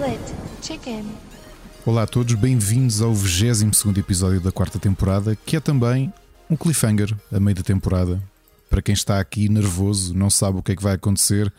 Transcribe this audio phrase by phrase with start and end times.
[0.00, 1.04] Split Chicken.
[1.84, 6.10] Olá a todos, bem-vindos ao 22 episódio da quarta temporada, que é também
[6.48, 8.18] um cliffhanger a meio da temporada.
[8.70, 11.52] Para quem está aqui nervoso, não sabe o que é que vai acontecer,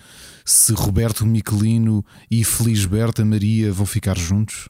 [0.44, 4.70] se Roberto Michelino e Felisberta Maria vão ficar juntos,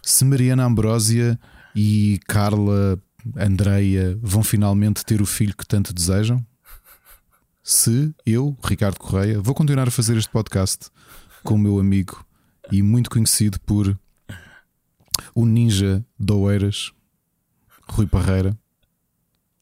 [0.00, 1.40] se Mariana Ambrósia
[1.74, 3.02] e Carla
[3.36, 6.46] Andreia vão finalmente ter o filho que tanto desejam,
[7.64, 10.86] se eu, Ricardo Correia, vou continuar a fazer este podcast
[11.42, 12.24] com o meu amigo
[12.70, 13.98] e muito conhecido por
[15.34, 16.92] o ninja de Oeiras,
[17.88, 18.56] Rui Parreira.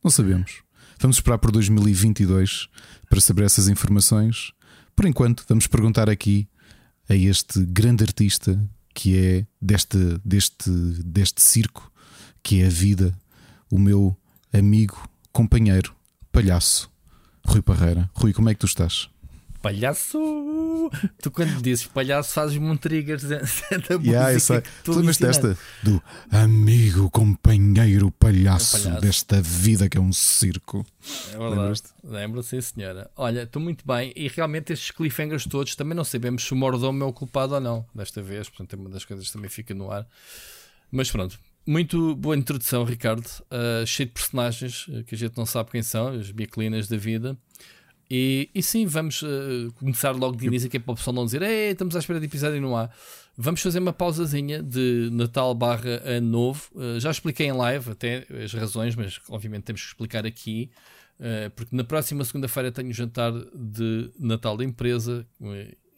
[0.02, 0.62] Não sabemos.
[0.98, 2.68] Vamos esperar por 2022
[3.08, 4.52] para saber essas informações.
[4.94, 6.48] Por enquanto, vamos perguntar aqui
[7.08, 8.60] a este grande artista
[8.94, 10.70] que é deste, deste,
[11.04, 11.90] deste circo,
[12.42, 13.16] que é a vida,
[13.70, 14.16] o meu
[14.52, 15.94] amigo, companheiro,
[16.32, 16.90] palhaço,
[17.46, 18.10] Rui Parreira.
[18.12, 19.08] Rui, como é que tu estás?
[19.60, 20.18] Palhaço!
[21.20, 23.40] Tu quando dizes palhaço fazes-me um trigger da
[24.02, 25.58] yeah, música Tu lembras desta?
[25.82, 30.86] Do amigo, companheiro, palhaço, é palhaço, desta vida que é um circo.
[31.32, 31.82] É verdade.
[32.04, 33.10] Lembro, sim senhora.
[33.16, 37.02] Olha, estou muito bem e realmente estes cliffhangers todos também não sabemos se o mordomo
[37.02, 39.74] é o culpado ou não desta vez, portanto é uma das coisas que também fica
[39.74, 40.06] no ar.
[40.90, 43.26] Mas pronto, muito boa introdução, Ricardo.
[43.50, 46.96] Uh, cheio de personagens uh, que a gente não sabe quem são, as biclinas da
[46.96, 47.36] vida.
[48.10, 51.26] E, e sim, vamos uh, começar logo de início, que é para o pessoal não
[51.26, 52.88] dizer estamos à espera de episódio e não há.
[53.36, 56.70] Vamos fazer uma pausazinha de Natal barra Ano Novo.
[56.74, 60.70] Uh, já expliquei em live até as razões, mas obviamente temos que explicar aqui.
[61.20, 65.26] Uh, porque na próxima segunda-feira tenho jantar de Natal da empresa,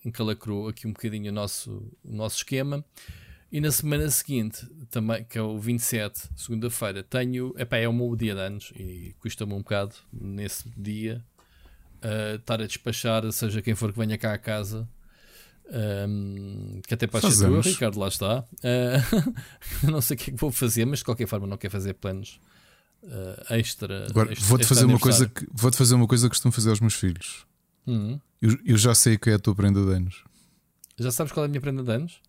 [0.05, 1.71] encalacrou aqui um bocadinho o nosso,
[2.03, 2.85] o nosso esquema.
[3.53, 7.53] E na semana seguinte, também, que é o 27, segunda-feira, tenho.
[7.59, 11.25] Epá, é o meu dia de anos e custa-me um bocado nesse dia
[12.05, 14.89] uh, estar a despachar, seja quem for que venha cá a casa.
[15.73, 18.41] Um, que até ser tu, Ricardo, lá está.
[18.41, 21.71] Uh, não sei o que é que vou fazer, mas de qualquer forma não quero
[21.71, 22.41] fazer planos
[23.05, 24.07] uh, extra.
[24.09, 26.95] Agora vou-te fazer uma coisa que vou-te fazer uma coisa que costumo fazer aos meus
[26.95, 27.47] filhos.
[27.87, 28.21] Uhum.
[28.43, 30.25] Eu, eu, já sei que é a tua prenda de anos.
[30.99, 32.21] Já sabes qual é a minha prenda de anos?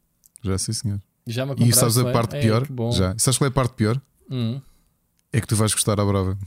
[0.43, 1.01] Já sei, senhor.
[1.25, 2.63] Já me e sabes a parte pior?
[2.63, 3.15] É, já.
[3.15, 4.01] E sabes qual é a parte pior?
[4.29, 4.61] Uhum.
[5.31, 6.37] É que tu vais gostar à prova.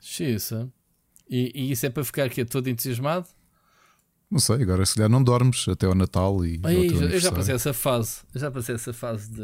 [0.00, 0.68] Xiça.
[1.34, 3.26] E, e, isso é para ficar aqui todo entusiasmado?
[4.30, 6.60] Não sei, agora se calhar não dormes até ao Natal e.
[6.62, 8.20] Aí, eu já passei essa fase.
[8.32, 9.42] Eu já passei essa fase de.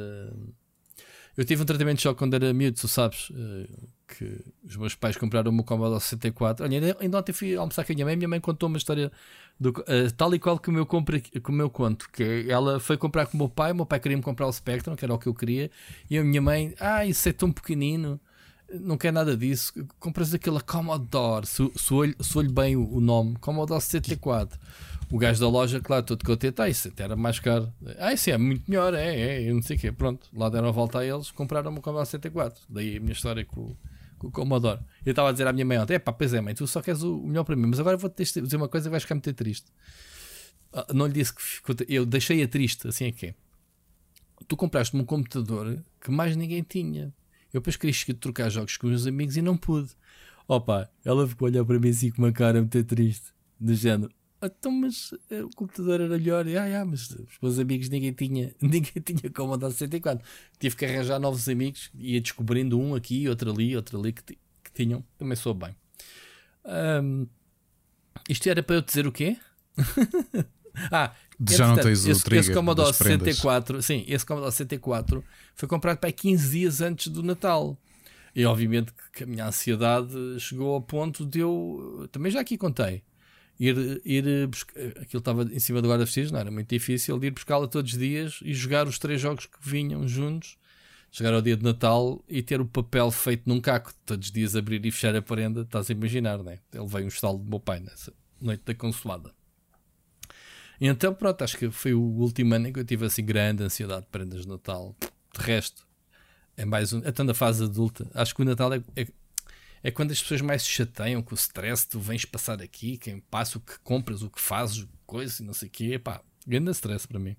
[1.36, 3.68] Eu tive um tratamento de choque quando era miúdo, tu sabes eh,
[4.06, 6.64] que os meus pais compraram o meu Commodore 64.
[6.64, 8.16] Olha, ainda ontem fui almoçar com a minha mãe.
[8.16, 9.10] Minha mãe contou uma história
[9.58, 12.08] do, uh, tal e qual que o meu, compra, que o meu conto.
[12.12, 13.72] Que ela foi comprar com o meu pai.
[13.72, 15.70] O meu pai queria-me comprar o Spectrum, que era o que eu queria.
[16.08, 18.20] E a minha mãe, ah, isso é tão pequenino
[18.78, 19.72] não quer nada disso.
[19.98, 24.58] Compras aquela Commodore, se, se, olho, olho bem o, o, nome, Commodore 74.
[25.10, 27.72] O gajo da loja, claro, todo contente, ah, isso até era mais caro.
[27.98, 29.91] Ah, isso é muito melhor, é, é, eu não sei o quê.
[29.91, 32.62] Pronto, lá deram a volta a eles, compraram o Commodore 74.
[32.69, 33.75] Daí a minha história com,
[34.19, 34.80] com o Commodore.
[35.04, 36.80] Eu estava a dizer à minha mãe ontem, é pá, pois é, mãe, tu só
[36.80, 39.32] queres o melhor para mim, mas agora vou-te dizer uma coisa que vais ficar muito
[39.32, 39.66] triste.
[40.72, 43.34] Ah, não lhe disse que ficou, eu deixei-a triste, assim é que é.
[44.47, 47.12] Tu compraste-me um computador que mais ninguém tinha.
[47.52, 49.90] Eu depois queria trocar jogos com os meus amigos e não pude.
[50.46, 54.12] Opa, ela ficou a olhar para mim assim com uma cara muito triste, do género.
[54.42, 56.46] Então, mas eh, o computador era melhor.
[56.48, 60.26] Ah, ah, mas os meus amigos ninguém tinha, ninguém tinha como andar 64.
[60.58, 64.72] Tive que arranjar novos amigos, ia descobrindo um aqui, outro ali, outro ali que, que
[64.72, 65.04] tinham.
[65.18, 65.76] Também sou bem.
[66.64, 67.26] Um,
[68.28, 69.36] isto era para eu dizer o quê?
[70.90, 71.14] ah,
[71.48, 75.24] já não tens o esse, trigger esse Commodore 64, sim, esse Commodore 64
[75.54, 77.78] foi comprado para 15 dias antes do Natal.
[78.34, 83.02] E obviamente que a minha ansiedade chegou ao ponto de eu, também já aqui contei,
[83.58, 87.30] ir, ir buscar, aquilo estava em cima do guarda-vestidos, não era muito difícil, de ir
[87.30, 90.56] buscá-la todos os dias e jogar os três jogos que vinham juntos,
[91.10, 94.54] chegar ao dia de Natal e ter o papel feito num caco, todos os dias
[94.54, 96.59] abrir e fechar a prenda, estás a imaginar, não é?
[96.72, 99.32] Ele veio um estalo do meu pai nessa noite da consoada.
[100.80, 104.03] Então, pronto, acho que foi o último ano em que eu tive assim grande ansiedade
[104.03, 104.97] de prendas de Natal.
[105.00, 105.86] De resto,
[106.56, 107.06] é mais um.
[107.06, 109.06] Até na fase adulta, acho que o Natal é, é,
[109.82, 111.86] é, quando as pessoas mais se chateiam com o stress.
[111.86, 115.53] Tu vens passar aqui, quem passa, o que compras, o que fazes, coisa e não
[115.53, 115.98] sei o quê.
[115.98, 117.36] Pá, grande stress para mim.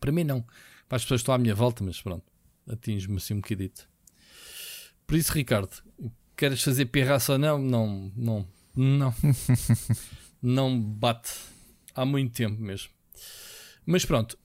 [0.00, 0.40] Para mim, não.
[0.88, 2.24] Para as pessoas que estão à minha volta, mas pronto,
[2.66, 3.86] atinge-me assim um bocadito.
[5.06, 5.70] Por isso, Ricardo,
[6.34, 7.58] queres fazer pirraça ou não?
[7.58, 9.14] Não, não, não.
[10.40, 11.30] não bate
[12.00, 12.90] há muito tempo mesmo.
[13.84, 14.38] Mas pronto,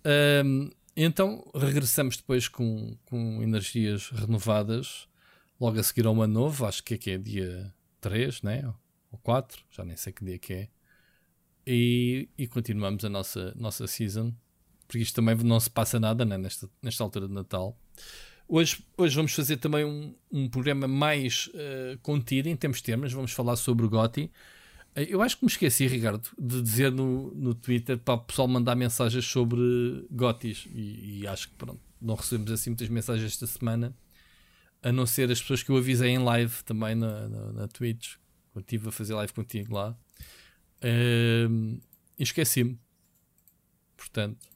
[0.46, 5.08] hum, então regressamos depois com, com energias renovadas,
[5.60, 8.74] logo a seguir ao ano novo, acho que é, que é dia 3, né?
[9.12, 10.70] ou 4, já nem sei que dia que é.
[11.66, 14.34] E, e continuamos a nossa, nossa season.
[14.88, 17.78] porque isto também não se passa nada né, nesta, nesta altura de Natal.
[18.48, 23.14] Hoje, hoje vamos fazer também um, um programa mais uh, contido em termos de temas.
[23.14, 24.30] Vamos falar sobre o Gotti.
[24.96, 28.76] Eu acho que me esqueci, Ricardo, de dizer no, no Twitter para o pessoal mandar
[28.76, 29.60] mensagens sobre
[30.12, 30.68] Gottis.
[30.72, 33.96] E, e, acho que pronto, não recebemos assim muitas mensagens esta semana,
[34.84, 38.16] a não ser as pessoas que eu avisei em live também na, na, na Twitch.
[38.54, 39.98] Eu estive a fazer live contigo lá.
[40.84, 41.82] Uh,
[42.20, 42.80] esqueci-me.
[43.98, 44.48] Portanto,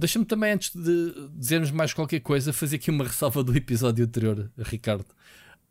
[0.00, 4.50] Deixa-me também, antes de dizermos mais qualquer coisa, fazer aqui uma ressalva do episódio anterior,
[4.56, 5.04] Ricardo.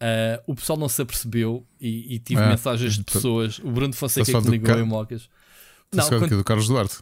[0.02, 3.60] Uh, o pessoal não se apercebeu e, e tive é, mensagens de pessoas.
[3.60, 5.30] O Bruno Fonseca que ligou em Mocas.
[5.94, 6.38] Não, quando...
[6.38, 7.00] do Carlos Duarte.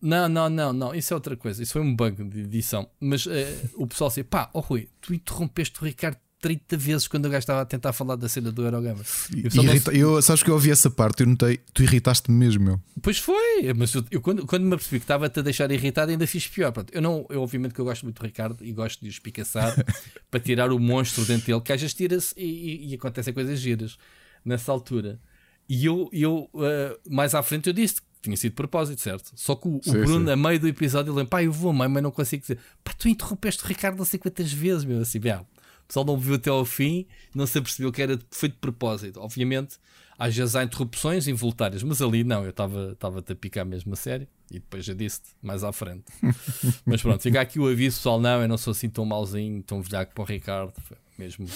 [0.00, 0.94] Não, não, não, não.
[0.94, 1.62] Isso é outra coisa.
[1.62, 2.88] Isso foi um bug de edição.
[3.00, 3.30] Mas uh,
[3.74, 7.38] o pessoal disse: pá, oh Rui, tu interrompeste o Ricardo 30 vezes quando o gajo
[7.38, 9.00] estava a tentar falar da cena do Eurogame.
[9.34, 9.98] Irrita, não...
[9.98, 12.80] eu, sabes que eu ouvi essa parte eu notei, tu irritaste-me mesmo, meu.
[13.00, 16.26] Pois foi, mas eu, eu quando, quando me apercebi que estava-te a deixar irritado, ainda
[16.26, 16.70] fiz pior.
[16.70, 19.08] Pronto, eu, não, eu, obviamente, que eu gosto muito do Ricardo e gosto de o
[19.08, 19.74] espicaçar
[20.30, 23.58] para tirar o monstro dentro dele, que às vezes tira-se e, e, e acontecem coisas
[23.58, 23.96] giras
[24.44, 25.18] nessa altura.
[25.66, 29.32] E eu, eu uh, mais à frente, eu disse que tinha sido de propósito, certo?
[29.34, 30.32] Só que o, sim, o Bruno, sim.
[30.32, 32.92] a meio do episódio, ele lembra, pá, eu vou meio, mas não consigo dizer, pá,
[32.92, 35.40] tu interrompeste o Ricardo não sei quantas vezes, meu, assim, bem,
[35.84, 39.20] o pessoal não viu até ao fim, não se apercebeu que era feito de propósito.
[39.20, 39.76] Obviamente,
[40.18, 44.26] às vezes há interrupções involuntárias, mas ali não, eu estava-te a picar mesmo a sério
[44.50, 46.04] e depois já disse mais à frente.
[46.86, 48.20] mas pronto, fica aqui o aviso, pessoal.
[48.20, 50.72] Não, eu não sou assim tão malzinho, tão velhaco para o Ricardo,
[51.18, 51.46] mesmo.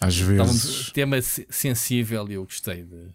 [0.00, 0.88] Às vezes.
[0.88, 3.08] Um tema sensível e eu gostei de.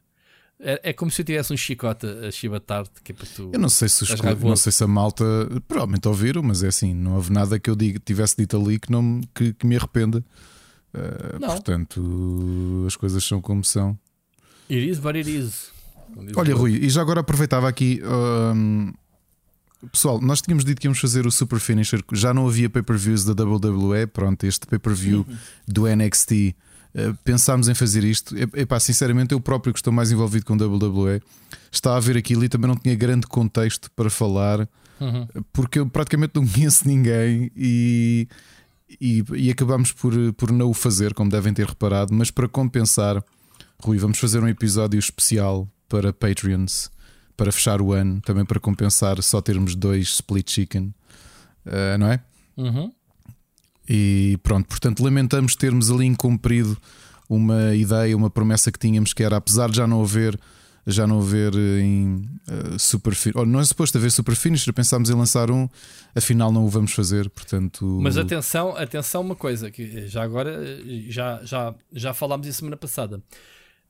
[0.60, 3.50] É, é, como se eu tivesse um chicote a chibatar que é para tu.
[3.51, 4.10] Eu não sei se os,
[4.42, 5.25] não sei se a malta
[5.68, 8.92] provavelmente ouviram, mas é assim, não houve nada que eu diga, tivesse dito ali que,
[8.92, 10.24] não, que, que me arrependa.
[10.94, 13.98] Uh, portanto, as coisas são como são.
[14.69, 15.72] It is what it is.
[16.36, 18.01] Olha, Rui, e já agora aproveitava aqui.
[18.04, 18.94] Um,
[19.92, 22.04] pessoal, nós tínhamos dito que íamos fazer o Super Finisher.
[22.13, 24.07] Já não havia pay-per-views da WWE.
[24.07, 25.38] Pronto, este pay-per-view uhum.
[25.68, 26.56] do NXT.
[26.94, 28.36] Uh, pensámos em fazer isto.
[28.38, 31.22] Epá, sinceramente, eu próprio que estou mais envolvido com WWE,
[31.72, 34.69] estava a ver aquilo e também não tinha grande contexto para falar,
[35.00, 35.28] uhum.
[35.51, 38.28] porque eu praticamente não conheço ninguém e
[39.00, 43.24] e, e acabamos por, por não o fazer, como devem ter reparado, mas para compensar,
[43.81, 46.92] Rui, vamos fazer um episódio especial para Patreons
[47.36, 50.94] para fechar o ano, também para compensar só termos dois split chicken,
[51.66, 52.19] uh, não é?
[52.56, 52.92] Uhum.
[53.88, 56.78] E pronto, portanto, lamentamos termos ali incumprido
[57.28, 60.39] uma ideia, uma promessa que tínhamos, que era apesar de já não haver
[60.86, 65.10] já não haver eh, em uh, super oh, não é suposto haver super finisher, pensámos
[65.10, 65.70] em lançar um,
[66.14, 68.00] afinal não o vamos fazer, portanto.
[68.02, 70.60] Mas atenção, atenção uma coisa que já agora
[71.08, 73.22] já já já falámos isso semana passada.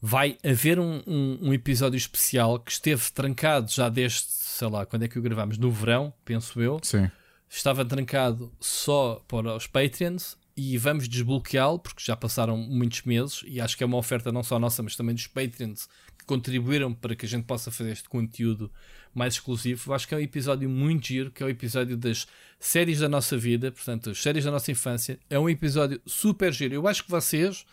[0.05, 5.03] Vai haver um, um, um, episódio especial que esteve trancado já desde, sei lá, quando
[5.03, 5.57] é que o gravamos?
[5.57, 6.77] No verão, penso eu.
[6.83, 7.09] Sim.
[7.49, 13.59] Estava trancado só para os Patreons e vamos desbloqueá-lo porque já passaram muitos meses e
[13.59, 15.87] acho que é uma oferta não só nossa, mas também dos Patreons
[16.25, 18.71] contribuíram para que a gente possa fazer este conteúdo
[19.13, 19.93] mais exclusivo.
[19.93, 22.27] Acho que é um episódio muito giro, que é o um episódio das
[22.59, 25.19] séries da nossa vida, portanto, as séries da nossa infância.
[25.29, 26.73] É um episódio super giro.
[26.73, 27.65] Eu acho que vocês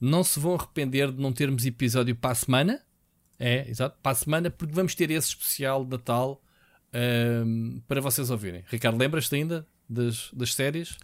[0.00, 2.80] não se vão arrepender de não termos episódio para a semana.
[3.38, 6.40] É, exato, para a semana, porque vamos ter esse especial de Natal
[7.44, 8.64] um, para vocês ouvirem.
[8.68, 10.96] Ricardo, lembras-te ainda das, das séries?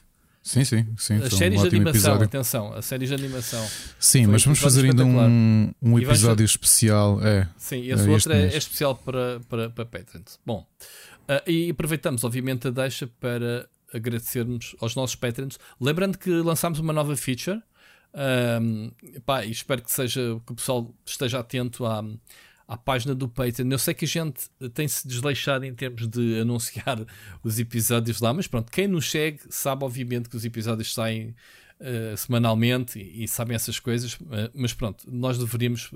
[0.43, 1.17] Sim, sim, sim.
[1.17, 2.25] As séries um de animação, episódio.
[2.25, 3.67] atenção, as séries de animação.
[3.99, 7.21] Sim, mas vamos fazer ainda um, um episódio especial.
[7.23, 10.41] É, sim, esse é outro é, é, especial para, para, para Patrons.
[10.45, 10.67] Bom,
[11.29, 15.59] uh, e aproveitamos, obviamente, a deixa para agradecermos aos nossos Patrons.
[15.79, 17.63] Lembrando que lançámos uma nova feature.
[18.13, 18.91] Um,
[19.25, 22.03] pá, e espero que seja que o pessoal esteja atento à,
[22.71, 23.69] à página do Patreon.
[23.69, 27.05] Eu sei que a gente tem-se desleixado em termos de anunciar
[27.43, 31.35] os episódios lá, mas pronto, quem nos segue sabe, obviamente, que os episódios saem
[31.81, 35.93] uh, semanalmente e, e, sabem essas coisas, uh, mas pronto, nós deveríamos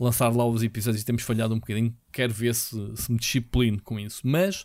[0.00, 1.94] lançar lá os episódios e temos falhado um bocadinho.
[2.10, 4.64] Quero ver se, se me disciplino com isso, mas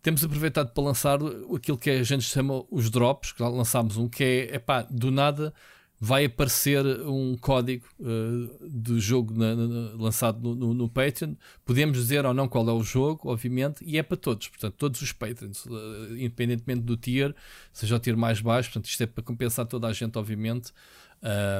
[0.00, 1.18] temos aproveitado para lançar
[1.54, 5.52] aquilo que a gente chama os drops, que lançámos um, que é pá, do nada
[5.98, 11.34] vai aparecer um código uh, do jogo na, na, lançado no, no, no, Patreon.
[11.64, 15.00] Podemos dizer ou não qual é o jogo, obviamente, e é para todos, portanto, todos
[15.00, 17.34] os Patreons, uh, independentemente do tier,
[17.72, 20.72] seja o tier mais baixo, portanto, isto é para compensar toda a gente, obviamente.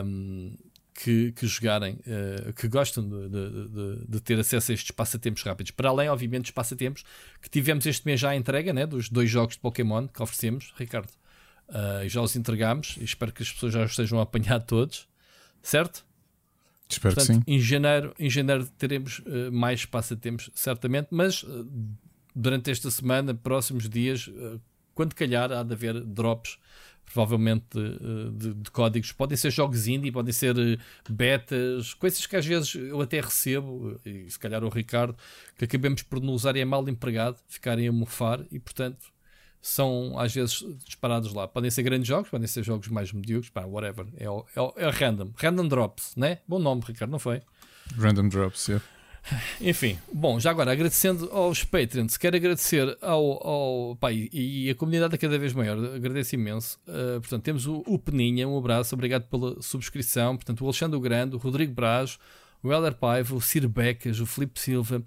[0.04, 0.54] Um,
[0.98, 5.42] que, que jogarem, uh, que gostam de, de, de, de, ter acesso a estes passatempos
[5.42, 5.70] rápidos.
[5.70, 7.04] Para além, obviamente, dos passatempos
[7.42, 10.72] que tivemos este mês já a entrega né, dos dois jogos de Pokémon que oferecemos,
[10.74, 11.12] Ricardo.
[11.68, 15.08] Uh, já os entregamos e espero que as pessoas já os estejam a apanhar todos,
[15.62, 16.06] certo?
[16.88, 17.56] Espero Portanto, que sim.
[17.56, 21.68] Em janeiro, em janeiro teremos uh, mais passatempos, certamente, mas uh,
[22.34, 24.60] durante esta semana, próximos dias, uh,
[24.94, 26.58] quando calhar, há de haver drops
[27.04, 29.12] provavelmente de, de, de, códigos.
[29.12, 30.56] Podem ser jogos indie, podem ser
[31.08, 35.16] betas, coisas que às vezes eu até recebo, e se calhar o Ricardo,
[35.56, 39.12] que acabemos por não usar e é mal empregado, ficarem a mofar e portanto
[39.66, 41.48] são às vezes disparados lá.
[41.48, 44.06] Podem ser grandes jogos, podem ser jogos mais medíocres, pá, whatever.
[44.16, 45.32] É, é, é random.
[45.36, 46.38] Random Drops, né?
[46.46, 47.42] Bom nome, Ricardo, não foi?
[47.98, 48.84] Random Drops, yeah.
[49.60, 54.74] Enfim, bom, já agora agradecendo aos Patreons, quero agradecer ao, ao pá, e, e, a
[54.76, 56.78] comunidade é cada vez maior, agradeço imenso.
[56.86, 60.36] Uh, portanto, temos o, o, Peninha, um abraço, obrigado pela subscrição.
[60.36, 62.18] Portanto, o Alexandre Grande, o Rodrigo Braz,
[62.62, 65.02] o Heller Paiva, o Ciro Becas, o Felipe Silva,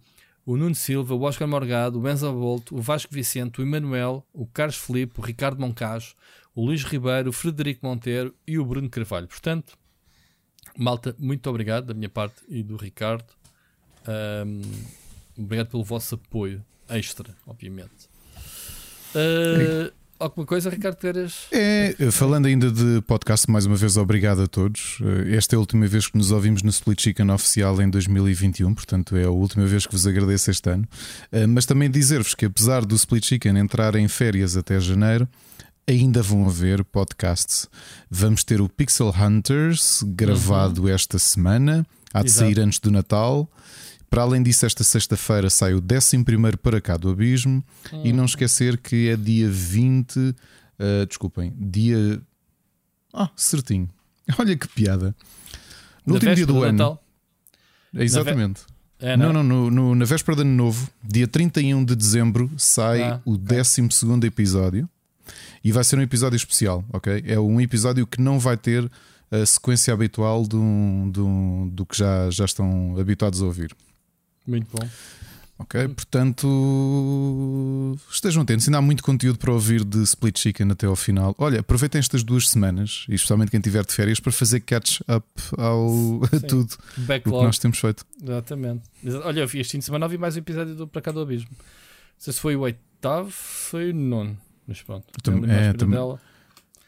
[0.50, 4.48] o Nuno Silva, o Oscar Morgado, o Enzo Bolt, o Vasco Vicente, o Emanuel, o
[4.48, 6.16] Carlos Felipe, o Ricardo Moncajo,
[6.56, 9.28] o Luís Ribeiro, o Frederico Monteiro e o Bruno Carvalho.
[9.28, 9.78] Portanto,
[10.76, 13.32] malta, muito obrigado da minha parte e do Ricardo.
[14.08, 14.62] Um,
[15.38, 18.10] obrigado pelo vosso apoio extra, obviamente.
[19.14, 21.48] Uh, Alguma coisa, Ricardo Pérez?
[21.50, 24.98] É, falando ainda de podcast, mais uma vez obrigado a todos.
[25.02, 28.74] Eh, esta é a última vez que nos ouvimos no Split Chicken oficial em 2021,
[28.74, 30.86] portanto é a última vez que vos agradeço este ano.
[31.32, 35.26] Eh, mas também dizer-vos que apesar do Split Chicken entrar em férias até janeiro,
[35.88, 37.70] ainda vão haver podcasts.
[38.12, 40.90] Vamos ter o Pixel Hunters gravado uhum.
[40.90, 42.46] esta semana, há de Exato.
[42.46, 43.50] sair antes do Natal.
[44.10, 46.24] Para além disso, esta sexta-feira sai o 11
[46.62, 47.64] para cá do Abismo.
[47.94, 48.02] Hum.
[48.04, 50.18] E não esquecer que é dia 20.
[50.18, 50.36] Uh,
[50.80, 52.22] eh, desculpem, dia.
[53.14, 53.90] Ah, certinho.
[54.38, 55.16] Olha que piada.
[56.06, 56.78] No último dia do ano.
[56.78, 57.04] Natal?
[57.94, 58.62] Exatamente.
[59.00, 63.02] É, não, não, no, no, na véspera de ano novo, dia 31 de dezembro, sai
[63.02, 63.58] ah, o okay.
[63.58, 64.90] 12 episódio.
[65.64, 67.24] E vai ser um episódio especial, ok?
[67.26, 68.90] É um episódio que não vai ter
[69.32, 73.76] a sequência habitual do, do, do que já, já estão habituados a ouvir.
[74.50, 74.88] Muito bom.
[75.62, 76.48] Ok, portanto
[78.10, 81.36] estejam atentos, ainda há muito conteúdo para ouvir de Split Chicken até ao final.
[81.38, 85.28] Olha, aproveitem estas duas semanas, e especialmente quem tiver de férias, para fazer catch-up
[85.58, 87.36] ao a tudo Backlog.
[87.36, 88.06] o que nós temos feito.
[88.24, 88.84] Exatamente.
[89.26, 91.20] Olha, eu vi este fim de semana vi mais um episódio do Para Cá do
[91.20, 91.50] Abismo.
[91.52, 91.58] Não
[92.18, 95.08] sei se foi o oitavo, foi o nono, mas pronto.
[95.22, 96.00] Também, é, também,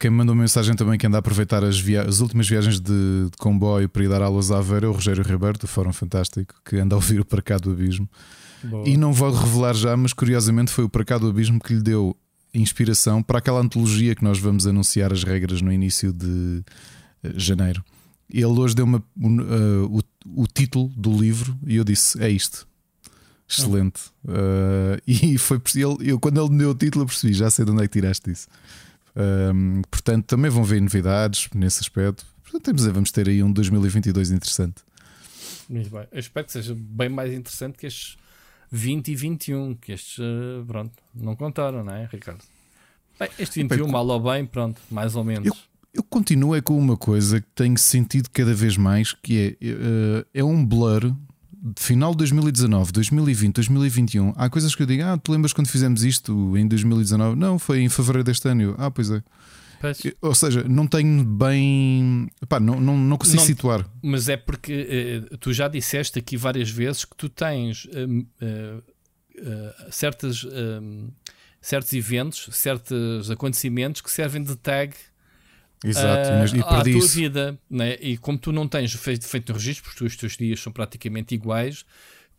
[0.02, 1.76] quem me mandou mensagem também que anda a aproveitar as,
[2.08, 2.90] as últimas viagens de,
[3.30, 6.56] de, comboio para ir dar aulas à Aveira é o Rogério Ribeiro, do Fórum Fantástico,
[6.64, 8.10] que anda a ouvir o Para Cá do Abismo.
[8.64, 8.88] Boa.
[8.88, 11.80] E não vou revelar já, mas curiosamente foi o Para Cá do Abismo que lhe
[11.80, 12.16] deu
[12.52, 16.64] inspiração para aquela antologia que nós vamos anunciar as regras no início de uh,
[17.36, 17.84] janeiro.
[18.28, 19.02] Ele hoje deu-me uh,
[19.88, 20.00] o,
[20.42, 22.66] o, título do livro e eu disse: É isto.
[23.48, 24.00] Excelente.
[24.24, 27.64] Uh, e foi ele, eu, quando ele me deu o título, eu percebi: Já sei
[27.64, 28.48] de onde é que tiraste isso.
[29.14, 32.26] Um, portanto, também vão ver novidades nesse aspecto.
[32.42, 34.82] Portanto, temos, vamos ter aí um 2022 interessante.
[35.68, 36.06] Muito bem.
[36.10, 38.16] Eu espero que seja bem mais interessante que estes
[38.70, 42.42] 20 e 21, que estes, uh, pronto, não contaram, não é, Ricardo?
[43.18, 45.46] Bem, este 21, bem, mal ou bem, pronto, mais ou menos.
[45.46, 45.54] Eu,
[45.94, 50.26] eu continuo é com uma coisa que tenho sentido cada vez mais, que é, uh,
[50.32, 51.14] é um blur
[51.62, 55.68] de final de 2019, 2020, 2021, há coisas que eu digo, ah, tu lembras quando
[55.68, 57.38] fizemos isto em 2019?
[57.38, 58.74] Não, foi em fevereiro deste ano.
[58.78, 59.22] ah, pois é.
[60.20, 62.28] Ou seja, não tenho bem.
[62.48, 63.88] Pá, não, não, não consigo não, situar.
[64.00, 67.88] Mas é porque uh, tu já disseste aqui várias vezes que tu tens uh,
[68.40, 68.82] uh,
[69.90, 70.46] certas,
[71.60, 74.94] certos eventos, certos acontecimentos que servem de tag
[75.84, 77.96] Exato, uh, e à tua vida, né?
[78.00, 81.34] e como tu não tens feito, feito um registro, porque os teus dias são praticamente
[81.34, 81.84] iguais,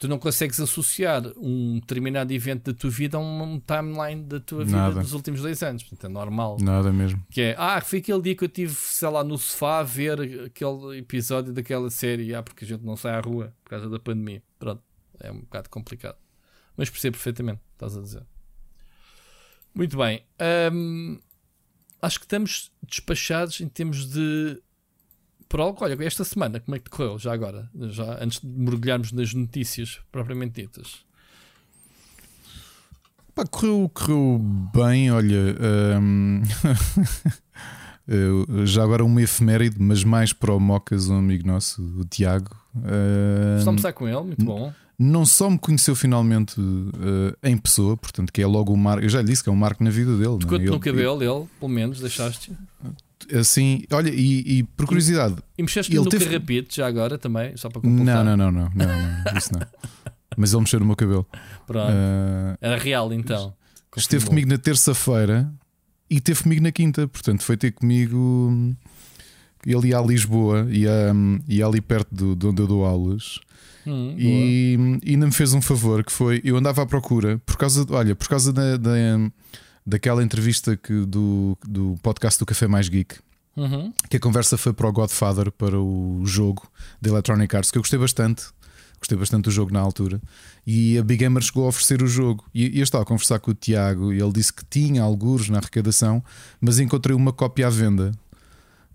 [0.03, 4.65] tu não consegues associar um determinado evento da tua vida a um timeline da tua
[4.65, 5.01] vida Nada.
[5.01, 5.83] dos últimos dois anos.
[5.83, 6.57] Portanto, é normal.
[6.59, 7.25] Nada mesmo.
[7.29, 10.45] Que é, ah, foi aquele dia que eu estive, sei lá, no sofá a ver
[10.45, 13.99] aquele episódio daquela série, ah, porque a gente não sai à rua por causa da
[13.99, 14.43] pandemia.
[14.59, 14.81] Pronto,
[15.19, 16.17] é um bocado complicado.
[16.75, 18.23] Mas percebo perfeitamente, estás a dizer.
[19.73, 20.23] Muito bem.
[20.71, 21.17] Um,
[22.03, 24.61] acho que estamos despachados em termos de
[25.47, 25.75] prol.
[25.79, 27.17] Olha, esta semana, como é que decorreu?
[27.17, 30.97] Já agora, já antes de mergulharmos nas notícias propriamente ditas.
[33.33, 34.39] Pá, correu, correu
[34.73, 35.55] bem, olha.
[35.99, 36.43] Hum,
[38.65, 42.53] já agora uma efeméride, mas mais para o Mocas, um amigo nosso, o Tiago.
[42.75, 47.97] Uh, Estamos a com ele, muito bom não só me conheceu finalmente uh, em pessoa,
[47.97, 49.03] portanto, que é logo um marco.
[49.03, 50.37] Eu já lhe disse que é um marco na vida dele.
[50.39, 50.69] Tocou-te é?
[50.69, 52.51] no cabelo, ele, pelo menos, deixaste.
[53.33, 55.35] Assim, olha, e, e por curiosidade.
[55.57, 56.25] E, e mexeste ele no teve...
[56.25, 58.23] carrapito já agora também, só para completar.
[58.23, 59.61] Não, não, não, não, não, não isso não.
[60.37, 61.27] Mas ele mexeu no meu cabelo.
[61.65, 61.91] Pronto.
[61.91, 63.53] Uh, Era real então.
[63.95, 65.53] Esteve comigo na terça-feira
[66.09, 68.75] e teve comigo na quinta, portanto, foi ter comigo
[69.65, 71.13] ele ia a Lisboa, ia,
[71.47, 73.39] ia ali perto do, de onde eu dou aulas.
[73.85, 77.57] Hum, e, e ainda me fez um favor que foi eu andava à procura por
[77.57, 78.91] causa olha por causa da, da
[79.85, 83.15] daquela entrevista que do, do podcast do Café Mais Geek
[83.57, 83.91] uhum.
[84.09, 86.65] que a conversa foi para o Godfather para o jogo
[87.01, 88.45] da Electronic Arts que eu gostei bastante
[89.03, 90.21] gostei bastante do jogo na altura
[90.65, 92.45] e a Big Gamer chegou a oferecer o jogo.
[92.53, 95.57] E eu estava a conversar com o Tiago e ele disse que tinha alguns na
[95.57, 96.23] arrecadação
[96.61, 98.11] mas encontrei uma cópia à venda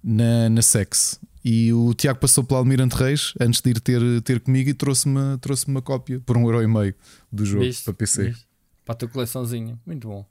[0.02, 4.40] na, na Sex e o Tiago passou pelo Almirante Reis antes de ir ter, ter
[4.40, 6.94] comigo e trouxe-me trouxe uma cópia por um euro e meio
[7.30, 7.84] do jogo Viste?
[7.84, 8.28] para PC.
[8.30, 8.46] Viste?
[8.84, 9.78] Para a tua coleçãozinha.
[9.86, 10.26] Muito bom.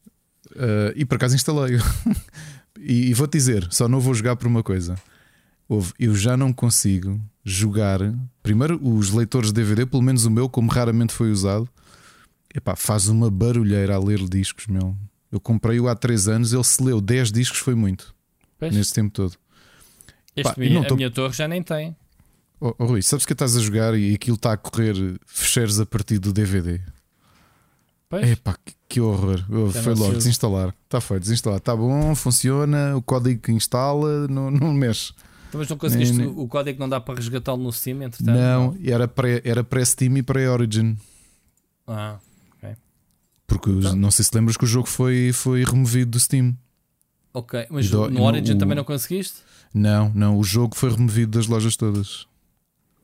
[0.52, 1.78] Uh, e por acaso instalei.
[2.80, 4.96] e, e vou-te dizer, só não vou jogar por uma coisa.
[5.70, 8.00] Houve, eu já não consigo jogar.
[8.42, 11.70] Primeiro, os leitores de DVD, pelo menos o meu, como raramente foi usado,
[12.54, 14.96] epá, faz uma barulheira a ler discos, meu.
[15.32, 18.16] Eu comprei-o há 3 anos, ele se leu 10 discos, foi muito.
[18.58, 18.74] Pois.
[18.74, 19.38] Nesse tempo todo.
[20.38, 21.96] Este Pá, minha, não a tô- minha torre já nem tem.
[22.60, 25.86] Oh, oh, Rui, sabes que estás a jogar e aquilo está a correr fecheiros a
[25.86, 26.80] partir do DVD?
[28.10, 28.30] Pois.
[28.32, 29.44] Epá, que, que horror.
[29.74, 30.74] Já foi logo desinstalar.
[30.86, 31.58] Está feito, desinstalar.
[31.60, 32.96] Está bom, funciona.
[32.96, 35.12] O código que instala não, não mexe.
[35.50, 38.36] Então, mas não conseguiste Nem- o código não dá para resgatá-lo no Steam, entretanto?
[38.38, 40.98] Não, era pré- era pré-Steam e pré-Origin.
[41.88, 42.18] Ah,
[43.46, 43.96] Porque os- Então.
[43.96, 46.54] não sei se lembras que o jogo foi, foi removido do Steam.
[47.34, 47.66] ok.
[47.70, 49.36] Mas do- no no- Origin o- também não conseguiste?
[49.74, 52.26] Não, não, o jogo foi removido das lojas todas.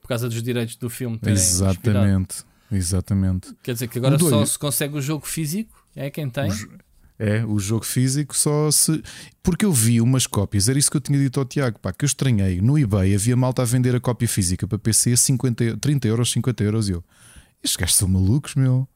[0.01, 1.17] Por causa dos direitos do filme.
[1.23, 2.43] Exatamente.
[2.71, 3.53] Exatamente.
[3.63, 5.71] Quer dizer que agora só se consegue o jogo físico?
[5.95, 6.49] É quem tem?
[6.51, 6.83] O
[7.19, 9.01] É, o jogo físico só se.
[9.43, 12.03] Porque eu vi umas cópias, era isso que eu tinha dito ao Tiago, pá, que
[12.03, 12.59] eu estranhei.
[12.59, 16.07] No eBay havia malta a vender a cópia física para PC a 50, eu- 30
[16.07, 16.89] euros, 50 euros.
[16.89, 17.03] E eu,
[17.63, 18.87] estes gajos são malucos, meu.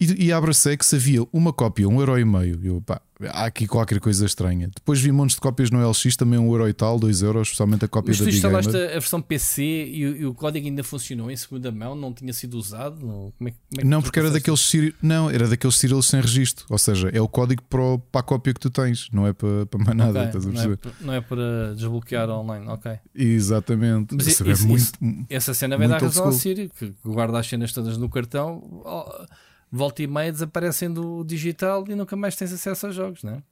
[0.00, 2.58] E, e abracei que se havia uma cópia, um euro e meio.
[2.64, 4.70] Eu, pá, há aqui qualquer coisa estranha.
[4.74, 7.84] Depois vi montes de cópias no LX, também um euro e tal, dois euros, especialmente
[7.84, 10.82] a cópia Mas da tu instalaste a versão PC e, o- e o código ainda
[10.82, 11.94] funcionou em segunda mão?
[11.94, 13.06] Não tinha sido usado?
[13.06, 16.18] Não, como é, como é Não, porque era daqueles ciri- não, era daqueles serials sem
[16.20, 16.64] registro.
[16.70, 19.34] Ou seja, é o código para, o- para a cópia que tu tens, não é
[19.34, 20.18] para, para mais nada.
[20.20, 22.92] Ok, estás a não, é, não é para desbloquear online, ok.
[23.14, 24.14] Exatamente.
[24.14, 24.92] Mas Isso é isso- muito.
[25.28, 26.32] Essa cena vai Muito dar razão ao.
[26.32, 29.26] Sírio, que guarda as cenas todas no cartão, ó,
[29.70, 33.42] volta e meia desaparecem do digital e nunca mais tens acesso aos jogos, não é?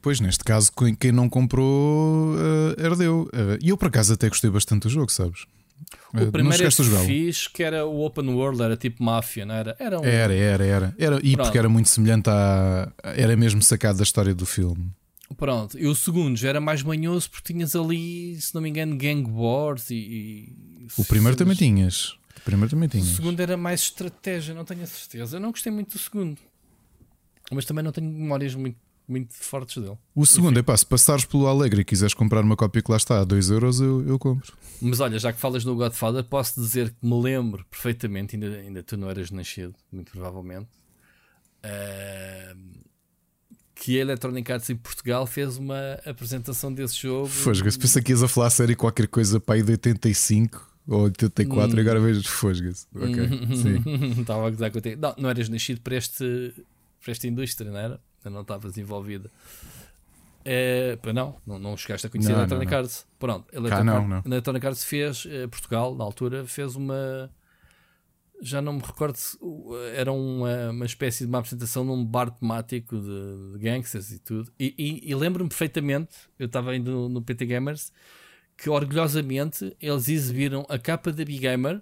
[0.00, 2.34] Pois, neste caso, quem não comprou
[2.78, 3.28] eh, herdeu.
[3.32, 5.44] Eh, E eu, por acaso, até gostei bastante do jogo, sabes?
[6.14, 7.04] O não primeiro a que jogá-lo?
[7.06, 9.76] fiz, que era o Open World, era tipo máfia, não era?
[9.78, 10.04] Era um.
[10.04, 10.94] Era, era, era.
[10.98, 11.42] era e Pronto.
[11.46, 12.90] porque era muito semelhante à.
[13.02, 14.90] Era mesmo sacado da história do filme.
[15.36, 18.96] Pronto, e o segundo já era mais manhoso porque tinhas ali, se não me engano,
[18.96, 19.94] Gang Wars e.
[19.94, 22.16] e O primeiro também tinhas.
[22.46, 23.08] O primeiro também O tinhas.
[23.08, 25.36] segundo era mais estratégia, não tenho a certeza.
[25.36, 26.38] Eu não gostei muito do segundo,
[27.50, 28.76] mas também não tenho memórias muito,
[29.08, 29.98] muito fortes dele.
[30.14, 32.96] O segundo é pá, se passares pelo Alegre e quiseres comprar uma cópia que lá
[32.98, 34.52] está a 2 euros, eu, eu compro.
[34.80, 38.82] Mas olha, já que falas no Godfather, posso dizer que me lembro perfeitamente, ainda, ainda
[38.82, 40.68] tu não eras nascido, muito provavelmente,
[41.64, 42.74] ehm,
[43.74, 47.26] que a Electronic Arts em Portugal fez uma apresentação desse jogo.
[47.26, 47.76] Fosga-se.
[47.76, 51.74] Pensei que ias a falar a sério qualquer coisa para aí de 85 ou 84
[51.74, 51.78] Hum.
[51.78, 52.86] e agora vejo Fosga-se.
[52.94, 53.28] Ok.
[53.56, 53.82] Sim.
[54.20, 55.00] Estava a gozar contigo.
[55.00, 56.52] Não, não eras nascido para, este,
[57.02, 58.00] para esta indústria, não era?
[58.24, 59.30] Não estavas envolvida.
[60.44, 62.78] É, não, não, não chegaste a conhecer Não, a Electronic não.
[62.78, 63.06] Arts.
[63.18, 64.22] Pronto, a Cá Electronic, não, não.
[64.24, 67.30] Electronic Arts fez, eh, Portugal, na altura, fez uma.
[68.42, 69.36] Já não me recordo se
[69.94, 74.52] era uma, uma espécie de uma apresentação num bar temático de, de gangsters e tudo.
[74.60, 77.90] E, e- e lembro-me perfeitamente, eu estava ainda no, no PT Gamers,
[78.56, 81.80] que orgulhosamente eles exibiram a capa da Big Gamer,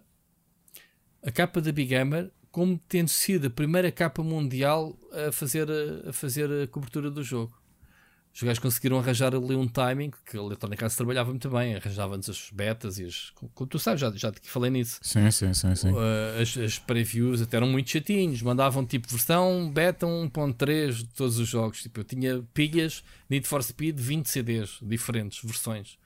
[1.23, 5.69] a capa da Big Gamer, como tendo sido a primeira capa mundial a fazer
[6.07, 7.53] a, fazer a cobertura do jogo.
[8.35, 12.29] Os gajos conseguiram arranjar ali um timing que a Electronic Arts trabalhava muito bem, arranjava-nos
[12.29, 13.31] as betas e as.
[13.55, 14.99] Como tu sabes, já, já te falei nisso.
[15.03, 15.93] Sim, sim, sim, sim.
[15.93, 21.39] Uh, as, as previews até eram muito chatinhos, mandavam tipo versão beta 1.3 de todos
[21.39, 21.81] os jogos.
[21.83, 25.97] Tipo, eu tinha pilhas Need for Speed 20 CDs, diferentes versões.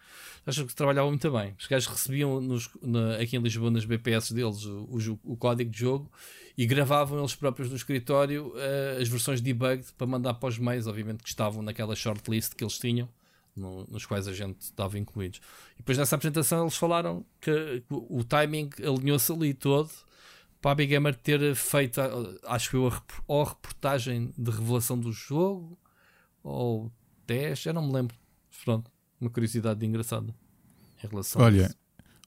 [0.46, 1.54] Acho que trabalhavam muito bem.
[1.59, 4.88] Os gajos recebiam nos- na- aqui em Lisboa nas BPS deles o,
[5.24, 6.11] o o código de jogo
[6.57, 10.87] e gravavam eles próprios no escritório uh, as versões debugged para mandar para os meios,
[10.87, 13.09] obviamente que estavam naquela shortlist que eles tinham.
[13.57, 15.40] no- nos quais a gente estava incluídos.
[15.74, 19.90] E depois nessa apresentação eles falaram que o o timing alinhou-se ali todo
[20.62, 22.09] para a Big Gamer ter feito, a-
[22.54, 25.76] acho que rep- ou a reportagem de revelação do jogo
[26.42, 26.90] ou
[27.26, 28.16] teste, eu não me lembro.
[28.64, 28.88] Pronto,
[29.20, 30.35] uma curiosidade engraçada
[31.02, 31.76] em relação a Olha, isso.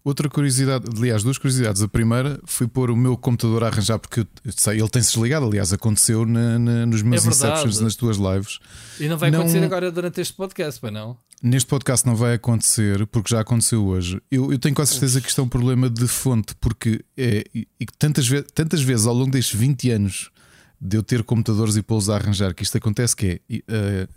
[0.04, 1.80] Outra curiosidade, aliás, duas curiosidades.
[1.84, 5.45] A primeira foi pôr o meu computador a arranjar, porque eu sei, ele tem-se desligado.
[5.45, 8.58] Aliás, aconteceu na, na, nos meus É Inceptions nas tuas lives.
[8.99, 11.15] E não vai Não- acontecer agora durante este podcast, pois não?
[11.43, 14.19] Neste podcast não vai acontecer, porque já aconteceu hoje.
[14.32, 17.67] Eu, eu tenho quase certeza que isto é um problema de fonte, porque é, e,
[17.80, 20.32] e tantas, ve tantas vezes ao longo destes 20 anos
[20.80, 23.62] de eu ter computadores e pô-los a arranjar, que isto acontece que é.
[23.67, 24.08] eh,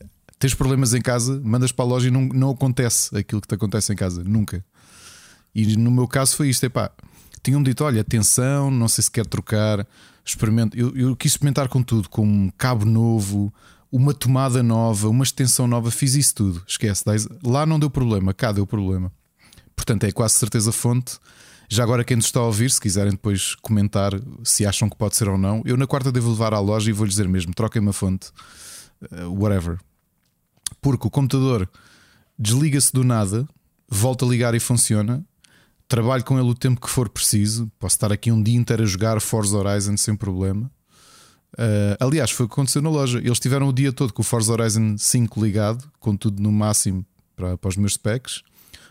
[0.45, 3.55] tens problemas em casa, mandas para a loja e não, não acontece aquilo que te
[3.55, 4.63] acontece em casa, nunca.
[5.55, 6.91] E no meu caso foi isto: epá,
[7.43, 9.87] tinham-me dito, olha, atenção, não sei se quer trocar,
[10.23, 10.79] experimento.
[10.79, 13.55] Eu, eu quis experimentar com tudo, com um cabo novo,
[13.91, 16.63] uma tomada nova, uma extensão nova, fiz isso tudo.
[16.69, 17.05] Esquece,
[17.43, 19.11] lá não deu problema, cá deu problema.
[19.75, 21.17] Portanto, é quase certeza fonte.
[21.71, 25.17] Já agora, quem nos está a ouvir, se quiserem depois comentar se acham que pode
[25.17, 27.89] ser ou não, eu na quarta devo levar à loja e vou-lhes dizer mesmo: troquem-me
[27.89, 28.29] a fonte,
[29.11, 29.79] uh, whatever.
[30.85, 31.67] Porque o computador
[32.39, 33.49] desliga-se do nada,
[33.89, 35.25] volta a ligar e funciona.
[35.89, 37.73] Trabalho com ele o tempo que for preciso.
[37.79, 40.71] Posso estar aqui um dia inteiro a jogar Forza Horizon sem problema.
[41.55, 43.19] Uh, aliás, foi o que aconteceu na loja.
[43.19, 47.03] Eles tiveram o dia todo com o Forza Horizon 5 ligado, com tudo no máximo
[47.35, 48.43] para, para os meus specs,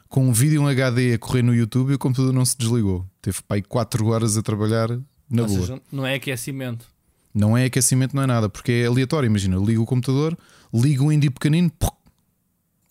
[0.09, 3.05] com um vídeo em HD a correr no YouTube e o computador não se desligou.
[3.21, 4.89] Teve pai 4 horas a trabalhar
[5.29, 5.59] na Ou boa.
[5.59, 6.87] seja, não é aquecimento.
[7.33, 9.27] Não é aquecimento, não é nada, porque é aleatório.
[9.27, 10.37] Imagina, ligo o computador,
[10.73, 11.71] ligo um indie pequenino,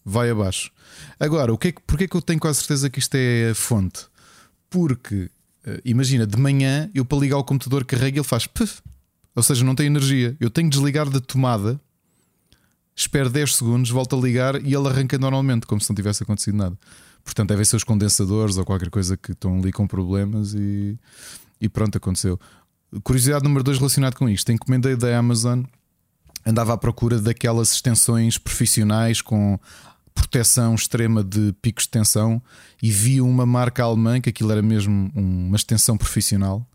[0.05, 0.71] vai abaixo.
[1.19, 3.51] Agora, o que é que, porque é que eu tenho quase certeza que isto é
[3.51, 4.07] a fonte?
[4.69, 5.31] Porque,
[5.65, 8.47] eh, imagina, de manhã eu para ligar o computador carrego e ele faz
[9.35, 10.37] ou seja, não tem energia.
[10.39, 11.81] Eu tenho que desligar da tomada,
[12.95, 16.57] espero 10 segundos, volto a ligar e ele arranca normalmente, como se não tivesse acontecido
[16.57, 16.79] nada.
[17.25, 20.99] Portanto, devem ser os condensadores ou qualquer coisa que estão ali com problemas e,
[21.61, 22.39] e pronto, aconteceu.
[23.03, 25.63] Curiosidade número 2 relacionado com isto: encomendei da Amazon,
[26.45, 29.59] andava à procura daquelas extensões profissionais com
[30.15, 32.43] proteção extrema de picos de tensão
[32.83, 36.67] e vi uma marca alemã que aquilo era mesmo um- uma extensão profissional.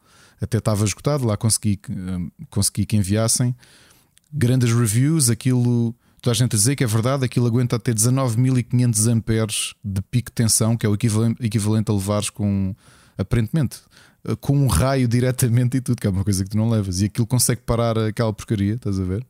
[0.41, 3.55] Até estava esgotado, lá consegui, hum, consegui que enviassem.
[4.33, 5.95] Grandes reviews, aquilo.
[6.21, 10.29] Toda a gente a dizer que é verdade, aquilo aguenta até 19.500 amperes de pico
[10.31, 12.75] de tensão, que é o equivalente, equivalente a levares com,
[13.17, 13.77] aparentemente,
[14.41, 17.01] com um raio diretamente e tudo, que é uma coisa que tu não levas.
[17.01, 19.25] E aquilo consegue parar aquela porcaria, estás a ver?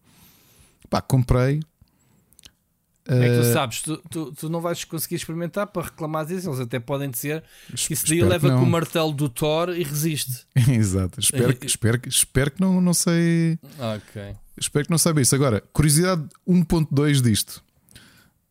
[0.90, 1.62] Pá, comprei.
[3.10, 6.50] É que tu Eh, sabes, tu, tu, tu não vais conseguir experimentar para reclamar disso.
[6.50, 7.42] Eles até podem dizer
[7.74, 10.46] que isso daí leva com o martelo do Thor e resiste.
[10.70, 13.58] Exato, espero, que- espero, que- espero que não, não sei.
[13.80, 14.36] Ok.
[14.60, 15.34] Espero que não saiba isso.
[15.36, 17.64] Agora, curiosidade 1.2 disto.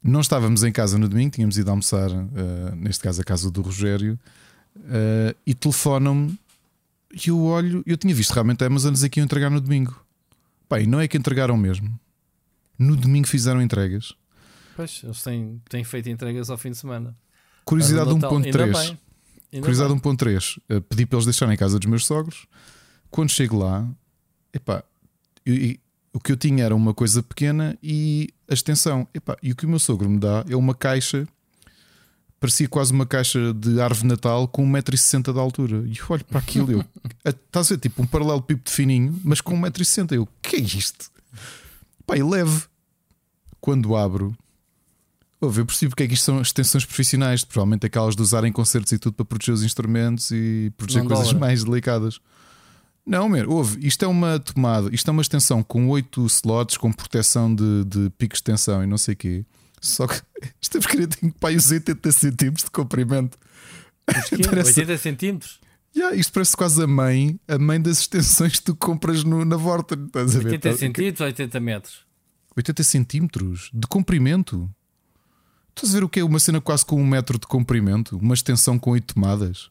[0.03, 3.61] Não estávamos em casa no domingo, tínhamos ido almoçar, eh, neste caso a casa do
[3.61, 4.19] Rogério,
[4.91, 6.39] eh, e telefonam-me
[7.25, 9.99] e eu olho, eu tinha visto realmente a Amazon dizer que iam entregar no domingo.
[10.69, 11.99] Pá, e não é que entregaram mesmo.
[12.79, 14.13] No domingo fizeram entregas.
[14.75, 17.17] Pois, eles têm, têm feito entregas ao fim de semana.
[17.65, 18.73] Curiosidade Mas no Natal- Ainda 1.3.
[18.73, 18.99] bem.
[19.53, 20.03] Ainda Curiosidade bem.
[20.03, 20.59] 1.3.
[20.69, 22.47] eh, Pedi para eles deixarem em casa dos meus sogros.
[23.11, 23.89] Quando chego lá,
[24.53, 24.83] epá,
[25.47, 25.81] eu- e-
[26.13, 29.09] o que eu tinha era uma coisa pequena e a extensão.
[29.15, 31.27] Epá, e o que o meu sogro me dá é uma caixa,
[32.41, 35.85] parecia quase uma caixa de árvore Natal com 1,60m de altura.
[35.87, 36.85] E eu olho para aquilo eu,
[37.25, 40.13] a- estás a ver, tipo um paralelo pipo de fininho, mas com 1,60m.
[40.13, 41.11] Eu, o que é isto?
[42.07, 42.65] Pá, e leve.
[43.61, 44.37] Quando abro,
[45.41, 48.53] Ouve, eu percebo porque é que isto são extensões profissionais, provavelmente aquelas de usar em
[48.53, 51.41] concertos e tudo para proteger os instrumentos e proteger Não coisas dobra.
[51.41, 52.21] mais delicadas.
[53.05, 56.91] Não, meu, ouve, isto é uma tomada, isto é uma extensão com 8 slots com
[56.91, 59.45] proteção de, de picos de tensão e não sei o quê.
[59.81, 60.21] Só que
[60.63, 63.39] esta porcaria tem pai os 80 centímetros de comprimento.
[64.07, 65.61] Parece- 80 centímetros?
[65.97, 69.57] Yeah, isto parece quase a mãe, a mãe das extensões que tu compras no, na.
[69.95, 70.47] Estás ver?
[70.47, 72.07] 80 Tá- centímetros ou 80 metros?
[72.55, 74.71] 80 centímetros de comprimento.
[75.75, 76.25] Estás a ver o que é?
[76.25, 79.71] Uma cena quase com um metro de comprimento, uma extensão com 8 tomadas.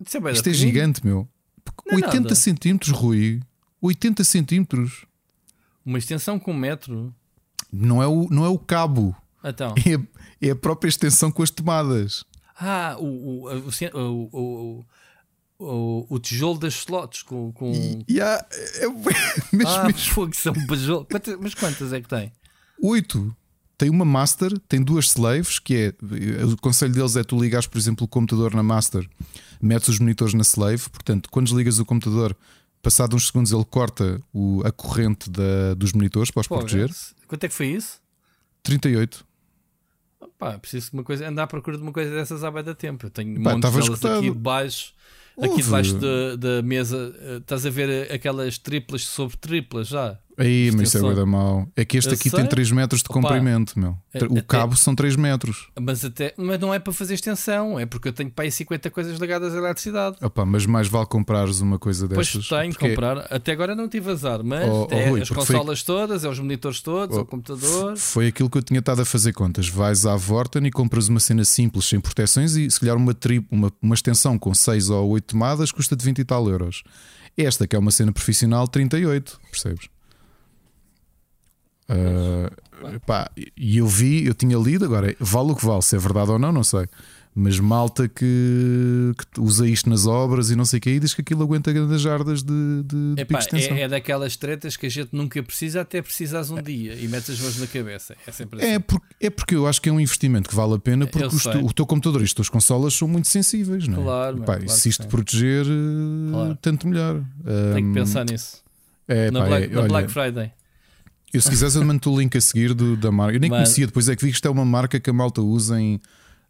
[0.00, 1.28] É Isto é gigante, meu.
[1.64, 2.34] Porque Não é 80 nada.
[2.34, 3.40] centímetros, Rui.
[3.80, 5.04] 80 centímetros.
[5.84, 7.14] Uma extensão com um metro.
[7.72, 9.74] Não é o, não é o cabo, Então.
[9.86, 12.24] é, a- é a própria extensão com as tomadas.
[12.60, 14.84] Ah, o, o, o,
[15.58, 17.52] o, o, tijolo das slots com.
[17.52, 17.72] com...
[18.06, 18.86] E há é,
[19.52, 20.52] mesmo, ah, mesmo fogo, são.
[21.10, 22.32] Quantas- Mas quantas é que tem?
[22.80, 23.34] 8.
[23.78, 27.78] Tem uma master, tem duas slaves, que é o conselho deles é tu ligares, por
[27.78, 29.08] exemplo, o computador na master,
[29.60, 32.36] metes os monitores na slave, portanto, quando desligas o computador,
[32.82, 36.90] passado uns segundos ele corta o- a corrente da, dos monitores para os Pô, proteger.
[37.28, 38.00] Quanto é que foi isso?
[38.62, 39.24] 38.
[40.38, 42.74] Pá, preciso de uma coisa, andar à procura de uma coisa dessas há bem da
[42.74, 43.06] tempo.
[43.06, 44.18] Eu tenho Pá, montes delas esgotado.
[44.18, 44.92] aqui debaixo,
[45.40, 47.14] aqui debaixo da, da mesa.
[47.20, 50.18] Eh, Estás a ver aquelas triplas sobre triplas já?
[50.42, 51.68] Aí, mas isso é da mau.
[51.76, 52.40] É que este Eu aqui sei.
[52.40, 53.96] tem 3 metros de Opa, comprimento, meu.
[54.12, 55.68] é- O até- cabo são 3 metros.
[55.80, 58.90] Mas, até, mas não é para fazer extensão, é porque eu tenho para aí 50
[58.90, 60.16] coisas ligadas à eletricidade.
[60.20, 62.48] Opa, mas mais vale comprares uma coisa Pois destas.
[62.48, 63.18] tenho que porque comprar.
[63.30, 66.24] Até agora não tive azar, mas Oh, oh, é Rui, as porque foi- consolas todas,
[66.24, 67.96] é os monitores todos, é Oh, o computador.
[67.96, 69.68] Foi aquilo que eu tinha estado a fazer contas.
[69.68, 73.46] Vais à Vorten e compras uma cena simples, sem proteções, e se calhar uma, tri...
[73.50, 76.82] uma, uma extensão com 6 ou 8 tomadas custa de 20 e tal euros.
[77.36, 79.88] Esta, que é uma cena profissional, 38, percebes?
[81.88, 82.50] Ah,
[83.06, 86.30] pá, e eu vi, eu tinha lido, agora vale o que vale, se é verdade
[86.30, 86.86] ou não, não sei.
[87.34, 91.14] Mas malta que, que usa isto nas obras e não sei o que, e diz
[91.14, 93.74] que aquilo aguenta grandes jardas de, de, Epá, de extensão.
[93.74, 97.30] é, é daquelas tretas que a gente nunca precisa até precisares um dia e metes
[97.30, 98.14] as mãos na cabeça.
[98.26, 98.72] É sempre assim.
[98.74, 101.26] É porque, é porque eu acho que é um investimento que vale a pena porque
[101.26, 104.04] tu- o teu computador e as tuas consolas são muito sensíveis, não é?
[104.04, 106.58] Claro, Epá, claro se isto proteger, eh, Claro.
[106.60, 107.16] tanto melhor.
[107.46, 108.62] Ahm, que pensar nisso.
[109.08, 110.52] é, na pá, Black, é, na olha, Black Friday.
[111.32, 113.36] Eu, se quiseres, eu mando o link a seguir do- da marca.
[113.36, 113.62] Eu nem Mano.
[113.64, 116.00] conhecia, depois é que vi que isto é uma marca que a malta usa em,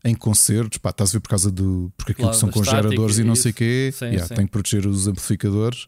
[0.04, 0.78] em concertos.
[0.78, 1.92] Pá, estás a ver por causa do.
[1.96, 3.92] Porque aquilo Claro, são com geradores e e não sei o quê.
[3.96, 4.34] Sim, Yeah, sim.
[4.34, 5.86] Tem que proteger os amplificadores.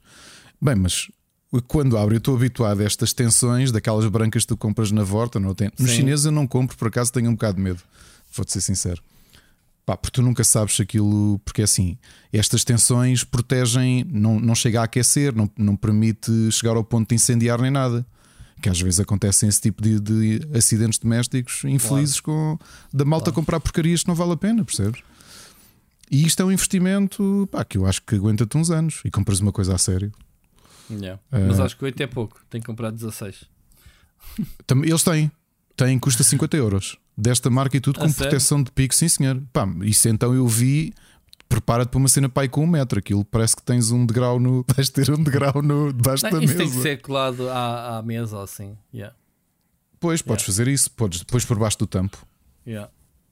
[0.60, 1.08] Bem, mas.
[1.68, 5.38] Quando abre, eu estou habituado a estas tensões daquelas brancas que tu compras na Vorta.
[5.38, 5.70] Não tem...
[5.78, 5.98] Nos Sim.
[5.98, 7.80] chineses eu não compro, por acaso tenho um bocado de medo.
[8.34, 9.00] Vou-te ser sincero.
[9.86, 11.38] Pá, porque tu nunca sabes se aquilo.
[11.44, 11.96] Porque assim,
[12.32, 17.14] estas tensões protegem, não, não chega a aquecer, não, não permite chegar ao ponto de
[17.14, 18.04] incendiar nem nada.
[18.64, 22.58] Que às vezes acontecem esse tipo de, de acidentes domésticos infelizes com,
[22.90, 23.34] da malta Claro.
[23.34, 25.02] comprar porcarias que não vale a pena, percebes?
[26.10, 29.40] E isto é um investimento pá, que eu acho que aguenta-te uns anos e compras
[29.40, 30.10] uma coisa a sério.
[30.90, 31.20] Yeah.
[31.30, 32.40] Eh, Mas acho que 8 é pouco.
[32.48, 33.44] Tenho que comprar 16.
[34.66, 35.30] Tam- Eles têm,
[35.76, 38.30] têm, custa 50 euros desta marca e tudo A com sério?
[38.30, 39.42] proteção de pico, sim senhor.
[39.52, 40.94] Pá, isso então eu vi.
[41.54, 42.98] Prepara-te para uma cena pai com um metro.
[42.98, 44.64] Aquilo parece que tens um degrau no.
[44.74, 46.56] Vais ter um degrau no, debaixo Não, da mesa.
[46.56, 48.76] tem que ser colado à, à mesa assim.
[48.92, 49.14] Yeah.
[50.00, 50.90] Pois, podes fazer isso.
[50.90, 52.26] Podes depois por baixo do tampo.
[52.66, 52.90] Yeah.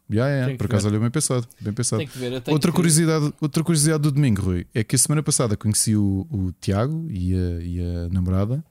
[0.09, 0.95] Já, yeah, que por acaso, ver.
[0.95, 1.49] olha, bem pensado.
[1.61, 2.07] Bem pensado.
[2.15, 2.41] Ver.
[2.47, 6.53] Outra curiosidade, outra curiosidade do domingo, Rui, é que a semana passada conheci o, o
[6.61, 8.63] Tiago e a, e a namorada,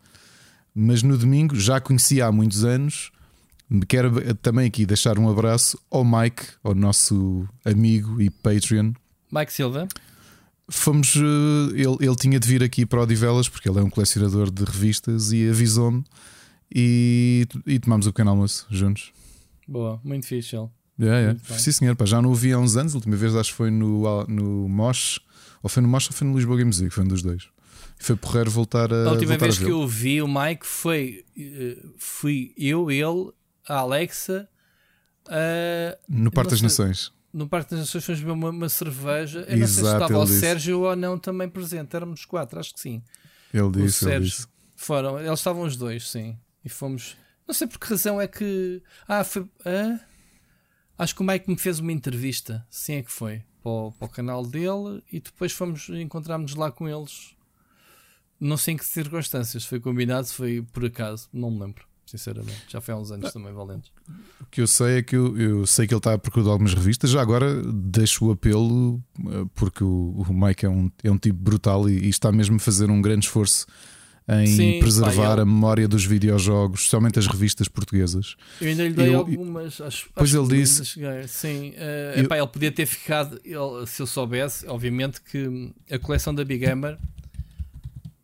[0.74, 3.12] mas no domingo já conhecia há muitos anos.
[3.90, 8.94] Quero também aqui deixar um abraço ao Mike, ao nosso amigo e Patreon.
[9.32, 9.88] Mike Silva.
[10.70, 11.20] Fomos, eh,
[11.74, 14.63] ele, ele tinha de vir aqui para o Odivelas porque ele é um colecionador de
[14.63, 16.04] revistas e avisou-me
[16.74, 19.12] e, e tomámos o pequeno almoço juntos.
[19.67, 20.70] Boa, muito fixe ele.
[21.00, 21.34] Yeah, yeah.
[21.34, 21.60] Muito bem.
[21.60, 22.94] Sim, senhor, pá, já não o vi há uns anos.
[22.94, 25.20] A última vez acho que foi no, no Mosh,
[25.63, 27.50] ou foi no Mosh ou foi no Lisboa Game Music, foi um dos dois.
[28.00, 29.08] E foi porreiro voltar a.
[29.08, 31.26] A última vez a que eu vi o Mike foi.
[31.38, 33.32] eh, Fui eu, ele,
[33.67, 34.48] a Alexa.
[36.08, 37.12] No Parque das Nações.
[37.34, 39.41] No Parque das Nações fomos beber uma, uma cerveja.
[39.48, 40.39] Eu não sei se estava o disse.
[40.39, 41.96] Sérgio ou não também presente.
[41.96, 43.04] Éramos quatro, acho que sim.
[43.54, 44.30] Ele o disse, ele Sérgio.
[44.30, 44.48] disse.
[44.76, 46.38] Foram, eles estavam os dois, sim.
[46.63, 47.15] E fomos.
[47.48, 48.82] Não sei por que razão é que.
[49.08, 49.48] Ah, foi.
[49.65, 50.00] hã?
[50.98, 52.65] Acho que o Mike me fez uma entrevista.
[52.70, 53.44] Sim, é que foi.
[53.63, 57.36] Para o, para o canal dele e depois fomos encontrarmos lá com eles.
[58.39, 62.58] Não sei em que circunstâncias foi combinado, foi por acaso, não me lembro, sinceramente.
[62.67, 63.91] Já foi há uns anos também, valentes.
[64.41, 66.50] O que eu sei é que eu, eu sei que ele está a procurar de
[66.52, 67.10] algumas revistas.
[67.10, 71.39] Já agora deixo o apelo, eh, porque o, o Mike é um, é um tipo
[71.39, 73.65] brutal e, e está mesmo a fazer um grande esforço
[74.30, 78.36] em Sim, preservar a memória dos videojogos, especialmente as revistas portuguesas.
[78.62, 79.82] Eu ainda lhe dei Eu- algumas.
[79.82, 80.84] Acho, Pois acho ele disse-.
[81.28, 83.39] Sim, eh, Eu- epá, ele podia ter ficado.
[83.43, 86.97] ele- se eu soubesse, obviamente, que hum, a coleção da Big Gamer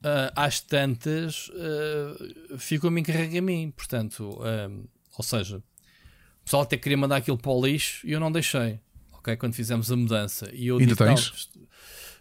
[0.07, 3.71] ah, às tantas ah, ficou-me encarregue a mim.
[3.75, 4.69] Portanto, ah,
[5.17, 8.79] ou seja, o pessoal até queria mandar aquilo para o lixo e eu não deixei.
[9.13, 10.49] Ok, quando fizemos a mudança.
[10.53, 11.49] E eu Ainda disse, tens?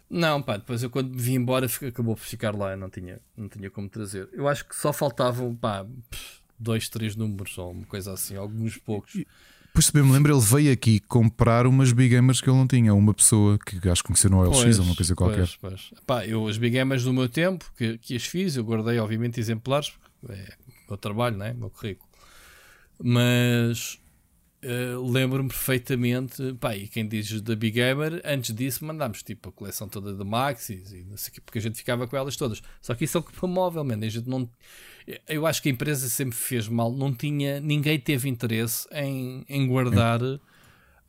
[0.09, 3.49] Não, pá, depois eu quando vim embora acabou por ficar lá, eu não tinha, não
[3.49, 4.29] tinha como trazer.
[4.31, 5.85] Eu acho que só faltavam, pá,
[6.57, 9.23] dois, três números ou uma coisa assim, alguns poucos.
[9.73, 12.67] Pois se bem me lembro, ele veio aqui comprar umas Big Gamers que ele não
[12.67, 12.93] tinha.
[12.93, 15.47] Uma pessoa que acho que conheceu no OLX ou uma coisa qualquer.
[15.61, 16.01] Pois, pois.
[16.05, 19.39] Pá, eu as Big Gamers do meu tempo, que, que as fiz, eu guardei obviamente
[19.39, 20.53] exemplares, porque é
[20.87, 21.51] o meu trabalho, né?
[21.51, 22.09] o meu currículo.
[23.03, 23.99] Mas
[24.59, 29.51] eh, lembro-me perfeitamente, pá, e quem diz da Big Gamer, antes disso mandámos tipo a
[29.51, 32.35] coleção toda de Maxis e não sei o quê, porque a gente ficava com elas
[32.35, 32.61] todas.
[32.81, 33.99] Só que isso é o que móvel, man.
[34.01, 34.49] A gente não.
[35.27, 39.65] Eu acho que a empresa sempre fez mal, não tinha, ninguém teve interesse em, em
[39.67, 40.19] guardar.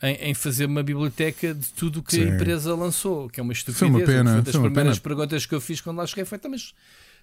[0.00, 2.28] Em, em fazer uma biblioteca de tudo o que a Sim.
[2.28, 3.78] empresa lançou, que é uma estupidez.
[3.80, 5.02] Foi uma pena, Foi das foi uma primeiras pena.
[5.02, 6.72] perguntas que eu fiz quando lá cheguei foi, "Então, mas,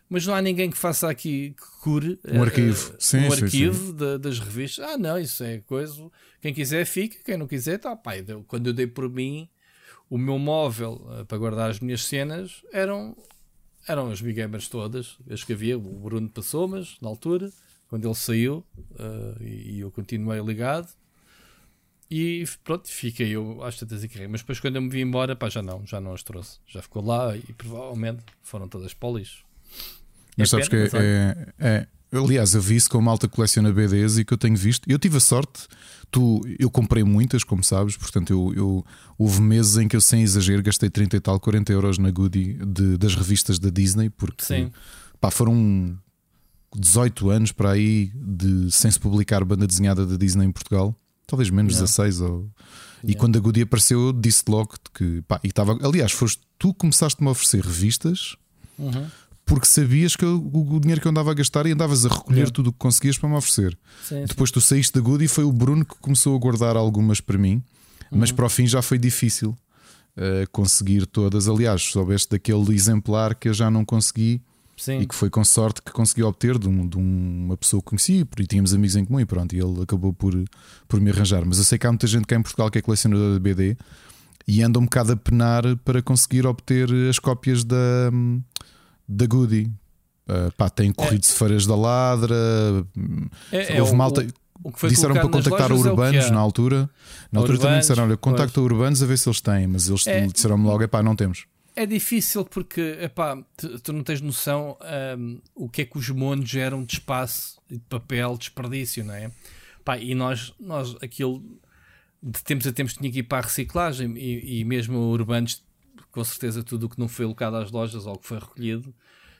[0.09, 2.91] mas não há ninguém que faça aqui que cure Um eh, arquivo.
[2.91, 4.83] eh, Sim, um sim, arquivo da- das revistas.
[4.89, 6.11] Ah, não, isso é coisa.
[6.41, 7.95] Quem quiser fica, quem não quiser, tá.
[7.95, 9.47] Pai, quando eu dei por mim,
[10.09, 13.15] o meu móvel eh, para guardar as minhas cenas eram
[13.87, 15.77] eram as Big Gamers todas, as que havia.
[15.77, 17.51] O Bruno passou, mas na altura,
[17.87, 20.87] quando ele saiu, uh, e, e eu continuei ligado.
[22.09, 24.27] E pronto, fiquei eu às tantas e carreguei.
[24.27, 26.59] Mas depois, quando eu me vi embora, pá, já não, já não as trouxe.
[26.67, 29.43] Já ficou lá e provavelmente foram todas para o lixo.
[30.37, 34.17] Mas é sabes pena, que é, é, Aliás, eu vi isso com malta coleciona BDs
[34.17, 34.89] e que eu tenho visto.
[34.89, 35.67] Eu tive a sorte,
[36.11, 38.85] tu, eu comprei muitas, como sabes, portanto, eu, eu
[39.17, 42.53] houve meses em que eu, sem exagero, gastei 30 e tal, 40 euros na Goody
[42.65, 44.71] de, das revistas da Disney, porque Sim.
[45.19, 45.97] Pá, foram
[46.75, 51.49] 18 anos para aí de, sem se publicar banda desenhada da Disney em Portugal, talvez
[51.49, 51.85] menos yeah.
[51.85, 52.29] 16 ou.
[52.29, 52.49] Yeah.
[53.03, 55.21] E quando a Goody apareceu, disse logo que.
[55.27, 58.35] Pá, e estava, aliás, foste tu que começaste-me a oferecer revistas.
[58.77, 59.05] Uhum
[59.45, 62.51] porque sabias que o, dinheiro que eu andava a gastar e andavas a recolher yeah.
[62.51, 63.77] tudo o que conseguias para me oferecer.
[64.03, 64.55] Sim, Depois sim.
[64.55, 67.61] tu saíste da Goody e foi o Bruno que começou a guardar algumas para mim,
[68.11, 68.19] uhum.
[68.19, 69.55] mas para o fim já foi difícil
[70.17, 71.47] uh, conseguir todas.
[71.47, 74.41] Aliás, soubeste daquele exemplar que eu já não consegui.
[74.77, 74.99] Sim.
[74.99, 78.25] E que foi com sorte que consegui obter de, um, de uma pessoa que conhecia,
[78.25, 80.33] porque tínhamos amigos em comum e pronto, e ele acabou por,
[80.85, 81.45] por me arranjar.
[81.45, 83.77] Mas eu sei que há muita gente cá em Portugal que é colecionadora de BD
[84.45, 88.11] e anda um bocado a penar para conseguir obter as cópias da,
[89.07, 89.71] da Goody.
[90.27, 91.27] Uh, pá, tem corrido é.
[91.27, 92.35] feiras da ladra.
[93.51, 94.27] É, é Houve é, malta.
[94.63, 96.89] O, o disseram para contactar é Urbanos na altura.
[97.31, 98.71] Na altura Urbanos, também disseram: olha, contacta pois.
[98.71, 101.45] Urbanos a ver se eles têm, mas eles é, disseram-me logo: é pá, não temos.
[101.75, 104.77] É difícil porque epá, tu, tu não tens noção
[105.17, 109.29] um, o que é que os monos geram de espaço, de papel, desperdício, não é?
[109.83, 111.43] Pá, e nós, nós aquilo
[112.23, 115.61] de tempos a tempos tinha que ir para a reciclagem e, e mesmo urbanos
[116.11, 118.93] com certeza tudo o que não foi alocado às lojas ou que foi recolhido,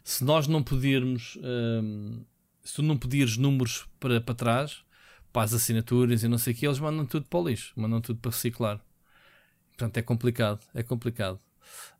[0.03, 2.23] se nós não pedirmos, hum,
[2.63, 4.83] se tu não pedires números para, para trás,
[5.33, 7.99] para as assinaturas e não sei o que, eles mandam tudo para o lixo, mandam
[7.99, 8.79] tudo para reciclar.
[9.69, 11.39] Portanto, é complicado, é complicado.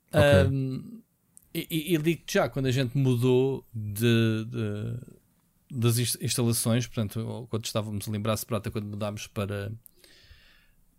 [0.10, 0.50] Okay.
[0.50, 1.02] Um,
[1.54, 4.98] e, e digo-te já, quando a gente mudou de, de,
[5.72, 9.72] das instalações, portanto, quando estávamos a lembrar-se prata, quando mudámos para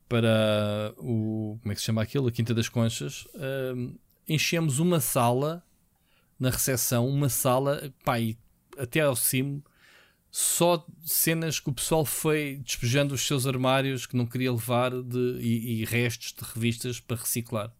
[0.08, 1.58] para o.
[1.60, 2.28] Como é que se chama aquilo?
[2.28, 3.26] A Quinta das Conchas.
[3.34, 5.62] Uh, enchemos uma sala
[6.38, 8.36] na recepção, uma sala, pá, e
[8.78, 9.64] até ao cimo,
[10.30, 15.38] só cenas que o pessoal foi despejando os seus armários que não queria levar de,
[15.40, 17.72] e, e restos de revistas para reciclar.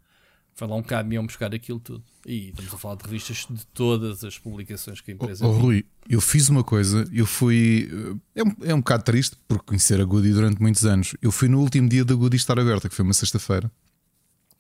[0.56, 2.02] Foi lá um caminhão buscar aquilo tudo.
[2.24, 5.52] E estamos a falar de revistas de todas as publicações que a empresa oh, oh
[5.52, 7.90] Rui, eu fiz uma coisa, eu fui.
[8.34, 11.14] É um, é um bocado triste por conhecer a Goody durante muitos anos.
[11.20, 13.70] Eu fui no último dia da Goody estar aberta, que foi uma sexta-feira.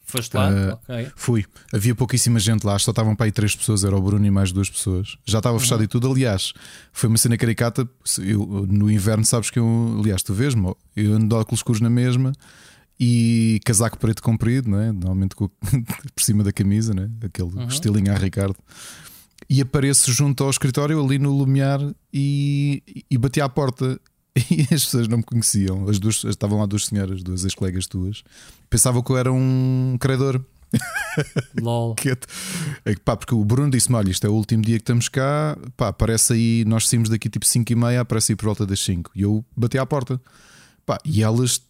[0.04, 0.50] Foste lá?
[0.50, 1.10] Uh, ok.
[1.16, 1.46] Fui.
[1.72, 4.52] Havia pouquíssima gente lá, só estavam para aí três pessoas, era o Bruno e mais
[4.52, 5.16] duas pessoas.
[5.24, 5.84] Já estava fechado uhum.
[5.84, 6.12] e tudo.
[6.12, 6.52] Aliás,
[6.92, 7.88] foi uma cena caricata.
[8.18, 11.90] Eu, no inverno, sabes que eu, aliás, tu vês-me, eu ando de óculos escuros na
[11.90, 12.34] mesma
[12.98, 14.90] e casaco preto comprido, não é?
[14.90, 15.48] normalmente com,
[16.14, 17.10] por cima da camisa, né?
[17.22, 17.68] aquele uhum.
[17.68, 18.56] estilinho a Ricardo.
[19.48, 21.80] E apareço junto ao escritório ali no Lumiar
[22.12, 24.00] e, e bati à porta.
[24.50, 25.88] E as pessoas não me conheciam.
[25.88, 28.22] As duas estavam lá duas senhoras, duas ex-colegas tuas.
[28.68, 30.44] Pensavam que eu era um credor.
[31.58, 31.94] LOL.
[31.94, 35.08] que, é, pá, porque o Bruno disse-me: Olha, isto é o último dia que estamos
[35.08, 35.56] cá.
[35.74, 38.80] Pá, aparece aí, nós saímos daqui tipo 5 e meia, aparece aí por volta das
[38.80, 39.12] 5.
[39.14, 40.20] E eu bati à porta.
[40.84, 41.62] Pá, e elas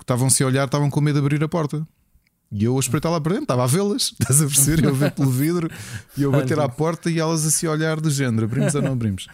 [0.00, 1.86] estavam-se a olhar, estavam com medo de abrir a porta.
[2.50, 4.84] E eu a espreitar lá para dentro, estava a vê-las, estás a perceber?
[4.84, 5.70] Eu a ver pelo vidro
[6.16, 9.28] e eu bater à porta e elas a olhar do género: abrimos ou não abrimos?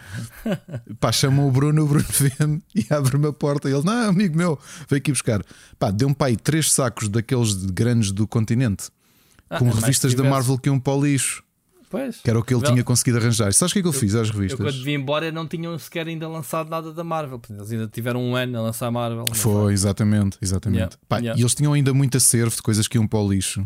[0.99, 3.69] Pá, chamam o Bruno, o Bruno vê-me e abre-me a porta.
[3.69, 4.59] E ele: Não, amigo meu,
[4.89, 5.41] veio aqui buscar.
[5.79, 8.89] Pá, deu-me para aí três sacos daqueles grandes do continente
[9.49, 11.44] ah, com revistas da Marvel que iam para o lixo.
[11.89, 12.17] Pois.
[12.17, 13.53] Que era o que ele tinha conseguido arranjar.
[13.53, 14.59] Sabes o que é que eu, eu fiz às revistas?
[14.59, 17.41] Eu, quando vim embora não tinham sequer ainda lançado nada da Marvel.
[17.49, 19.25] Eles ainda tiveram um ano a lançar a Marvel.
[19.33, 20.79] Foi, exatamente, exatamente.
[20.79, 20.97] Yeah.
[21.07, 21.39] Pá, yeah.
[21.39, 23.61] E eles tinham ainda muito acervo de coisas que iam para o lixo.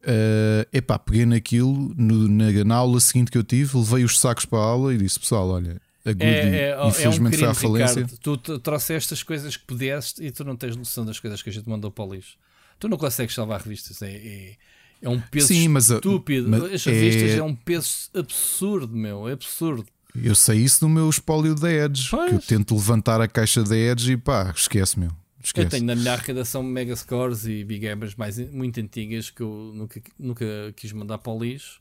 [0.00, 4.44] Uh, epá, peguei naquilo no, na, na, aula seguinte que eu tive, levei os sacos
[4.44, 7.36] para a aula e disse: Pessoal, olha, a Goody é, é, infelizmente é um crime,
[7.38, 8.02] foi à falência.
[8.02, 11.50] Ricardo, tu trouxeste as coisas que pudeste e tu não tens noção das coisas que
[11.50, 12.36] a gente mandou para o lixo.
[12.78, 14.00] Tu não consegues salvar revistas.
[14.02, 14.56] É, é
[15.00, 16.48] é um peso Sim, mas, estúpido.
[16.48, 17.36] Mas As revistas é...
[17.36, 17.42] é...
[17.42, 19.28] um peso absurdo, meu.
[19.28, 19.86] É absurdo.
[20.14, 22.08] Eu sei isso no meu espólio da Edge.
[22.10, 22.28] Pois.
[22.28, 25.10] Que eu tento levantar a caixa da Edge e pá, esquece, meu.
[25.42, 25.66] Esquece.
[25.66, 29.72] Eu tenho na minha arrecadação Mega Scores e Big Gamers mais, muito antigas que eu
[29.74, 30.44] nunca, nunca
[30.74, 31.80] quis mandar para o lixo.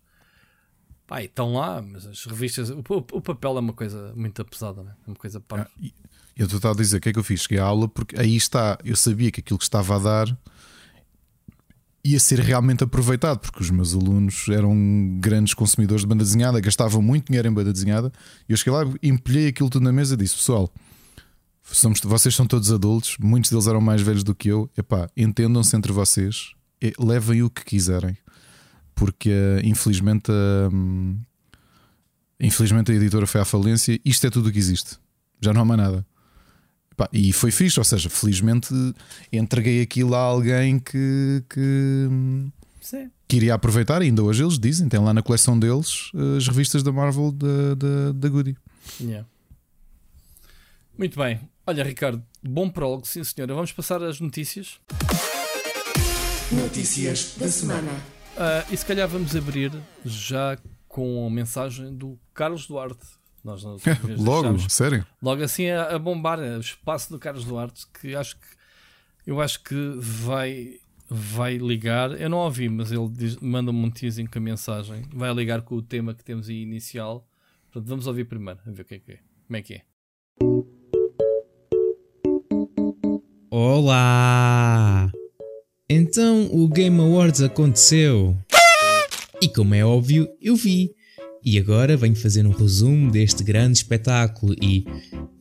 [1.08, 4.92] Pá, estão lá, mas as revistas, o, o, papel é uma coisa muito pesada, né?
[5.06, 5.64] é uma coisa para.
[5.64, 5.90] Ah,
[6.36, 7.42] eu estou a dizer o que é que eu fiz?
[7.42, 10.38] Cheguei à aula porque aí está, eu sabia que aquilo que estava a dar
[12.12, 17.02] ia ser realmente aproveitado, porque os meus alunos eram grandes consumidores de banda desenhada, gastavam
[17.02, 18.12] muito dinheiro em banda desenhada.
[18.48, 20.72] E eu cheguei lá, empilhei aquilo tudo na mesa e disse: Pessoal,
[21.64, 24.70] somos, vocês são todos adultos, muitos deles eram mais velhos do que eu.
[24.78, 26.54] Epá, entendam-se entre vocês,
[27.00, 28.18] levem o que quiserem.
[28.98, 30.70] porque infelizmente a,
[32.40, 33.98] infelizmente a editora foi à falência.
[34.04, 34.98] Isto é tudo o que existe,
[35.40, 36.06] já não há mais nada.
[37.14, 38.74] E foi fixe, ou seja, felizmente
[39.32, 42.10] entreguei aquilo a alguém que, que,
[42.82, 43.12] Sim.
[43.28, 44.02] que iria aproveitar.
[44.02, 48.12] Ainda hoje eles dizem, tem lá na coleção deles as revistas da Marvel da, da,
[48.14, 48.58] da Goody.
[49.00, 49.28] Yeah.
[50.98, 53.54] Muito bem, olha, Ricardo, bom prólogo, sim senhora.
[53.54, 54.80] Vamos passar às notícias.
[56.52, 57.92] Notícias da semana.
[58.38, 59.72] Uh, e se calhar vamos abrir
[60.04, 63.06] já com a mensagem do Carlos Duarte.
[63.48, 63.82] Nós, nós
[64.20, 65.08] logo, sério?
[65.24, 68.48] Logo assim a, a bombar o espaço do Carlos Duarte, que acho que
[69.26, 70.80] eu acho que vai
[71.10, 72.20] vai ligar.
[72.20, 75.04] Eu não ouvi, mas ele manda-me um teasing com a mensagem.
[75.14, 77.26] Vai ligar com o tema que temos aí inicial.
[77.72, 79.20] Portanto, vamos ouvir primeiro, a ver o que é que é.
[79.48, 79.82] Como é que é?
[83.50, 85.10] Olá!
[85.90, 88.38] Então o Game Awards aconteceu.
[89.42, 90.97] E como é óbvio, eu vi.
[91.50, 94.84] E agora venho fazer um resumo deste grande espetáculo e.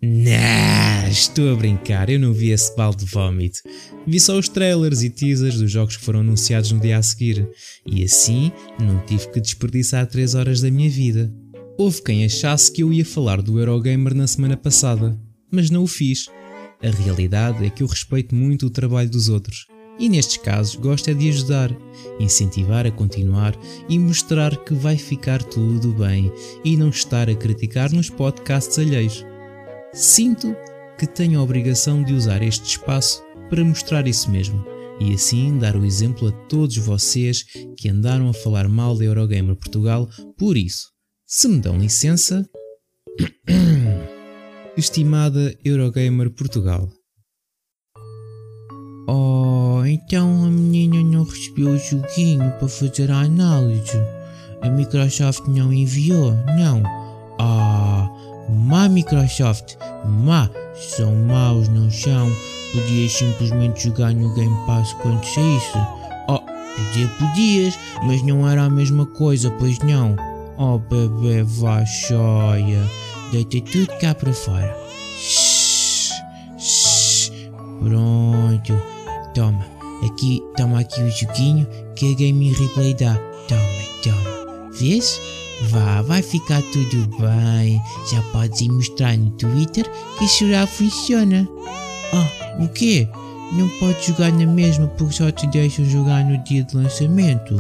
[0.01, 3.59] Nah, estou a brincar, eu não vi esse balde de vómito.
[4.07, 7.51] Vi só os trailers e teasers dos jogos que foram anunciados no dia a seguir.
[7.85, 11.29] E assim não tive que desperdiçar 3 horas da minha vida.
[11.77, 15.89] Houve quem achasse que eu ia falar do Eurogamer na semana passada, mas não o
[15.89, 16.29] fiz.
[16.85, 19.67] A realidade é que eu respeito muito o trabalho dos outros
[19.99, 21.75] e nestes casos gosto é de ajudar,
[22.21, 23.55] incentivar a continuar
[23.89, 26.33] e mostrar que vai ficar tudo bem
[26.65, 29.25] e não estar a criticar nos podcasts alheios.
[29.93, 30.55] Sinto
[30.99, 34.65] que tenho a obrigação de usar este espaço para mostrar isso mesmo
[34.99, 37.45] e assim dar o exemplo a todos vocês
[37.77, 40.91] que andaram a falar mal da Eurogamer Portugal por isso.
[41.27, 42.49] Se me dão licença.
[44.77, 46.91] Estimada Eurogamer Portugal.
[49.09, 53.97] Oh, então a menina não recebeu o joguinho para fazer a análise.
[54.63, 56.83] A Microsoft não enviou, não.
[57.39, 58.11] Ah,
[58.49, 60.51] má Microsoft, má.
[60.75, 62.29] São maus, não são?
[62.73, 65.79] Podias simplesmente jogar no Game Pass quando saísse.
[66.29, 70.17] Oh, podia, podias, mas não era a mesma coisa, pois não.
[70.59, 72.83] Oh, bebê, vá, choia.
[73.31, 74.77] Deita tudo cá para fora.
[75.17, 76.11] Shhh,
[76.59, 77.31] shhh.
[77.81, 78.96] Pronto.
[79.37, 79.67] Toma.
[80.03, 83.15] Aqui, toma aqui o joguinho que a Game Replay dá.
[83.47, 83.61] Toma,
[84.03, 84.71] toma.
[84.73, 85.21] Vês?
[85.65, 87.79] Vá, vai ficar tudo bem.
[88.11, 89.85] Já podes ir mostrar no Twitter
[90.19, 91.47] que chorar funciona.
[92.15, 93.07] Ah, o quê?
[93.53, 97.57] Não podes jogar na mesma porque só te deixam jogar no dia de lançamento.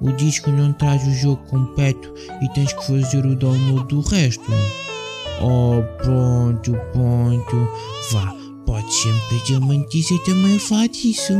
[0.00, 4.48] O disco não traz o jogo completo e tens que fazer o download do resto.
[5.42, 7.68] Oh, pronto, pronto.
[8.12, 8.39] Vá,
[8.70, 11.32] podes sempre uma notícia e também falar disso.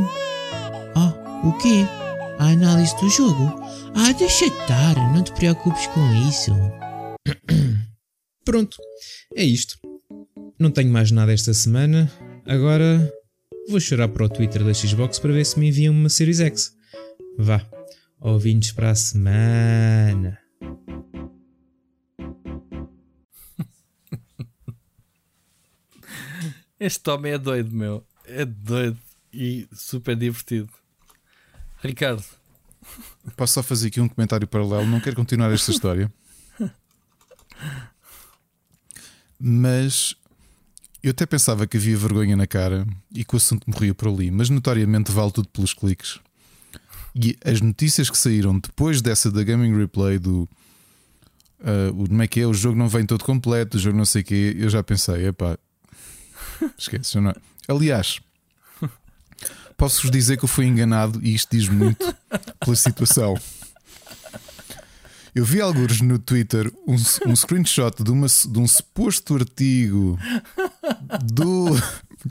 [0.97, 1.15] Ah,
[1.45, 1.87] o quê?
[2.41, 3.55] A análise do jogo?
[3.95, 6.51] Ah, deixa estar, não te preocupes com isso.
[8.45, 8.77] Pronto,
[9.37, 9.79] é isto.
[10.59, 12.11] Não tenho mais nada esta semana.
[12.45, 13.09] Agora
[13.69, 16.73] vou chorar para o Twitter da Xbox para ver se me enviam uma Series X.
[17.39, 17.65] Vá,
[18.21, 20.37] ouvintes para a semana.
[26.81, 28.03] Este homem é doido, meu.
[28.25, 28.99] É doido
[29.31, 30.71] e super divertido.
[31.83, 32.25] Ricardo.
[33.37, 34.87] Posso só fazer aqui um comentário paralelo?
[34.87, 36.11] Não quero continuar esta história.
[39.39, 40.17] Mas
[41.03, 44.31] eu até pensava que havia vergonha na cara e que o assunto morria por ali,
[44.31, 46.19] mas notoriamente vale tudo pelos cliques.
[47.15, 50.49] E as notícias que saíram depois dessa da Gaming Replay do
[51.61, 52.47] uh, o como é que é?
[52.47, 55.27] O jogo não vem todo completo, o jogo não sei o quê, eu já pensei,
[55.27, 55.59] epá,
[56.79, 57.35] esquece, não?
[57.69, 58.21] Aliás,
[59.77, 62.15] posso-vos dizer que eu fui enganado e isto diz muito
[62.61, 63.39] pela situação.
[65.35, 66.97] Eu vi alguns no Twitter um,
[67.31, 70.19] um screenshot de, uma, de um suposto artigo
[71.23, 71.67] do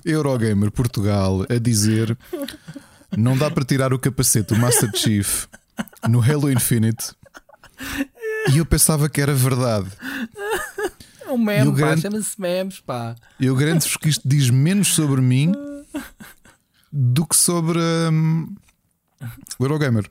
[0.04, 2.18] Eurogamer Portugal a dizer
[3.16, 5.46] não dá para tirar o capacete do Master Chief
[6.10, 7.14] no Halo Infinite
[8.52, 9.90] e eu pensava que era verdade.
[11.30, 13.16] É um meme, pá, chama-se memes, pá.
[13.40, 15.52] Eu garanto-vos que isto diz menos sobre mim
[16.92, 18.56] do que sobre um,
[19.60, 20.10] o Eurogamer.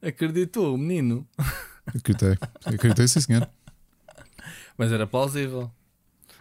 [0.00, 1.28] Acreditou, o menino.
[1.86, 3.50] Acreditei, acreditei, sim, senhor.
[4.78, 5.70] Mas era plausível.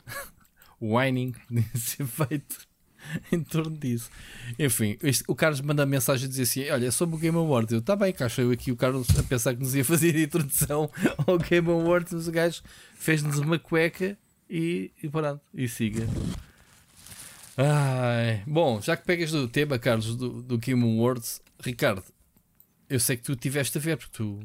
[0.80, 2.67] O whining podia ser feito
[3.32, 4.10] em torno disso.
[4.58, 7.74] Enfim, este, o Carlos manda mensagem a dizer assim: Olha, sobre o Game Awards.
[7.74, 10.22] Eu, tá bem, cá eu aqui o Carlos a pensar que nos ia fazer a
[10.22, 10.90] introdução
[11.26, 12.14] ao Game Awards.
[12.14, 12.62] Mas o gajo
[12.96, 14.18] fez-nos uma cueca
[14.50, 16.08] e, e pronto, e siga.
[17.58, 22.04] Ai, bom, já que pegas do tema, Carlos, do, do Game Awards, Ricardo,
[22.88, 24.40] eu sei que tu tiveste a ver, porque tu,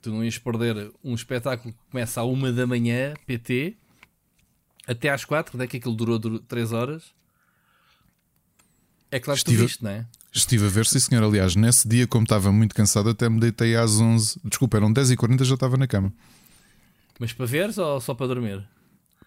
[0.00, 3.76] tu não ias perder um espetáculo que começa à uma da manhã, PT,
[4.86, 7.12] até às quatro, onde é que aquilo durou 3 horas.
[9.10, 10.06] É claro que tu Estive- viste, não é?
[10.32, 11.24] Estive a ver, sim senhor.
[11.24, 14.38] Aliás, nesse dia, como estava muito cansado, até me deitei às 11.
[14.44, 16.12] Desculpa, eram 10h40 já estava na cama
[17.18, 18.66] Mas para veres ou só para dormir?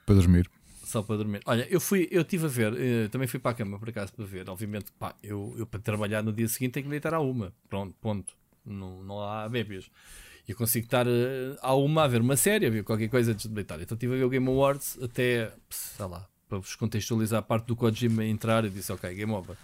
[0.05, 0.49] para dormir.
[0.85, 1.41] Só para dormir.
[1.45, 4.11] Olha, eu fui, eu estive a ver, eh, também fui para a cama por acaso
[4.13, 4.49] para ver.
[4.49, 7.53] Obviamente, pá, eu, eu para trabalhar no dia seguinte tenho que deitar à uma.
[7.69, 8.33] Pronto, ponto.
[8.65, 9.89] Não, não há bébias.
[10.47, 13.47] Eu consigo estar eh, à uma a ver uma série, a ver qualquer coisa antes
[13.47, 13.79] de deitar.
[13.81, 17.67] Então estive a ver o Game Awards até, sei lá, para vos contextualizar a parte
[17.67, 18.65] do Kojima entrar.
[18.65, 19.55] Eu disse, ok, Game Over.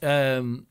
[0.00, 0.62] Ahm,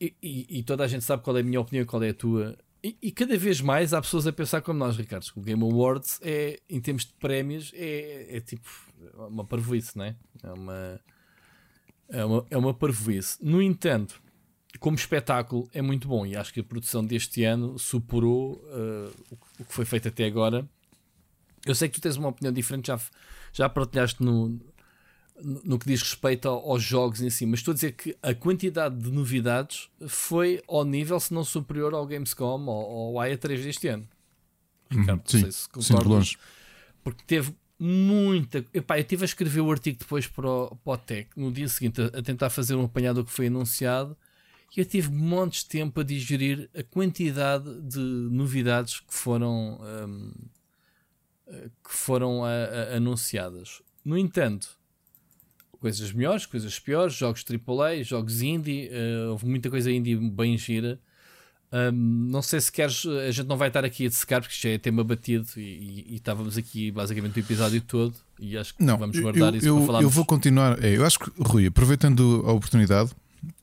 [0.00, 2.08] e, e- e toda a gente sabe qual é a minha opinião e qual é
[2.08, 2.56] a tua.
[2.82, 5.30] E, e cada vez mais há pessoas a pensar como nós, Ricardo.
[5.30, 8.66] que O Game Awards é, em termos de prémios, é, é tipo
[9.28, 10.16] uma parvoíce, não é?
[10.42, 11.00] É uma,
[12.08, 13.36] é uma, é uma parvoíce.
[13.44, 14.22] No entanto,
[14.78, 18.56] como espetáculo, é muito bom e acho que a produção deste ano superou
[19.56, 20.66] que- o que foi feito até agora.
[21.66, 22.98] Eu sei que tu tens uma opinião diferente, já,
[23.52, 24.58] já partilhaste no,
[25.42, 28.34] no que diz respeito ao- aos jogos em si, mas estou a dizer que a
[28.34, 33.88] quantidade de novidades foi ao nível, se não superior, ao Gamescom ou ao AE3 deste
[33.88, 34.06] ano.
[34.90, 36.38] Ricardo, não Sim, sei se concordas, longe.
[37.02, 38.64] porque teve muita.
[38.74, 41.68] Epá, eu estive a escrever o artigo depois para o, para o Tech, no dia
[41.68, 44.16] seguinte, a, a tentar fazer um apanhado do que foi anunciado,
[44.76, 50.40] e eu tive montes de tempo a digerir a quantidade de novidades que foram, eh,
[51.84, 53.82] que foram a- a- anunciadas.
[54.04, 54.68] No entanto,
[55.80, 60.98] coisas melhores, coisas piores, jogos AAA, jogos indie, eh, houve muita coisa indie bem gira.
[61.72, 64.62] Hum, não sei se queres, a gente não vai estar aqui a dissecar porque isto
[64.64, 68.74] já é tema batido e, e- e estávamos aqui basicamente o episódio todo e acho
[68.74, 70.04] que Não, vamos guardar eu, isso eu, para falarmos.
[70.04, 70.82] eu vou continuar.
[70.84, 73.10] É, eu acho que, Rui, aproveitando a oportunidade,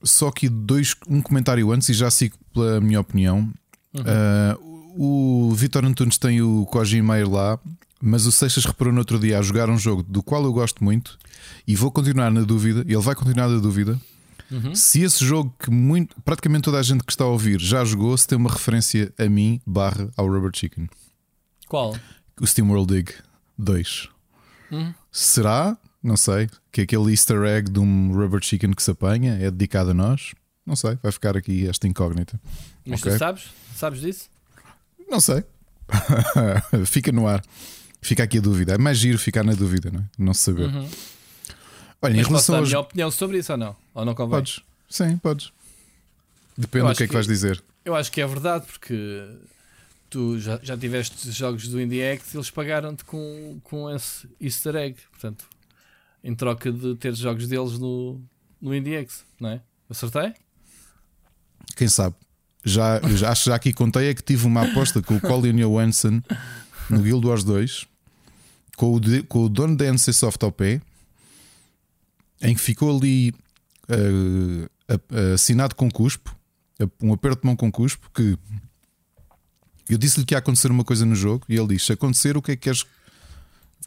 [0.02, 3.40] só aqui dois, um comentário antes e já sigo pela minha opinião.
[3.94, 4.04] Uhum.
[4.06, 4.58] Ah,
[4.98, 7.60] o Vitor Antunes tem o Kojima lá,
[8.02, 10.84] mas o Seixas reparou no outro dia a jogar um jogo do qual eu gosto
[10.84, 11.18] muito
[11.68, 12.82] e vou continuar na dúvida.
[12.82, 14.00] Ele vai continuar na dúvida.
[14.50, 14.74] Uhum.
[14.74, 18.18] Se esse jogo que muito, praticamente toda a gente que está a ouvir já jogou,
[18.18, 20.88] se tem uma referência a mim, barra ao Rubber Chicken.
[21.68, 21.96] Qual?
[22.40, 23.14] O Steam World Dig
[23.58, 24.08] 2.
[24.72, 24.94] Hum?
[25.12, 25.78] Será?
[26.02, 26.50] Não sei.
[26.72, 30.34] Que aquele easter egg de um rubber chicken que se apanha é dedicado a nós?
[30.66, 30.98] Não sei.
[31.02, 32.40] Vai ficar aqui esta incógnita.
[32.86, 33.12] Mas Ok.
[33.14, 33.46] tu sabes?
[33.76, 34.30] Sabes disso?
[35.10, 35.44] Não sei.
[36.86, 37.44] Fica no ar.
[38.02, 38.74] Fica aqui a dúvida.
[38.74, 40.04] É mais giro ficar na dúvida, não é?
[40.18, 40.68] Não saber.
[40.68, 40.90] Uhum.
[42.02, 42.70] Olha, em Mas posso relação dar a aos.
[42.70, 43.76] minha opinião sobre isso ou não?
[43.94, 44.38] Ou não convém?
[44.38, 44.62] Podes.
[44.90, 45.52] Sim, podes.
[46.58, 47.64] Depende Eu do que é que que- vais dizer.
[47.84, 49.28] Eu acho que é verdade, porque
[50.10, 54.98] tu já, já tiveste jogos do IndieX e eles pagaram-te com, com esse easter egg.
[55.12, 55.46] Portanto,
[56.24, 58.22] em troca de ter jogos deles no,
[58.62, 59.62] no IndieX, não é?
[59.90, 60.34] Acertei?
[61.76, 62.16] Quem sabe?
[62.68, 65.56] Já, já, acho que já aqui contei é que tive uma aposta com o Colin
[65.56, 66.22] Johansson
[66.90, 67.86] no Guild Wars 2
[68.76, 70.82] com o, de- com o dono da NCSoft ao pé
[72.42, 73.34] em que ficou ali
[73.90, 76.36] a- assinado com cuspo
[77.02, 78.38] um aperto de mão com cuspo que
[79.90, 82.42] eu disse-lhe que ia acontecer uma coisa no jogo e ele diz: se acontecer, o
[82.42, 82.84] que é que queres?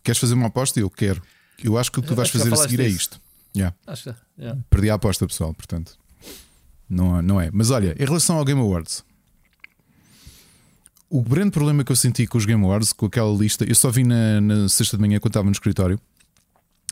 [0.03, 0.81] Queres fazer uma aposta?
[0.81, 1.22] Eu quero.
[1.62, 2.97] Eu acho que o que tu vais fazer a seguir é disso.
[3.01, 3.20] isto.
[3.55, 3.76] Yeah.
[3.87, 4.59] Acho que yeah.
[4.70, 5.99] Perdi a aposta, pessoal, portanto.
[6.91, 7.49] Não, não é.
[7.53, 9.05] Mas olha, em relação ao Game Awards,
[11.09, 13.91] o grande problema que eu senti com os Game Awards, com aquela lista, eu só
[13.91, 16.01] vi na, na sexta de manhã quando estava no escritório.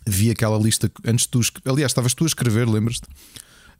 [0.06, 1.40] Vi aquela lista antes de tu.
[1.64, 3.06] Aliás, estavas tu a escrever, lembras-te?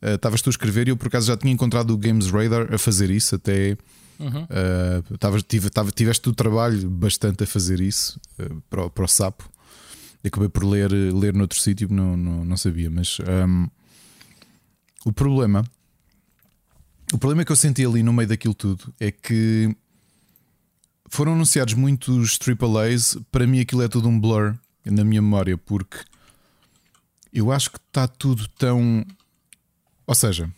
[0.03, 2.73] Eh, Estavas tu a escrever e eu por acaso já tinha encontrado o Games Radar
[2.73, 3.77] a fazer isso até.
[4.21, 4.47] Uhum.
[4.51, 9.05] eh, estavas- tive- tava- tiveste o trabalho bastante a fazer isso eh, para, o- para
[9.05, 9.49] o sapo.
[10.25, 13.67] Acabei por ler, ler noutro sítio, não, não, não sabia, mas ehm,
[15.07, 15.65] o problema,
[17.13, 19.75] o problema que eu senti ali no meio daquilo tudo é que
[21.09, 23.17] foram anunciados muitos AAAs.
[23.33, 25.99] Para mim, aquilo é tudo um blur na minha memória, porque
[27.33, 29.05] eu acho que está tudo tão.
[30.07, 30.51] Ou seja,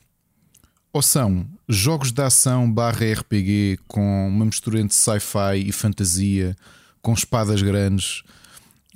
[0.93, 6.57] ou são jogos de ação barra RPG com uma mistura entre sci-fi e fantasia,
[7.01, 8.23] com espadas grandes,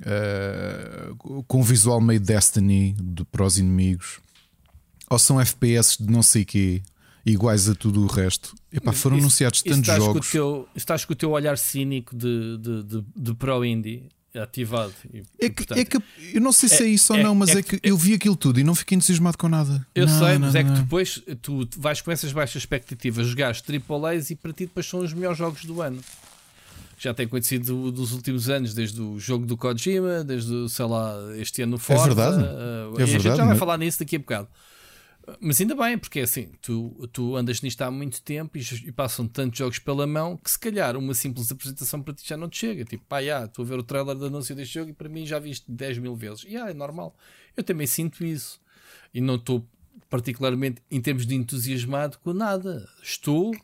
[0.01, 1.09] eh,
[1.47, 4.19] com um visual meio Destiny de, para os inimigos,
[5.09, 6.81] ou são FPS de não sei quê,
[7.25, 8.53] iguais a tudo o resto.
[8.71, 10.31] Epá, foram Isso- anunciados Isso tantos estás com, o jogos.
[10.31, 14.03] teu, estás com o teu olhar cínico de, de, de, de pro indie
[14.39, 14.93] ativado.
[15.13, 15.97] E, É que, portanto, é que
[16.33, 17.89] eu não sei se é, é- isso ou é- não, mas é é, que- que
[17.89, 19.87] eu vi aquilo tudo e não fiquei entusiasmado com nada.
[19.95, 20.75] Eu Não, sei, não, mas é que não.
[20.81, 25.13] depois tu vais com essas baixas expectativas, jogares AAAs e para ti depois são os
[25.13, 25.99] melhores jogos do ano.
[26.97, 31.61] Já tem acontecido dos últimos anos, desde o jogo do Kojima, desde, sei lá, este
[31.61, 32.05] ano no Forza.
[32.05, 32.43] verdade.
[32.43, 34.47] uh, É e a gente verdade, já vai falar nisso daqui a bocado.
[35.39, 38.91] Mas ainda bem, porque é assim, tu, tu andas nisto há muito tempo e, e,
[38.91, 42.47] passam tantos jogos pela mão que se calhar uma simples apresentação para ti já não
[42.47, 42.85] te chega.
[42.85, 45.25] Tipo, pá, já, estou a ver o trailer de anúncio deste jogo e para mim
[45.25, 46.43] já viste 10 mil vezes.
[46.43, 47.15] E yeah, é normal.
[47.57, 48.61] Eu também sinto isso.
[49.13, 49.67] E não estou
[50.09, 52.87] particularmente em termos de entusiasmado com nada.
[53.01, 53.55] Estou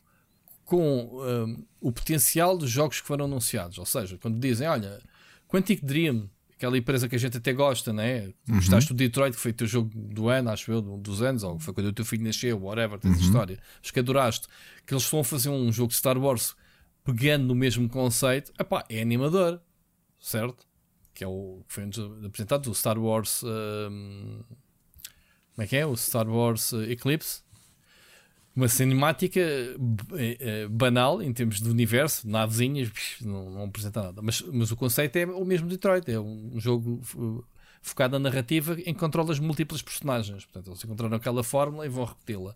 [0.66, 3.78] com um, o potencial dos jogos que foram anunciados.
[3.78, 5.02] Ou seja, quando dizem, olha,
[5.48, 6.30] Quantic Dream
[6.62, 8.26] aquela empresa que a gente até gosta, né?
[8.48, 8.58] Uhum.
[8.58, 11.60] Gostaste do Detroit, que foi o teu jogo do ano, acho eu, dos anos, ou
[11.60, 13.24] foi quando o teu filho nasceu, whatever, tens uhum.
[13.24, 13.60] história.
[13.82, 14.48] Acho que adoraste.
[14.86, 16.56] Que eles vão fazer um jogo de Star Wars
[17.04, 19.60] pegando no mesmo conceito, epá, é animador,
[20.20, 20.68] certo?
[21.16, 21.90] Que é o que foi
[22.24, 23.42] apresentado, o Star Wars.
[23.44, 24.44] Um,
[25.56, 25.86] como é que é?
[25.86, 27.42] O Star Wars uh, Eclipse
[28.56, 32.90] uma cinemática eh, eh, banal em termos de universo, navezinhas,
[33.22, 34.22] não, não apresenta nada.
[34.22, 37.02] Mas, mas o conceito é o mesmo de Detroit, é um jogo
[37.82, 40.46] focado na narrativa em que controlas múltiplas personagens.
[40.46, 42.56] Portanto, eles encontraram aquela fórmula e vão repeti-la.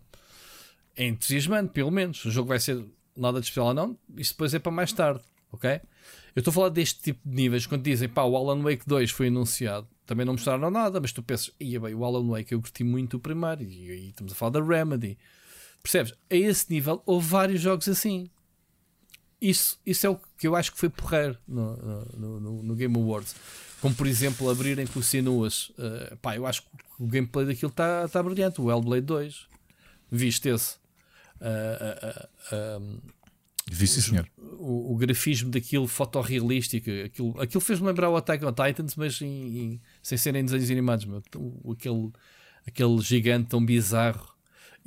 [0.94, 2.24] É entusiasmante, pelo menos.
[2.24, 2.84] O jogo vai ser
[3.16, 5.80] nada de especial ou não, isso depois é para mais tarde, ok?
[6.34, 9.10] Eu estou a falar deste tipo de níveis, quando dizem pá, o Alan Wake 2
[9.10, 12.60] foi anunciado, também não mostraram nada, mas tu pensas, ia bem, o Alan Wake eu
[12.60, 15.16] curti muito o primeiro, e aí estamos a falar da Remedy
[15.86, 16.14] Percebes?
[16.28, 18.28] A esse nível houve vários jogos assim.
[19.40, 21.76] Isso, isso é o que eu acho que foi porreiro no,
[22.16, 23.36] no, no, no Game Awards.
[23.80, 25.68] Como por exemplo abrirem com o Sinuas.
[25.78, 26.68] Uh, pá, eu acho que
[26.98, 28.60] o gameplay daquilo está tá brilhante.
[28.60, 29.46] O Hellblade 2.
[30.10, 30.74] Viste esse?
[31.40, 32.98] Uh, uh, um,
[33.70, 34.28] Vi sim, senhor.
[34.58, 39.58] O, o, grafismo daquilo fotorrealístico, aquilo, aquilo fez-me lembrar o Attack on Titans, mas em,
[39.58, 41.04] em, sem serem desenhos animados.
[41.04, 41.22] Meu.
[41.36, 42.10] O, aquele,
[42.66, 44.35] aquele gigante tão bizarro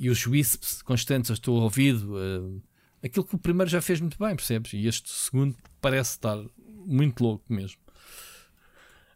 [0.00, 2.16] e os wisps constantes estou ouvido.
[2.16, 2.62] Uh,
[3.04, 4.72] aquilo que o primeiro já fez muito bem, percebes?
[4.72, 6.42] E este segundo parece estar
[6.86, 7.78] muito louco mesmo.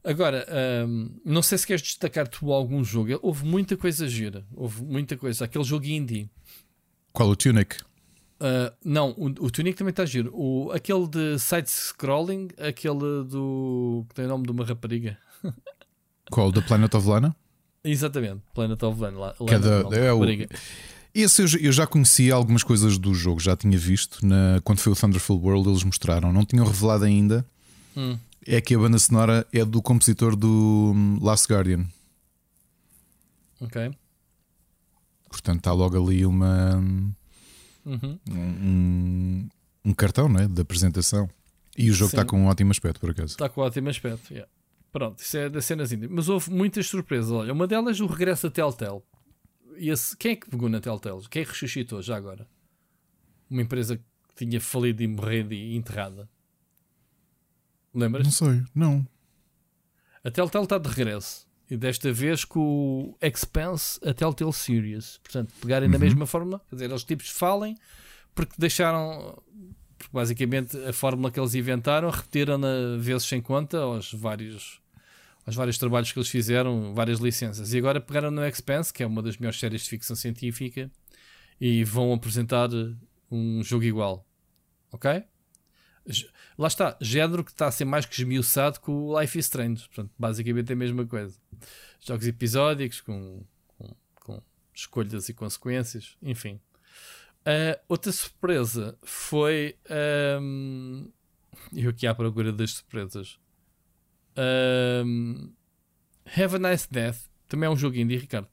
[0.05, 0.47] Agora,
[0.87, 3.19] um, não sei se queres destacar tu algum jogo.
[3.23, 4.45] Houve muita coisa gira.
[4.55, 5.47] Houve muita coisa.
[5.47, 6.29] Aquele jogo indie.
[7.11, 7.79] Qual o Tunic?
[8.39, 10.31] Uh, não, o, o Tunic também está giro.
[10.35, 14.05] O, aquele de side-scrolling, aquele do.
[14.11, 15.17] que tem o nome de uma rapariga.
[16.31, 16.53] Qual?
[16.53, 17.35] Da Planet of Lana?
[17.85, 19.19] Exatamente, Planet of Lana.
[19.19, 19.35] Lana
[19.89, 20.25] que é, é o,
[21.15, 24.27] esse eu, eu, já conhecia algumas coisas do jogo, já tinha visto.
[24.27, 27.47] Na, quando foi o Thunderful World, eles mostraram, não tinham revelado ainda.
[27.97, 28.19] Hum.
[28.45, 31.87] É que a banda sonora é do compositor do hum, Last Guardian.
[33.61, 33.95] Ok.
[35.29, 36.83] Portanto, está logo ali uma.
[37.87, 38.19] Uhum.
[38.31, 39.49] Um,
[39.85, 41.29] um, cartão né, de apresentação.
[41.77, 43.33] E o jogo está com um ótimo aspecto, por acaso.
[43.33, 44.51] Está com um ótimo aspecto, yeah.
[44.95, 46.07] Pronto, isso é das cenas indie.
[46.07, 47.29] Mas houve muitas surpresas.
[47.33, 49.03] Olha, uma delas o regresso da Telltale.
[49.77, 51.29] E esse, quem é que pegou na Telltale?
[51.29, 52.47] Quem ressuscitou já agora?
[53.51, 54.05] Uma empresa que
[54.37, 56.31] tinha falido e morrido e enterrada.
[57.93, 58.25] Lembras?
[58.25, 59.05] Não sei, não.
[60.23, 61.45] A Telltale está de regresso.
[61.69, 65.19] E desta vez com o Expense a Telltale Series.
[65.25, 65.93] Portanto, pegarem uhum.
[65.95, 66.61] na mesma fórmula.
[66.71, 67.77] Quer dizer, os tipos falem
[68.33, 69.43] porque deixaram
[69.99, 74.84] porque basicamente a fórmula que eles inventaram repetiram-na vezes sem conta aos vários
[75.47, 77.73] aos vários trabalhos que eles fizeram, várias licenças.
[77.73, 80.91] E agora pegaram no Expanse, que é uma das melhores séries de ficção científica,
[81.61, 82.69] e vão apresentar
[83.31, 84.27] um jogo igual.
[84.93, 85.25] Ok?
[86.59, 89.87] Lá está, género que está a ser mais que esmiuçado com o Life is Strange.
[89.87, 91.39] Portanto, basicamente é a mesma coisa.
[92.01, 94.43] Jogos episódicos com, com, com
[94.75, 96.61] escolhas e consequências, enfim.
[97.41, 99.77] Uh, outra surpresa foi.
[100.41, 101.11] Um,
[101.75, 103.39] eu aqui à procura das surpresas.
[104.37, 105.53] Um,
[106.27, 108.49] Have a Nice Death também é um jogo indie, Ricardo.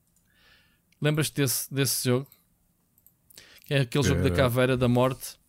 [1.02, 2.28] Lembras-te desse, desse jogo?
[3.66, 4.32] Que é aquele jogo da é.
[4.32, 5.40] caveira da morte.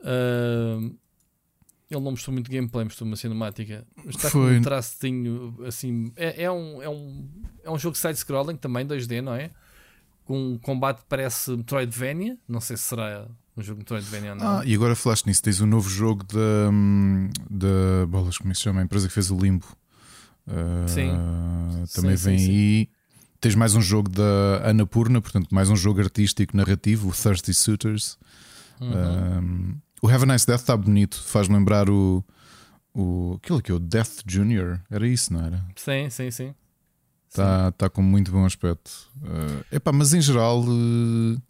[0.00, 0.98] Uh,
[1.90, 3.86] ele não mostrou muito gameplay, mostrou uma cinemática.
[4.06, 4.54] Está Foi.
[4.54, 6.12] com um tracinho assim.
[6.16, 7.28] É, é, um, é, um,
[7.64, 9.50] é um jogo side-scrolling também, 2D, não é?
[10.24, 12.38] Com um combate parece Metroidvania.
[12.48, 14.58] Não sei se será um jogo Metroidvania ou não.
[14.58, 16.70] Ah, e agora falaste nisso, tens um novo jogo da,
[17.50, 18.80] da bolas, como é se chama?
[18.80, 19.66] A empresa que fez o Limbo.
[20.46, 21.10] Uh, sim.
[21.94, 22.80] Também sim, vem sim, aí.
[22.80, 22.88] Sim.
[23.40, 28.18] Tens mais um jogo da Annapurna, portanto, mais um jogo artístico narrativo, o Thirsty Suitors.
[28.80, 28.90] Uhum.
[28.90, 32.24] Uh, o Have a Nice Death está bonito, faz lembrar o.
[32.94, 35.64] o aquilo que é o Death Junior, era isso, não era?
[35.76, 36.54] Sim, sim, sim.
[37.28, 38.90] Está tá com muito bom aspecto.
[39.22, 41.42] Uh, epá, mas em geral, uh,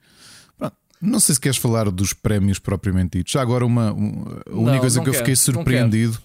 [1.01, 3.33] não sei se queres falar dos prémios propriamente ditos.
[3.33, 6.19] Já agora, uma, a única não, coisa não que quero, eu fiquei surpreendido.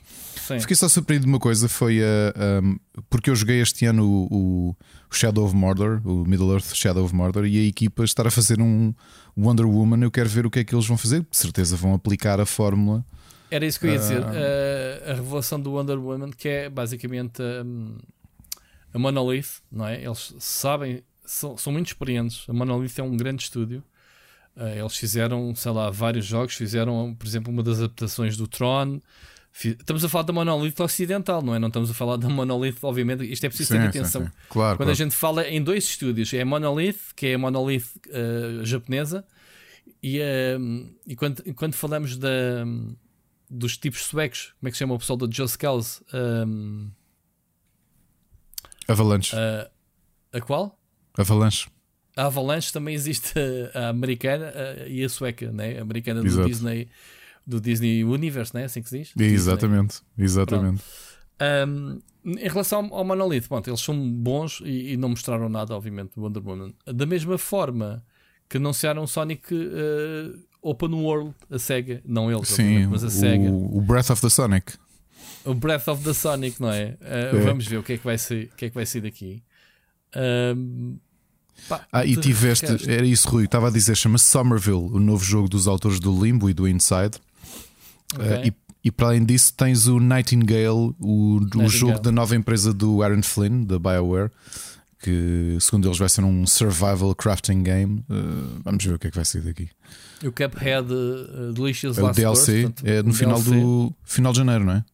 [0.59, 2.77] Fiquei só surpreendido de uma coisa foi a, um,
[3.09, 4.75] porque eu joguei este ano o, o,
[5.11, 8.61] Shadow of Mordor, o Middle Earth Shadow of Mordor, e a equipa estar a fazer
[8.61, 8.93] um
[9.35, 10.03] Wonder Woman.
[10.03, 11.21] Eu quero ver o que é que eles vão fazer.
[11.21, 13.03] De certeza vão aplicar a fórmula.
[13.49, 14.21] Era isso que eu ia dizer.
[14.21, 17.97] Uh, a revelação do Wonder Woman, que é basicamente um,
[18.93, 20.03] a Monolith, não é?
[20.03, 22.45] Eles sabem são, são muito experientes.
[22.47, 23.83] A Monolith é um grande estúdio.
[24.55, 26.55] Uh, eles fizeram, sei lá, vários jogos.
[26.55, 28.99] Fizeram, por exemplo, uma das adaptações do Tron.
[29.63, 31.59] Estamos a falar da Monolith ocidental, não é?
[31.59, 33.23] Não estamos a falar da Monolith, obviamente.
[33.31, 34.21] Isto é preciso sim, ter atenção.
[34.23, 34.33] Sim, sim.
[34.49, 34.91] Claro, Quando claro.
[34.91, 39.25] a gente fala em dois estúdios, é a Monolith, que é a Monolith uh, japonesa,
[40.03, 42.29] e, uh, e quando, quando falamos da,
[43.49, 46.01] dos tipos suecos, como é que se chama o pessoal do Just Cause?
[46.13, 46.91] Um,
[48.87, 49.35] Avalanche.
[49.35, 49.69] Uh,
[50.33, 50.77] a qual?
[51.17, 51.67] Avalanche.
[52.15, 53.33] A Avalanche também existe
[53.73, 55.77] a, a americana a, e a sueca, né?
[55.77, 56.47] a americana do Exato.
[56.47, 56.87] Disney
[57.45, 58.63] do Disney Universe, né?
[58.63, 59.13] assim que se diz?
[59.17, 60.25] Exatamente, Disney.
[60.25, 60.83] exatamente.
[61.67, 66.13] Um, em relação ao Monolith, pronto, eles são bons e, e, não mostraram nada, obviamente,
[66.15, 66.73] do Wonder Woman.
[66.85, 68.03] Da mesma forma
[68.49, 73.49] que anunciaram Sonic uh, Open World, a SEGA, não eles, Sim, mas a SEGA.
[73.49, 74.73] O, o Breath of the Sonic.
[75.43, 76.97] O Breath of the Sonic, não é?
[77.01, 77.39] Uh, é.
[77.41, 79.43] Vamos ver o que é que vai ser, o que é que vai ser daqui.
[81.67, 85.47] Pá, ah, e tiveste, era isso, Rui, estava a dizer, chama-se Somerville, o novo jogo
[85.47, 87.17] dos autores do Limbo e do Inside.
[88.13, 88.27] Okay.
[88.27, 88.53] Uh, e,
[88.85, 91.65] e, para além disso, tens o Nightingale, o, Nightingale.
[91.65, 94.31] o jogo da nova empresa do Aaron Flynn, da BioWare,
[94.99, 98.03] que segundo eles vai ser um survival crafting game.
[98.09, 99.69] Uh, vamos ver o que é que vai sair daqui.
[100.23, 103.61] O Cuphead uh, Delicious é Last o DLC, portanto, é no final, DLC.
[103.61, 104.85] Do, final de janeiro, não é?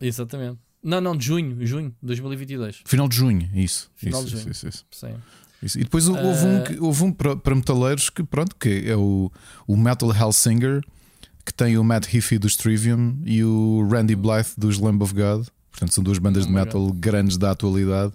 [0.00, 0.58] Exatamente.
[0.82, 2.82] Não, não, de junho, junho de 2022.
[2.84, 3.90] Final de junho, isso.
[3.96, 4.52] Final isso, de junho.
[4.52, 5.14] Isso, isso, Sim.
[5.62, 5.78] Isso.
[5.78, 6.14] E depois uh...
[6.14, 9.30] houve, um, que, houve um para, para metaleiros que, pronto, que é o,
[9.66, 10.82] o Metal Hellsinger,
[11.44, 15.46] que tem o Matt Heafy dos Trivium e o Randy Blythe dos Lamb of God.
[15.70, 18.12] Portanto, são duas bandas de metal grandes da atualidade.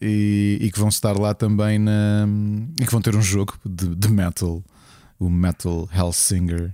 [0.00, 2.26] E, e, que vão estar lá também na,
[2.80, 4.62] e que vão ter um jogo de, de metal,
[5.18, 6.72] o Metal Hellsinger.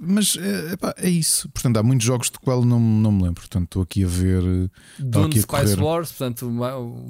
[0.00, 1.48] Mas é, epá, é isso.
[1.48, 3.40] Portanto, há muitos jogos de qual não, não me lembro.
[3.40, 4.42] Portanto, estou aqui a ver.
[4.98, 5.80] Dune aqui a Spice.
[5.80, 6.50] Wars, portanto,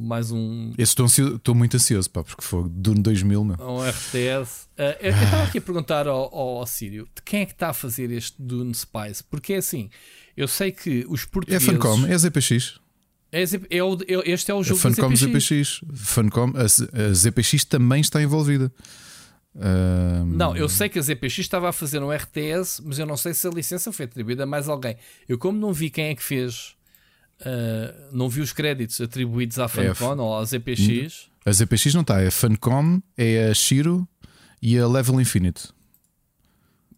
[0.00, 0.72] mais um.
[0.78, 3.44] Esse estou, ansioso, estou muito ansioso, pá, porque foi Dune 2000.
[3.44, 3.56] Meu.
[3.60, 4.68] Um RTS.
[4.78, 7.70] Uh, eu estava aqui a perguntar ao, ao, ao Sírio de quem é que está
[7.70, 9.24] a fazer este Dune Spice?
[9.28, 9.90] Porque é assim,
[10.36, 11.66] eu sei que os É portugueses.
[11.66, 12.80] Funcom, é ZPX.
[13.32, 15.48] É, é o, é, este é o jogo a Funcom ZPX.
[15.48, 15.80] ZPX.
[15.94, 18.72] Funcom, a, a ZPX também está envolvida.
[19.58, 20.24] Um...
[20.26, 23.34] Não, eu sei que a ZPX estava a fazer um RTS, mas eu não sei
[23.34, 24.96] se a licença foi atribuída a mais alguém.
[25.28, 26.76] Eu, como não vi quem é que fez,
[27.40, 31.28] uh, não vi os créditos atribuídos à Funcom é ou à ZPX.
[31.44, 34.06] A ZPX não está, é a Funcom, é a Shiro
[34.62, 35.68] e a Level Infinite.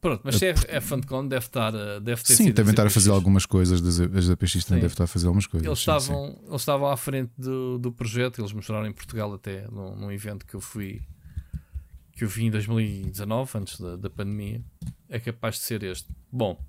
[0.03, 3.11] Pronto, mas se é, é Funcom, deve, estar, deve ter Sim, devem estar a fazer
[3.11, 3.81] algumas coisas.
[3.81, 5.67] A ZPX também deve estar a fazer algumas coisas.
[5.67, 6.49] Eles, sim, estavam, sim.
[6.49, 10.45] eles estavam à frente do, do projeto, eles mostraram em Portugal até num, num evento
[10.47, 11.03] que eu fui
[12.21, 14.63] que eu vi em 2019, antes da, da pandemia,
[15.09, 16.07] é capaz de ser este.
[16.31, 16.63] Bom,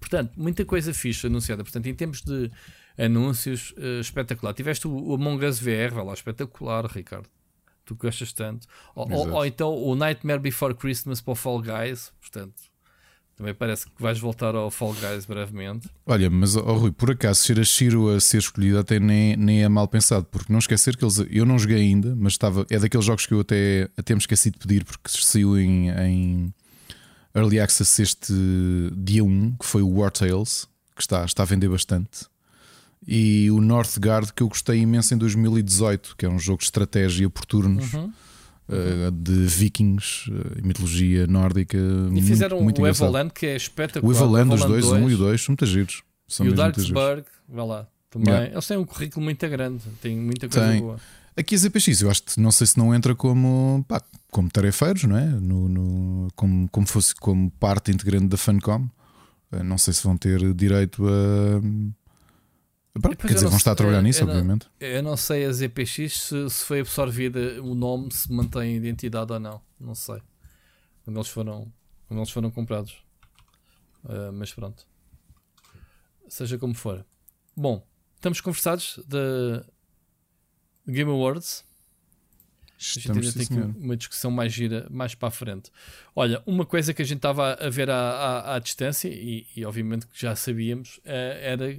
[0.00, 1.62] portanto, muita coisa fixe anunciada.
[1.62, 2.50] Portanto, em termos de
[2.96, 4.54] anúncios, uh, espetacular.
[4.54, 7.28] Tiveste o, o Among Us VR, vai lá, espetacular, Ricardo.
[7.84, 8.66] Tu gostas tanto.
[8.94, 12.67] Ou, ou, ou, então o Nightmare Before Christmas para o Fall Guys, portanto.
[13.38, 15.88] Também parece que vais voltar ao Fall Guys brevemente.
[16.04, 19.62] Olha, mas oh, Rui, por acaso ser a Shiro a ser escolhida até nem, nem
[19.62, 21.24] é mal pensado, porque não esquecer que eles.
[21.30, 22.66] Eu não joguei ainda, mas estava.
[22.68, 26.54] É daqueles jogos que eu até, até me esqueci de pedir, porque saiu em, em
[27.32, 28.34] Early Access este
[28.96, 30.66] dia 1, que foi o War Tales,
[30.96, 32.26] que está, está a vender bastante.
[33.06, 37.30] E o Northgard, que eu gostei imenso em 2018, que é um jogo de estratégia
[37.30, 37.94] por turnos.
[37.94, 38.12] Uhum.
[38.68, 41.78] Uh, de vikings, uh, mitologia nórdica.
[42.14, 42.86] E fizeram muito, muito o.
[42.86, 44.06] Evoland, que é espetacular.
[44.06, 46.02] O Evoland, os dois, 2, um e o dois, são muito giros.
[46.28, 46.54] São e o.
[46.54, 47.86] Darksburg, vai lá.
[48.10, 48.32] Também.
[48.32, 48.52] Yeah.
[48.52, 50.80] Eles têm um currículo muito grande, têm muita coisa Tem.
[50.80, 50.96] boa.
[51.36, 55.04] Aqui a ZPX, eu acho que não sei se não entra como, pá, como tarefeiros,
[55.04, 55.24] não é?
[55.26, 58.88] No, no- como, como fosse como parte integrante da Funcom.
[59.52, 61.60] Eh, Não sei se vão ter direito a.
[63.00, 64.66] Pois quer dizer, vão estar a trabalhar nisso, eu não- obviamente.
[64.80, 69.38] Eu não sei a ZPX se, se foi absorvida o nome, se mantém identidade ou
[69.38, 69.60] não.
[69.78, 70.20] Não sei.
[71.04, 71.72] Quando eles foram,
[72.06, 72.96] quando eles foram comprados.
[74.04, 74.86] Ah, mas pronto.
[76.28, 77.04] Seja como for.
[77.56, 77.86] Bom,
[78.16, 79.64] estamos conversados da
[80.86, 81.64] Game Awards.
[82.70, 85.70] A gente Estamos, ainda tem uma discussão mais gira mais para a frente.
[86.14, 89.64] Olha, uma coisa que a gente estava a ver à, à, à distância, e, e
[89.64, 91.76] obviamente que já sabíamos, eh, era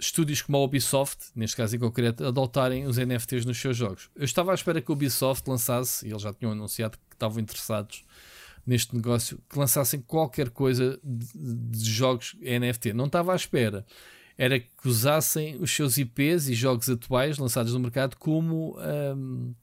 [0.00, 4.10] estúdios como a Ubisoft, neste caso em concreto, adotarem os NFTs nos seus jogos.
[4.16, 7.40] Eu estava à espera que a Ubisoft lançasse, e eles já tinham anunciado que estavam
[7.40, 8.04] interessados
[8.66, 12.92] neste negócio, que lançassem qualquer coisa de, de jogos NFT.
[12.92, 13.84] Não estava à espera.
[14.36, 18.78] Era que usassem os seus IPs e jogos atuais lançados no mercado como
[19.16, 19.54] hum,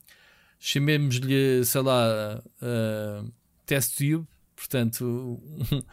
[0.60, 3.32] chamemos-lhe, sei lá, uh,
[3.66, 5.04] test tube, portanto,
[5.72, 5.84] um,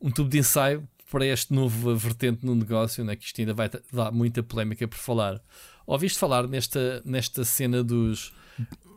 [0.08, 3.68] um tubo de ensaio para este novo vertente no negócio, né, que isto ainda vai
[3.92, 5.42] dar muita polémica por falar.
[5.86, 8.32] Ouviste falar nesta, nesta cena dos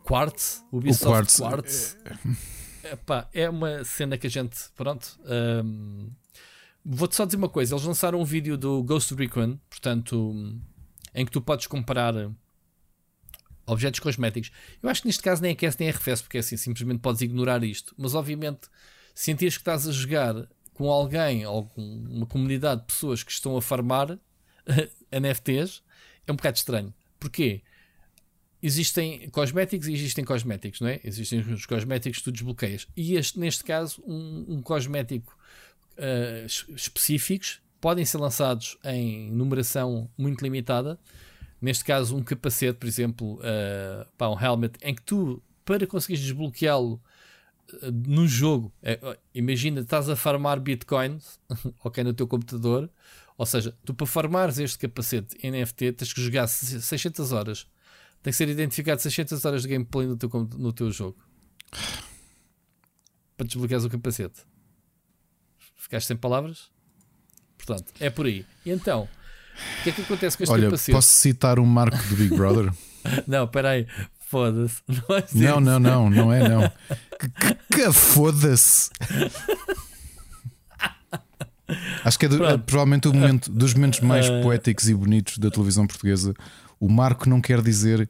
[0.04, 1.40] Quartz, Ubisoft o Quartz.
[1.40, 1.98] Quartz?
[2.84, 5.20] Epá, é uma cena que a gente, pronto.
[5.26, 6.12] Um,
[6.86, 10.36] Vou-te só dizer uma coisa: eles lançaram um vídeo do Ghost Recon, portanto,
[11.16, 12.14] em que tu podes comparar
[13.66, 14.52] objetos cosméticos.
[14.82, 17.64] Eu acho que neste caso nem aquece nem arrefece, porque é assim, simplesmente podes ignorar
[17.64, 17.96] isto.
[17.98, 18.68] Mas obviamente,
[19.16, 20.36] sentires que estás a jogar
[20.74, 24.18] com alguém ou com uma comunidade de pessoas que estão a farmar
[25.12, 25.84] NFTs
[26.26, 26.94] é um bocado estranho.
[27.20, 27.62] Porquê?
[28.62, 31.00] Existem cosméticos e existem cosméticos, não é?
[31.04, 32.88] Existem os cosméticos que tu desbloqueias.
[32.96, 35.38] E este, neste caso, um, um cosmético
[35.98, 40.98] uh, específicos podem ser lançados em numeração muito limitada.
[41.62, 46.24] Neste caso, um capacete, por exemplo, uh, pá, um helmet, em que tu, para conseguires
[46.24, 47.02] desbloqueá-lo
[48.08, 51.40] no jogo, uh, imagina, estás a farmar bitcoins
[51.84, 52.90] ok, no teu computador,
[53.38, 57.68] ou seja, tu para farmares este capacete NFT tens que jogar 600 horas.
[58.22, 61.18] Tem que ser identificado 600 horas de gameplay no teu, no teu jogo
[63.36, 64.42] para desbloqueares o capacete.
[65.76, 66.72] Ficaste sem palavras?
[67.58, 68.46] Portanto, é por aí.
[68.66, 69.08] E então,
[69.80, 70.92] o que é que acontece com este Olha, capacete?
[70.92, 72.72] posso citar um marco do Big Brother?
[73.28, 73.88] não, espera aí.
[74.34, 74.82] Foda-se.
[75.38, 76.72] Não, é não, não, não, não é não.
[77.70, 78.90] Que, que, foda-se.
[82.04, 84.42] Acho que é, do, é, provavelmente o momento, dos momentos mais uh...
[84.42, 86.34] poéticos e bonitos da televisão portuguesa.
[86.80, 88.10] O marco não quer dizer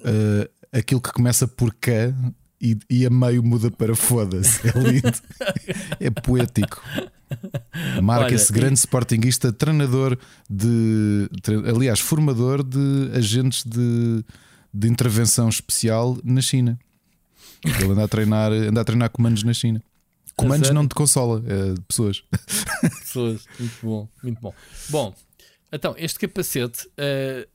[0.00, 2.12] uh, aquilo que começa por K
[2.60, 4.68] e, e a meio muda para foda-se.
[4.68, 5.18] É lindo.
[6.00, 6.82] é poético.
[8.02, 8.78] Marca-se grande e...
[8.78, 10.18] sportinguista, treinador
[10.50, 11.30] de.
[11.66, 14.24] Aliás, formador de agentes de,
[14.72, 16.78] de intervenção especial na China.
[17.64, 19.82] Ele anda a treinar, anda a treinar comandos na China.
[20.36, 22.22] Comandos não de consola, é pessoas.
[23.00, 24.54] Pessoas, muito bom, muito bom.
[24.88, 25.14] Bom,
[25.72, 27.48] então, este capacete uh,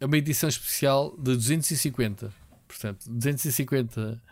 [0.00, 2.32] é uma edição especial de 250
[2.68, 4.22] Portanto, 250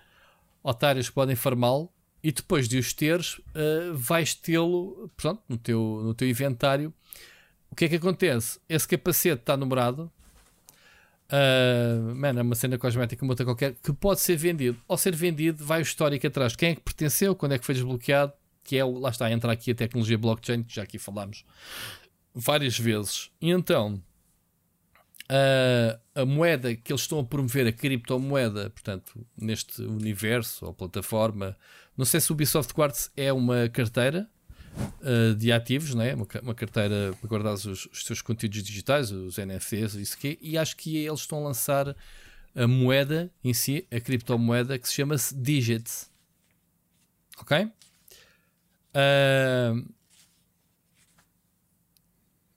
[0.62, 1.90] otários podem farmá-lo
[2.22, 5.10] e depois de os teres, uh, vais tê-lo
[5.48, 6.92] no teu, no teu inventário.
[7.70, 8.60] O que é que acontece?
[8.68, 10.12] Esse capacete está numerado.
[11.26, 14.78] Uh, man, é uma cena cosmética, uma outra qualquer, que pode ser vendido.
[14.86, 16.54] Ao ser vendido, vai o histórico atrás.
[16.54, 19.72] Quem é que pertenceu, quando é que foi desbloqueado, que é lá está, entra aqui
[19.72, 21.44] a tecnologia blockchain, que já aqui falámos
[22.34, 23.30] várias vezes.
[23.40, 24.00] E então,
[25.28, 31.56] a, a moeda que eles estão a promover, a criptomoeda, portanto, neste universo ou plataforma,
[31.96, 34.28] não sei se o Ubisoft Quartz é uma carteira
[34.76, 36.14] uh, de ativos, não é?
[36.14, 40.56] uma, uma carteira para guardar os, os seus conteúdos digitais, os NFTs, isso que e
[40.58, 41.96] acho que eles estão a lançar
[42.54, 46.10] a moeda em si, a criptomoeda que se chama-se Digits.
[47.38, 47.64] Ok?
[48.94, 49.96] Uh,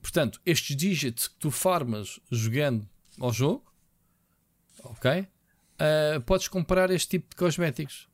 [0.09, 2.89] Portanto, estes digits que tu farmas jogando
[3.19, 3.63] ao jogo,
[4.83, 5.21] ok?
[5.21, 8.09] Uh, podes comprar este tipo de cosméticos.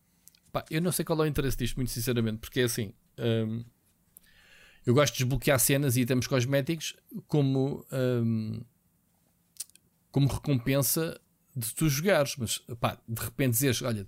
[0.52, 2.92] Pá, eu não sei qual é o interesse disto, muito sinceramente, porque é assim.
[3.18, 3.64] Um,
[4.86, 6.96] eu gosto de desbloquear cenas e itens cosméticos
[7.28, 8.62] como, um,
[10.12, 11.20] como recompensa
[11.56, 14.08] de tu jogares, mas pá, de repente dizes: Olha,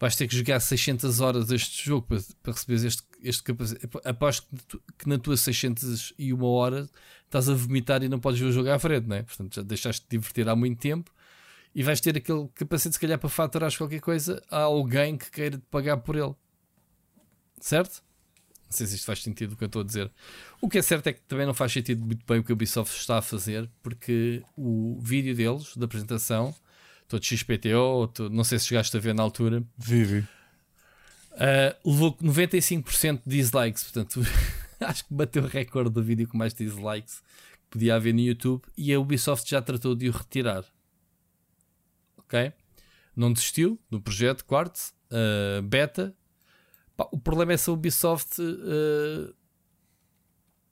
[0.00, 3.86] vais ter que jogar 600 horas este jogo para, para receberes este, este capacete.
[4.04, 6.88] Aposto que, tu, que na tua 601 hora
[7.26, 9.22] estás a vomitar e não podes ver o jogo à frente, não é?
[9.22, 11.12] Portanto, já deixaste de divertir há muito tempo
[11.72, 15.56] e vais ter aquele capacete, se calhar, para faturar qualquer coisa a alguém que queira
[15.56, 16.34] te pagar por ele.
[17.60, 18.02] Certo?
[18.70, 20.08] Não sei se isto faz sentido o que eu estou a dizer.
[20.60, 22.54] O que é certo é que também não faz sentido muito bem o que a
[22.54, 26.54] Ubisoft está a fazer, porque o vídeo deles, da apresentação,
[27.08, 29.64] todo XPTO, todo, não sei se chegaste a ver na altura.
[29.76, 30.20] Vive.
[31.32, 34.20] Uh, levou 95% de dislikes, portanto,
[34.78, 37.20] acho que bateu o recorde do vídeo com mais dislikes
[37.54, 40.64] que podia haver no YouTube e a Ubisoft já tratou de o retirar.
[42.18, 42.52] Ok?
[43.16, 46.14] Não desistiu do projeto Quartz, uh, beta.
[47.00, 48.42] Pá, o problema é se a Ubisoft.
[48.42, 49.34] Uh,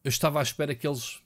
[0.05, 1.23] eu estava à espera que eles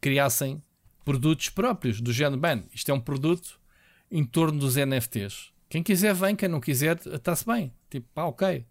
[0.00, 0.62] criassem
[1.04, 2.40] produtos próprios do género.
[2.40, 3.60] Bem, isto é um produto
[4.08, 5.52] em torno dos NFTs.
[5.68, 7.74] Quem quiser vem, quem não quiser está-se bem.
[7.90, 8.64] Tipo, pá, ok.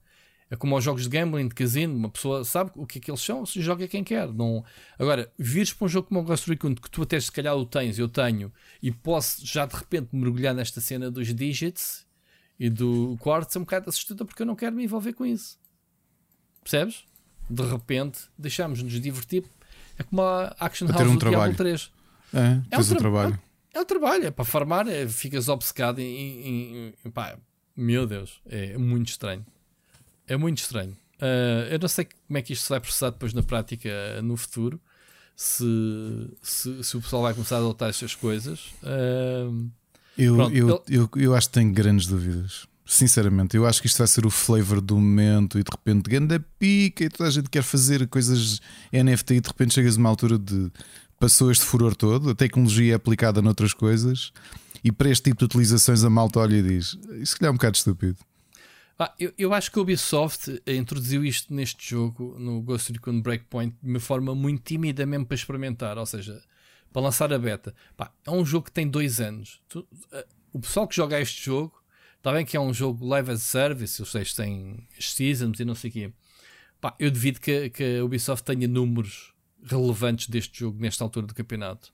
[0.50, 3.12] É como aos jogos de gambling, de casino, uma pessoa sabe o que é que
[3.12, 4.32] eles são, se joga quem quer.
[4.32, 4.64] Não...
[4.98, 7.66] Agora, vires para um jogo como o Ghost Recon, que tu até se calhar o
[7.66, 12.08] tens, eu tenho, e posso já de repente mergulhar nesta cena dos digits
[12.58, 15.62] e do quartz, é um bocado assustador porque eu não quero me envolver com isso.
[16.64, 17.04] Percebes?
[17.50, 19.44] De repente, deixamos-nos divertir.
[19.98, 21.54] É como a Action House um do trabalho.
[21.54, 21.92] Diablo 3.
[22.34, 22.40] É,
[22.72, 23.40] é um, tra um trabalho.
[23.74, 27.38] É o trabalho, é para farmar, é, ficas obcecado em, em, em, pá,
[27.76, 29.46] meu Deus, é muito estranho.
[30.28, 30.96] É muito estranho.
[31.16, 34.38] Uh, eu não sei como é que isto se vai processar depois na prática no
[34.38, 34.80] futuro.
[35.36, 35.66] Se,
[36.42, 38.68] se, se o pessoal vai começar a adotar estas coisas.
[38.84, 39.70] Uh,
[40.18, 42.68] eu, pronto, eu, eu, eu, eu acho que tenho grandes dúvidas.
[42.94, 46.40] Sinceramente, eu acho que isto vai ser o flavor do momento e de repente ganda
[46.60, 50.10] pica e toda a gente quer fazer coisas NFT e de repente chegas a uma
[50.10, 50.72] altura de
[51.20, 54.32] passou este furor todo, a tecnologia é aplicada noutras coisas
[54.84, 57.78] e para este tipo de utilizações a malta olha e diz: Isso é um bocado
[57.78, 58.18] estúpido.
[59.00, 63.76] Ah, eu, eu acho que a Ubisoft introduziu isto neste jogo, no Ghost Recon Breakpoint,
[63.82, 66.40] de uma forma muito tímida mesmo para experimentar, ou seja,
[66.92, 67.74] para lançar a beta.
[67.98, 69.60] Pá, é um jogo que tem dois anos.
[69.68, 69.88] Tu, uh,
[70.52, 71.83] o pessoal que joga este jogo
[72.24, 75.76] Está bem que é um jogo live as service, ou seja, tem seasons e não
[75.76, 76.14] sei o quê.
[76.80, 81.36] Pá, eu devido que, que a Ubisoft tenha números relevantes deste jogo nesta altura do
[81.36, 81.94] campeonato.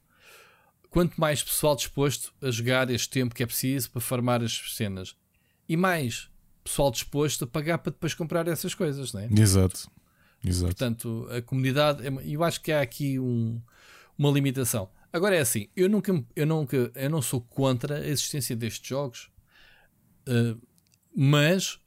[0.91, 5.15] Quanto mais pessoal disposto a jogar este tempo que é preciso para farmar as cenas
[5.67, 6.29] e mais
[6.63, 9.29] pessoal disposto a pagar para depois comprar essas coisas, não é?
[9.35, 9.89] Exato.
[10.45, 10.75] Exato.
[10.75, 13.59] Portanto, a comunidade, é eu acho que há aqui um,
[14.15, 14.91] uma limitação.
[15.11, 19.31] Agora é assim, eu nunca, eu nunca, eu não sou contra a existência destes jogos
[20.29, 20.59] Uh,
[21.15, 21.79] mas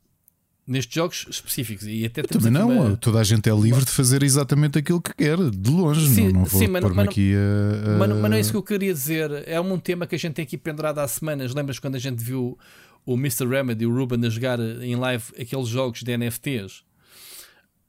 [0.66, 2.96] nestes jogos específicos e até também não, uma...
[2.96, 6.40] toda a gente é livre de fazer exatamente aquilo que quer, de longe, sim, não,
[6.40, 7.98] não vou mas, aqui a, a...
[7.98, 9.46] Mas, mas, não é isso que eu queria dizer.
[9.46, 11.54] É um tema que a gente tem aqui pendurado há semanas.
[11.54, 12.58] Lembras quando a gente viu
[13.04, 13.46] o Mr.
[13.46, 16.84] Remedy, o Ruben, a jogar em live aqueles jogos de NFTs?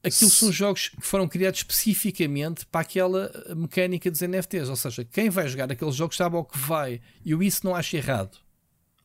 [0.03, 4.67] Aquilo são jogos que foram criados especificamente para aquela mecânica dos NFTs.
[4.67, 6.99] Ou seja, quem vai jogar aqueles jogos sabe ao que vai.
[7.23, 8.37] E eu isso não acho errado.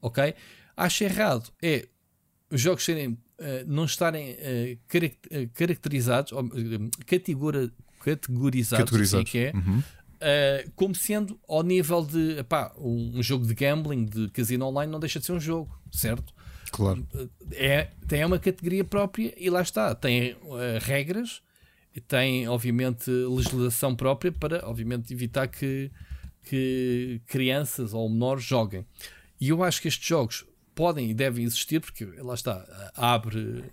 [0.03, 0.35] Ok?
[0.79, 1.89] Acho errado é
[2.51, 3.19] os jogos serem, uh,
[3.67, 6.49] não estarem uh, caracterizados, ou,
[7.05, 7.69] categora,
[8.01, 9.29] categorizados, categorizados.
[9.29, 9.79] Assim que é, uhum.
[9.81, 14.91] uh, como sendo ao nível de epá, um, um, jogo de gambling, de casino online,
[14.91, 16.33] não deixa de ser um jogo, certo?
[16.71, 17.05] Claro.
[17.53, 19.95] É, tem uma categoria própria e lá está.
[19.95, 20.37] Tem
[20.83, 21.43] regras,
[22.07, 25.91] tem, obviamente, legislação própria para, obviamente, evitar que,
[26.45, 28.85] que crianças ou menores joguem.
[29.41, 30.45] E eu acho que estes jogos
[30.79, 32.65] podem e devem existir, porque lá está,
[32.95, 33.65] abre,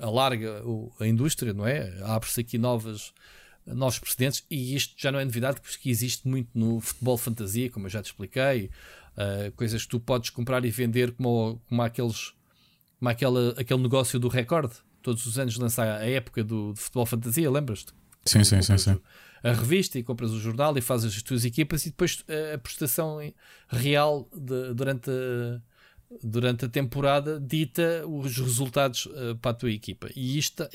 [0.00, 0.62] alarga
[1.00, 1.92] a indústria, não é?
[2.04, 3.12] Abre-se aqui novas,
[3.66, 7.86] novos precedentes, e isto já não é novidade, porque existe muito no futebol fantasia, como
[7.86, 8.70] eu já te expliquei,
[9.16, 12.32] uh, coisas que tu podes comprar e vender como, como aqueles
[13.00, 14.74] como aquela, aquele negócio do recorde.
[15.02, 17.92] Todos os anos lança a época do, do futebol fantasia, lembras-te?
[18.24, 19.00] Sim, sim, sim, sim.
[19.42, 22.24] A revista e compras o jornal e fazes as tuas equipas e depois
[22.54, 23.18] a prestação
[23.68, 25.60] real de, durante a,
[26.22, 30.08] durante a temporada dita os resultados uh, para a tua equipa.
[30.14, 30.68] E isto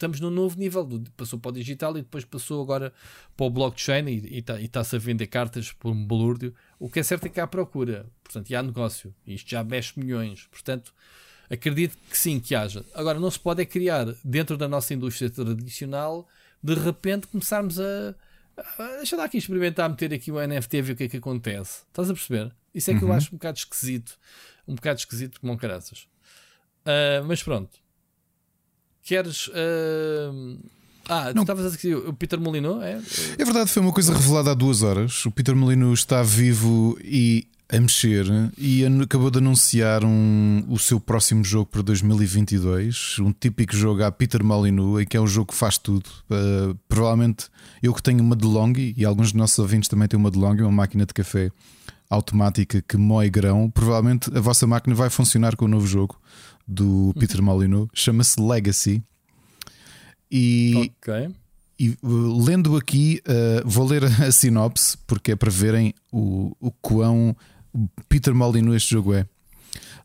[0.00, 0.88] estamos num novo nível.
[1.16, 2.92] Passou para o digital e depois passou agora
[3.36, 6.54] para o blockchain e está-se tá a vender cartas por um balúrdio.
[6.78, 9.14] O que é certo é que há procura, portanto, e há negócio.
[9.26, 10.46] E isto já mexe milhões.
[10.50, 10.94] Portanto,
[11.50, 12.84] acredito que sim, que haja.
[12.94, 16.26] Agora, não se pode é criar dentro da nossa indústria tradicional,
[16.62, 18.14] de repente começarmos a.
[18.96, 21.82] deixa lá aqui experimentar meter aqui o NFT e ver o que é que acontece.
[21.88, 22.52] Estás a perceber?
[22.74, 23.10] Isso é que uhum.
[23.10, 24.18] eu acho um bocado esquisito.
[24.66, 26.06] Um bocado esquisito como caraças.
[26.82, 27.78] Uh, mas pronto.
[29.02, 29.48] Queres.
[29.48, 30.58] Uh...
[31.08, 33.00] Ah, tu estavas a dizer o Peter Molyneux, é?
[33.36, 35.26] É verdade, foi uma coisa revelada há duas horas.
[35.26, 38.26] O Peter Molyneux está vivo e a mexer
[38.58, 43.18] e acabou de anunciar um, o seu próximo jogo para 2022.
[43.20, 46.08] Um típico jogo a Peter Molyneux, em que é um jogo que faz tudo.
[46.28, 47.46] Uh, provavelmente
[47.82, 50.72] eu que tenho uma DeLonghi e alguns dos nossos ouvintes também têm uma DeLonghi, uma
[50.72, 51.50] máquina de café
[52.10, 56.20] automática que moe grão, provavelmente a vossa máquina vai funcionar com o novo jogo
[56.66, 59.02] do Peter Molyneux, chama-se Legacy.
[60.30, 61.28] E, okay.
[61.78, 66.70] e uh, lendo aqui, uh, vou ler a sinopse porque é para verem o, o
[66.82, 67.34] quão
[68.08, 69.26] Peter Molyneux este jogo é.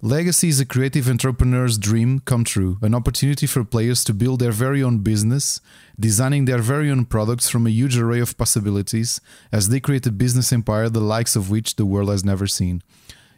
[0.06, 4.52] Legacy is a creative entrepreneur's dream come true, an opportunity for players to build their
[4.52, 5.62] very own business,
[6.00, 9.20] designing their very own products from a huge array of possibilities
[9.52, 12.84] as they create a business empire the likes of which the world has never seen.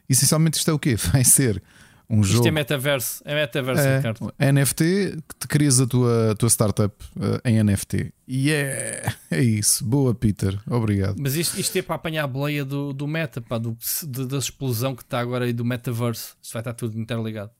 [0.10, 0.98] Essencialmente, isto é o quê?
[1.00, 1.64] Vai ser
[2.10, 2.48] um Isto jogo.
[2.48, 4.34] é metaverso, é metaverso, é, Ricardo.
[4.40, 4.84] NFT
[5.28, 8.14] que te crias a tua, a tua startup uh, em NFT.
[8.26, 9.84] E yeah, é isso.
[9.84, 10.58] Boa, Peter.
[10.70, 11.18] Obrigado.
[11.20, 14.38] Mas isto, isto é para apanhar a boleia do, do meta, pá, do, de, da
[14.38, 16.38] explosão que está agora aí do metaverso.
[16.42, 17.52] Isto vai estar tudo interligado.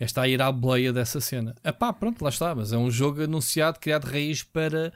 [0.00, 1.54] Esta a ir à boleia dessa cena.
[1.62, 2.52] Ah pá, pronto, lá está.
[2.56, 4.92] Mas é um jogo anunciado, criado de raiz para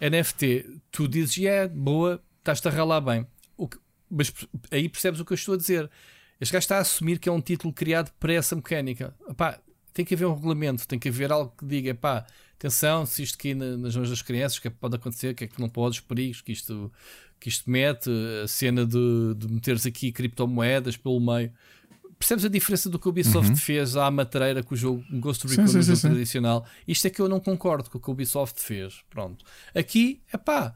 [0.00, 0.80] NFT.
[0.90, 3.26] Tu dizes, é, yeah, boa, estás-te a ralar bem.
[3.70, 3.78] Que,
[4.10, 4.32] mas
[4.70, 5.90] aí percebes o que eu estou a dizer
[6.42, 9.14] este gajo está a assumir que é um título criado para essa mecânica.
[9.28, 9.58] Epá,
[9.94, 13.36] tem que haver um regulamento, tem que haver algo que diga, pá, atenção, se isto
[13.36, 15.60] aqui nas mãos das crianças, o que é que pode acontecer, o que é que
[15.60, 16.90] não pode, os perigos que isto,
[17.38, 18.10] que isto mete,
[18.42, 21.52] a cena de, de meteres aqui criptomoedas pelo meio.
[22.18, 23.56] percebes a diferença do que o Ubisoft Uhum.
[23.56, 26.08] fez à matreira com o jogo Ghost Recon sim, sim, sim.
[26.08, 26.66] tradicional?
[26.88, 29.02] Isto é que eu não concordo com o que o Ubisoft fez.
[29.10, 29.44] Pronto.
[29.74, 30.74] Aqui, é pá,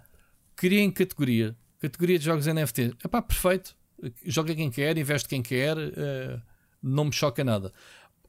[0.55, 1.57] criem categoria.
[1.81, 2.95] Categoria de jogos NFT.
[3.05, 3.75] É pá, perfeito.
[4.25, 6.39] Joga quem quer, investe quem quer, eh,
[6.83, 7.73] não me choca nada.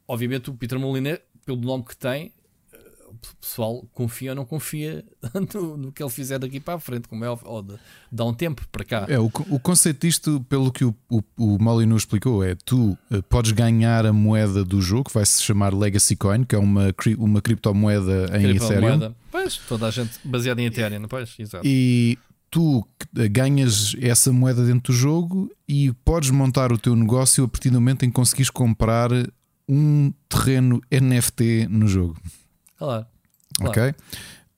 [0.07, 2.31] Obviamente, o Peter Molyneux, pelo nome que tem,
[2.73, 5.03] eh, o pessoal confia ou não confia
[5.53, 7.75] no, no que ele fizer daqui para a frente, como é ou de,
[8.09, 9.05] dá um tempo para cá.
[9.09, 13.21] É, o, o conceito disto, pelo que o, o, o Molyneux explicou, é tu eh,
[13.23, 16.93] podes ganhar a moeda do jogo, que vai se chamar Legacy Coin, que é uma,
[16.93, 18.57] cri- uma criptomoeda em Ethereum.
[18.57, 19.15] Criptomoeda.
[19.29, 21.35] Pois, toda a gente baseada em Ethereum, não pois?
[21.37, 21.67] Exato.
[21.67, 22.17] E
[22.49, 22.85] tu
[23.17, 27.69] eh, ganhas essa moeda dentro do jogo e podes montar o teu negócio a partir
[27.69, 29.09] do momento em que conseguires comprar
[29.67, 32.17] um terreno NFT no jogo.
[32.77, 33.05] Claro.
[33.57, 33.71] Claro.
[33.71, 33.95] Ok?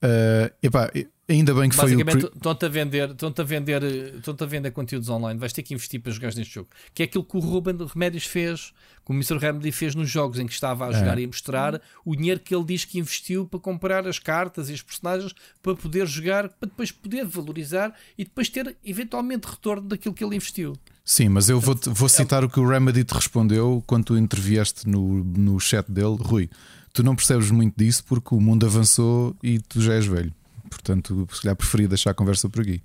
[0.02, 0.90] Eh, epá,
[1.32, 2.00] ainda bem que foi o.
[2.00, 3.82] Estão-te a vender, estão-te a vender,
[4.16, 5.38] estão-te a vender conteúdos online.
[5.38, 6.68] Vais ter que investir para jogar neste jogo.
[6.94, 8.72] Que é aquilo que o Ruben Remédios fez,
[9.04, 9.38] que o Mr.
[9.38, 12.54] Remedy fez nos jogos em que estava a jogar e a mostrar o dinheiro que
[12.54, 16.68] ele diz que investiu para comprar as cartas e os personagens para poder jogar, para
[16.68, 20.76] depois poder valorizar e depois ter eventualmente retorno daquilo que ele investiu.
[21.04, 24.16] Sim, mas eu vou, é vou citar o que o Remedy te respondeu quando tu
[24.16, 26.16] intervieste no, no chat dele.
[26.20, 26.48] Rui,
[26.92, 30.32] tu não percebes muito disso porque o mundo avançou e tu já és velho.
[30.70, 32.80] Portanto, se calhar preferia deixar a conversa por aqui.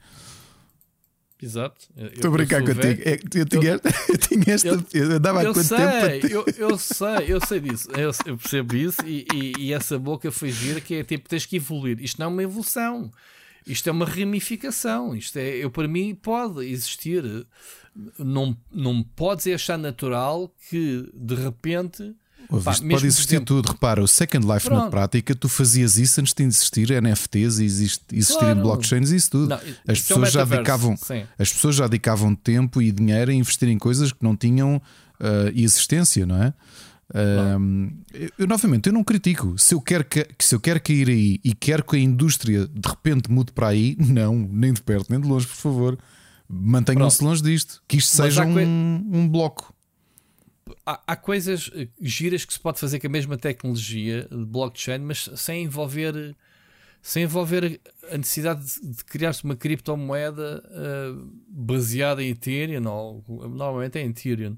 [1.42, 1.86] Exato.
[1.96, 2.82] Eu- Estou a eu brincar contigo.
[2.82, 3.02] velho.
[3.06, 3.72] É, eu, tinha,
[4.10, 4.68] eu, tinha esta.
[4.68, 7.90] Eu, eu- dava Eu quanto sei, tempo eu, eu sei, eu sei disso.
[7.92, 11.46] Eu, eu percebo isso e, e- e essa boca foi gira que é tipo, tens
[11.46, 12.00] que evoluir.
[12.02, 13.12] Isto não é uma evolução.
[13.68, 15.16] Isto é uma ramificação.
[15.16, 17.24] Isto é, eu para mim pode existir.
[18.18, 22.14] Não, não podes achar natural que de repente
[22.64, 23.72] Pá, pode existir exemplo- tudo.
[23.72, 24.92] Repara, o Second Life na Pronto.
[24.92, 28.62] prática, tu fazias isso antes de existir NFTs e exist, existirem Claro.
[28.62, 29.48] blockchains e isso tudo.
[29.50, 29.64] Não, As
[30.00, 31.24] isso é um pessoas já dedicavam, sim.
[31.38, 34.82] as pessoas já dedicavam tempo e dinheiro a investir em coisas que não tinham
[35.20, 36.54] ah, existência, não é?
[38.38, 39.56] Eu, novamente, eu não critico.
[39.58, 42.88] Se eu, quero que, se eu quero cair aí e quero que a indústria de
[42.90, 45.98] repente mude para aí, não, nem de perto, nem de longe, por favor.
[46.50, 47.82] Mantenham-se longe disto.
[47.88, 49.74] Que isto Mas seja um, um bloco.
[50.86, 55.00] Há, há coisas eh, giras que se pode fazer com a mesma tecnologia de blockchain,
[55.00, 56.36] mas sem envolver
[57.02, 61.14] sem envolver a necessidade de, criar-se uma criptomoeda eh,
[61.48, 64.58] baseada em Ethereum, ou normalmente é em Ethereum,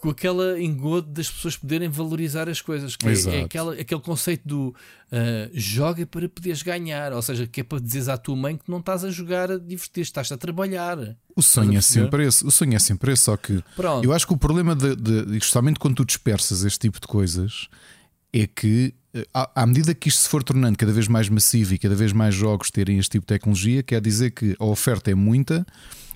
[0.00, 3.36] com aquela engodo das pessoas poderem valorizar as coisas, que é, Exato.
[3.36, 4.74] é aquela, aquele conceito do
[5.12, 8.70] eh, joga para poderes ganhar, ou seja, que é para dizeres à tua mãe que
[8.70, 11.16] não estás a jogar a divertir, estás a trabalhar.
[11.36, 12.44] O sonho é sempre esse.
[12.46, 14.02] O sonho é sempre esse, só que Pronto.
[14.02, 17.68] eu acho que o problema de, de justamente quando tu dispersas este tipo de coisas
[18.32, 21.74] é que eh, à, à medida que isto se for tornando cada vez mais massivo
[21.74, 25.10] e cada vez mais jogos terem este tipo de tecnologia, quer dizer que a oferta
[25.10, 25.66] é muita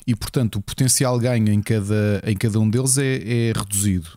[0.07, 3.17] e portanto o potencial ganho em cada, em cada um deles é,
[3.49, 4.09] é reduzido.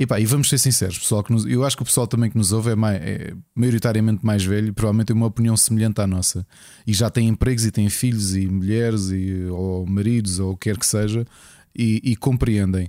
[0.00, 2.30] E, pá, e vamos ser sinceros, pessoal, que nos- eu acho que o pessoal também
[2.30, 6.06] que nos ouve é, mai- é maioritariamente mais velho, provavelmente tem uma opinião semelhante à
[6.06, 6.46] nossa,
[6.86, 10.70] e já tem empregos e tem filhos e mulheres e, ou maridos ou o que
[10.70, 11.26] quer que seja,
[11.74, 12.88] e, e compreendem.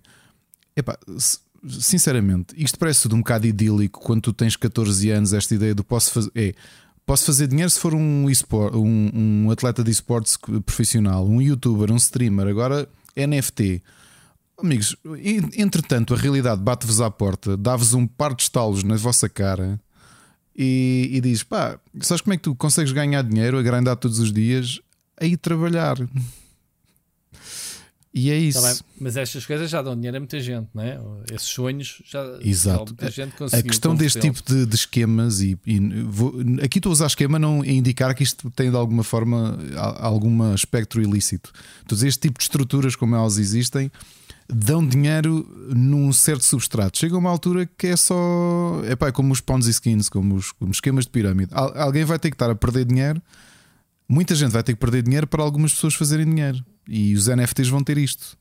[0.75, 0.99] Epá,
[1.67, 5.33] sinceramente, isto parece tudo um bocado idílico quando tu tens 14 anos.
[5.33, 6.53] Esta ideia do posso fazer é
[7.09, 11.91] posso fazer dinheiro se for um, esport, um, um atleta de esportes profissional, um youtuber,
[11.91, 12.45] um streamer.
[12.45, 12.87] Agora
[13.17, 13.81] NFT.
[14.61, 19.27] Amigos, en- entretanto, a realidade bate-vos à porta, dá-vos um par de estalos na vossa
[19.27, 19.81] cara
[20.55, 24.31] e, e diz: pá, sabes como é que tu consegues ganhar dinheiro, agrandar todos os
[24.31, 24.79] dias?
[25.19, 25.97] A ir trabalhar.
[28.19, 28.61] E é isso.
[28.61, 30.99] Tá Mas estas coisas já dão dinheiro a muita gente, não é?
[31.33, 32.85] Esses sonhos já Exato.
[32.87, 36.89] muita gente A conseguiu questão deste tipo de, de esquemas, e, e vou- aqui estou
[36.89, 41.01] a usar esquema não a indicar que isto tem de alguma forma a- algum espectro
[41.01, 41.51] ilícito.
[41.85, 43.91] A dizer este tipo de estruturas, como elas existem,
[44.51, 46.97] dão dinheiro num certo substrato.
[46.97, 48.81] Chega a uma altura que é só.
[48.83, 51.51] É é como os Ponzi skins, como os, como esquemas de pirâmide.
[51.53, 53.21] Al- alguém vai ter que estar a perder dinheiro.
[54.11, 56.65] Muita gente vai ter que perder dinheiro para algumas pessoas fazerem dinheiro.
[56.91, 58.35] E os NFTs vão ter isto.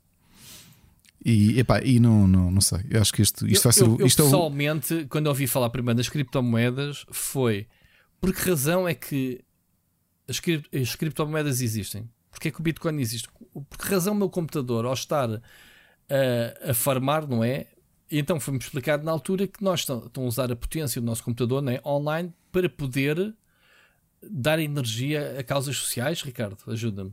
[1.24, 2.80] E, epá, e não, não, não sei.
[2.88, 3.82] Eu acho que isto, isto eu, vai ser.
[3.84, 7.66] eu, eu isto é o- pessoalmente, quando ouvi falar primeiro das criptomoedas, foi
[8.20, 9.40] por que razão é que
[10.26, 12.08] as, cri- as criptomoedas existem?
[12.30, 13.28] Porque é que o Bitcoin existe?
[13.52, 15.40] Por que razão o meu computador, ao estar a,
[16.70, 17.66] a farmar, não é?
[18.10, 21.04] E então foi-me explicado na altura que nós estamos estamos a usar a potência do
[21.06, 21.80] nosso computador não é?
[21.84, 23.34] online para poder
[24.22, 26.56] dar energia a causas sociais, Ricardo.
[26.66, 27.12] Ajuda-me.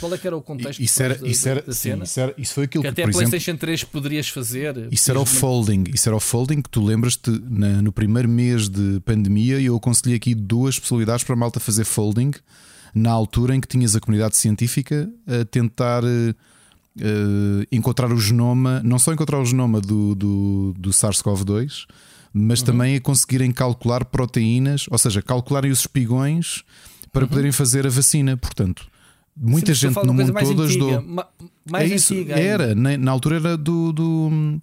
[0.00, 2.04] Qual é que era o contexto Isso era, da- isso, era, da sim, cena?
[2.04, 4.88] isso, era, isso foi aquilo Que que, até a por exemplo, PlayStation 3 poderias fazer.
[4.90, 5.84] isso era o folding.
[5.92, 9.60] Isso era o folding que tu lembras-te no primeiro mês de pandemia.
[9.60, 12.32] E eu aconselhei aqui duas possibilidades para a malta fazer folding
[12.94, 18.98] na altura em que tinhas a comunidade científica a tentar uh, encontrar o genoma, não
[18.98, 21.86] só encontrar o genoma do, do, do SARS-CoV-2,
[22.32, 22.66] mas uhum.
[22.66, 26.64] também a conseguirem calcular proteínas, ou seja, calcularem os espigões
[27.12, 27.28] para uhum.
[27.28, 28.36] poderem fazer a vacina.
[28.36, 28.86] Portanto,
[29.36, 31.02] muita gente no mundo todo ajudou.
[31.68, 34.60] Mais é isso, antiga, era, na, na, altura era do, do,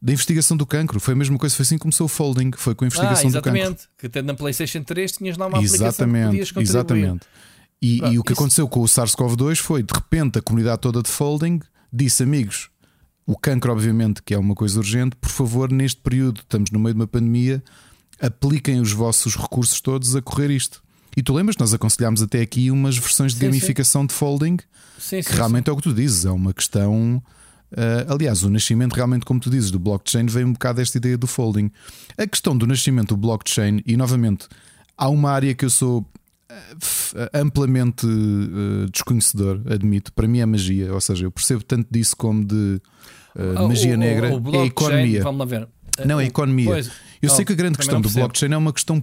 [0.00, 1.00] da investigação do cancro.
[1.00, 3.32] Foi a mesma coisa, foi assim que começou o folding, foi com a investigação ah,
[3.32, 3.58] do cancro.
[3.58, 7.26] Exatamente, que até na PlayStation 3 tinhas lá uma exatamente, aplicação Exatamente.
[7.82, 8.40] E, Pronto, e o que isso...
[8.40, 11.60] aconteceu com o SARS-CoV-2 foi, de repente, a comunidade toda de folding
[11.92, 12.68] disse, amigos,
[13.26, 16.94] o cancro, obviamente, que é uma coisa urgente, por favor, neste período, estamos no meio
[16.94, 17.62] de uma pandemia,
[18.20, 20.82] apliquem os vossos recursos todos a correr isto.
[21.16, 24.06] E tu lembras, nós aconselhámos até aqui umas versões de sim, gamificação sim.
[24.08, 24.56] de folding,
[24.98, 27.22] sim, que realmente é o que tu dizes, é uma questão.
[27.72, 31.16] Uh, aliás, o nascimento, realmente, como tu dizes, do blockchain veio um bocado desta ideia
[31.16, 31.70] do folding.
[32.18, 34.48] A questão do nascimento do blockchain, e novamente,
[34.96, 36.04] há uma área que eu sou uh,
[37.34, 42.44] amplamente uh, desconhecedor, admito, para mim é magia, ou seja, eu percebo tanto disso como
[42.44, 42.80] de
[43.68, 45.22] magia o, negra, o, o é a economia.
[45.22, 45.68] Vamos lá ver.
[46.04, 46.66] Não, é a economia.
[46.66, 49.02] Pois, eu sei que a grande questão do blockchain é uma questão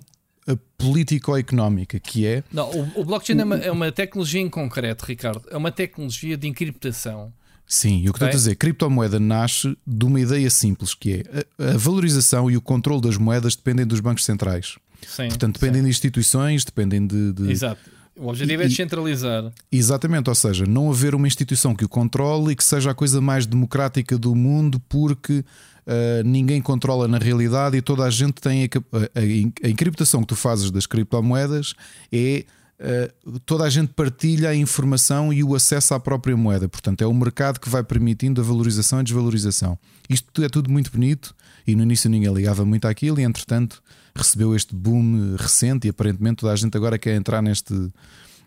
[0.77, 2.43] político-económica, que é.
[2.51, 5.43] Não, o, o blockchain o, é, uma, é, uma, tecnologia em concreto, Ricardo.
[5.49, 7.33] É uma tecnologia de encriptação.
[7.65, 8.27] Sim, e o que okay?
[8.27, 12.55] estou a dizer, criptomoeda nasce de uma ideia simples, que é a, a valorização e
[12.55, 14.77] o controle das moedas dependem dos bancos centrais.
[15.05, 15.85] Sim, Portanto, dependem sim.
[15.85, 17.33] de instituições, dependem de.
[17.33, 17.51] de...
[17.51, 17.97] Exato.
[18.15, 19.51] O objetivo e, é descentralizar.
[19.71, 23.21] Exatamente, ou seja, não haver uma instituição que o controle e que seja a coisa
[23.21, 25.45] mais democrática do mundo, porque
[25.87, 30.27] uh, ninguém controla na realidade e toda a gente tem a, a, a encriptação que
[30.27, 31.73] tu fazes das criptomoedas
[32.11, 32.45] é
[32.79, 36.69] Uh, toda a gente partilha a informação e o acesso à própria moeda.
[36.69, 39.79] Portanto, é o mercado que vai permitindo a valorização e desvalorização.
[40.07, 41.35] Isto é tudo muito bonito
[41.65, 43.81] e no início ninguém ligava muito àquilo, e entretanto
[44.15, 45.87] recebeu este boom recente.
[45.87, 47.73] E aparentemente toda a gente agora quer entrar neste,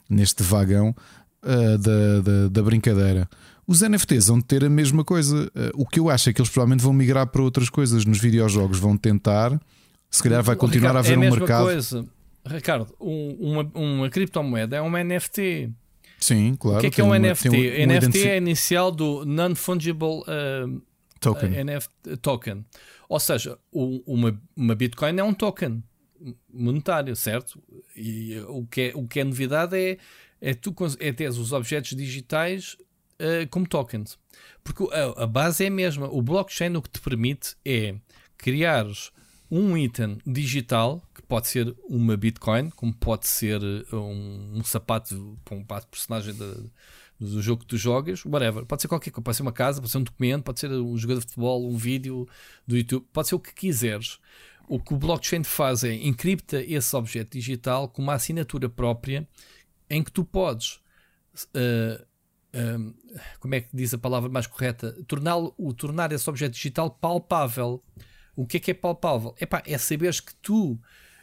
[0.08, 0.94] neste vagão
[1.42, 3.28] uh, da, da, da, brincadeira.
[3.70, 5.44] Os NFTs vão ter a mesma coisa.
[5.55, 8.05] Uh, o que eu acho é que eles provavelmente vão migrar para outras coisas.
[8.05, 9.60] Nos videojogos vão tentar.
[10.10, 11.64] Se calhar vai continuar Ricardo, a haver é a um mercado.
[11.66, 12.05] Coisa.
[12.44, 15.70] Ricardo, uma, uma criptomoeda é uma NFT.
[16.18, 16.78] Sim, claro.
[16.78, 17.48] O que é, que é um, um NFT?
[17.48, 20.82] Um, um NFT é a inicial do Non-Fungible uh,
[21.20, 21.51] token.
[21.51, 22.66] Uh, NFT, token.
[23.09, 25.80] Ou seja, uma, uma Bitcoin é um token
[26.52, 27.62] monetário, certo?
[27.94, 29.97] E o que é, o que é novidade é,
[30.40, 32.76] é, tu, é ter os objetos digitais
[33.20, 34.18] uh, como tokens.
[34.64, 36.09] Porque a, a, base é a mesma.
[36.09, 37.94] O blockchain o que te permite é
[38.36, 38.86] criar
[39.51, 45.36] um item digital, que pode ser uma Bitcoin, como pode ser eh, um, um sapato
[45.44, 46.70] para um personagem de,
[47.18, 48.64] do jogo que tu jogas, whatever.
[48.64, 50.97] Pode ser qualquer coisa, pode ser uma casa, pode ser um documento, pode ser um
[50.97, 52.28] jogador de futebol, um vídeo
[52.66, 54.18] do YouTube, pode ser o que quiseres.
[54.68, 59.28] O que o blockchain faz é encripta esse objeto digital com uma assinatura própria
[59.88, 60.80] em que tu podes
[61.56, 62.06] uh,
[62.55, 62.94] um,
[63.39, 64.97] como é que diz a palavra mais correta?
[65.06, 67.82] Tornar, o, tornar esse objeto digital palpável.
[68.35, 69.35] O que é que é palpável?
[69.40, 70.72] Epá, é saberes que tu,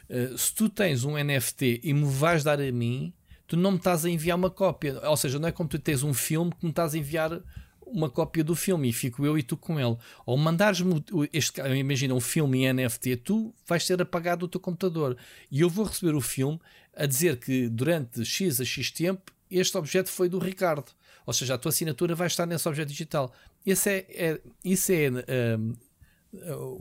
[0.08, 3.12] uh, se tu tens um NFT e me vais dar a mim,
[3.46, 5.00] tu não me estás a enviar uma cópia.
[5.08, 7.42] Ou seja, não é como tu tens um filme que me estás a enviar
[7.90, 9.96] uma cópia do filme e fico eu e tu com ele.
[10.24, 11.02] Ou mandares-me
[11.78, 15.16] imagina um filme em NFT, tu vais ser apagado do teu computador
[15.50, 16.60] e eu vou receber o filme
[16.94, 20.92] a dizer que durante X a X tempo este objeto foi do Ricardo.
[21.28, 23.30] Ou seja, a tua assinatura vai estar nesse objeto digital.
[23.66, 25.10] Esse é, é isso é
[25.58, 25.76] um,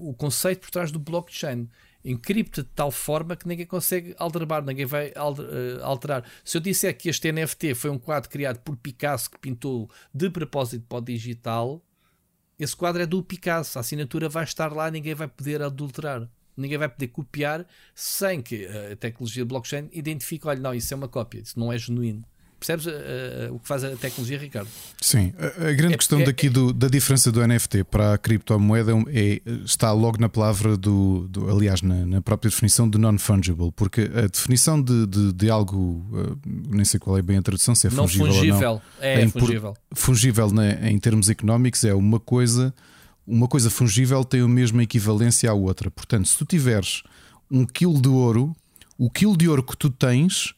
[0.10, 1.68] o conceito por trás do blockchain.
[2.02, 6.24] Encripta de tal forma que ninguém consegue alterar, ninguém vai eh, alterar.
[6.45, 10.30] Se eu disser que este NFT foi um quadro criado por Picasso que pintou de
[10.30, 11.84] propósito para o digital,
[12.57, 16.26] esse quadro é do Picasso, a assinatura vai estar lá, ninguém vai poder adulterar.
[16.56, 21.10] Ninguém vai poder copiar sem que a tecnologia blockchain identifique, olha, não, isso é uma
[21.10, 22.24] cópia, isso não é genuíno.
[22.60, 24.68] Percebes uh, o que faz a tecnologia, Ricardo?
[25.00, 28.18] Sim, a, a grande é, questão é, daqui do, da diferença do NFT para a
[28.18, 33.72] criptomoeda é, está logo na palavra do, do aliás, na, na, própria definição de non-fungible,
[33.76, 37.76] porque a definição de, de, de algo, uh, nem sei qual é bem a tradução,
[37.76, 38.82] se é não fungível, não.
[39.00, 39.78] É, é fungível.
[39.94, 42.74] Fungível né, em termos económicos é uma coisa,
[43.26, 45.92] uma coisa fungível tem a mesma equivalência à outra.
[45.92, 47.04] Portanto, se tu tiveres
[47.52, 48.56] um quilo de ouro,
[48.98, 50.56] o quilo de ouro que tu tens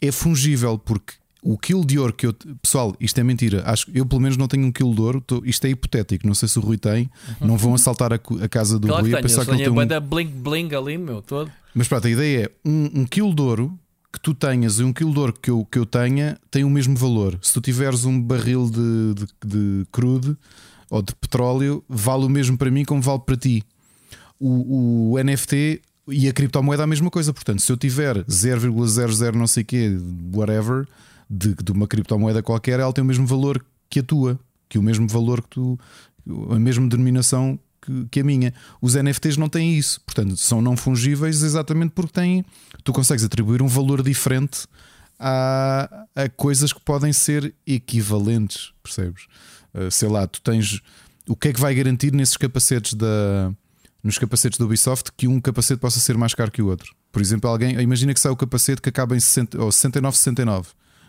[0.00, 2.34] é fungível, porque o quilo de ouro que eu.
[2.60, 3.62] Pessoal, isto é mentira.
[3.64, 5.20] Acho eu pelo menos não tenho um quilo de ouro.
[5.20, 6.26] Tô, isto é hipotético.
[6.26, 7.08] Não sei se o Rui tem.
[7.40, 9.74] Não vão assaltar a, a casa do claro Rui a pensar que ele tem um.
[9.74, 11.50] banda bling bling ali, meu, todo.
[11.74, 13.78] Mas pronto, a ideia é um, um quilo de ouro
[14.12, 16.70] que tu tenhas e um quilo de ouro que eu, que eu tenha tem o
[16.70, 17.38] mesmo valor.
[17.42, 20.36] Se tu tiveres um barril de, de, de crude
[20.90, 23.62] ou de petróleo, vale o mesmo para mim como vale para ti.
[24.40, 27.32] O, o NFT e a criptomoeda é a mesma coisa.
[27.32, 29.96] Portanto, se eu tiver 0,00 não sei quê,
[30.34, 30.86] whatever
[31.28, 34.38] de, de uma criptomoeda qualquer, ela tem o mesmo valor que a tua.
[34.68, 35.78] que o mesmo valor que tu,
[36.50, 38.52] a mesma denominação que, que, a minha.
[38.80, 42.44] Os NFTs não têm isso, portanto, são não fungíveis exatamente porque têm.
[42.84, 44.66] Tu consegues atribuir um valor diferente
[45.18, 49.26] a, a coisas que podem ser equivalentes, percebes?
[49.74, 50.80] Uh, sei lá, tu tens.
[51.26, 53.52] O que é que vai garantir nesses capacetes da.
[54.00, 56.94] Nos capacetes da Ubisoft que um capacete possa ser mais caro que o outro.
[57.10, 60.68] Por exemplo, alguém imagina que sai o capacete que acaba em 60, ou 69, 69.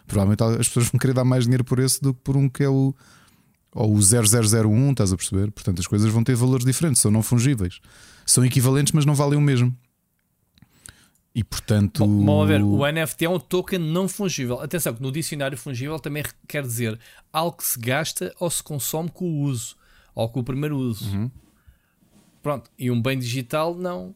[0.09, 2.63] Provavelmente as pessoas vão querer dar mais dinheiro por esse do que por um que
[2.63, 2.93] é o
[3.71, 5.51] ou o 0001, estás a perceber?
[5.51, 7.79] Portanto, as coisas vão ter valores diferentes, são não fungíveis.
[8.25, 9.75] São equivalentes, mas não valem o mesmo.
[11.35, 12.05] E portanto.
[12.05, 14.59] Bom, vamos ver, o NFT é um token não fungível.
[14.59, 16.99] Atenção, que no dicionário fungível também quer dizer
[17.31, 19.75] algo que se gasta ou se consome com o uso,
[20.15, 21.15] ou com o primeiro uso.
[21.15, 21.31] Uhum.
[22.41, 24.15] Pronto, e um bem digital não,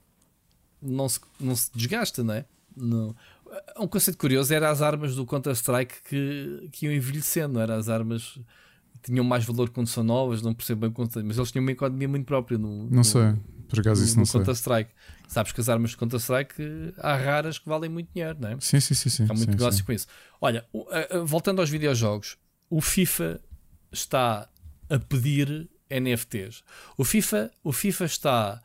[0.82, 2.46] não, se, não se desgasta, não é?
[2.76, 3.16] Não.
[3.78, 8.40] Um conceito curioso era as armas do Counter-Strike que, que iam envelhecendo, era as armas
[9.04, 12.08] tinham mais valor quando são novas, não percebo bem quanto, mas eles tinham uma economia
[12.08, 12.86] muito própria no.
[12.86, 13.36] Não no, sei,
[13.68, 14.40] por acaso isso no não sei.
[14.40, 14.92] Counter-Strike.
[15.28, 18.58] Sabes que as armas de Counter-Strike há raras que valem muito dinheiro, não é?
[18.60, 19.10] Sim, sim, sim.
[19.10, 19.84] sim há muito sim, negócio sim.
[19.84, 20.08] com isso.
[20.40, 20.66] Olha,
[21.26, 22.38] voltando aos videojogos,
[22.70, 23.42] o FIFA
[23.92, 24.48] está
[24.90, 26.64] a pedir NFTs.
[26.98, 28.62] O FIFA, o FIFA está.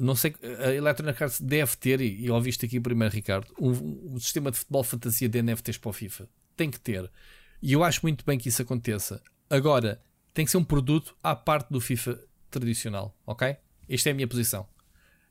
[0.00, 0.34] Não sei,
[0.64, 4.58] a Electronic Arts deve ter, e, e ouviste aqui primeiro, Ricardo, um, um sistema de
[4.58, 6.28] futebol fantasia de NFTs para o FIFA.
[6.56, 7.10] Tem que ter.
[7.62, 9.22] E eu acho muito bem que isso aconteça.
[9.48, 10.00] Agora,
[10.32, 12.18] tem que ser um produto à parte do FIFA
[12.50, 13.56] tradicional, ok?
[13.88, 14.66] Esta é a minha posição.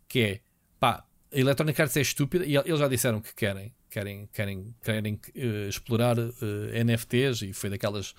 [0.07, 0.39] Que é,
[0.79, 5.13] pá, a Electronic Arts é estúpida e eles já disseram que querem, querem, querem, querem
[5.13, 6.31] uh, explorar uh,
[6.85, 8.13] NFTs e foi daquelas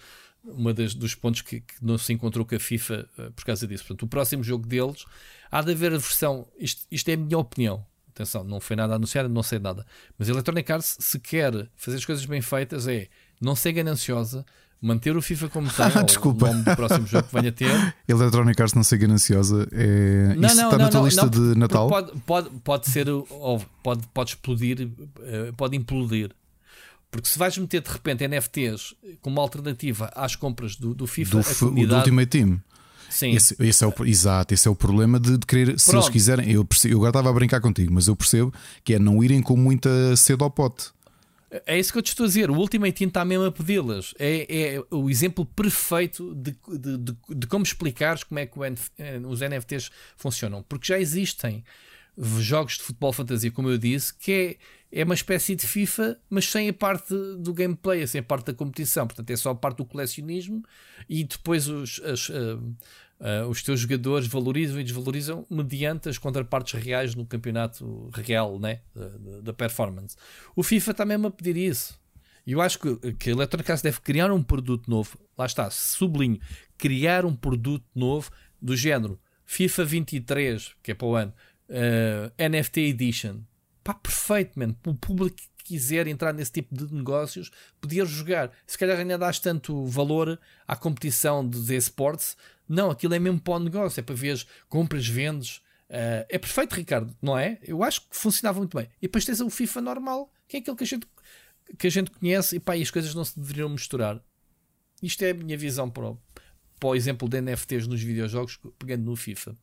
[0.45, 3.67] uma das, dos pontos que, que, não se encontrou com a FIFA uh, por causa
[3.67, 3.85] disso.
[3.85, 5.05] Portanto, o próximo jogo deles
[5.51, 6.47] há de haver a versão.
[6.59, 7.85] Isto, isto é a minha opinião.
[8.09, 9.87] Atenção, não foi nada anunciado, não sei nada.
[10.19, 13.09] Mas a Electronic Arts, se quer fazer as coisas bem feitas, é
[13.41, 14.45] não ser gananciosa,
[14.81, 16.47] manter o FIFA como tem, Ah, Desculpa.
[16.47, 17.95] o nome do próximo jogo que venha a ter.
[18.09, 20.35] Electronic Arts não ser gananciosa é.
[20.37, 21.89] Não, Isso não, está não, na tua lista de Natal?
[21.89, 23.07] Pode, pode, pode ser,
[23.83, 24.89] pode, pode explodir,
[25.23, 26.33] eh, pode implodir.
[27.11, 31.55] Porque se vais meter de repente NFTs como alternativa às compras do, do FIFA, do,
[31.59, 31.89] comunidade.
[31.89, 32.61] do Ultimate Team.
[33.09, 36.03] sim, Esse, esse é o, exato, esse é o problema de, de querer, se eles
[36.05, 36.13] Pronto.
[36.13, 36.51] quiserem.
[36.53, 38.55] Eu, percebo- eu agora estava a brincar contigo, mas eu percebo
[38.85, 40.91] que é não irem com muita sede ao pote.
[41.67, 42.49] É isso que eu te estou a dizer.
[42.49, 44.15] O Ultimate Team está mesmo a pedi-las.
[44.21, 48.89] É, é o exemplo perfeito de, de, de, de como explicares como é que NF
[49.29, 50.63] os NFTs funcionam.
[50.69, 51.65] Porque já existem
[52.41, 54.59] jogos de futebol fantasia, como eu disse, que
[54.93, 58.47] é, é uma espécie de FIFA, mas sem a parte do gameplay, sem a parte
[58.47, 59.07] da competição.
[59.07, 60.63] Portanto, é só a parte do colecionismo
[61.09, 62.59] e depois os, as, ah,
[63.21, 68.81] ah, os teus jogadores valorizam e desvalorizam mediante as contrapartes reais no campeonato real né?
[68.95, 70.17] da- da performance.
[70.55, 71.99] O FIFA está mesmo a pedir isso.
[72.47, 75.19] E eu acho que, que a Electronic Arts deve criar um produto novo.
[75.39, 76.41] Lá está, sublinho,
[76.77, 78.31] criar um produto novo
[78.61, 81.35] do género FIFA 23, que é para o ano,
[81.71, 83.41] eh, NFT Edition.
[83.83, 84.75] Pá, perfeito, man.
[84.85, 88.51] O público que quiser entrar nesse tipo de negócios poder jogar.
[88.67, 92.37] Se calhar ainda dás tanto valor à competição dos esportes.
[92.69, 95.63] Não, aquilo é mesmo para o negócio, é para ver as compras, vendes.
[95.89, 97.59] Eh, é perfeito, Ricardo, não é?
[97.63, 98.89] Eu acho que funcionava muito bem.
[99.01, 101.07] E depois tens o FIFA normal, que é aquele que a gente,
[101.79, 104.23] que a gente conhece, e pá, e as coisas não se deveriam misturar.
[105.03, 106.19] Isto é a minha visão para o,
[106.79, 109.57] para o exemplo de NFTs nos videojogos, pegando no FIFA.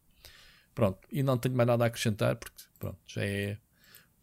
[0.77, 3.57] Pronto, e não tenho mais nada a acrescentar, porque pronto, já é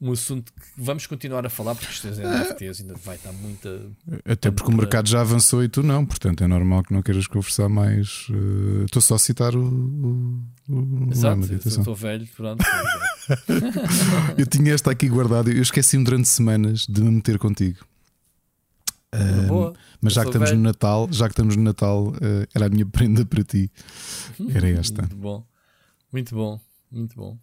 [0.01, 3.91] um assunto que vamos continuar a falar, porque isto é NFTs ainda vai estar muita.
[4.25, 7.27] Até porque o mercado já avançou e tu não, portanto é normal que não queiras
[7.27, 8.29] conversar mais.
[8.31, 9.65] eh, Estou só a citar o.
[9.65, 12.65] o, o Exato, eu estou velho, pronto.
[14.39, 17.79] Eu tinha esta aqui guardada, eu esqueci-me durante semanas de me meter contigo.
[19.49, 19.73] Boa.
[20.01, 20.61] mas já que estamos velho.
[20.61, 23.71] no Natal, já que estamos no Natal, eh, era a minha prenda para ti.
[24.55, 25.03] Era esta.
[25.03, 25.47] Muito bom,
[26.15, 26.59] muito bom,
[26.91, 27.37] muito bom.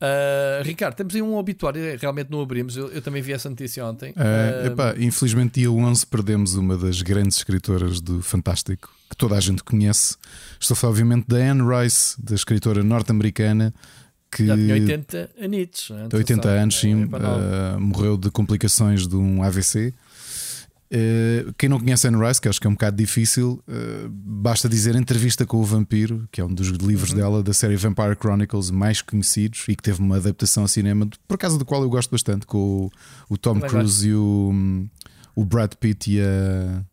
[0.00, 2.76] Ah, Ricardo, temos aí um obituário, realmente não abrimos.
[2.76, 4.12] Eu, eu também vi essa notícia ontem.
[4.16, 9.36] Ah, Ah, epá, infelizmente, dia 11 perdemos uma das grandes escritoras do Fantástico que toda
[9.36, 10.16] a gente conhece.
[10.60, 13.72] Estou a falar, obviamente, da Anne Rice, da escritora norte-americana
[14.30, 15.90] que já tinha 80 anitos.
[15.90, 16.08] né?
[16.10, 17.24] Tu 80 sabes, anos, é sim, nove.
[17.24, 19.94] ah, morreu de complicações de um AVC.
[20.90, 24.68] Eh, quem não conhece Anne Rice, que acho que é um bocado difícil, eh, basta
[24.68, 27.16] dizer Entrevista com o Vampiro, que é um dos livros Uhum.
[27.16, 31.38] dela da série Vampire Chronicles mais conhecidos e que teve uma adaptação ao cinema, por
[31.38, 32.90] causa do qual eu gosto bastante, com
[33.28, 34.86] o, Tom Também Cruise e o,
[35.34, 36.84] o Brad Pitt e a,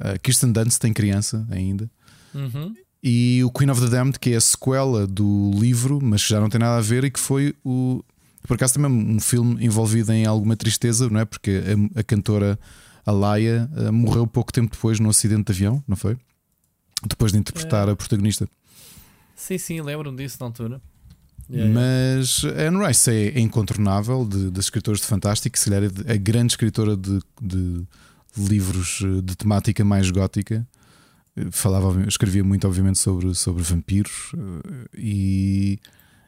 [0.00, 1.88] a Kirsten Dunst, tem criança ainda.
[2.34, 2.74] Uhum.
[3.02, 6.40] E o Queen of the Damned, que é a sequela do livro, mas que já
[6.40, 8.02] não tem nada a ver, e que foi o.
[8.46, 11.24] Por acaso também um filme envolvido em alguma tristeza, não é?
[11.24, 11.62] Porque
[11.94, 12.58] a, a cantora
[13.08, 16.16] Alaya eh, morreu pouco tempo depois num acidente de avião, não foi?
[17.06, 17.92] depois de interpretar É.
[17.92, 18.48] a protagonista.
[19.36, 20.80] Sim, sim, lembro-me disso na altura.
[21.48, 25.88] Mas a Anne Rice é, é incontornável de, das escritoras de Fantástico, se calhar é
[25.88, 27.86] de- a grande escritora de, de
[28.36, 30.66] livros eh, de temática mais gótica.
[31.36, 35.78] Eh, Falava, escrevia muito, obviamente, sobre, sobre vampiros eh, e,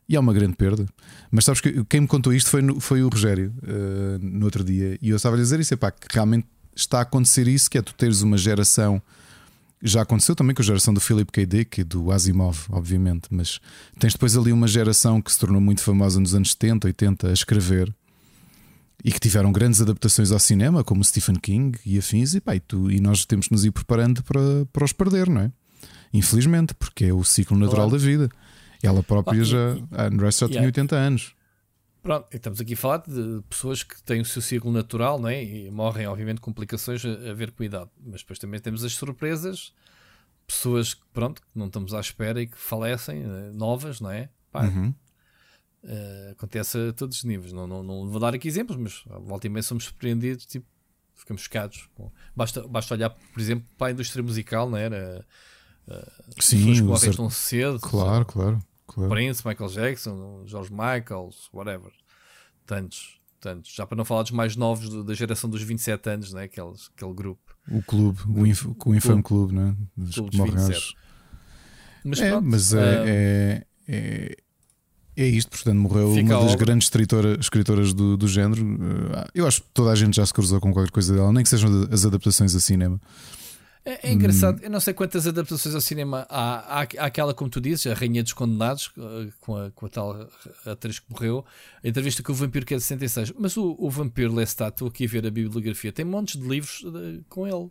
[0.09, 0.87] e é uma grande perda.
[1.31, 4.97] Mas sabes que quem me contou isto foi, foi o Rogério eh, no outro dia,
[5.03, 7.79] e eu estava a dizer isso: é pá, que realmente está a acontecer isso, que
[7.79, 9.01] é tu teres uma geração.
[9.83, 11.47] Já aconteceu também com a geração do Philip K.
[11.47, 13.61] Dick e do Asimov, obviamente, mas
[13.99, 17.33] tens depois ali uma geração que se tornou muito famosa nos anos 70, 80 a
[17.33, 17.95] escrever
[19.03, 22.61] e que tiveram grandes adaptações ao cinema, como Stephen King e afins, e, pá, e,
[22.61, 24.41] tu, e nós temos de nos ir preparando para,
[24.71, 25.53] para os perder, não é?
[26.13, 27.99] Infelizmente, porque é o ciclo natural Claro.
[28.03, 28.29] da vida.
[28.83, 30.67] Ela própria Ah, e- já, a Anne Rice já tinha Yeah.
[30.67, 31.33] 80 anos.
[32.03, 35.45] Pronto, estamos aqui a falar de pessoas que têm o seu ciclo natural não é?
[35.45, 37.91] e morrem, obviamente, com complicações a, a ver cuidado.
[37.99, 39.75] Mas depois também temos as surpresas,
[40.47, 44.31] pessoas que, pronto, que não estamos à espera e que falecem, eh, novas, não é?
[44.51, 44.95] Pá, Uhum.
[45.85, 47.53] eh, acontece a todos os níveis.
[47.53, 50.67] Não, não, não vou dar aqui exemplos, mas à volta e meia somos surpreendidos, tipo,
[51.15, 51.89] ficamos chocados.
[51.95, 54.85] com- Basta, basta olhar, por exemplo, para a indústria musical, não é?
[54.85, 55.27] era?
[56.39, 57.79] Sim, pessoas que morrem tão cedo.
[57.81, 58.59] claro, claro,
[58.95, 59.11] claro.
[59.11, 61.91] Prince, Michael Jackson, George Michael, whatever.
[62.67, 63.73] Tantos, tantos.
[63.75, 66.45] Já para não falar dos mais novos do- da geração dos 27 anos, né?
[66.45, 67.41] Aqueles, aquele grupo.
[67.71, 69.75] O clube, o, inf, o infame clube, não é?
[69.97, 70.75] Dos Clube dos morrem 27.
[70.77, 70.95] aos-
[72.05, 74.37] Mas é, pronto, mas é, é, é,
[75.17, 78.63] é isto, portanto, morreu uma das grandes escritora- escritoras do, do género.
[78.65, 81.43] Uh, Eu acho que toda a gente já se cruzou com qualquer coisa dela, nem
[81.43, 83.01] que sejam as adaptações a cinema.
[83.85, 84.63] É, é engraçado.
[84.63, 86.81] Eu não sei quantas adaptações ao cinema há.
[86.81, 89.89] Há, há aquela, como tu dizes, a Rainha dos Condenados, eh, com a, com a
[89.89, 90.29] tal
[90.67, 91.45] atriz que morreu.
[91.83, 93.33] A entrevista com o Vampiro, que é de 66.
[93.39, 96.85] Mas o, o Vampiro Lestat, estou aqui a ver a bibliografia, tem montes de livros
[96.87, 97.71] eh, com ele.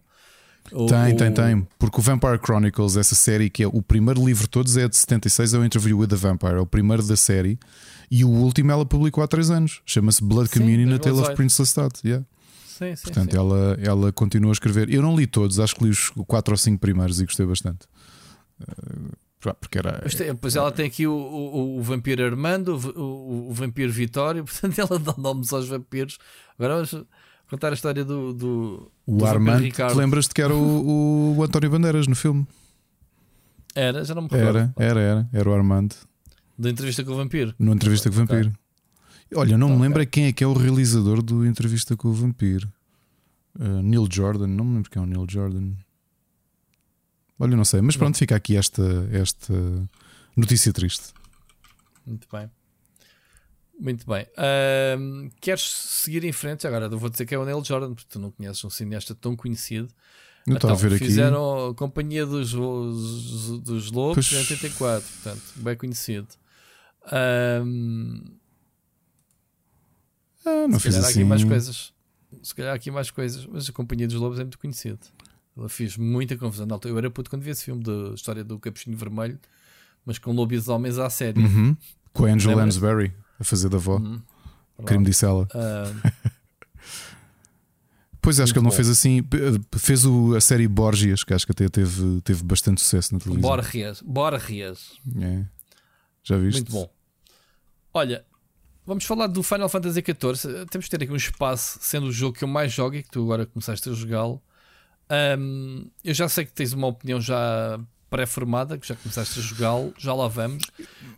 [0.72, 1.68] O- Tem, o- tem, tem.
[1.80, 4.95] Porque o Vampire Chronicles, essa série que é o primeiro livro de todos, é de
[4.98, 7.57] 76, é o Interview with the Vampire, é o primeiro da série.
[8.11, 9.81] E o último ela publicou há 3 anos.
[9.86, 11.36] Chama-se Blood Sim, Communion, A Tale of 2018.
[11.36, 11.99] Prince Lestat.
[12.03, 12.26] Yeah.
[12.80, 13.38] Sim, sim, Portanto, sim.
[13.38, 14.89] Ela, ela continua a escrever.
[14.89, 17.85] Eu não li todos, acho que li os 4 ou 5 primeiros e gostei bastante.
[19.41, 19.99] Pá, porque era.
[19.99, 23.91] Pois, tem- pois ela tem aqui o, o, o vampiro Armando, o, o, o vampiro
[23.91, 26.18] Vitório, portanto ela dá nomes aos vampiros.
[26.57, 27.06] Agora vamos
[27.49, 29.65] contar a história do, do, O do Armando,
[29.95, 32.45] lembras-te que era o, o António Bandeiras no filme?
[33.76, 34.57] Era, já não me recordo.
[34.57, 35.30] Era, era, era.
[35.31, 35.95] Era o Armando,
[36.57, 37.53] Da entrevista com o vampiro.
[37.57, 38.19] no Entrevista com o.
[38.19, 38.51] Vampiro.
[39.35, 39.84] Olha, não me Ok.
[39.84, 42.72] lembro quem é que é o realizador do Entrevista com o Vampiro.
[43.60, 45.73] Uh, Neil Jordan, não me lembro quem é o Neil Jordan.
[47.38, 49.53] Olha, não sei, mas pronto, fica aqui esta, esta
[50.35, 51.14] notícia triste.
[52.06, 52.49] Muito bem.
[53.80, 54.27] Muito bem.
[54.38, 56.68] Ahm, queres seguir em frente?
[56.68, 59.15] Agora eu vou dizer que é o Neil Jordan, porque tu não conheces um cineasta
[59.15, 59.88] tão conhecido.
[60.45, 60.95] Eu estava a ver aqui.
[60.95, 64.34] Então, Fizeram a Companhia dos, dos, dos Lobos Pois.
[64.38, 66.27] em 84, portanto, bem conhecido.
[70.49, 71.19] Ah, não se fiz calhar há assim.
[71.19, 71.93] aqui mais coisas.
[72.43, 74.99] Se calhar há aqui mais coisas, mas a Companhia dos Lobos é muito conhecido.
[75.57, 76.65] Ela fez muita confusão.
[76.65, 79.39] Na altura, Eu era puto quando vi esse filme da história do Capuchinho Vermelho,
[80.05, 81.39] mas com lobisomens à série.
[81.41, 81.76] Uhum.
[82.13, 82.63] Com a Angela?
[82.63, 83.97] Lansbury a fazer da avó.
[83.97, 84.21] Uhum.
[84.85, 85.47] Crime disse ela.
[85.53, 85.91] Ah,
[88.21, 88.76] Pois acho que ele não bom.
[88.76, 89.21] fez assim.
[89.77, 93.49] Fez o, a série Borgias, que acho que até teve, teve bastante sucesso na televisão.
[93.49, 94.01] Borges.
[94.01, 94.99] Borges.
[95.21, 95.45] É.
[96.23, 96.57] Já viste?
[96.57, 96.89] Muito bom.
[97.93, 98.26] Olha,
[98.90, 100.66] vamos falar do Final Fantasy XIV.
[100.70, 103.10] Temos de ter aqui um espaço, sendo o jogo que eu mais jogo e que
[103.10, 104.41] tu agora começaste a jogá-lo.
[105.10, 107.80] Ahm, eu já sei que tens uma opinião já
[108.10, 110.64] pré-formada, que já começaste a jogá-lo, já lá vamos.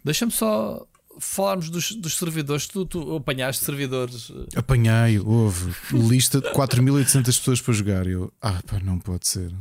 [0.04, 0.86] Deixa-me só
[1.20, 2.68] falarmos dos, dos servidores.
[2.68, 4.32] Tu, tu apanhaste servidores.
[4.54, 8.06] eh, Apanhei, houve lista de 4800 pessoas para jogar.
[8.08, 9.52] Eu, ah, pá, não pode ser.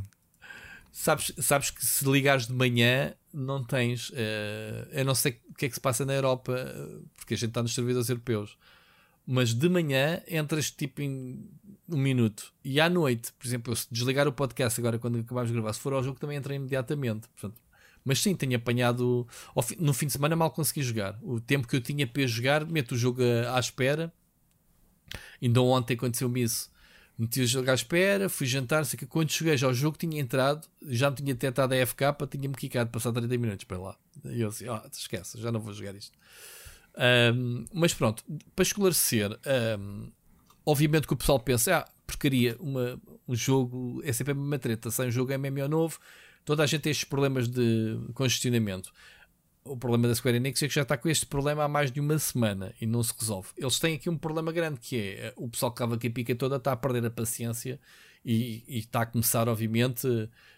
[0.93, 4.11] Sabes, sabes que se ligares de manhã não tens.
[4.15, 6.55] eh, eu não sei o que é que se passa na Europa,
[7.17, 8.57] porque a gente está nos servidores europeus.
[9.27, 11.49] Mas de manhã entras tipo em
[11.89, 12.53] um minuto.
[12.65, 15.81] E à noite, por exemplo, se desligar o podcast agora quando acabarmos de gravar, se
[15.81, 17.29] for ao jogo também entra imediatamente.
[17.29, 17.61] Portanto,
[18.05, 19.27] mas sim, tenho apanhado.
[19.79, 21.19] No fim de semana mal consegui jogar.
[21.23, 24.13] O tempo que eu tinha para jogar, meto o jogo à espera.
[25.43, 26.71] Ainda ontem aconteceu-me isso.
[27.21, 30.19] Meti o jogo à espera, fui jantar, sei que quando cheguei já ao jogo tinha
[30.19, 33.97] entrado, já me tinha detectado a FK, tinha-me quicado, passar 30 minutos para lá.
[34.25, 36.17] E eu assim, ah, esquece, já não vou jogar isto.
[36.97, 38.25] Ahm, mas pronto,
[38.57, 40.09] para esclarecer, ahm,
[40.65, 42.99] obviamente que o pessoal pensa, ah, porcaria, uma,
[43.29, 45.99] um jogo é sempre a mesma treta, sai um jogo MMO novo,
[46.43, 48.95] toda a gente tem estes problemas de congestionamento.
[49.63, 52.01] O problema da Square Enix é que já está com este problema há mais de
[52.01, 53.49] uma semana e não se resolve.
[53.59, 56.57] Eles têm aqui um problema grande que é o pessoal que estava aqui pica toda
[56.57, 57.79] está a perder a paciência
[58.25, 60.09] e, e está a começar, obviamente,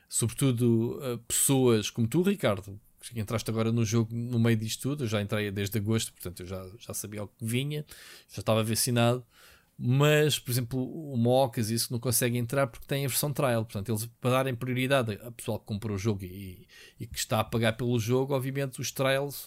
[0.08, 5.04] sobretudo uh, pessoas como tu, Ricardo, que entraste agora no jogo no meio disto tudo.
[5.04, 7.84] Eu já entrei desde agosto, portanto eu já, já sabia o que vinha,
[8.32, 9.24] já estava vacinado.
[9.84, 13.64] Mas, por exemplo, o Mocas isso não consegue entrar porque tem a versão trial.
[13.64, 16.68] Portanto, eles para darem prioridade a pessoal que comprou o jogo e,
[17.00, 19.46] e que está a pagar pelo jogo, obviamente os trials,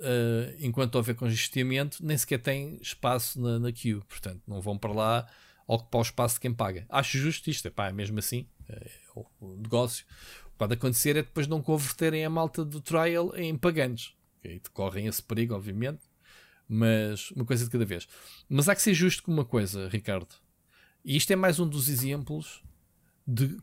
[0.00, 4.02] uh, enquanto houver congestionamento, nem sequer têm espaço na, na queue.
[4.08, 5.26] Portanto, não vão para lá
[5.64, 6.84] ocupar o espaço de quem paga.
[6.88, 10.04] Acho justo isto, é mesmo assim, é o, o negócio.
[10.46, 14.12] O que pode acontecer é depois não converterem a malta do trial em pagantes.
[14.40, 14.60] Okay?
[14.72, 16.00] Correm esse perigo, obviamente,
[16.68, 18.06] mas uma coisa de cada vez.
[18.48, 20.34] Mas há que ser justo com uma coisa, Ricardo.
[21.04, 22.62] E isto é mais um dos exemplos
[23.26, 23.56] de,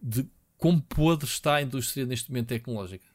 [0.00, 0.26] de
[0.56, 3.06] como podre está a indústria neste momento tecnológica.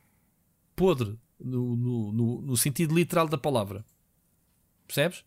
[0.76, 3.86] Podre, no, no, no, no sentido literal da palavra.
[4.86, 5.24] Percebes?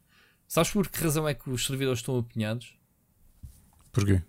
[0.46, 2.74] Sabes por que razão é que os servidores estão apinhados?
[3.92, 4.22] Porquê?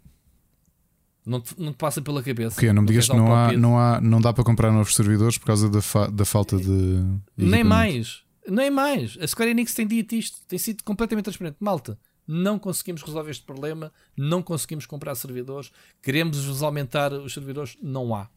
[1.25, 2.55] Não te, não te passa pela cabeça.
[2.55, 5.37] Porque não me digas que não há, não há, não dá para comprar novos servidores
[5.37, 7.03] por causa da, fa da falta de.
[7.37, 9.17] Nem mais, nem mais.
[9.19, 11.57] A Square Enix tem dito isto, tem sido completamente transparente.
[11.59, 11.97] Malta,
[12.27, 15.71] não conseguimos resolver este problema, não conseguimos comprar servidores,
[16.01, 18.29] queremos aumentar os servidores, não há.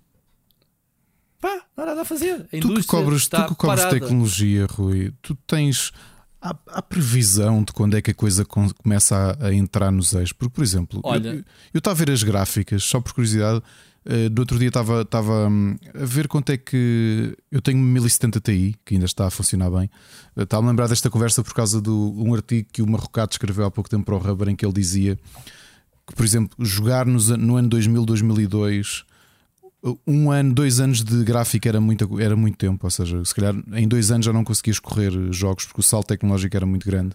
[1.40, 2.46] Pá, não há nada a fazer.
[2.52, 5.92] A tu que cobras, tu que cobras tecnologia, Rui, tu tens
[6.40, 10.32] Há, há, previsão de quando é que a coisa começa a, a entrar nos eixos?
[10.32, 11.42] Porque, por exemplo, Olha,
[11.72, 13.62] eu estava a ver as gráficas, só por curiosidade.
[14.06, 17.86] Uh, no outro dia estava, estava um, a ver quanto é que eu tenho uma
[17.86, 19.88] 1070 Ti, que ainda está a funcionar bem.
[20.36, 23.64] Uh, estava a lembrar desta conversa por causa de um artigo que o Marrocato escreveu
[23.64, 25.16] há pouco tempo para o Rubber, em que ele dizia
[26.06, 29.04] que, por exemplo, jogar nos, no ano 2000, 2002
[30.06, 32.86] um ano, dois anos de gráfica era muito, era muito tempo.
[32.86, 36.08] Ou seja, se calhar em dois anos já não conseguias correr jogos porque o salto
[36.08, 37.14] tecnológico era muito grande.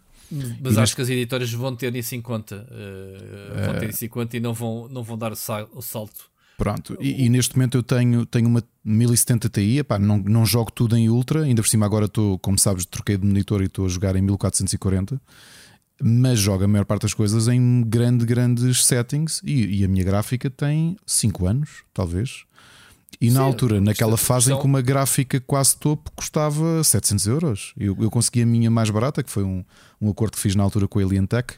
[0.61, 2.67] Mas e acho que as editoras vão ter isso em conta.
[2.69, 6.29] Uh, vão ter isso em conta e não vão, não vão dar o salto.
[6.59, 10.71] Pronto, e, e, neste momento eu tenho, tenho uma 1070 Ti, epá, não, não jogo
[10.71, 13.85] tudo em Ultra, ainda por cima agora estou, como sabes, troquei de monitor e estou
[13.85, 15.21] a jogar em 1440,
[16.03, 20.03] mas jogo a maior parte das coisas em grande, grandes settings e, e a minha
[20.03, 22.43] gráfica tem 5 anos, talvez.
[23.21, 27.73] E Sim, na altura, naquela fase em que uma gráfica quase topo custava 700 euros.
[27.77, 29.63] Eu, eu consegui a minha mais barata, que foi um,
[29.99, 31.55] um acordo que fiz na altura com a Alien Tech.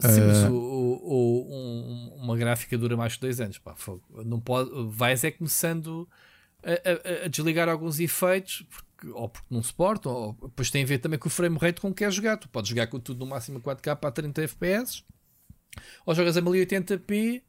[0.00, 3.58] Sim, uh, mas o, o, um, uma gráfica dura mais de dois anos.
[3.58, 3.74] Pá,
[4.24, 6.08] não pode, vais é começando
[6.62, 10.86] a, a, a, desligar alguns efeitos, porque, ou porque não suportam, ou depois tem a
[10.86, 12.36] ver também com o frame rate com que queres jogar.
[12.36, 15.04] Tu podes jogar com tudo no máximo 4K a 30 FPS,
[16.04, 17.42] ou jogas a 1080p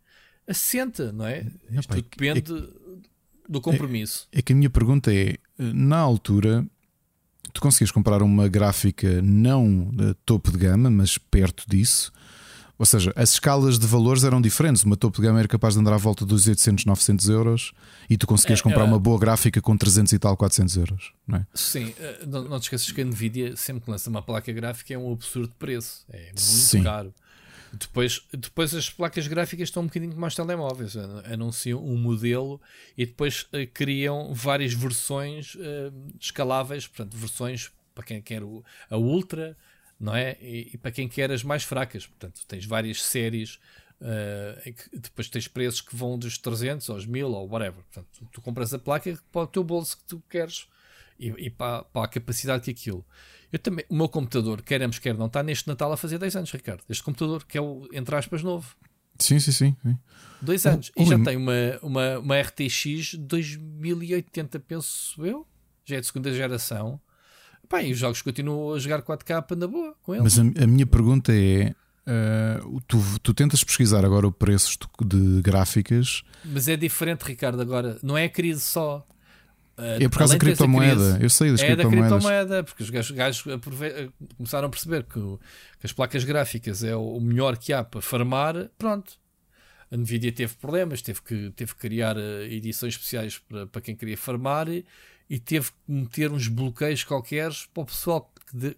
[0.47, 1.43] assenta, não é?
[1.69, 4.27] Não, Isto pai, depende é, do compromisso.
[4.31, 6.65] É, é, que a minha pergunta é: na altura,
[7.53, 12.11] tu conseguias comprar uma gráfica não de topo de gama, mas perto disso.
[12.77, 14.83] Ou seja, as escalas de valores eram diferentes.
[14.83, 17.71] Uma topo de gama era capaz de andar à volta dos 800, 900 euros
[18.09, 21.13] e tu conseguias é, comprar é, uma boa gráfica com 300 e tal, 400 euros.
[21.25, 21.47] Não é?
[21.53, 24.93] Sim, eh, não, não te esqueças que a Nvidia, sempre que lança uma placa gráfica,
[24.93, 26.05] é um absurdo preço.
[26.09, 26.83] É muito Sim.
[26.83, 27.13] caro.
[27.73, 30.95] Depois, depois as placas gráficas estão um bocadinho como os telemóveis,
[31.31, 32.61] anunciam um modelo
[32.97, 38.97] e depois uh, criam várias versões uh, escaláveis, portanto, versões para quem quer o, a
[38.97, 39.57] Ultra,
[39.99, 40.37] não é?
[40.41, 43.59] E, e, para quem quer as mais fracas, portanto, tens várias séries.
[44.01, 47.81] Uh, depois tens preços que vão dos 300 aos 1000 ou whatever.
[47.83, 50.67] Portanto, tu, tu compras a placa para o teu bolso que tu queres
[51.19, 53.05] e, e para, para, a capacidade que aquilo.
[53.51, 56.51] Eu também, o meu computador, queremos quer não, está neste Natal a fazer 10 anos,
[56.51, 56.83] Ricardo.
[56.89, 58.75] Este computador, que é o, entre aspas, novo.
[59.17, 59.77] Sim, sim, sim.
[59.81, 59.97] sim.
[60.41, 60.91] Dois anos.
[60.95, 65.47] E já tem uma, uma, uma RTX 2080, penso eu.
[65.85, 66.99] Já é de segunda geração.
[67.67, 70.23] Pá, e os jogos continuam a jogar 4K na boa com ele.
[70.23, 71.73] Mas a, a minha pergunta é:
[72.07, 76.21] Uh, tu, tu, tentas pesquisar agora o preço de gráficas.
[76.43, 77.97] Mas é diferente, Ricardo, agora.
[78.03, 79.05] Não é a crise só.
[79.75, 81.17] Uh, é por causa da criptomoeda.
[81.19, 82.09] Eu sei das é criptomoedas.
[82.09, 83.43] da criptomoeda, porque os gajos, gajos
[84.37, 85.39] começaram a perceber que, o,
[85.79, 88.69] que, as placas gráficas é o melhor que há para farmar.
[88.77, 89.13] Pronto.
[89.91, 93.95] A Nvidia teve problemas, teve que, teve que criar eh, edições especiais para, para quem
[93.95, 94.83] queria farmar e,
[95.29, 98.77] e teve que meter uns bloqueios qualquer para o pessoal que, de,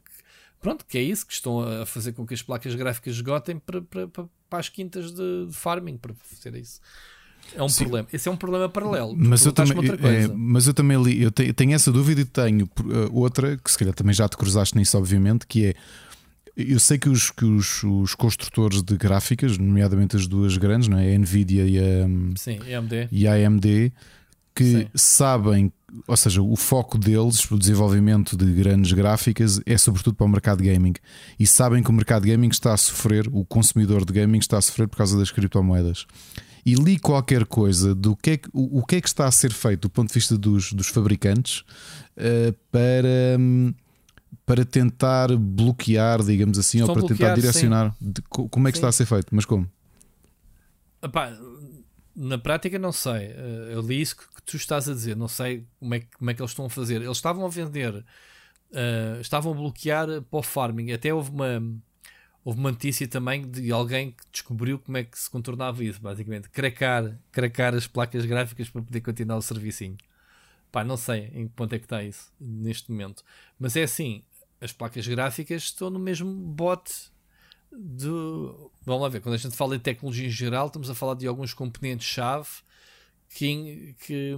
[0.61, 3.81] pronto, que é isso, que estão a fazer com que as placas gráficas esgotem para,
[3.81, 6.79] para, para, para as quintas de, de farming, para fazer isso.
[7.55, 7.83] É um Sim.
[7.83, 8.07] problema.
[8.11, 9.15] Esse é um problema paralelo.
[9.15, 12.65] Mas eu, também, é, mas eu também li, eu tenho, tenho essa dúvida e tenho
[12.65, 15.73] uh, outra, que se calhar também já te cruzaste nisso, obviamente, que é.
[16.55, 20.97] Eu sei que os, que os, os construtores de gráficas, nomeadamente as duas grandes, não
[20.97, 21.13] é?
[21.13, 23.09] a Nvidia e a, Sim, AMD.
[23.11, 23.93] E a AMD,
[24.55, 24.87] que Sim.
[24.95, 25.71] sabem
[26.05, 30.61] ou seja, o foco deles, o desenvolvimento de grandes gráficas, é sobretudo para o mercado
[30.61, 30.93] gaming.
[31.39, 34.61] E sabem que o mercado gaming está a sofrer, o consumidor de gaming está a
[34.61, 36.05] sofrer por causa das criptomoedas.
[36.65, 39.31] E li qualquer coisa do que é que, o, o que é que está a
[39.31, 41.63] ser feito do ponto de vista dos, dos fabricantes
[42.17, 43.39] uh, para,
[44.45, 47.95] para tentar bloquear, digamos assim, Estão ou para tentar direcionar.
[48.29, 48.79] Como é que sim.
[48.79, 49.27] está a ser feito?
[49.31, 49.65] Mas como?
[51.01, 51.31] Epá,
[52.17, 53.27] na prática, não sei.
[53.27, 55.15] Eh, eu li isso que, tu estás a dizer.
[55.15, 56.95] Não sei como é, que, como é que eles estão a fazer.
[56.95, 60.91] Eles estavam a vender, uh, estavam a bloquear para o farming.
[60.91, 61.61] Até houve uma,
[62.43, 66.49] houve uma notícia também de alguém que descobriu como é que se contornava isso, basicamente.
[66.49, 69.97] Cracar, cracar as placas gráficas para poder continuar o servicinho.
[70.71, 73.23] Pá, não sei em que ponto é que está isso neste momento.
[73.59, 74.23] Mas é assim:
[74.59, 77.11] as placas gráficas estão no mesmo bote
[77.77, 78.71] do.
[78.85, 81.27] Vamos lá ver, quando a gente fala em tecnologia em geral, estamos a falar de
[81.27, 82.47] alguns componentes-chave
[83.29, 84.35] que, que,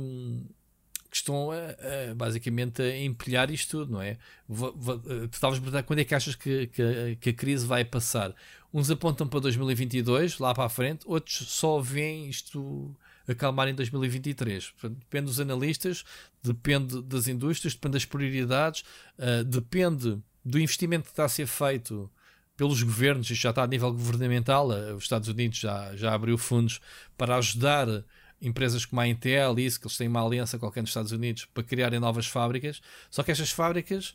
[1.10, 4.18] que, estão a, a, basicamente a empilhar isto tudo, não é?
[4.48, 8.36] Tu estavas a perguntar quando é que achas que, que, que, a crise vai passar?
[8.74, 12.96] Uns apontam para 2022, lá para a frente, outros só veem isto
[13.28, 14.72] acalmar em 2023.
[14.72, 16.04] Portanto, depende dos analistas,
[16.44, 18.84] depende das indústrias, depende das prioridades,
[19.18, 22.10] uh, depende do investimento que está a ser feito
[22.60, 26.38] pelos governos, isto já está a nível governamental, uh, os Estados Unidos já, já abriu
[26.38, 26.82] fundos
[27.18, 27.88] para ajudar
[28.42, 31.46] empresas como a Intel e isso, que eles têm uma aliança qualquer nos Estados Unidos
[31.54, 34.14] para criarem novas fábricas, só que estas fábricas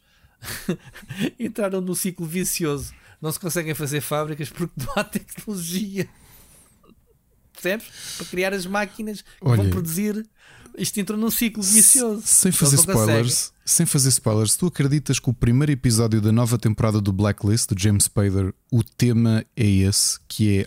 [1.41, 2.93] entraram num ciclo vicioso.
[3.19, 6.07] Não se conseguem fazer fábricas porque não há tecnologia
[7.65, 8.16] percebes?
[8.19, 10.27] Para criar as máquinas que Olha, vão produzir.
[10.76, 12.22] Isto entrou num ciclo vicioso.
[12.24, 17.01] Sem fazer spoilers, sem fazer spoilers, tu acreditas que o primeiro episódio da nova temporada
[17.01, 20.66] do Blacklist, do James Spader, o tema é esse, que é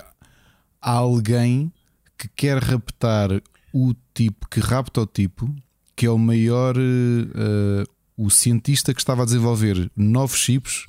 [0.82, 1.72] alguém
[2.18, 3.30] que quer raptar
[3.74, 5.54] o tipo, que rapta o tipo,
[5.96, 10.86] que é o maior, uh, o cientista que estava a desenvolver novos chips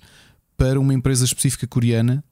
[0.57, 2.25] para uma empresa específica coreana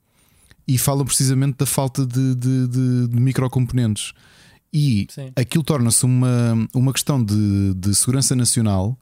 [0.66, 4.12] e falam precisamente da falta de, de, de, de microcomponentes.
[4.72, 5.32] E Sim.
[5.34, 8.98] aquilo torna-se uma, uma questão de, de segurança nacional,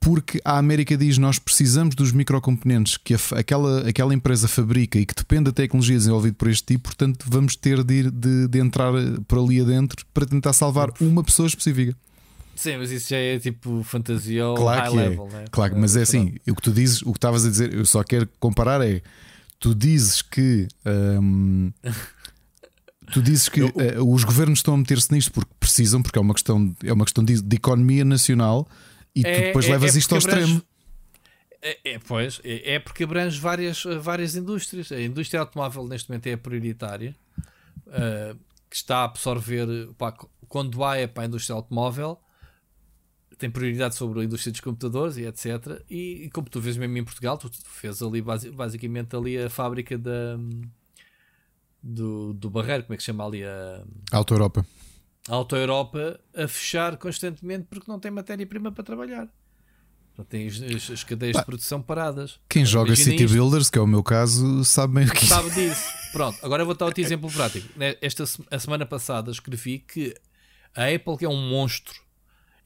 [0.00, 5.06] porque a América diz nós precisamos dos microcomponentes que a, aquela, aquela empresa fabrica e
[5.06, 8.92] que depende da tecnologia desenvolvida por este tipo, portanto vamos ter de, de, de entrar
[9.28, 11.96] por ali adentro para tentar salvar uma pessoa específica.
[12.54, 15.08] Sim, mas isso já é tipo fantasia ou claro high que é.
[15.08, 15.36] level, é.
[15.36, 15.44] né?
[15.50, 18.02] Claro, mas é assim, o que tu dizes, o que estavas a dizer, eu só
[18.02, 19.02] quero comparar é
[19.62, 20.66] tu dizes que.
[20.84, 21.72] Um,
[23.12, 23.70] tu dizes que uh,
[24.12, 27.22] os governos estão a meter-se nisto porque precisam, porque é uma questão, é uma questão
[27.22, 28.66] de, de economia nacional
[29.14, 30.62] e é, tu depois é, levas é isto ao abrange, extremo.
[31.60, 34.90] É, é, pois, é, é, porque abrange várias, várias indústrias.
[34.90, 37.14] A indústria automóvel neste momento é a prioritária,
[37.86, 38.36] uh,
[38.70, 39.66] que está a absorver.
[39.98, 40.16] Pá,
[40.48, 42.18] quando há é para a indústria automóvel,
[43.36, 45.82] tem prioridade sobre a indústria dos computadores e etc.
[45.90, 49.50] E, e como tu vês mesmo em Portugal, tu, tu fez ali basicamente ali a
[49.50, 50.38] fábrica da
[51.82, 54.64] do, do Barreiro, como é que se chama ali a Auto Europa.
[55.28, 59.28] A Auto Europa a fechar constantemente porque não tem matéria-prima para trabalhar.
[60.12, 62.38] Então tem as, as cadeias de produção paradas.
[62.48, 63.34] Quem joga City isto.
[63.34, 65.90] Builders, que é o meu caso, sabe bem o que Sabe disso.
[66.12, 67.66] Pronto, agora vou dar outro exemplo prático.
[67.78, 70.14] Né, esta a semana passada escrevi que
[70.74, 72.02] a Apple, que é um monstro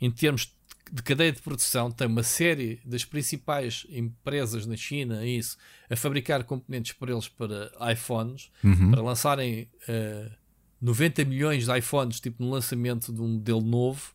[0.01, 0.56] em termos de
[1.03, 5.57] cadeia de produção tem uma série das principais empresas na China isso,
[5.91, 8.91] a fabricar componentes para eles para iPhones, uhum.
[8.91, 10.31] para lançarem uh, eh,
[10.81, 14.13] 90 milhões de iPhones, tipo no lançamento de um modelo novo.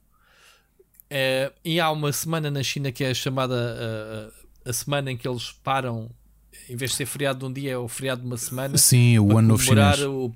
[1.10, 5.28] Uh, e há uma semana na China que é chamada uh, a semana em que
[5.28, 6.10] eles param,
[6.70, 8.78] em vez de ser feriado de um dia, é o feriado de uma semana.
[8.78, 10.02] Sim, o ano novo chinês.
[10.04, 10.32] O...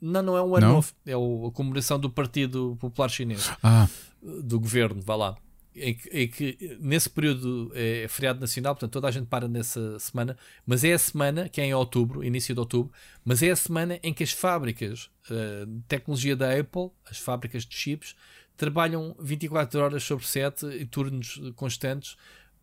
[0.00, 3.50] Não, não é um ano novo, é a comemoração do Partido Popular Chinês.
[3.62, 3.88] Ah.
[4.22, 5.36] Do governo, vá lá
[5.74, 9.98] em que, em que, nesse período é feriado nacional, portanto toda a gente para nessa
[9.98, 10.36] semana,
[10.66, 12.92] mas é a semana, que é em outubro, início de outubro,
[13.24, 17.64] mas é a semana em que as fábricas uh, de tecnologia da Apple, as fábricas
[17.64, 18.14] de chips,
[18.56, 22.16] trabalham 24 horas sobre 7 e turnos constantes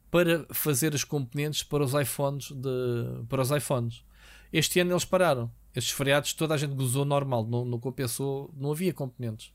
[0.09, 4.03] para fazer as componentes para os iPhones de, para os iPhones.
[4.51, 5.51] Este ano eles pararam.
[5.73, 9.53] Estes feriados toda a gente gozou normal, não, não compensou, não havia componentes.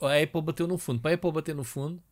[0.00, 1.00] A Apple bateu no fundo.
[1.00, 2.02] Para a Apple bater no fundo,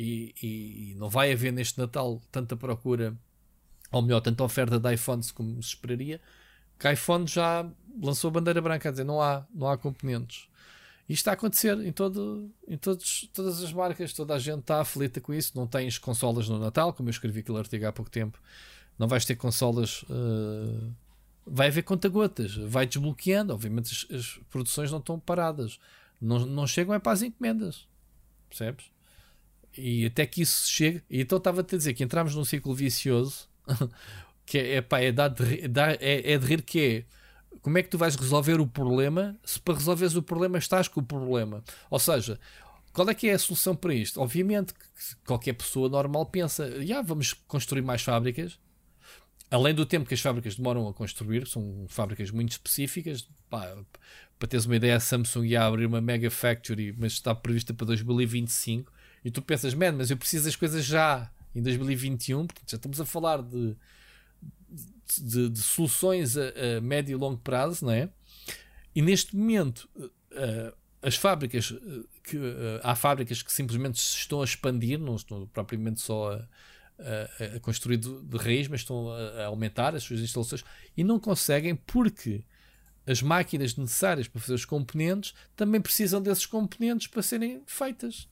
[0.00, 3.16] e, e, não vai haver neste Natal tanta procura,
[3.90, 6.20] ou melhor, tanta oferta de iPhones como se esperaria,
[6.78, 7.68] que a iPhone já
[8.00, 10.48] lançou bandeira branca, a dizer, não há, não há componentes.
[11.08, 14.80] Isto está a acontecer em, todo, em todos, todas as marcas, toda a gente está
[14.80, 15.52] aflita com isso.
[15.56, 18.38] Não tens consolas no Natal, como eu escrevi aquele artigo há pouco tempo.
[18.96, 20.02] Não vais ter consolas.
[20.02, 20.92] Uh,
[21.46, 23.54] vai haver conta-gotas, vai desbloqueando.
[23.54, 25.80] Obviamente as, as, produções não estão paradas,
[26.20, 27.88] não, não chegam é para as encomendas,
[28.50, 28.90] percebes?
[29.76, 31.02] E até que isso chegue.
[31.08, 33.48] E então estava-te a dizer que entramos num ciclo vicioso
[34.44, 37.04] que é, é, pá, é, dar de, dar, é, é de rir que é
[37.60, 41.00] como é que tu vais resolver o problema se para resolveres o problema estás com
[41.00, 41.62] o problema?
[41.90, 42.38] Ou seja,
[42.92, 44.20] qual é que é a solução para isto?
[44.20, 48.58] Obviamente que qualquer pessoa normal pensa, já yeah, vamos construir mais fábricas.
[49.50, 53.28] Além do tempo que as fábricas demoram a construir, são fábricas muito específicas.
[53.48, 53.76] Pá,
[54.38, 57.86] para teres uma ideia, a Samsung ia abrir uma Mega Factory, mas está prevista para
[57.86, 58.92] 2025.
[59.24, 62.46] E tu pensas, man, mas eu preciso das coisas já em 2021.
[62.46, 63.76] Portanto, já estamos a falar de,
[65.18, 66.42] de, de soluções a,
[66.76, 68.08] a, médio e longo prazo, não é?
[68.94, 74.40] E neste momento, uh, as fábricas, uh, que, uh, há fábricas que simplesmente se estão
[74.40, 76.48] a expandir, não estão propriamente só a,
[76.98, 80.64] a, a construir de, de, raiz, mas estão a, aumentar as suas instalações
[80.96, 82.44] e não conseguem porque
[83.06, 88.28] as máquinas necessárias para fazer os componentes também precisam desses componentes para serem feitas.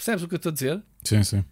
[0.00, 0.82] Percebes o que eu estou a dizer?
[1.04, 1.44] Sim, sim.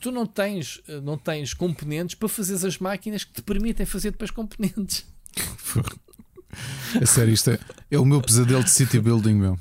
[0.00, 4.30] Tu não tens, não tens componentes para fazer as máquinas que te permitem fazer depois
[4.30, 5.04] componentes.
[6.98, 7.58] é sério, isto é,
[7.90, 9.58] é o meu pesadelo de city building, meu.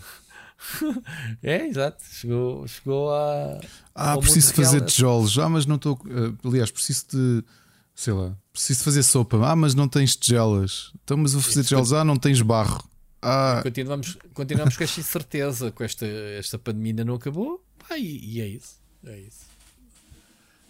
[1.43, 2.01] é, exato.
[2.09, 3.59] Chegou, chegou a.
[3.93, 5.37] Ah, preciso fazer tijolos.
[5.37, 5.95] Ah, mas não estou.
[6.05, 7.43] Uh, aliás, preciso de.
[7.93, 8.37] Sei lá.
[8.53, 9.37] Preciso fazer sopa.
[9.45, 10.93] Ah, mas não tens tigelas.
[11.03, 11.91] Então, mas vou fazer tigelos.
[11.91, 12.81] Ah, não tens barro.
[13.21, 13.59] Ah.
[13.61, 15.71] Continuamos, continuamos com esta incerteza.
[15.71, 17.61] Com esta, esta pandemia ainda não acabou.
[17.89, 18.79] Ah, e, e é isso.
[19.05, 19.45] É isso.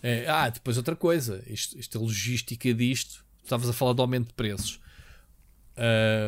[0.04, 1.44] É, ah, depois outra coisa.
[1.48, 3.24] Isto, isto a logística disto.
[3.44, 4.80] Estavas a falar do aumento de preços.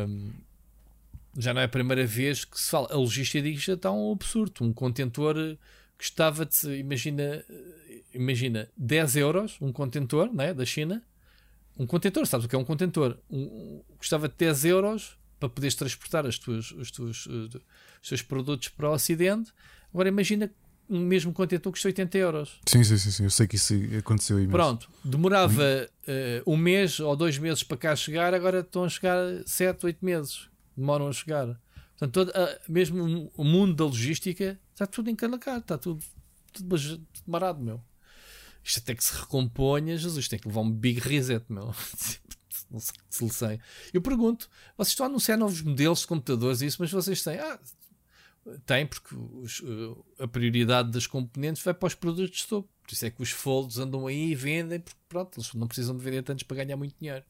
[0.08, 0.32] Um,
[1.36, 2.88] já não é a primeira vez que se fala.
[2.92, 4.64] A logística disto está um absurdo.
[4.64, 5.58] Um contentor de.
[6.78, 7.44] Imagina,
[8.12, 11.02] imagina 10 euros, um contentor né, da China.
[11.78, 13.18] Um contentor, sabes o que é um contentor?
[13.30, 17.48] Um, custava de 10 euros para poderes transportar as tuas, os, teus, uh,
[18.02, 19.52] os teus produtos para o Ocidente.
[19.92, 20.50] Agora imagina
[20.88, 22.60] um mesmo contentor custa 80 euros.
[22.66, 23.24] Sim, sim, sim, sim.
[23.24, 24.52] eu sei que isso aconteceu imenso.
[24.52, 29.18] Pronto, demorava uh, um mês ou dois meses para cá chegar, agora estão a chegar
[29.46, 31.60] 7, 8 meses demoram a chegar.
[31.98, 36.04] Portanto, todo, uh, mesmo o mundo da logística está tudo encalacado, está tudo,
[36.52, 36.76] tudo,
[37.26, 37.80] marado, meu.
[38.62, 41.74] Isto até que se recomponha, Jesus, tem que levar um big reset, meu.
[42.70, 43.60] Não sei se lhe sei.
[43.92, 47.38] Eu pergunto, vocês estão a anunciar novos modelos de computadores e isso, mas vocês têm.
[47.38, 47.58] Ah,
[48.66, 49.62] tem, porque os,
[50.18, 52.68] a prioridade das componentes vai para os produtos de topo.
[52.82, 55.96] Por isso é que os folds andam aí e vendem, porque pronto, eles não precisam
[55.96, 57.24] de vender tantos para ganhar muito dinheiro.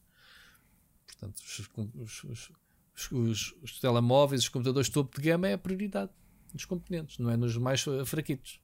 [1.06, 2.52] Portanto, os, os,
[3.12, 6.10] os, os, telemóveis, os computadores topo de gama é a prioridade
[6.52, 8.60] dos componentes, não é nos mais eh, fraquitos.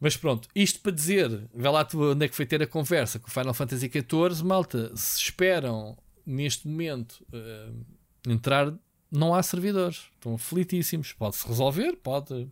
[0.00, 3.18] Mas pronto, isto para dizer, vê lá tu onde é que foi ter a conversa
[3.18, 8.74] com o Final Fantasy XIV, malta, se esperam neste momento uh, entrar,
[9.14, 12.48] não há servidores, estão aflitíssimos, pode-se resolver, pode.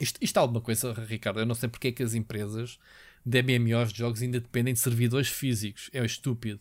[0.00, 2.78] Isto, isto é alguma coisa, Ricardo, eu não sei porque é que as empresas
[3.24, 6.60] de MMOs de jogos ainda dependem de servidores físicos, é estúpido.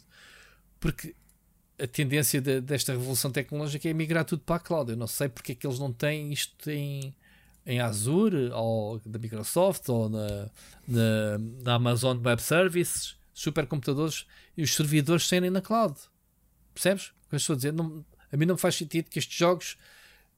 [0.79, 1.15] Porque
[1.79, 4.91] a tendência de, desta revolução tecnológica é migrar tudo para a cloud.
[4.91, 7.13] Eu não sei porque é que eles não têm isto em,
[7.65, 10.49] em Azure, ou da Microsoft, ou na,
[10.87, 14.25] na, na Amazon Web Services, supercomputadores
[14.55, 15.99] e os servidores serem na cloud.
[16.73, 17.73] Percebes o que eu estou a dizer?
[17.73, 19.77] Não, a mim não faz sentido que estes jogos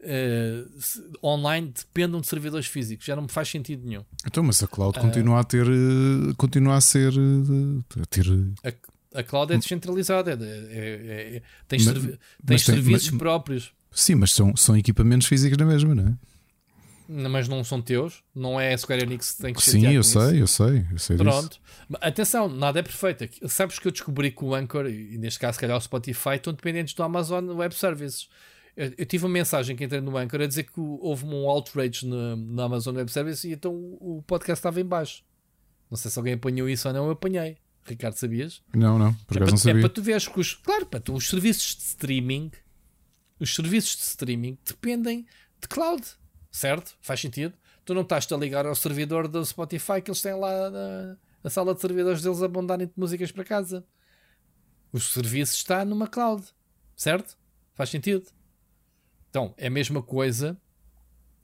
[0.01, 3.05] uh, online dependam de servidores físicos.
[3.05, 4.03] Já não me faz sentido nenhum.
[4.25, 5.67] Então, mas a cloud uh, continua a ter.
[5.67, 7.13] Uh, continua a ser.
[7.99, 8.25] a ter.
[8.63, 13.19] A, a cloud é descentralizada, é, é, é, tens, mas, servi tens tem, serviços mas,
[13.19, 13.71] próprios.
[13.91, 16.13] Sim, mas são, são equipamentos físicos na mesma, não é?
[17.07, 20.41] Mas não são teus, não é a Square Enix que tem que Sim, eu sei,
[20.41, 21.49] eu sei, eu sei Pronto.
[21.49, 21.61] Disso.
[22.01, 23.29] Atenção, nada é perfeito.
[23.47, 26.51] Sabes que eu descobri que o Anchor, e neste caso, se calhar o Spotify, estão
[26.51, 28.27] dependentes do Amazon Web Services.
[28.75, 32.05] Eu, eu, tive uma mensagem que entrei no Anchor a dizer que houve um outrage
[32.05, 35.23] no, no Amazon Web Services e então o podcast estava em baixo.
[35.89, 37.57] Não sei se alguém apanhou isso ou não, eu apanhei.
[37.85, 38.61] Ricardo, sabias?
[38.75, 39.79] Não, não, por é acaso é não sabia.
[39.79, 42.51] É para tu veres que os, claro, para tu, os serviços de streaming,
[43.39, 45.25] os serviços de streaming dependem
[45.61, 46.03] de cloud,
[46.57, 46.97] certo?
[47.01, 47.53] Faz sentido?
[47.85, 51.49] Tu não estás a ligar ao servidor do Spotify que eles têm lá na, na
[51.49, 53.85] sala de servidores deles a mandarem músicas para casa.
[54.91, 56.43] O serviço está numa cloud,
[56.95, 57.37] certo?
[57.75, 58.25] Faz sentido?
[59.29, 60.59] Então, é a mesma coisa,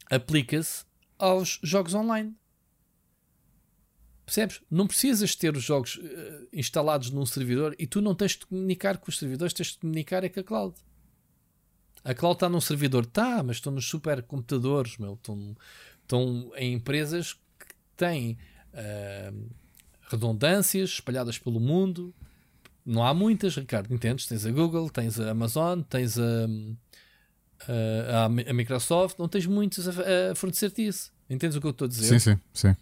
[0.10, 0.84] aplica-se
[1.18, 2.36] aos jogos online.
[4.26, 4.62] Percebes?
[4.72, 8.98] Não precisas ter os jogos uh, instalados num servidor e tu não tens de comunicar
[8.98, 10.76] com os servidores, tens de comunicar é com a cloud.
[12.04, 15.56] A cloud está num servidor, tá, mas estão nos supercomputadores, meu, estão,
[16.02, 18.38] estão em empresas que têm
[18.74, 19.50] uh,
[20.10, 22.14] redundâncias espalhadas pelo mundo.
[22.86, 24.26] Não há muitas, Ricardo, entendes?
[24.26, 26.48] Tens a Google, tens a Amazon, tens a,
[28.12, 31.12] a, a Microsoft, não tens muitos a, a fornecer-te isso.
[31.30, 32.20] Entendes o que eu estou a dizer?
[32.20, 32.76] Sim, sim, sim.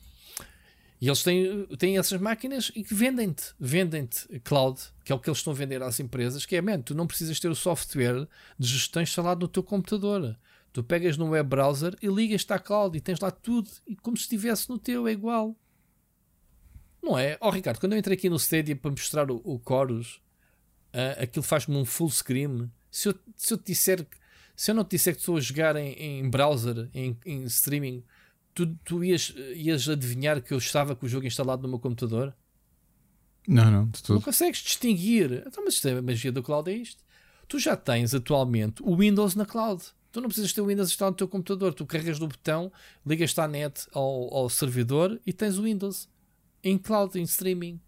[1.01, 5.27] E eles têm, têm essas máquinas e que vendem-te, vendem-te cloud, que é o que
[5.27, 8.27] eles estão a vender às empresas, que é, man, tu não precisas ter o software
[8.59, 10.37] de gestão instalado no teu computador.
[10.71, 14.15] Tu pegas no web browser e ligas-te à cloud e tens lá tudo e como
[14.15, 15.55] se estivesse no teu, é igual.
[17.01, 17.35] Não é?
[17.41, 20.21] Ó oh, Ricardo, quando eu entrei aqui no Stadia para mostrar o, o Chorus,
[20.93, 22.71] uh, aquilo faz-me um full screen.
[22.91, 24.05] Se eu, se eu te disser
[24.55, 28.03] se eu não te disser que estou a jogar em, em browser, em, em, streaming,
[28.53, 32.33] tu, tu ias, ias adivinhar que eu estava com o jogo instalado no meu computador?
[33.47, 34.15] Não, não, de tudo.
[34.15, 35.43] Não consegues distinguir.
[35.45, 37.03] Então, mas é a magia do cloud é isto.
[37.47, 39.83] Tu já tens atualmente o Windows na cloud.
[40.11, 41.73] Tu não precisas ter o Windows instalado no teu computador.
[41.73, 42.71] Tu carregas no botão,
[43.05, 46.07] ligas-te à net ao, ao servidor e tens o Windows
[46.63, 47.79] em cloud, em streaming.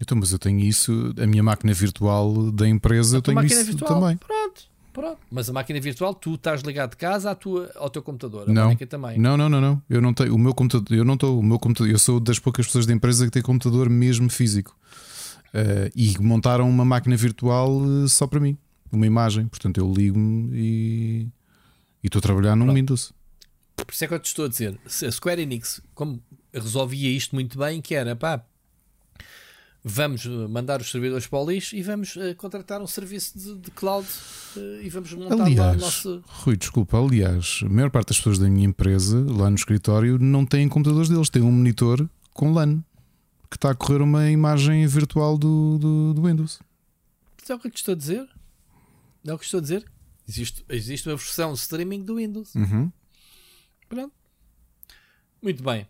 [0.00, 3.64] Então, mas eu tenho isso, a minha máquina virtual da empresa, a eu tenho isso
[3.64, 4.16] virtual, também.
[4.16, 5.18] Pronto, pronto.
[5.30, 8.48] Mas a máquina virtual, tu estás ligado de casa à tua, ao teu computador.
[8.48, 9.18] A não, também.
[9.18, 9.82] Não, não, não, não.
[9.90, 12.38] Eu não tenho o meu computador, eu não estou, o meu computador, eu sou das
[12.38, 14.74] poucas pessoas da empresa que tem computador mesmo físico.
[15.48, 18.56] Uh, e montaram uma máquina virtual uh, só para mim,
[18.90, 19.46] uma imagem.
[19.48, 21.28] Portanto, eu ligo-me e
[22.02, 23.12] estou a trabalhar num Windows.
[23.76, 26.22] Por isso é que eu te estou a dizer, a Square Enix, como
[26.52, 28.44] resolvia isto muito bem, que era pá,
[29.84, 33.70] vamos mandar os servidores para o lixo e vamos uh, contratar um serviço de, de
[33.70, 34.08] cloud
[34.56, 36.24] uh, e vamos montar aliás, lá o nosso.
[36.26, 40.46] Rui, desculpa, aliás, a maior parte das pessoas da minha empresa, lá no escritório, não
[40.46, 42.82] têm computadores deles, têm um monitor com LAN
[43.50, 46.60] que está a correr uma imagem virtual do, do, do Windows.
[47.48, 48.28] é o que eu te estou a dizer?
[49.24, 49.84] É o que estou a dizer?
[50.26, 52.54] Existe, existe uma versão streaming do Windows.
[52.54, 52.90] Uhum.
[53.88, 54.12] Pronto.
[55.40, 55.86] Muito bem.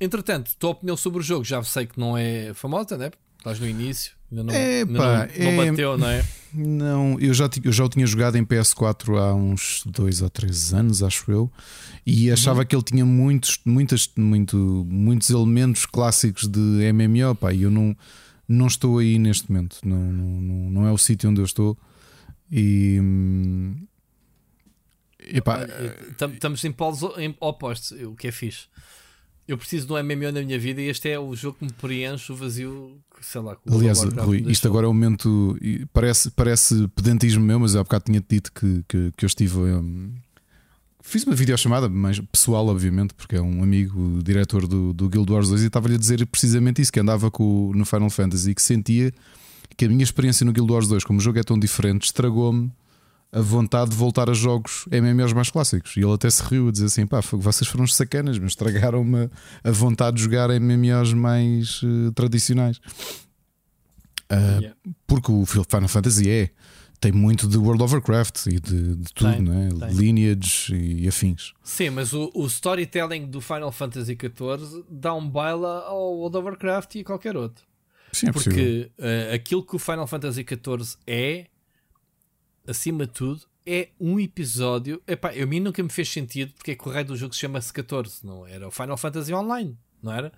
[0.00, 3.12] Entretanto, tua opinião sobre o jogo já sei que não é famosa, né?
[3.44, 6.24] Estás no início, ainda não, é, ainda pá, não, não é, bateu, não é?
[6.54, 10.72] Não, eu já, eu já o tinha jogado em PS4 há uns dois ou três
[10.72, 11.52] anos, acho eu,
[12.06, 12.66] e achava uhum.
[12.66, 14.56] que ele tinha muitos, muitas, muito,
[14.88, 17.94] muitos elementos clássicos de MMO, pá, e eu não,
[18.48, 21.76] não estou aí neste momento, não, não, não é o sítio onde eu estou.
[22.50, 23.76] E, hum,
[26.32, 27.00] Estamos em polos
[27.40, 28.68] opostos, o que é fixe.
[29.46, 31.72] Eu preciso de um MMO na minha vida e este é o jogo que me
[31.72, 33.56] preenche o vazio, sei lá.
[33.70, 35.58] Aliás, Rui, isto agora é o momento.
[35.92, 39.58] Parece, parece pedantismo meu, mas eu há bocado tinha dito que, que, que eu estive.
[39.58, 40.14] Um,
[41.02, 45.30] fiz uma videochamada, mas pessoal, obviamente, porque é um amigo, o diretor do, do Guild
[45.30, 48.54] Wars 2, e estava-lhe a dizer precisamente isso: que andava com, no Final Fantasy e
[48.54, 49.12] que sentia
[49.76, 52.72] que a minha experiência no Guild Wars 2, como o jogo é tão diferente, estragou-me
[53.34, 55.96] a vontade de voltar a jogos MMOs mais clássicos.
[55.96, 59.28] E ele até se riu a dizer assim: pá, vocês foram sacanas, mas estragaram-me
[59.64, 62.78] a vontade de jogar MMOs mais uh, tradicionais.
[64.30, 64.76] Uh, yeah.
[65.06, 66.50] Porque o Final Fantasy é.
[67.00, 69.68] Tem muito de World of Warcraft e de, de tudo, tem, né?
[69.92, 71.52] lineage e afins.
[71.62, 76.46] Sim, mas o, o, storytelling do Final Fantasy XIV dá um baila ao World of
[76.46, 77.62] Warcraft e a qualquer outro.
[78.10, 81.46] Sim, é Porque uh, aquilo que o Final Fantasy XIV é
[82.66, 85.02] acima de tudo, é um episódio.
[85.06, 87.40] Epá, a mim nunca me fez sentido porque é que o rei do jogo se
[87.40, 90.32] chama-se 14, não era o Final Fantasy Online, não era?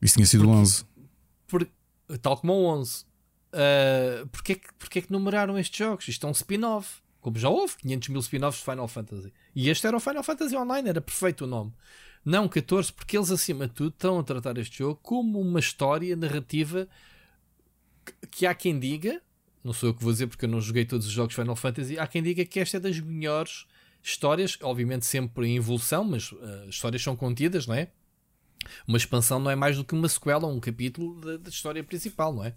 [0.00, 0.84] Isso tinha sido porque, 11.
[1.46, 1.68] Por,
[2.20, 3.04] tal como o 11.
[3.46, 6.06] Uh, porque, é que, porque é que numeraram estes jogos?
[6.08, 7.00] Isto é um spin-off.
[7.20, 9.32] Como já houve 500 mil spin-offs de Final Fantasy.
[9.54, 11.72] E este era o Final Fantasy Online, era perfeito o nome.
[12.24, 16.14] Não 14, porque eles acima de tudo estão a tratar este jogo como uma história
[16.16, 16.88] narrativa
[18.04, 19.22] que, que há quem diga
[19.66, 21.98] não sou eu que vou dizer porque eu não joguei todos os jogos Final Fantasy.
[21.98, 23.66] Há quem diga que esta é das melhores
[24.02, 27.88] histórias, obviamente sempre em evolução, mas uh, histórias são contidas, não é?
[28.86, 31.82] Uma expansão não é mais do que uma sequela ou um capítulo da, da história
[31.82, 32.54] principal, não é?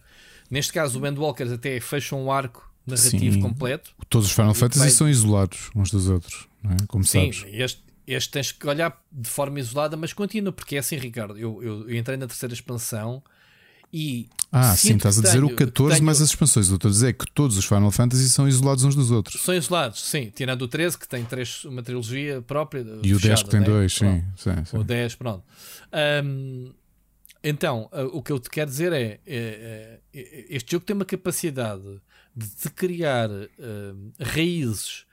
[0.49, 3.95] Neste caso, o Endwalkers até fecha um arco narrativo Sim, completo.
[4.07, 4.89] Todos os Final Fantasy vai...
[4.89, 6.77] são isolados uns dos outros, não é?
[6.87, 7.53] Como Sim, sabes.
[7.53, 11.37] Este, este tens que olhar de forma isolada, mas contínua, porque é assim, Ricardo.
[11.37, 13.23] Eu, eu, eu entrei na terceira expansão
[13.91, 16.05] e ah, sim, estás a dizer tenho, o 14 tenho...
[16.05, 16.69] mais as expansões.
[16.69, 19.41] Eu estou a dizer que todos os Final Fantasy são isolados uns dos outros.
[19.41, 20.31] São isolados, sim.
[20.33, 22.81] Tirando o 13, que tem três, uma trilogia própria.
[23.03, 23.65] E fechada, o 10 que tem né?
[23.65, 25.43] dois, sim, sim, sim, O 10, pronto.
[26.23, 26.73] Um,
[27.43, 31.05] então, uh, o que eu te quero dizer é, é, é, este jogo tem uma
[31.05, 32.01] capacidade
[32.35, 35.05] de te criar uh, raízes.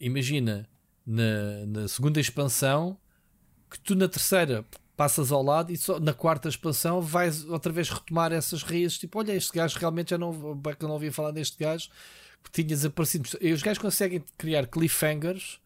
[0.00, 0.66] Imagina,
[1.06, 2.96] na, na segunda expansão,
[3.70, 4.64] que tu na terceira
[4.96, 8.98] passas ao lado e só na quarta expansão vais outra vez retomar essas raízes.
[8.98, 11.88] Tipo, olha, este gajo realmente já não, eu não ouvia falar deste gajo
[12.42, 13.28] que tinhas aparecido.
[13.40, 15.60] E os gajos conseguem criar cliffhangers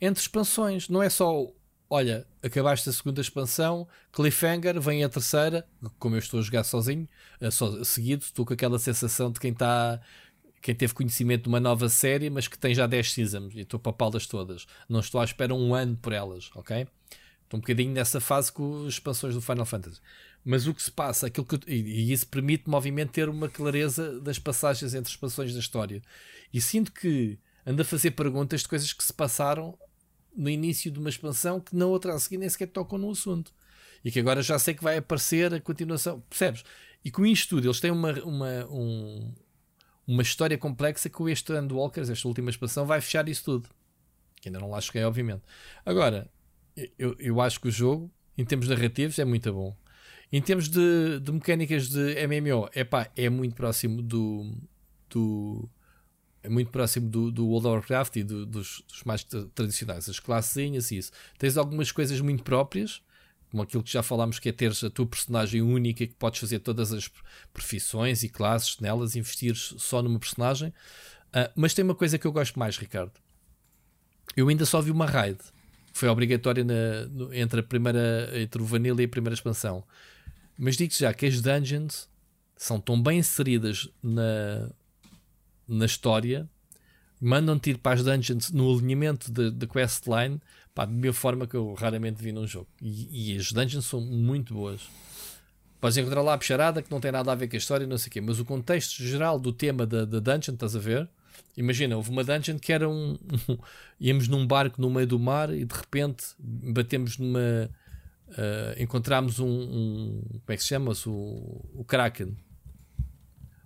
[0.00, 1.48] entre expansões, não é só
[1.90, 5.66] olha, acabaste a segunda expansão, cliffhanger, vem a terceira,
[5.98, 7.08] como eu estou a jogar sozinho,
[7.50, 10.00] só, seguido, estou com aquela sensação de quem está
[10.60, 13.78] quem teve conhecimento de uma nova série, mas que tem já 10 seasons e estou
[13.78, 14.66] para pá-las todas.
[14.88, 16.86] Não estou à espera um ano por elas, ok?
[17.48, 20.02] Estou um bocadinho nessa fase com as expansões do Final Fantasy.
[20.44, 24.38] Mas o que se passa, aquilo que, e, isso permite-me, obviamente, ter uma clareza das
[24.38, 26.02] passagens entre expansões da história.
[26.52, 29.78] E sinto que ando a fazer perguntas de coisas que se passaram
[30.36, 33.50] no início de uma expansão que na outra a seguir nem sequer tocam no assunto.
[34.04, 36.20] E que agora já sei que vai aparecer a continuação.
[36.28, 36.62] Percebes?
[37.02, 39.32] E com isto tudo, eles têm uma, uma, um,
[40.06, 43.70] uma história complexa o este Walkers, esta última expansão, vai fechar isso tudo.
[44.36, 45.42] Que ainda não lá cheguei, obviamente.
[45.84, 46.30] Agora,
[46.98, 49.76] eu, eu acho que o jogo, em termos narrativos, é muito bom.
[50.30, 54.52] Em termos de, de mecânicas de MMO, epá, é muito próximo do,
[55.08, 55.68] do
[56.42, 59.24] é muito próximo do, do World of Warcraft e do, dos, dos, mais
[59.54, 61.12] tradicionais, as classezinhas e isso.
[61.38, 63.02] Tens algumas coisas muito próprias,
[63.50, 66.60] como aquilo que já falámos, que é teres a tua personagem única que podes fazer
[66.60, 67.10] todas as
[67.52, 70.68] profissões e classes nelas, investir só numa personagem.
[71.28, 73.12] Uh, mas tem uma coisa que eu gosto mais, Ricardo.
[74.36, 75.38] Eu ainda só vi uma raid.
[75.98, 79.82] Foi obrigatória na, no, entre a primeira entre o Vanilla e a primeira expansão.
[80.56, 82.08] Mas digo-te já que as dungeons
[82.56, 84.70] são tão bem inseridas na,
[85.66, 86.48] na história,
[87.20, 90.40] mandam-te ir para as dungeons no alinhamento da questline
[90.72, 92.68] pá, de uma forma que eu raramente vi num jogo.
[92.80, 94.88] E, e as dungeons são muito boas.
[95.80, 97.98] Podes encontrar lá a picharada que não tem nada a ver com a história, não
[97.98, 101.08] sei o quê, mas o contexto geral do tema da, da dungeon, estás a ver?
[101.56, 103.18] Imagina, houve uma dungeon que era um.
[104.00, 107.70] íamos num barco no meio do mar e de repente batemos numa.
[108.28, 111.08] Uh, encontramos um, um, Como é que se chama-se?
[111.08, 112.36] O, o Kraken.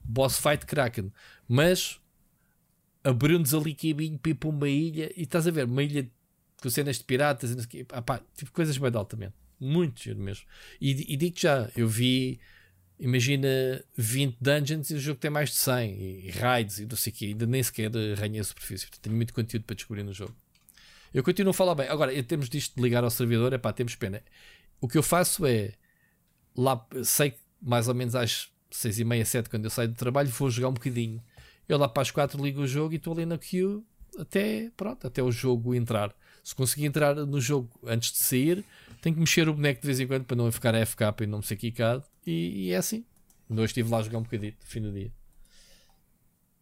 [0.04, 1.12] Boss fight Kraken.
[1.48, 2.00] Mas
[3.04, 6.08] abriu-nos ali caminho para ir para uma ilha e estás a ver, uma ilha
[6.60, 9.34] com cenas de piratas e não sei ah, pá, tipo coisas bem altamente.
[9.58, 10.44] Muito giro mesmo.
[10.80, 12.40] E, e digo já, eu vi,
[12.98, 13.48] imagina
[13.96, 17.12] 20 dungeons e o jogo tem mais de 100 e, e raids e não sei
[17.12, 18.86] o que, ainda nem sequer arranha a superfície.
[18.86, 20.34] Portanto, tenho muito conteúdo para descobrir no jogo.
[21.12, 21.88] Eu continuo a falar bem.
[21.88, 24.22] Agora, em termos disto de ligar ao servidor, é pá, temos pena.
[24.80, 25.72] O que eu faço é
[26.56, 29.94] lá, sei que mais ou menos às 6 e meia, 7 quando eu saio do
[29.94, 31.22] trabalho, vou jogar um bocadinho.
[31.68, 33.82] Eu lá para as 4 ligo o jogo e estou ali na queue
[34.18, 36.14] até, pronto, até o jogo entrar.
[36.42, 38.64] Se conseguir entrar no jogo antes de sair,
[39.00, 41.38] tenho que mexer o boneco de vez em quando para não ficar FK e não
[41.38, 42.04] me ser quicado.
[42.26, 43.04] E, e é assim.
[43.50, 45.12] Hoje estive lá a jogar um bocadinho no fim do dia.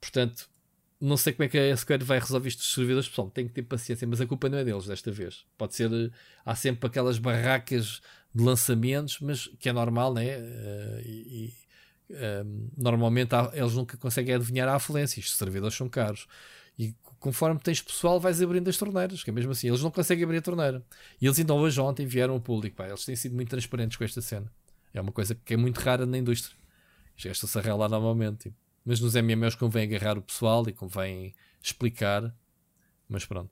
[0.01, 0.49] Portanto,
[1.01, 3.31] não sei como é que a SQL vai resolver isto dos servidores, pessoal.
[3.31, 5.47] Tem que ter paciência, mas a culpa não é deles desta vez.
[5.57, 5.91] Pode ser.
[6.45, 8.01] Há sempre aquelas barracas
[8.35, 10.39] de lançamentos, mas que é normal, né?
[10.39, 11.55] Uh, e,
[12.09, 15.21] e uh, normalmente há, eles nunca conseguem adivinhar a afluência.
[15.21, 16.27] Os servidores são caros.
[16.79, 20.25] E conforme tens pessoal, vais abrindo as torneiras, que é mesmo assim, eles não conseguem
[20.25, 20.83] abrir a torneira.
[21.21, 24.05] E eles então hoje ontem vieram ao público, pá, eles têm sido muito transparentes com
[24.05, 24.51] esta cena.
[24.93, 26.57] É uma coisa que é muito rara na indústria.
[27.17, 28.45] Gesta-se a lá normalmente.
[28.45, 28.57] Tipo.
[28.85, 32.35] Mas nos MMOs convém agarrar o pessoal e convém explicar.
[33.09, 33.51] Mas pronto.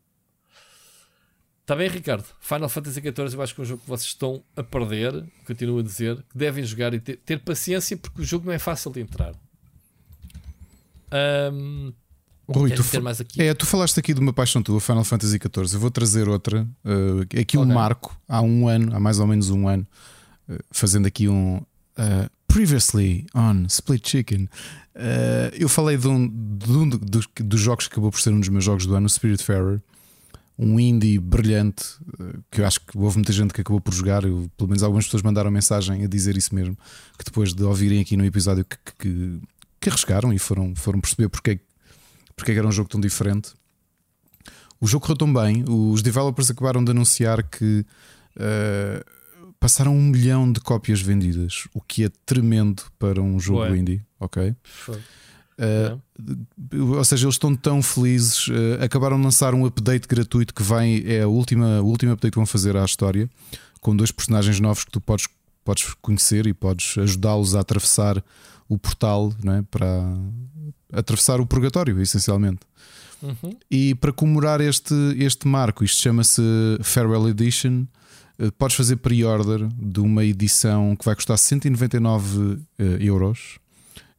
[1.62, 2.24] Está bem, Ricardo?
[2.40, 5.24] Final Fantasy XIV eu acho que é um jogo que vocês estão a perder.
[5.46, 8.58] Continuo a dizer que devem jogar e ter, ter paciência porque o jogo não é
[8.58, 9.34] fácil de entrar.
[11.52, 11.92] Um,
[12.50, 12.82] Rui, tu,
[13.38, 15.74] é, tu falaste aqui de uma paixão tua, Final Fantasy XIV.
[15.74, 16.66] Eu vou trazer outra.
[16.82, 17.74] Uh, aqui um okay.
[17.74, 19.86] marco, há um ano, há mais ou menos um ano,
[20.70, 21.56] fazendo aqui um.
[21.98, 24.48] Uh, previously on Split Chicken.
[25.52, 28.48] eu falei de um, de um dos, dos jogos que acabou por ser um dos
[28.48, 29.82] meus jogos do ano, Spiritfarer.
[30.58, 31.84] Um indie brilhante
[32.50, 34.24] que eu acho que houve muita gente que acabou por jogar.
[34.24, 36.76] Eu, pelo menos algumas pessoas mandaram mensagem a dizer isso mesmo.
[37.18, 39.40] Que depois de ouvirem aqui no episódio que, que,
[39.78, 41.58] que arriscaram e foram, foram perceber porque é
[42.38, 43.50] porque era um jogo tão diferente.
[44.80, 47.84] O jogo correu tão bem, os developers acabaram de anunciar que
[48.36, 49.04] uh,
[49.60, 53.76] passaram um milhão de cópias vendidas, o que é tremendo para um jogo Ué.
[53.76, 54.54] indie, ok?
[55.58, 56.00] Uh,
[56.96, 58.46] ou seja, eles estão tão felizes.
[58.46, 62.32] Uh, acabaram de lançar um update gratuito que vem, é a última, o último update
[62.32, 63.28] que vão fazer à história,
[63.80, 65.26] com dois personagens novos que tu podes,
[65.64, 68.22] podes conhecer e podes ajudá-los a atravessar
[68.68, 69.62] o portal não é?
[69.62, 70.16] para,
[70.92, 72.60] atravessar o purgatório, essencialmente.
[73.20, 73.50] Uhum.
[73.68, 76.42] E para comemorar este, este marco, isto chama-se
[76.82, 77.86] Farewell Edition.
[78.38, 83.58] Eh, podes fazer pre-order de uma edição que vai custar 199 eh, euros.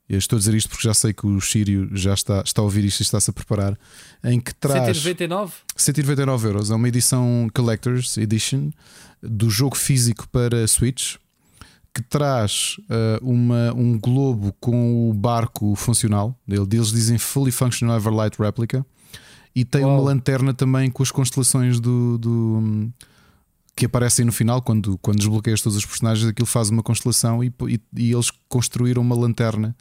[0.10, 2.66] Eu estou a dizer isto porque já sei que o Sírio já está, está a
[2.66, 3.78] ouvir isto e está-se a preparar.
[4.24, 5.54] Em que traz 199?
[5.76, 6.72] 199 euros.
[6.72, 8.72] É uma edição Collector's Edition
[9.22, 11.16] do jogo físico para Switch
[11.94, 16.36] que traz uh, uma, um globo com o barco funcional.
[16.48, 18.86] Eles dizem Fully Functional Everlight Replica.
[19.56, 19.96] E tem Uau.
[19.96, 22.92] uma lanterna também com as constelações do, do,
[23.76, 24.62] que aparecem no final.
[24.62, 29.02] Quando, quando desbloqueias todos os personagens, aquilo faz uma constelação e, e, e eles construíram
[29.02, 29.76] uma lanterna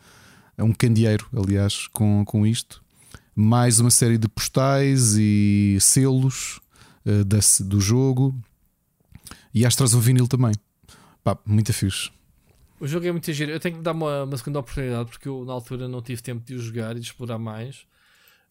[0.59, 2.85] é um candeeiro, aliás, com, com isto.
[3.35, 6.60] Mais uma série de postais e selos
[7.06, 7.24] uh,
[7.65, 8.35] do jogo.
[9.55, 10.52] E que traz um vinil também.
[11.23, 12.10] Pá, muito fixe.
[12.81, 13.52] O jogo é muito giro.
[13.52, 16.44] Eu tenho que dar uma, uma segunda oportunidade porque eu na altura não tive tempo
[16.44, 17.86] de o jogar e de explorar mais.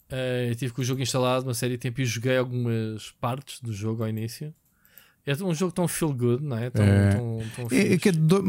[0.10, 3.60] Uh, eu tive com o jogo instalado uma série de tempo e joguei algumas partes
[3.60, 4.56] do jogo ao início.
[5.28, 6.70] É um jogo tão feel good, não é?
[6.70, 8.42] Tão, é, tão, tão é, é, é, do,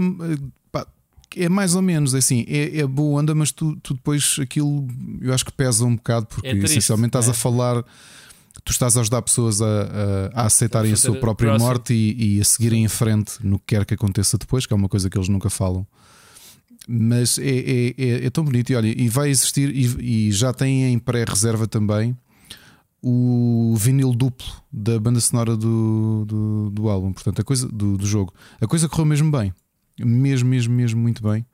[0.71, 0.87] pá,
[1.37, 4.87] é, mais ou menos assim, é, é boa onda, mas tu, tu, depois aquilo
[5.21, 7.35] eu acho que pesa um bocado porque é triste, essencialmente estás a é?
[7.35, 7.83] falar,
[8.63, 11.69] tu estás a ajudar pessoas a, a, a aceitarem a, a sua própria próximo.
[11.69, 14.77] morte e, e, a seguirem em frente no que quer que aconteça depois, que é
[14.77, 15.85] uma coisa que eles nunca falam.
[16.87, 20.53] Mas é, é, é, é tão bonito e olha, e vai existir, e, e já
[20.53, 22.17] tem em pré-reserva também
[23.03, 28.07] o vinil duplo da banda sonora do, do, do álbum, portanto, a coisa do, do,
[28.07, 28.35] jogo.
[28.61, 29.53] A coisa correu mesmo bem,
[29.99, 31.47] mesmo, mesmo, mesmo muito bem.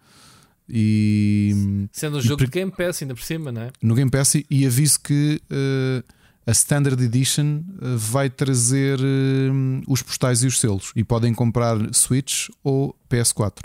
[0.68, 3.70] E sendo um jogo de Game Pass, ainda por cima, não é?
[3.82, 6.12] No Game Pass, e aviso que uh,
[6.46, 11.76] a Standard Edition uh, vai trazer uh, os postais e os selos, e podem comprar
[11.92, 13.64] Switch ou PS4.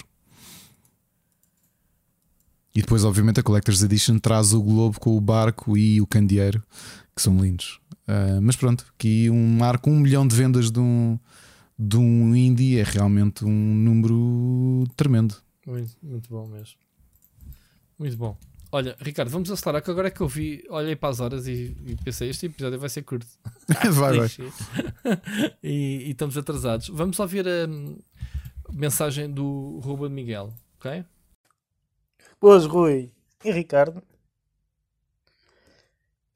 [2.76, 6.64] E depois, obviamente, a Collector's Edition traz o globo com o barco e o candeeiro
[7.20, 7.82] que são lindos.
[8.08, 11.20] Uh, mas pronto, aqui um marco, um milhão de vendas de um,
[11.78, 15.36] de um indie é realmente um número tremendo.
[15.68, 16.78] Muito, muito bom mesmo.
[18.00, 18.38] Muito bom.
[18.72, 21.76] Olha, Ricardo, vamos acelerar que agora é que eu vi, olhei para as horas e,
[21.86, 23.28] e pensei, este episódio vai ser curto.
[23.91, 24.30] vai, vai.
[25.62, 26.88] e, e, estamos atrasados.
[26.88, 27.68] Vamos ouvir a
[28.72, 31.04] mensagem do Ruben Miguel, ok?
[32.40, 33.12] Boas, Rui
[33.44, 34.02] e Ricardo.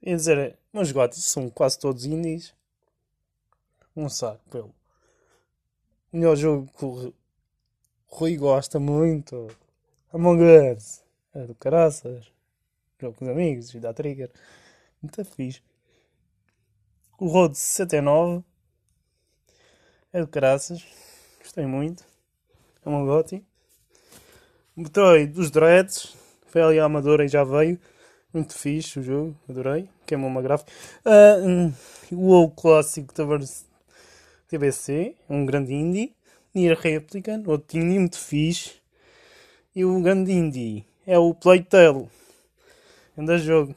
[0.03, 2.53] Quer dizer, meus gotis são quase todos indies.
[3.95, 4.73] Um saco pelo.
[6.11, 7.13] Melhor jogo que o
[8.07, 9.55] Rui gosta muito.
[10.11, 11.03] Among Us.
[11.33, 12.25] É do caraças.
[12.99, 14.31] Jogo com os amigos dá trigger.
[15.01, 15.61] Muito fixe.
[17.19, 18.43] O Road 69.
[20.11, 20.83] É do caraças.
[21.39, 22.03] Gostei muito.
[22.83, 23.45] É uma goti.
[24.75, 26.15] Metroid dos Dreads.
[26.47, 27.79] Foi ali a Amadora e já veio.
[28.33, 29.87] Muito fixe o jogo, adorei.
[30.13, 30.71] Queimou uma gráfica.
[31.03, 31.73] Uh,
[32.11, 33.11] o clássico
[34.47, 36.15] TBC, um grande indie.
[36.53, 38.73] Nier Replicant, outro indie muito fixe.
[39.75, 42.07] E o grande indie é o Playtale.
[43.17, 43.73] Ainda jogo.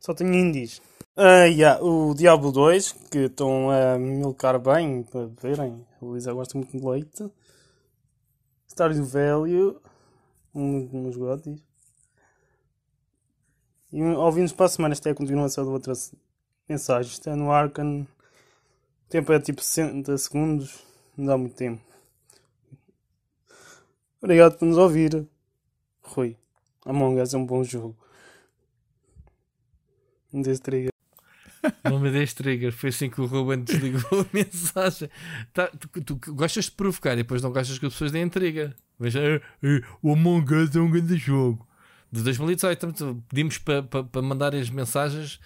[0.00, 0.82] Só tenho indies.
[1.16, 5.86] Uh, yeah, o Diablo 2, que estão a milcar bem para verem.
[6.00, 7.30] O Lisa gosta muito de leite.
[8.66, 9.76] Stardew Valley,
[10.52, 11.71] um dos gotis.
[13.92, 16.14] E ouvimos para a semana, esta é a continuação de outras
[16.66, 17.12] mensagens.
[17.12, 18.06] Está no Arcan.
[19.06, 20.82] O tempo é tipo 60 segundos.
[21.14, 21.82] Não dá muito tempo.
[24.22, 25.26] Obrigado por nos ouvir.
[26.00, 26.36] Rui.
[26.86, 27.94] Among Us é um bom jogo.
[30.32, 30.90] Não desse trigger.
[31.84, 32.72] Não me deste trigger.
[32.72, 35.10] Foi assim que o Ruben desligou a mensagem.
[35.52, 38.74] Tá, tu, tu, gostas de provocar e depois não gostas que as pessoas deem trigger.
[38.98, 39.40] Veja,
[40.02, 41.64] o Among Us é um grande jogo
[42.12, 43.24] de 2018.
[43.28, 45.40] Pedimos para pa, pa mandar as mensagens.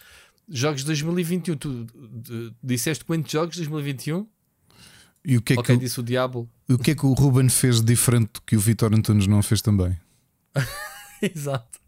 [0.49, 1.57] Jogos de 2021.
[1.57, 1.87] Tu
[2.63, 4.27] disseste quantos jogos de 2021?
[5.25, 6.49] E o que é okay, que disse o Diabo.
[6.69, 9.97] O que é que o Ruben fez diferente que o Vitor Antunes não fez também?
[11.23, 11.81] Exato.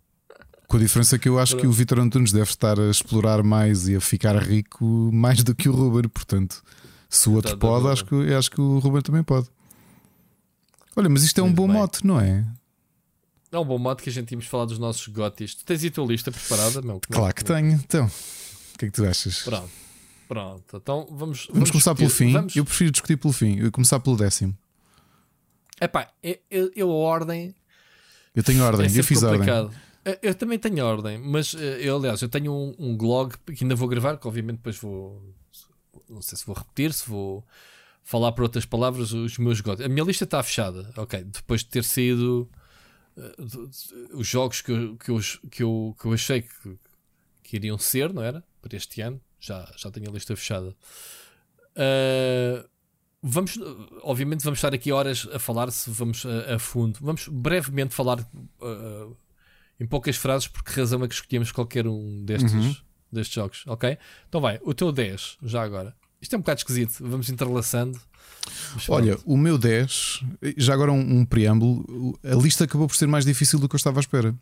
[0.66, 3.88] Com a diferença que eu acho que o Vitor Antunes deve estar a explorar mais
[3.88, 6.08] e a ficar rico mais do que o Ruben.
[6.08, 6.62] Portanto,
[7.08, 9.48] se o outro tá, pode, acho que, acho que o Ruben também pode.
[10.96, 11.76] Olha, mas isto é um bom bem.
[11.76, 12.44] mote, não é?
[13.50, 15.54] É um bom modo que a gente tínhamos falado dos nossos gotis.
[15.54, 17.00] Tu tens a tua lista preparada, meu?
[17.08, 17.72] Claro que tenho.
[17.72, 19.42] Então, o que é que tu achas?
[19.42, 19.70] Pronto.
[20.28, 20.76] Pronto.
[20.76, 21.18] Então vamos.
[21.18, 21.96] Vamos, vamos começar discutir.
[21.96, 22.32] pelo fim.
[22.32, 22.54] Vamos...
[22.54, 23.58] Eu prefiro discutir pelo fim.
[23.58, 24.56] Eu começar pelo décimo.
[25.80, 27.54] É pá, eu, eu, a ordem.
[28.34, 29.66] Eu tenho ordem, é eu fiz complicado.
[29.66, 29.80] ordem.
[30.04, 33.64] Eu, eu também tenho ordem, mas eh, eu, aliás, eu tenho um, um blog que
[33.64, 35.22] ainda vou gravar, que obviamente depois vou.
[36.08, 37.44] Não sei se vou repetir, se vou
[38.02, 39.84] falar por outras palavras os meus gotis.
[39.84, 41.24] A minha lista está fechada, ok.
[41.24, 42.48] Depois de ter saído
[44.12, 45.20] os jogos que eu, que eu,
[45.50, 46.78] que eu, que eu achei que,
[47.42, 48.44] que iriam ser, não era?
[48.60, 50.74] Para este ano, já, já tenho a lista fechada.
[51.76, 52.68] Uh,
[53.22, 53.58] vamos,
[54.02, 56.98] obviamente, vamos estar aqui horas a falar se vamos a, a fundo.
[57.00, 59.16] Vamos brevemente falar uh,
[59.78, 62.76] em poucas frases, porque razão é que escolhemos qualquer um destes, uhum.
[63.12, 63.96] destes jogos, ok?
[64.28, 65.96] Então vai, o teu 10, já agora.
[66.20, 68.00] Isto é um bocado esquisito, vamos entrelaçando.
[68.88, 70.24] Olha, o meu 10,
[70.56, 73.78] já agora um, um, preâmbulo, a lista acabou por ser mais difícil do que eu
[73.78, 74.34] estava à espera.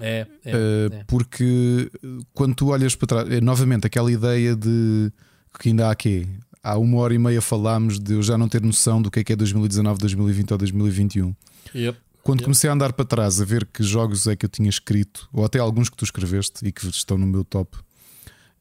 [0.00, 1.04] É, é, uh, é.
[1.06, 1.90] Porque
[2.34, 5.10] quando tu olhas para trás, é, novamente aquela ideia de
[5.58, 6.28] que ainda há aqui,
[6.62, 9.24] há uma hora e meia falámos de eu já não ter noção do que é
[9.24, 11.34] que é 2019, 2020 ou 2021.
[11.74, 11.98] Yep.
[12.22, 15.28] quando comecei a andar para trás a ver que jogos é que eu tinha escrito,
[15.32, 17.76] ou até alguns que tu escreveste e que estão no meu top,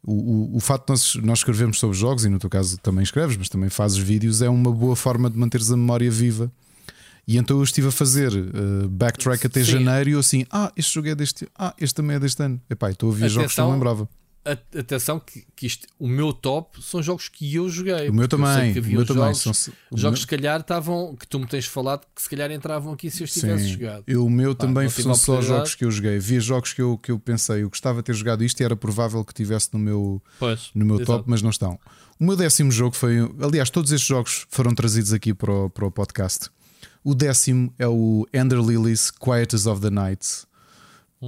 [0.05, 3.03] o, o, o facto de nós, nós escrevermos sobre jogos, e no teu caso também
[3.03, 6.51] escreves, mas também fazes vídeos, é uma boa forma de manteres a memória viva.
[7.27, 9.71] E então eu estive a fazer uh, backtrack até Sim.
[9.71, 12.61] janeiro e eu assim, ah, este jogo é deste ah, este também é deste ano.
[12.69, 14.07] Epá, estou a ver jogos que não lembrava.
[14.45, 18.09] Atenção que, que isto, o meu top são jogos que eu joguei.
[18.09, 19.33] O meu também, o meu também.
[19.33, 22.29] jogos, São, o jogos meu- se calhar estavam, que tu me tens falado, que se
[22.29, 24.03] calhar entravam aqui se eu tivesse Sim, jogado.
[24.05, 26.17] eu, o meu Pá, também são só jogos que eu joguei.
[26.17, 28.75] Havia jogos que eu, que eu pensei, eu gostava de ter jogado isto e era
[28.75, 31.11] provável que tivesse no meu, Pois, no meu exato.
[31.13, 31.79] top, mas não estão.
[32.19, 33.15] O meu décimo jogo foi.
[33.41, 36.49] Aliás, todos estes jogos foram trazidos aqui para o, para o podcast.
[37.03, 40.25] O décimo é o Ender Lilies Quietest of the Night,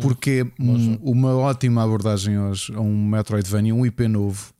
[0.01, 4.53] porque é um- uma ótima abordagem aos, a um Metroidvania, um IP novo,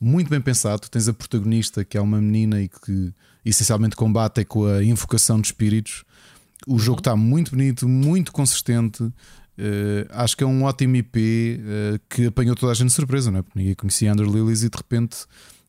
[0.00, 0.88] muito bem pensado.
[0.88, 3.12] Tens a protagonista que é uma menina e que
[3.44, 6.04] essencialmente combate com a invocação de espíritos.
[6.66, 9.02] O jogo está muito bonito, muito consistente.
[9.56, 13.30] Eh, acho que é um ótimo IP eh, que apanhou toda a gente de surpresa,
[13.30, 13.42] não é?
[13.42, 15.16] Porque ninguém conhecia Under Lilies e de repente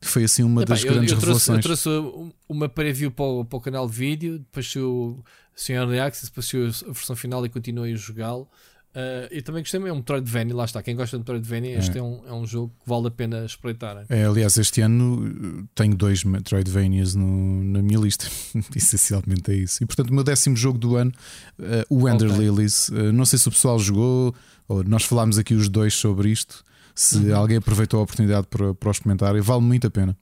[0.01, 1.81] foi assim uma Epá, das eu, grandes eu trouxe, eu revelações.
[1.81, 5.23] trouxe uma preview para o, para o canal de vídeo, depois saiu
[5.55, 8.47] sem Early Access, depois saiu a versão final e continuei a jogá-lo.
[8.89, 10.81] Uh, e também gostei, é um Metroidvania, lá está.
[10.81, 14.03] Quem gosta de Metroidvania, este é um, é um jogo que vale a pena espreitar.
[14.09, 18.25] É, aliás, este ano eh, tenho dois Metroidvanias no- na minha lista.
[18.75, 19.83] Essencialmente é isso.
[19.83, 21.11] E portanto, o meu décimo jogo do ano,
[21.59, 22.39] eh, o Ender Ok.
[22.43, 22.89] Lilies.
[22.91, 24.33] Eh, não sei se o pessoal jogou,
[24.67, 26.63] ou nós falámos aqui os dois sobre isto.
[26.95, 27.35] Se Uhum.
[27.35, 30.17] alguém aproveitou a oportunidade para, para os comentários, vale muito a pena.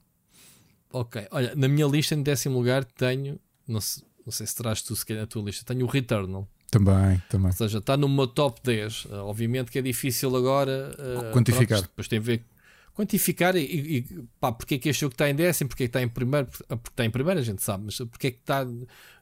[0.92, 4.82] Ok, olha, na minha lista, em décimo lugar, tenho, não sei, não sei se terás
[4.82, 6.48] tu sequer na tua lista, tenho o Returnal.
[6.70, 7.48] Também, também.
[7.48, 9.06] Ou seja, está meu top 10.
[9.06, 11.80] Uh, obviamente que é difícil agora uh, Quantificar.
[11.80, 12.44] pronto, depois tem a ver
[12.94, 14.02] quantificar e, e
[14.40, 16.48] pá, porque é que este jogo está em décimo, porque é que está em primeiro,
[16.48, 18.66] porque porque está em primeiro a gente sabe, mas porque é que está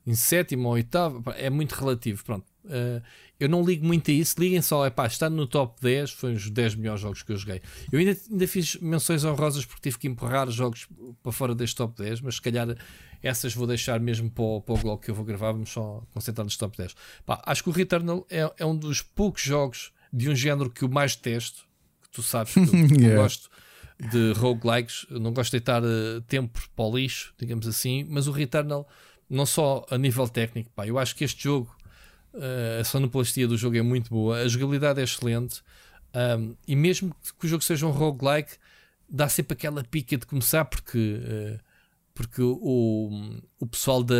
[0.07, 2.23] em sétimo ou oitavo, é muito relativo.
[2.23, 2.45] Pronto.
[2.65, 3.01] Uh,
[3.39, 6.33] eu não ligo muito a isso, liguem só, é pá, está no top 10, foi
[6.33, 7.61] os 10 melhores jogos que eu joguei.
[7.91, 10.87] Eu ainda, ainda fiz menções honrosas porque tive que empurrar jogos
[11.21, 12.75] para fora deste top 10, mas se calhar
[13.21, 16.01] essas vou deixar mesmo para o, para o blog que eu vou gravar, vamos só
[16.13, 16.95] concentrar nos top 10.
[17.25, 20.83] Pá, acho que o Returnal é, é um dos poucos jogos de um género que
[20.83, 21.65] eu mais testo,
[22.03, 23.21] que tu sabes que eu, que eu Yeah.
[23.21, 23.49] gosto
[24.11, 28.31] de roguelikes, não gosto de deitar eh, tempo para o lixo, digamos assim, mas o
[28.31, 28.87] Returnal,
[29.29, 31.75] não só a nível técnico, pá, eu acho que este jogo,
[32.79, 35.61] a sonoplastia do jogo é muito boa, a jogabilidade é excelente,
[36.39, 38.53] um, e mesmo que o jogo seja um roguelike,
[39.09, 41.59] dá sempre aquela pica de começar, porque, eh,
[42.13, 44.15] porque o, o pessoal da,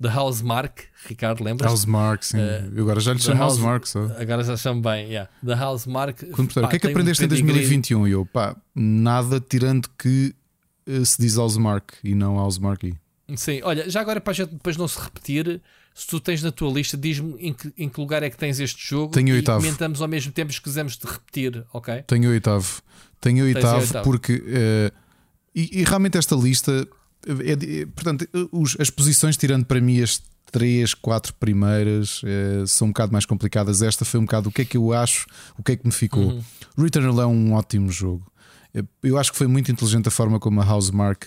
[0.00, 1.70] da Housemark, Ricardo, lembras?
[1.70, 2.38] Housemark, sim.
[2.38, 4.04] Eh, Eu agora já lhe chamo House- Housemark só.
[4.18, 5.30] Agora já chamo bem, yeah.
[5.42, 6.18] da Housemark.
[6.18, 8.08] Perguntaram, o que é que pá, tem um aprendeste em pedigree- 2021?
[8.08, 10.34] E eu, pá, nada tirando que
[10.86, 12.92] eh, se diz Housemark e não Housemark.
[13.36, 15.62] Sim, olha, já agora para a gente depois não se repetir,
[15.94, 18.58] se tu tens na tua lista, diz-me em que, em que lugar é que tens
[18.60, 19.62] este jogo Tenho e oitavo.
[19.64, 22.02] comentamos ao mesmo tempo e escusamos de repetir, ok?
[22.06, 22.82] Tenho o oitavo.
[23.20, 24.04] Tenho oitavo oitavo.
[24.04, 24.42] porque.
[24.46, 24.92] eh,
[25.54, 26.86] e, e realmente esta lista.
[27.44, 30.20] é de- é- portanto, os- as posições, tirando para mim as
[30.50, 33.80] três, quatro primeiras, eh, são um bocado mais complicadas.
[33.80, 35.92] Esta foi um bocado o que é que eu acho, o que é que me
[35.92, 36.24] ficou.
[36.32, 36.42] Uhum.
[36.76, 38.26] Returnal é um ótimo jogo.
[38.74, 41.26] Eh, Eu acho que foi muito inteligente a forma como a Housemark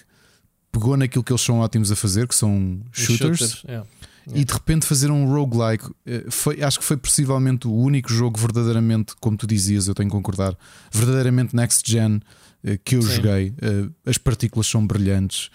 [0.72, 3.64] pegou naquilo que eles são ótimos a fazer, que são Os shooters.
[3.64, 3.88] yeah.
[4.34, 8.40] E de repente fazer um roguelike eh, foi, acho que foi possivelmente o único jogo
[8.40, 10.58] verdadeiramente, como tu dizias, eu tenho que concordar,
[10.92, 12.20] verdadeiramente next gen
[12.64, 13.10] eh, que eu Sim.
[13.10, 13.54] joguei.
[13.62, 15.50] Eh, As partículas são brilhantes,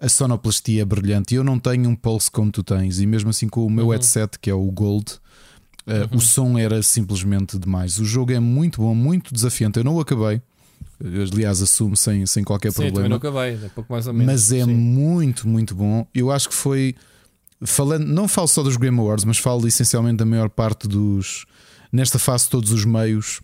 [0.00, 1.34] a sonoplastia é brilhante.
[1.34, 3.92] Eu não tenho um pulse como tu tens, e mesmo assim com o meu Uhum.
[3.92, 5.12] headset, que é o Gold.
[5.86, 7.98] eh, O som era simplesmente demais.
[7.98, 9.78] O jogo é muito bom, muito desafiante.
[9.78, 10.42] Eu não o acabei,
[11.32, 14.26] aliás, assumo sem, sem qualquer Sim, também problema não acabei, é pouco mais ou menos.
[14.32, 14.74] mas é Sim.
[14.74, 16.06] muito, muito bom.
[16.12, 16.94] Eu acho que foi
[17.64, 21.44] falando, não falo só dos Game Awards, mas falo essencialmente da maior parte dos
[21.92, 23.40] nesta fase todos os meios.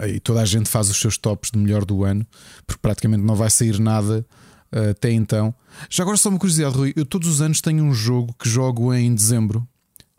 [0.00, 2.24] E toda a gente faz os seus tops de melhor do ano,
[2.64, 4.24] porque praticamente não vai sair nada
[4.70, 5.52] eh, até então.
[5.90, 8.94] Já agora, só uma curiosidade, Rui: eu todos os anos tenho um jogo que jogo
[8.94, 9.66] em dezembro,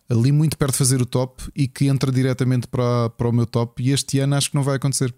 [0.10, 3.46] ali muito perto de fazer o top e que entra diretamente para, para o meu
[3.46, 3.82] top.
[3.82, 5.14] E este ano acho que não vai acontecer.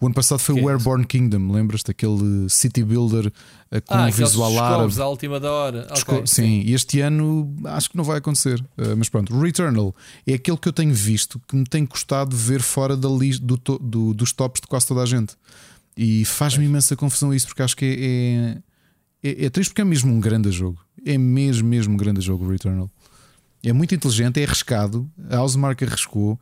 [0.00, 1.90] O ano passado foi Que o Airborne Kingdom, lembras-te?
[1.90, 3.30] Aquele city builder
[3.70, 4.98] eh, com ah, um visual árabe.
[5.00, 5.86] à última da hora.
[5.92, 8.58] Esco- Ok, sim, e este ano acho que não vai acontecer.
[8.78, 9.94] Uh, mas pronto, o Returnal
[10.26, 13.56] é aquele que eu tenho visto que me tem custado ver fora da lista do
[13.78, 15.34] do- dos tops de quase toda a gente.
[15.96, 17.84] E faz-me imensa confusão isso, porque acho que
[19.22, 20.78] é, é, é, é triste porque é mesmo um grande jogo.
[21.04, 22.90] É mesmo, mesmo um grande jogo o Returnal.
[23.62, 25.06] É muito inteligente, é arriscado.
[25.28, 26.40] A Housemark arriscou.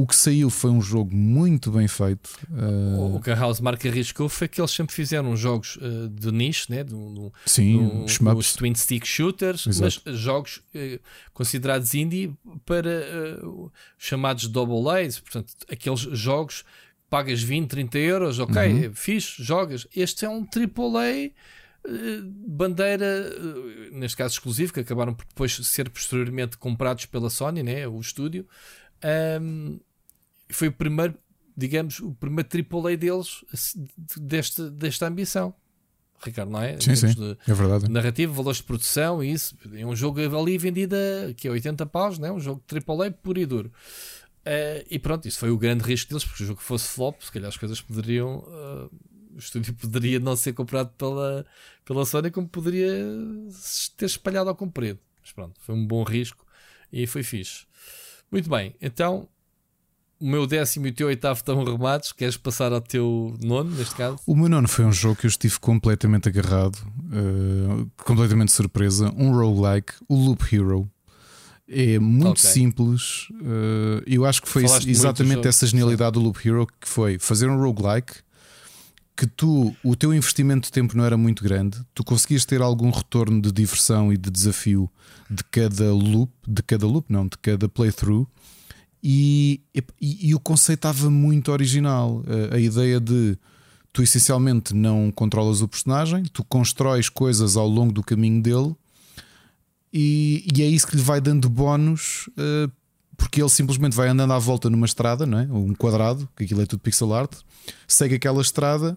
[0.00, 2.30] O que saiu foi um jogo muito bem feito.
[2.48, 3.16] Uh...
[3.16, 6.82] O que a arriscou foi que eles sempre fizeram jogos uh, de nicho, né?
[6.82, 10.00] do, do, Sim, do, os twin stick shooters, Exato.
[10.06, 10.98] mas jogos uh,
[11.34, 12.32] considerados indie
[12.64, 12.90] para
[13.98, 16.64] chamados double A's, portanto, aqueles jogos
[17.10, 18.94] pagas 20, 30 euros, ok, uhum.
[18.94, 19.86] fixe, jogas.
[19.94, 21.30] Este é um AAA
[22.46, 23.06] bandeira,
[23.92, 28.46] neste caso exclusivo, que acabaram por depois ser posteriormente comprados pela Sony, né, o estúdio.
[29.42, 29.78] Um,
[30.52, 31.14] foi o primeiro,
[31.56, 33.44] digamos, o primeiro AAA deles
[34.16, 35.54] desta, desta ambição.
[36.22, 36.78] Ricardo, não é?
[36.78, 37.08] Sim, sim.
[37.08, 37.90] De, é verdade.
[37.90, 39.56] Narrativa, valores de produção e isso.
[39.72, 42.32] É um jogo ali vendido a que é 80 paus, não é?
[42.32, 43.72] Um jogo AAA puro e duro.
[44.40, 47.20] Uh, e pronto, isso foi o grande risco deles, porque se o jogo fosse flop,
[47.22, 48.38] se calhar as coisas poderiam.
[48.38, 48.90] Uh,
[49.34, 51.46] o estúdio poderia não ser comprado pela,
[51.84, 52.94] pela Sony, como poderia
[53.96, 54.98] ter espalhado ao comprido.
[55.20, 56.44] Mas pronto, foi um bom risco
[56.92, 57.66] e foi fixe.
[58.30, 59.28] Muito bem, então
[60.20, 62.12] o meu décimo e o teu oitavo estão remados.
[62.12, 64.18] Queres passar ao teu nono, neste caso?
[64.26, 69.12] O meu nono foi um jogo que eu estive completamente agarrado, uh, completamente surpresa.
[69.16, 70.88] Um roguelike, o Loop Hero.
[71.66, 72.50] É muito okay.
[72.50, 73.28] simples.
[73.30, 77.48] Uh, eu acho que foi Falaste exatamente essa genialidade do Loop Hero que foi fazer
[77.48, 78.14] um roguelike
[79.16, 82.90] que tu, o teu investimento de tempo não era muito grande, tu conseguias ter algum
[82.90, 84.90] retorno de diversão e de desafio
[85.30, 88.26] de cada loop, de cada loop, não, de cada playthrough.
[89.02, 92.22] E, e, e o conceito estava muito original.
[92.50, 93.36] A, a, ideia de
[93.92, 98.74] tu essencialmente não controlas o personagem, tu constróis coisas ao longo do caminho dele
[99.92, 102.28] e, e é isso que lhe vai dando bónus.
[102.28, 102.70] Uh,
[103.16, 105.42] porque ele simplesmente vai andando à volta numa estrada, não é?
[105.42, 107.30] um quadrado, que aquilo é tudo pixel art,
[107.86, 108.96] segue aquela estrada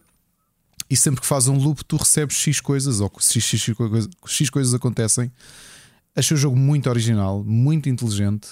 [0.90, 3.76] e sempre que faz um loop tu recebes X coisas ou X, X, X,
[4.26, 5.30] X coisas acontecem.
[6.16, 8.48] Achei o jogo muito original, muito inteligente.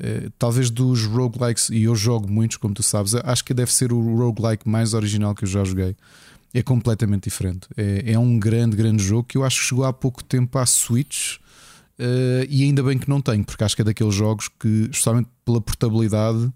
[0.00, 3.92] Uh, talvez dos roguelikes, e eu jogo muitos, como tu sabes, acho que deve ser
[3.92, 5.96] o roguelike mais original que eu já joguei.
[6.54, 7.68] É completamente diferente.
[7.76, 10.64] É, é um grande, grande jogo que eu acho que chegou há pouco tempo à
[10.64, 11.36] Switch.
[11.98, 15.28] Uh, e ainda bem que não tenho, porque acho que é daqueles jogos que, justamente
[15.44, 16.48] pela portabilidade,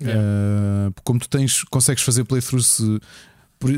[0.00, 0.10] é.
[0.10, 2.80] uh, como tu tens, consegues fazer playthroughs.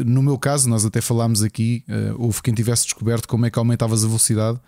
[0.06, 3.58] No meu caso, nós até falámos aqui, uh, houve quem tivesse descoberto como é que
[3.58, 4.58] aumentavas a velocidade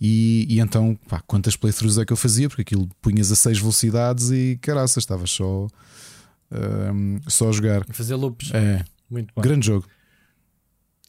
[0.00, 2.48] e, e então, pá, quantas playthroughs é que eu fazia?
[2.48, 5.68] Porque aquilo punhas a 6 velocidades e caraças, estavas só,
[6.50, 7.84] um, só a jogar.
[7.92, 8.52] Fazer loops.
[8.52, 8.84] É.
[9.08, 9.32] Muito.
[9.40, 9.86] Grande jogo.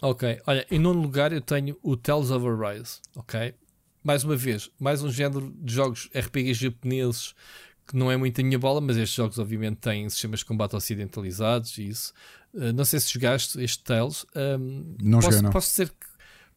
[0.02, 3.00] Ok, olha, em nono lugar eu tenho o Tales of Arise.
[3.16, 3.56] Ok,
[4.04, 7.34] mais uma vez, mais um género de jogos RPGs japoneses
[7.88, 10.76] que não é muito a minha bola, mas estes jogos obviamente têm sistemas de combate
[10.76, 12.14] ocidentalizados e isso.
[12.54, 14.26] Uh, não sei se jogaste este Tales.
[14.36, 15.52] Um, não posso, joguei, não.
[15.52, 16.08] Posso dizer, que,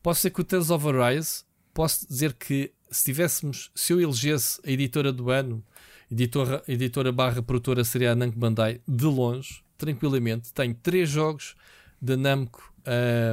[0.03, 1.45] posso dizer que o Tales of Arise
[1.77, 5.63] posso dizer que se tivéssemos, se eu elegesse a editora do ano,
[6.11, 10.55] editora, editora barra produtora seria a Namco Bandai, de longe, tranquilamente.
[10.55, 11.55] Tenho três jogos
[12.01, 12.73] da Namco,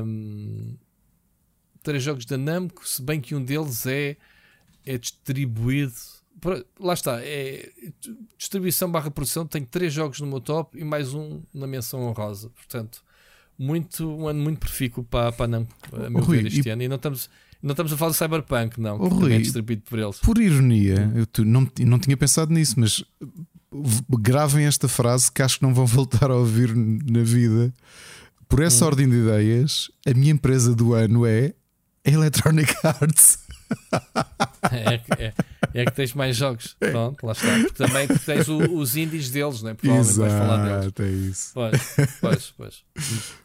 [0.06, 0.76] um,
[1.82, 4.18] três jogos da Namco, se bem que um deles é,
[4.86, 5.96] é distribuído.
[6.78, 7.72] Lá está, é
[8.38, 9.48] distribuição barra produção.
[9.48, 12.50] Tenho três jogos no meu top e mais um na menção honrosa.
[12.50, 13.06] Portanto,
[13.58, 16.70] muito, um ano muito profícuo para, para a Namco, a meu Rui, ver, este e...
[16.70, 16.84] ano.
[16.84, 17.30] E não estamos,
[17.64, 20.18] não estamos a falar do Cyberpunk, não, que Rui, é distribuído por eles.
[20.20, 23.04] Por ironia, eu tu, não, não tinha pensado nisso, mas
[24.20, 27.74] gravem esta frase que acho que não vão voltar a ouvir na vida.
[28.50, 28.88] Por essa hum.
[28.90, 31.54] ordem de ideias, a minha empresa do ano é
[32.04, 33.40] Electronic Arts.
[34.70, 35.34] É, é,
[35.74, 36.76] é, que tens mais jogos.
[36.78, 37.48] Pronto, lá está.
[37.48, 39.74] Porque também tens o, os indies deles, né?
[39.74, 40.94] Provavelmente Exato, vais falar deles.
[41.00, 41.52] É isso.
[41.54, 42.84] Pois, pois, pois.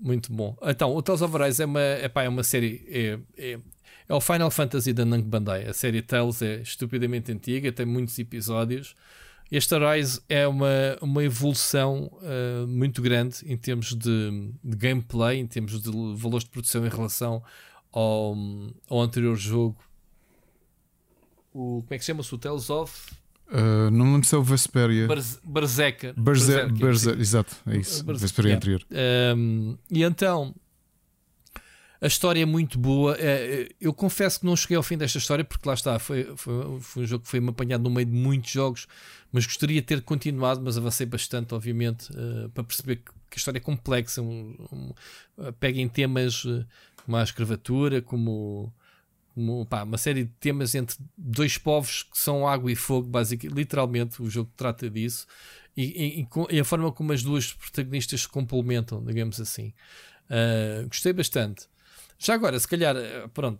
[0.00, 0.56] Muito bom.
[0.62, 2.84] Então, o Tales of Arise é uma, epá, é uma série.
[2.88, 3.58] É, é,
[4.08, 5.66] é o Final Fantasy da Namco Bandai.
[5.66, 8.94] A série Tales é estupidamente antiga, tem muitos episódios.
[9.50, 15.46] Este Arise é uma, uma evolução uh, muito grande em termos de, de, gameplay, em
[15.46, 17.42] termos de valores de produção em relação
[17.92, 18.34] ao,
[18.88, 19.76] ao anterior jogo.
[21.52, 22.34] O, como é que chama-se?
[22.34, 23.14] O Tales of.
[23.52, 25.06] Uh, não lembro se é o Vesperia.
[26.16, 28.02] Berserker, exato, é isso.
[28.04, 28.82] Vesperia anterior.
[29.36, 30.54] Um, e então,
[32.00, 33.14] a história é muito boa.
[33.16, 36.32] É, é, eu confesso que não cheguei ao fim desta história, porque lá está, foi,
[36.34, 38.88] foi, foi um jogo que foi-me apanhado no meio de muitos jogos,
[39.30, 43.36] mas gostaria de ter continuado, mas avancei bastante, obviamente, uh, para perceber que, que, a
[43.36, 44.22] história é complexa.
[44.22, 46.66] Um, um, pega em temas uh,
[47.04, 48.72] como a escravatura, como
[49.34, 53.56] uma, pá, uma série de temas entre dois povos que são água e fogo, basicamente,
[53.56, 55.26] literalmente, o jogo trata disso,
[55.76, 59.72] e, e, e, a forma como as duas protagonistas se complementam, digamos assim.
[60.28, 61.66] Uh, gostei bastante.
[62.18, 62.94] Já agora, se calhar,
[63.32, 63.58] pronto,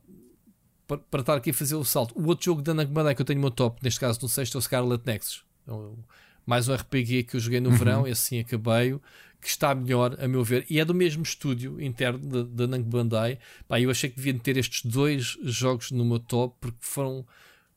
[0.87, 2.19] para, para estar aqui a fazer o salto.
[2.19, 4.57] O outro jogo da Bandai que eu tenho no meu top, neste caso no sexto,
[4.57, 5.45] é o Scarlet Nexus.
[5.63, 5.99] Então,
[6.45, 7.77] mais um RPG que eu joguei no uhum.
[7.77, 8.99] verão, e assim acabei
[9.43, 13.41] que está melhor, a meu ver, e é do mesmo estúdio interno da Namco Bandai.
[13.67, 17.27] Pá, eu achei que devia ter estes dois jogos meu top, porque foram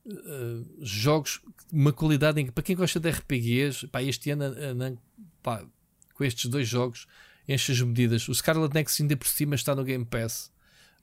[0.06, 4.44] uh, jogos de uma qualidade em que, para quem gosta de RPGs, pá, este ano
[4.44, 4.94] a, a,
[5.42, 5.66] pá,
[6.14, 7.08] com estes dois jogos
[7.48, 8.30] enche as medidas.
[8.30, 10.52] O Scarlet Nexus ainda por cima está no Game Pass,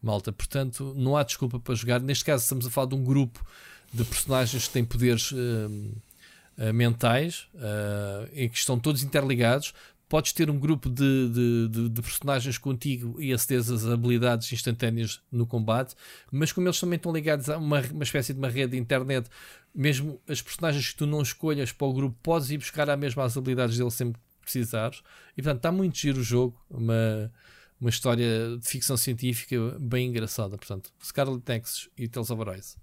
[0.01, 2.01] malta, portanto não há desculpa para jogar.
[2.01, 3.45] Neste caso estamos a falar de um grupo
[3.93, 9.75] de personagens que têm poderes uh, mentais uh, e que estão todos interligados
[10.13, 15.23] podes ter um grupo de, de, de, de, personagens contigo e acederes as habilidades instantâneas
[15.33, 15.95] no combate,
[16.31, 19.31] mas como eles também estão ligados a uma, uma espécie de uma rede de internet,
[19.75, 23.25] mesmo as personagens que tu não escolhas para o grupo, podes ir buscar a mesma
[23.25, 25.03] as habilidades dele sempre que precisares.
[25.35, 27.33] E portanto, está muito giro o jogo, uma,
[27.81, 30.59] uma história de ficção científica bem engraçada.
[30.59, 32.77] Portanto, Scarlet Nexus e Tales of Arise.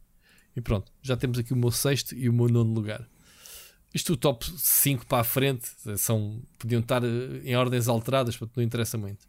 [0.56, 3.08] E pronto, já temos aqui o meu sexto e o meu nono lugar.
[3.94, 5.68] Isto o top 5 para a frente
[5.98, 9.28] são, podiam estar eh, em ordens alteradas, portanto não interessa muito.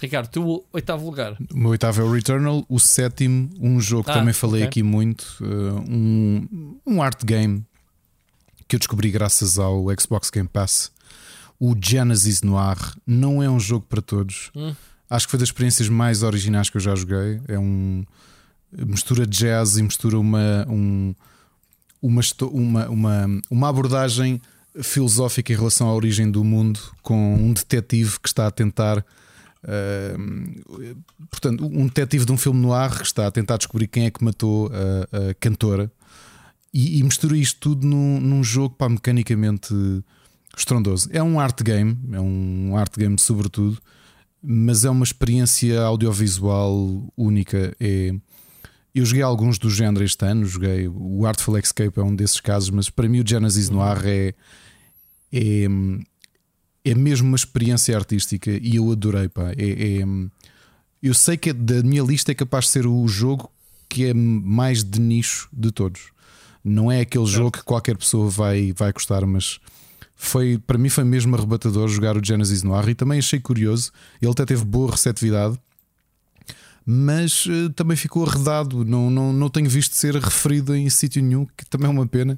[0.00, 1.36] Ricardo, tu oitavo lugar.
[1.52, 4.68] O meu oitavo é o Returnal, o sétimo, um jogo que ah, também falei okay.
[4.68, 7.64] aqui muito, uh, um, um art game
[8.66, 10.92] que eu descobri graças ao Xbox Game Pass.
[11.58, 14.50] O Genesis Noir não é um jogo para todos.
[14.56, 14.74] Hum.
[15.10, 17.42] Acho que foi das experiências mais originais que eu já joguei.
[17.46, 18.04] É um
[18.72, 21.14] mistura jazz e mistura uma, um,
[22.00, 22.22] uma,
[22.52, 24.40] uma, uma, uma abordagem
[24.82, 29.04] filosófica em relação à origem do mundo com um detetive que está a tentar.
[29.62, 30.96] Uh,
[31.30, 34.10] portanto, um detetive de um filme no ar que está a tentar descobrir quem é
[34.10, 35.92] que matou a, a cantora
[36.72, 39.74] e, e, mistura isto tudo num, num jogo para mecanicamente
[40.56, 41.08] estrondoso.
[41.12, 43.78] É um art game, é um art game sobretudo,
[44.42, 47.74] mas é uma experiência audiovisual única.
[47.80, 48.14] É,
[48.94, 52.70] eu joguei alguns do género este ano, joguei o Artful Escape é um desses casos,
[52.70, 53.76] mas para mim o Genesis uhum.
[53.76, 54.34] Noir é,
[55.32, 55.66] é,
[56.84, 59.28] é mesmo uma experiência artística e eu adorei.
[59.28, 59.52] Pá.
[59.56, 60.04] É, é,
[61.02, 63.50] eu sei que é da minha lista é capaz de ser o jogo
[63.88, 66.10] que é mais de nicho de todos.
[66.62, 67.36] Não é aquele certo.
[67.36, 69.58] jogo que qualquer pessoa vai, vai gostar, mas
[70.14, 73.92] foi para mim foi mesmo arrebatador jogar o Genesis Noir e também achei curioso.
[74.20, 75.58] Ele até teve boa receptividade
[76.92, 78.84] mas uh, também ficou arredado.
[78.84, 82.36] Não, não, não tenho visto ser referido em sítio nenhum, que também é uma pena.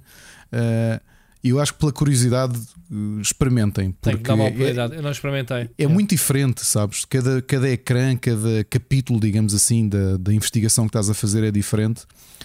[0.52, 1.00] Uh,
[1.42, 2.58] eu acho que pela curiosidade
[2.90, 3.92] uh, experimentem.
[3.92, 4.94] Porque Tem que uma oportunidade.
[4.94, 5.70] É, eu não experimentei.
[5.78, 7.06] É, é, muito diferente, sabes?
[7.06, 11.50] Cada, cada ecrã, cada capítulo, digamos assim, da, da investigação que estás a fazer é
[11.50, 12.02] diferente.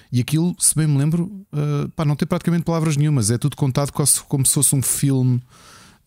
[0.10, 3.30] E aquilo, se bem me lembro, uh, pá, não tem praticamente palavras nenhumas.
[3.30, 5.42] É tudo contado como se fosse um filme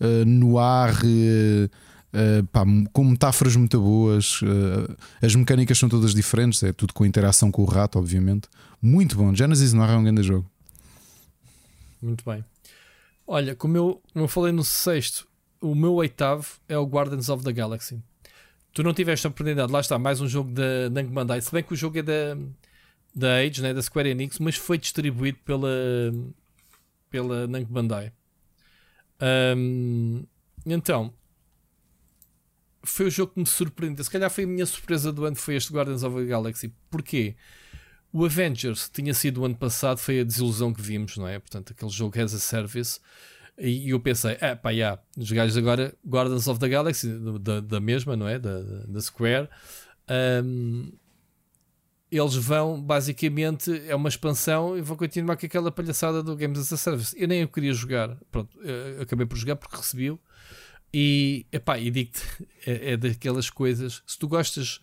[0.00, 0.94] uh, no ar.
[0.94, 1.68] Uh,
[2.12, 7.06] Uh, pá, com metáforas muito boas, uh, as mecânicas são todas diferentes, é tudo com
[7.06, 8.48] interação com o rato, obviamente.
[8.82, 9.34] Muito bom.
[9.34, 10.50] Genesis não é um grande jogo.
[12.02, 12.44] Muito bem.
[13.26, 15.28] Olha, como eu, como eu falei no sexto,
[15.60, 18.02] o meu oitavo é o Guardians of the Galaxy.
[18.72, 21.62] Tu não tiveste a oportunidade, lá está, mais um jogo da Namco Bandai, se bem
[21.62, 22.36] que o jogo é da,
[23.14, 25.68] da Age, né, da Square Enix, mas foi distribuído pela,
[27.08, 28.12] pela Namco Bandai.
[29.56, 30.24] Um,
[30.64, 31.12] então,
[32.82, 34.04] foi o jogo que me surpreendeu.
[34.04, 36.72] Se calhar foi a minha surpresa do ano, foi este Guardians of the Galaxy.
[36.90, 37.36] Porquê?
[38.12, 41.38] O Avengers tinha sido o ano passado, foi a desilusão que vimos, não é?
[41.38, 43.00] Portanto, aquele jogo as a service.
[43.58, 47.08] E, eu pensei, é pá, já, os gajos agora, Guardians of the Galaxy,
[47.40, 48.38] da, da mesma, não é?
[48.38, 49.48] Da, da Square.
[50.44, 50.92] Um,
[52.10, 56.72] eles vão, basicamente, é uma expansão e vão continuar com aquela palhaçada do Games as
[56.72, 57.14] a Service.
[57.16, 58.58] Eu nem eu queria jogar, pronto,
[59.00, 60.18] acabei por jogar porque recebi-o
[60.92, 62.22] e, epá, e digo-te,
[62.66, 64.02] é, é, daquelas coisas.
[64.06, 64.80] Se tu gostas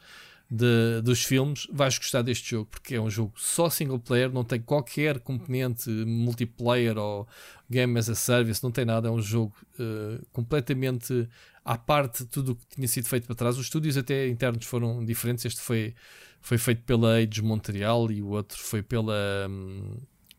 [0.49, 4.43] de, dos filmes, vais gostar deste jogo, porque é um jogo só single player, não
[4.43, 7.27] tem qualquer componente multiplayer ou
[7.69, 9.09] game as a service, não tem nada.
[9.09, 11.27] É um jogo uh, completamente
[11.65, 13.57] à parte de tudo o que tinha sido feito para trás.
[13.57, 15.43] Os estúdios até internos foram diferentes.
[15.43, 15.93] Este foi,
[16.41, 19.47] foi feito pela Age Montreal e o outro foi pela.
[19.49, 19.97] Um,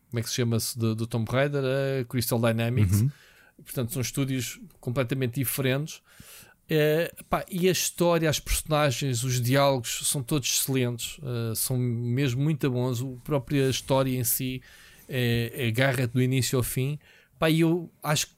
[0.09, 0.77] como é que se chama-se?
[0.77, 3.01] Do, do Tomb Raider, a Crystal Dynamics.
[3.01, 3.11] Uhum
[3.63, 6.01] Portanto, são estúdios completamente diferentes.
[6.71, 12.43] É, pá, e a história, as personagens, os diálogos são todos excelentes, uh, são mesmo
[12.43, 13.01] muito bons.
[13.01, 14.61] A própria história em si
[15.07, 16.99] é, agarra do início ao fim.
[17.39, 18.33] Pá, e eu acho que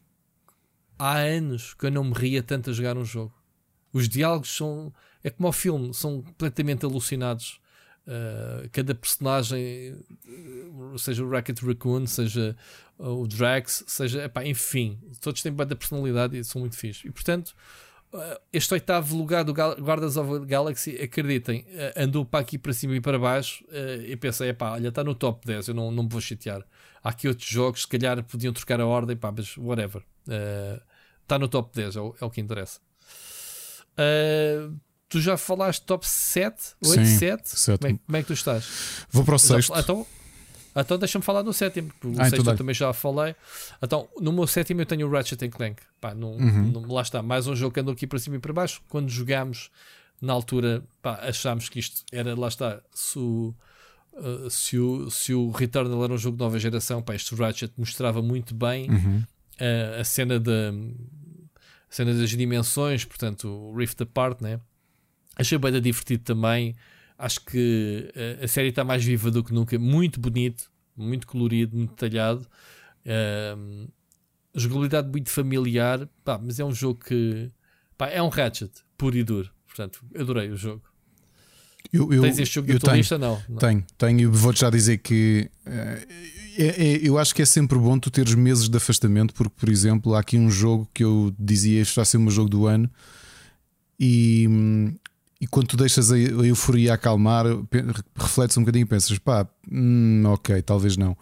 [0.97, 3.33] há anos que eu não me ria tanto a jogar um jogo.
[3.91, 4.93] Os diálogos são.
[5.23, 7.60] É como ao filme, são completamente alucinados.
[8.07, 9.95] Uh, cada personagem,
[10.97, 12.55] seja o Racket Raccoon, seja
[12.97, 17.07] o Drax, seja, epá, enfim, todos têm da personalidade e são muito fixe.
[17.07, 17.55] E portanto,
[18.13, 22.73] uh, este oitavo lugar do Guardas of the Galaxy, acreditem, uh, andou para aqui para
[22.73, 25.91] cima e para baixo uh, e pensei, epá, olha, está no top 10, eu não,
[25.91, 26.65] não me vou chatear.
[27.03, 30.03] Há aqui outros jogos, se calhar podiam trocar a ordem, pá, mas whatever.
[31.23, 32.79] Está no top 10, é o, é o que interessa.
[35.11, 36.75] Tu já falaste top 7?
[36.83, 37.49] 8, Sim, 7?
[37.49, 37.79] 7.
[37.79, 39.05] Como, é, como é que tu estás?
[39.11, 39.73] Vou para o Já- sexto.
[39.77, 40.07] Então,
[40.75, 43.35] então deixa-me falar do sétimo, porque o Ah, então sexto eu também já falei.
[43.81, 45.81] Então, no meu sétimo eu tenho o Ratchet Clank.
[45.99, 46.71] Pá, não, Uhum.
[46.71, 48.81] não- lá está, mais um jogo que andou aqui para cima e para baixo.
[48.89, 49.69] Quando jogámos,
[50.21, 53.53] na altura, pá, achámos que isto era, lá está, se o,
[54.13, 57.73] uh, se o, se o Returnal era um jogo de nova geração, pá, este Ratchet
[57.77, 59.23] mostrava muito bem Uhum.
[59.59, 60.71] uh, a cena da
[61.89, 64.61] a cena das dimensões, portanto, o Rift Apart, né?
[65.35, 66.75] Achei bem divertido também.
[67.17, 71.77] Acho que uh, a série está mais viva do que nunca, muito bonito, muito colorido,
[71.77, 72.47] muito detalhado.
[73.57, 73.87] Um,
[74.55, 77.49] jogabilidade muito familiar, pá, mas é um jogo que
[77.97, 79.49] pá, é um Ratchet puro e duro.
[79.67, 80.83] Portanto, adorei o jogo.
[81.91, 83.17] Eu, eu, Tens este jogo eu tenho, lista?
[83.17, 83.41] Não.
[83.49, 83.57] não.
[83.57, 84.19] Tenho, tenho.
[84.19, 86.07] e Vou-te já dizer que eh,
[86.57, 89.67] é- é- eu acho que é sempre bom tu teres meses de afastamento, porque, por
[89.69, 92.65] exemplo, há aqui um jogo que eu dizia este vai ser o meu jogo do
[92.67, 92.89] ano,
[93.99, 94.95] e, hum,
[95.41, 97.45] e quando tu deixas a, euforia acalmar,
[98.15, 101.17] refletes um bocadinho e pensas, pá, hum, ok, talvez não.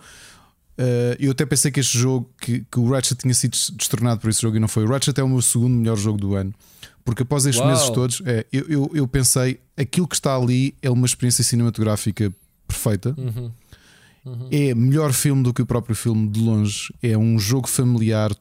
[0.78, 4.30] Eh, eu até pensei que este jogo, que, que o Ratchet tinha sido destornado por
[4.30, 4.84] esse jogo e não foi.
[4.84, 6.54] O Ratchet é o meu segundo melhor jogo do ano.
[7.04, 7.70] Porque após estes Uau.
[7.70, 12.34] meses todos, é, eu, eu, eu pensei aquilo que está ali é uma experiência cinematográfica
[12.68, 13.16] perfeita.
[13.18, 13.52] Uhum.
[14.52, 16.94] É melhor filme do que o próprio filme de longe.
[17.02, 18.36] É um jogo familiar.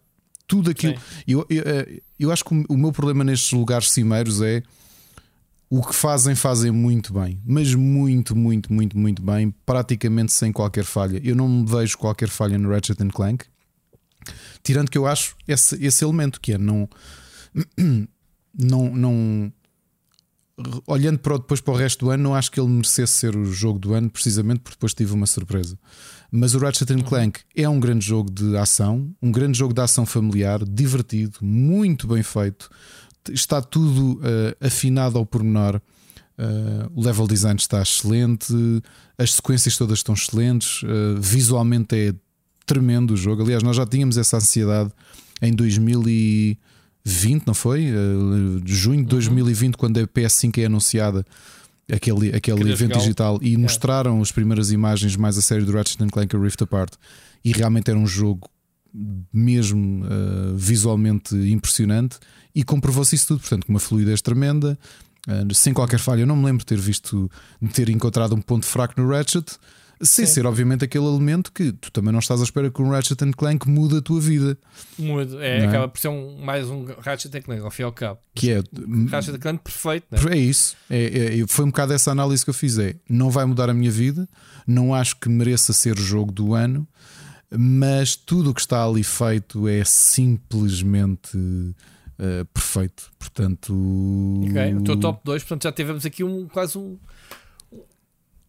[0.47, 0.95] Tudo aquilo.
[1.27, 4.63] Eu, eu, eh, eu acho que o meu problema nestes lugares cimeiros é
[5.71, 10.85] o que fazem, fazem muito bem, mas muito, muito, muito, muito bem, praticamente sem qualquer
[10.85, 11.21] falha.
[11.23, 13.45] Eu não me vejo qualquer falha no Ratchet and Clank,
[14.63, 16.89] tirando que eu acho esse, esse elemento que é não,
[18.59, 19.53] não, não
[20.87, 23.37] olhando para o- depois para o resto do ano, não acho que ele merecesse ser
[23.37, 25.79] o jogo do ano, precisamente porque depois tive uma surpresa.
[26.33, 29.81] Mas o Ratchet and Clank é um grande jogo de ação, um grande jogo de
[29.81, 32.69] ação familiar, divertido, muito bem feito.
[33.33, 35.81] Está tudo eh, afinado ao pormenor.
[36.39, 38.55] Eh, o level design está excelente,
[39.19, 42.15] as sequências todas estão excelentes, eh, visualmente é
[42.65, 43.43] tremendo o jogo.
[43.43, 44.93] Aliás, nós já tínhamos essa ansiedade
[45.43, 47.87] em 2020, não foi?
[47.87, 47.93] Eh,
[48.65, 51.27] junho de 2020, quando a PS5 é anunciada,
[51.91, 56.07] aquele, aquele Queria evento digital, e mostraram as primeiras imagens mais a sério do Ratchet
[56.07, 56.93] Clank Rift Apart,
[57.45, 58.49] e realmente era um jogo
[59.33, 60.05] mesmo
[60.57, 62.19] visualmente impressionante
[62.55, 64.79] e comprovou-se isso tudo, portanto, com uma fluidez tremenda,
[65.29, 66.23] eh, sem qualquer falha.
[66.23, 67.31] Eu não me lembro de ter visto,
[67.61, 69.45] de ter encontrado um ponto fraco no Ratchet,
[70.01, 70.33] sem Sim.
[70.33, 73.33] ser, obviamente, aquele elemento que tu também não estás à espera que um Ratchet and
[73.33, 74.57] Clank mude a tua vida,
[74.97, 75.41] Muito.
[75.41, 75.67] É, é?
[75.67, 78.21] acaba por ser um, mais um Ratchet and Clank, ao fim e ao cabo.
[78.33, 78.63] que é.
[79.11, 80.19] Ratchet and Clank perfeito, né?
[80.31, 82.79] É isso, é, é- foi um bocado essa análise que eu fiz.
[82.79, 84.29] É, não vai mudar a minha vida,
[84.65, 86.87] não acho que mereça ser o jogo do ano,
[87.51, 91.37] mas tudo o que está ali feito é simplesmente
[92.19, 93.11] eh, perfeito.
[93.19, 93.73] Portanto,
[94.49, 96.99] Ok, O teu top 2, portanto já tivemos aqui um quase um.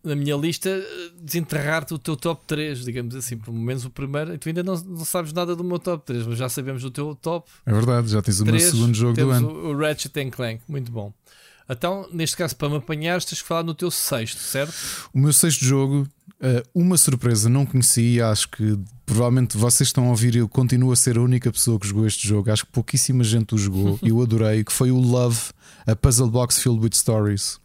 [0.02, 4.34] Na minha lista, eh, desenterrar-te o teu top 3, digamos assim, pelo menos o primeiro.
[4.34, 6.90] E tu ainda não, não sabes nada do meu top 3, mas já sabemos o
[6.92, 8.64] teu top é verdade, já tens o meu 3.
[8.72, 9.50] segundo jogo do ano.
[9.50, 11.14] O, o Ratchet and Clank, muito bom.
[11.70, 14.74] Então, neste caso, para me apanhares, tens que falar no teu sexto, certo?
[15.14, 16.08] O meu sexto jogo,
[16.74, 18.22] uma surpresa, não conheci.
[18.22, 20.36] Acho que provavelmente vocês estão a ouvir.
[20.36, 22.52] Eu continuo a ser a única pessoa que jogou este jogo.
[22.52, 24.00] Acho que pouquíssima gente o jogou.
[24.04, 24.64] eu adorei.
[24.64, 25.40] Que foi o Love,
[25.86, 27.60] a puzzle box filled with stories.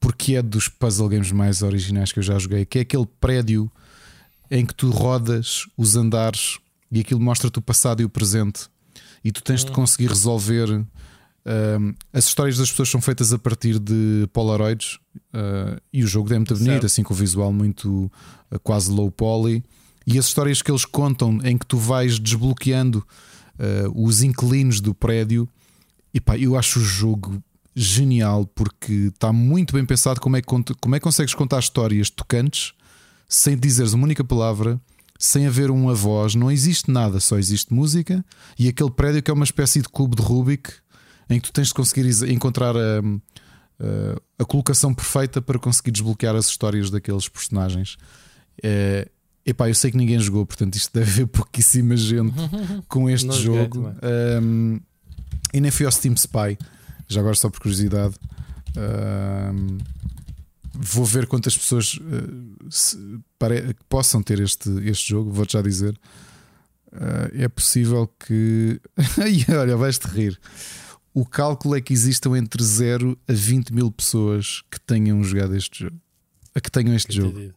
[0.00, 2.64] Porque é dos puzzle games mais originais que eu já joguei.
[2.64, 3.70] Que é aquele prédio
[4.50, 6.58] em que tu rodas os andares
[6.90, 8.68] e aquilo mostra-te o passado e o presente.
[9.22, 10.84] E tu tens de conseguir resolver.
[11.46, 14.98] Um, as histórias das pessoas são feitas a partir de Polaroids
[15.34, 16.86] uh, e o jogo é muito bonito, Certo.
[16.86, 18.10] assim com o visual muito
[18.50, 19.64] uh, quase low poly.
[20.06, 22.98] E as histórias que eles contam em que tu vais desbloqueando
[23.58, 25.48] uh, os inquilinos do prédio,
[26.12, 27.42] e pá, eu acho o jogo
[27.74, 30.48] genial porque está muito bem pensado como é, que,
[30.80, 32.72] como é que consegues contar histórias tocantes
[33.28, 34.80] sem dizeres uma única palavra,
[35.16, 38.24] sem haver uma voz, não existe nada, só existe música
[38.58, 40.72] e aquele prédio que é uma espécie de cubo de Rubik
[41.30, 46.34] em que tu tens de conseguir encontrar a, a, a colocação perfeita para conseguir desbloquear
[46.36, 47.96] as histórias daqueles personagens.
[48.62, 49.08] É,
[49.46, 52.34] epá, eu sei que ninguém jogou, portanto isto deve haver pouquíssima gente
[52.88, 53.94] com este Não jogo.
[54.42, 54.80] Um,
[55.54, 56.58] e nem fui ao Steam Spy,
[57.08, 58.14] já agora só por curiosidade.
[58.76, 59.78] Um,
[60.72, 62.96] vou ver quantas pessoas uh, se-
[63.38, 65.30] pare- possam ter este, este jogo.
[65.32, 65.98] Vou-te já dizer.
[66.92, 68.80] Uh, é possível que.
[69.58, 70.38] Olha, vais-te rir.
[71.14, 75.84] O cálculo é que existam entre 0 a 20 mil pessoas que tenham jogado este
[75.84, 75.96] jogo.
[76.54, 77.30] A que tenham este jogo.
[77.30, 77.54] Entendido.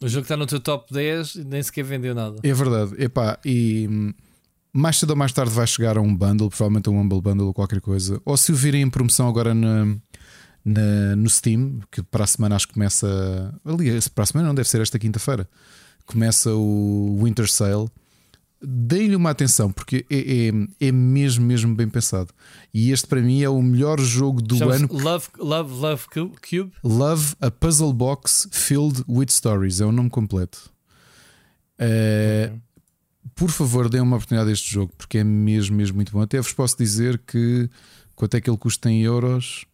[0.00, 2.36] O jogo está no teu top 10 e nem sequer vendeu nada.
[2.42, 2.94] É verdade.
[3.02, 4.12] Epá, e hum,
[4.72, 7.46] mais cedo ou mais tarde vai chegar a um bundle, provavelmente a um Humble Bundle
[7.46, 8.20] ou qualquer coisa.
[8.24, 9.86] Ou se o virem em promoção agora na,
[10.64, 13.54] na- no Steam, que para a semana acho que começa.
[13.64, 15.48] Aliás, para a semana não deve ser esta quinta-feira.
[16.04, 17.88] Começa o Winter Sale.
[18.62, 22.32] Deem-lhe uma atenção, porque é, é, é mesmo, mesmo bem pensado.
[22.72, 24.88] E este para mim é o melhor jogo do ano.
[24.92, 26.72] Love, Love, Love Cu- Cube.
[26.82, 30.70] Love a Puzzle Box Filled with Stories é o nome completo.
[31.78, 32.50] Eh,
[33.34, 36.22] Por favor, deem uma oportunidade a este jogo, porque é mesmo, mesmo muito bom.
[36.22, 37.68] Até vos posso dizer que
[38.14, 39.66] quanto é que ele custa em euros?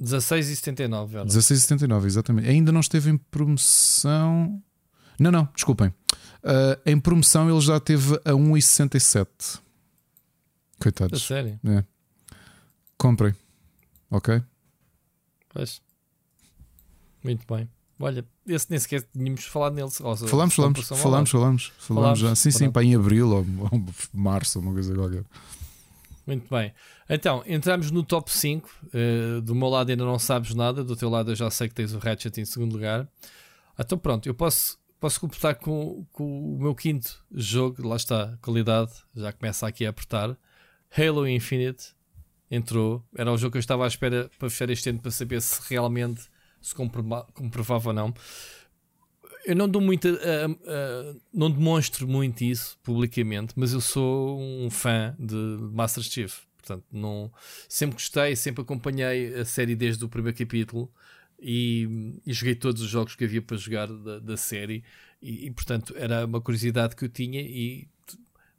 [0.00, 1.34] 16,79 euros.
[1.34, 2.48] 16,79, exatamente.
[2.48, 4.62] Ainda não esteve em promoção.
[5.18, 5.92] Não, não, desculpem.
[6.42, 9.26] Eh, em promoção ele já esteve a 1,67.
[9.56, 11.22] A Coitados.
[11.22, 11.58] sério?
[11.64, 11.84] É.
[12.96, 13.34] Comprem.
[14.10, 14.40] Ok?
[15.48, 15.80] Pois.
[17.22, 17.68] Muito bem.
[18.00, 19.90] Olha, esse nem sequer tínhamos falado nele.
[19.90, 22.34] Seja, Falamos, falamos, falamos, falamos, falamos já.
[22.36, 23.84] Sim, sim, para em abril ou, ou
[24.14, 25.24] março, uma coisa qualquer.
[26.24, 26.72] Muito bem.
[27.10, 28.70] Então, entramos no top 5.
[28.94, 31.74] Eh, do meu lado ainda não sabes nada, do teu lado eu já sei que
[31.74, 33.08] tens o Ratchet em segundo lugar.
[33.76, 38.92] Então pronto, eu posso, posso completar com, com o meu quinto jogo, lá está, qualidade,
[39.14, 40.36] já começa aqui a apertar.
[40.96, 41.94] Halo Infinite
[42.50, 45.40] entrou, era o jogo que eu estava à espera para fechar este ano para saber
[45.42, 46.22] se realmente
[46.60, 48.14] se comprova- comprovava ou não.
[49.46, 54.68] Eu não dou muito, a- a- não demonstro muito isso publicamente, mas eu sou um
[54.70, 55.34] fã de
[55.72, 56.40] Master Chief.
[56.58, 57.32] Portanto, não,
[57.68, 60.90] sempre gostei, sempre acompanhei a série desde o primeiro capítulo
[61.38, 64.82] e, e joguei todos os jogos que havia para jogar da, da série.
[65.20, 67.88] E, e, portanto, era uma curiosidade que eu tinha e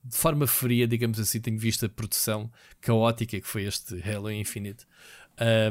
[0.03, 2.49] de forma fria, digamos assim, tenho visto a produção
[2.79, 4.85] caótica que foi este Halo Infinite.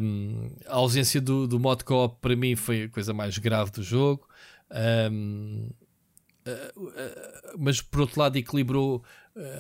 [0.03, 3.83] Um, a ausência do, do modo co-op para mim foi a coisa mais grave do
[3.83, 4.29] jogo.
[4.71, 5.71] Um,
[7.59, 9.03] mas por outro lado equilibrou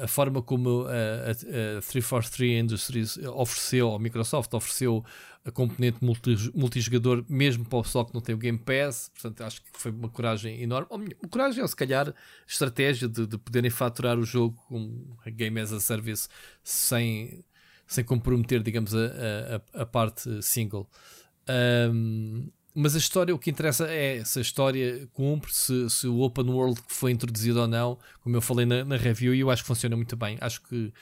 [0.02, 5.04] a forma como a, a, a 343 Industries ofereceu, a Microsoft ofereceu
[5.44, 9.44] a componente multi, multijogador mesmo para o pessoal que não tem o Game Pass, portanto
[9.44, 10.88] acho que foi uma coragem enorme,
[11.22, 12.12] ou, coragem ou se calhar
[12.46, 16.28] estratégia de, de poderem faturar o jogo com a Game as a Service
[16.62, 17.44] sem,
[17.86, 20.88] sem comprometer digamos a, a, a parte single.
[21.48, 26.20] Um, mas a história, o que interessa é se a história cumpre, se, se o
[26.20, 29.50] open world que foi introduzido ou não, como eu falei na, na review, e eu
[29.50, 30.38] acho que funciona muito bem.
[30.40, 30.92] Acho que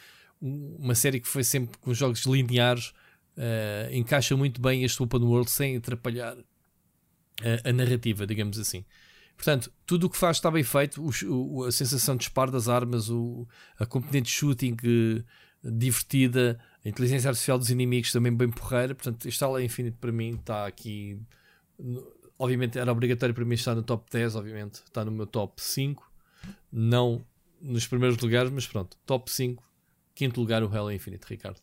[0.40, 2.94] uma série que foi sempre com jogos lineares
[3.36, 6.39] uh, encaixa muito bem este open world sem atrapalhar
[7.43, 8.82] a, a narrativa, digamos assim.
[9.36, 12.69] Portanto, tudo o que faz está bem feito, o, o, a sensação de disparo das
[12.70, 13.47] armas, o,
[13.78, 18.94] a componente de shooting uh, divertida, a inteligência artificial dos inimigos também bem porreira.
[18.94, 21.20] Portanto, este Halo Infinite para mim está aqui
[22.38, 26.11] obviamente era obrigatório para mim estar no top 10, obviamente está no meu top 5,
[26.72, 27.24] não
[27.61, 29.63] nos primeiros lugares, mas pronto, top 5,
[30.14, 31.61] quinto lugar o Halo Infinite, Ricardo.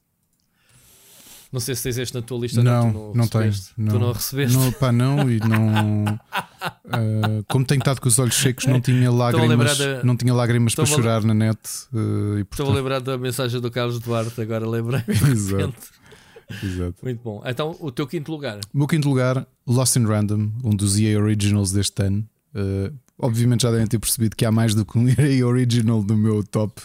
[1.53, 3.73] Não sei se tens este na tua lista não, não, não, tens.
[3.77, 3.93] Não.
[3.93, 4.57] Tu não recebeste?
[4.57, 6.15] Não, pá, não, e não.
[6.15, 10.03] uh, como tenho estado com os olhos secos, não tinha lágrimas, da...
[10.03, 11.59] não tinha lágrimas para chorar na net.
[11.93, 12.51] Uh, e, portanto...
[12.53, 15.03] Estou a lembrar da mensagem do Carlos Duarte, agora lembrei.
[15.29, 15.75] Exato.
[16.61, 16.95] Exato.
[17.01, 17.41] Muito bom.
[17.45, 18.59] Então, o teu quinto lugar?
[18.73, 22.27] O meu quinto lugar, Lost in Random, um dos EA Originals deste ano.
[22.53, 26.17] Uh, obviamente já devem ter percebido que há mais do que um EA Original no
[26.17, 26.81] meu top.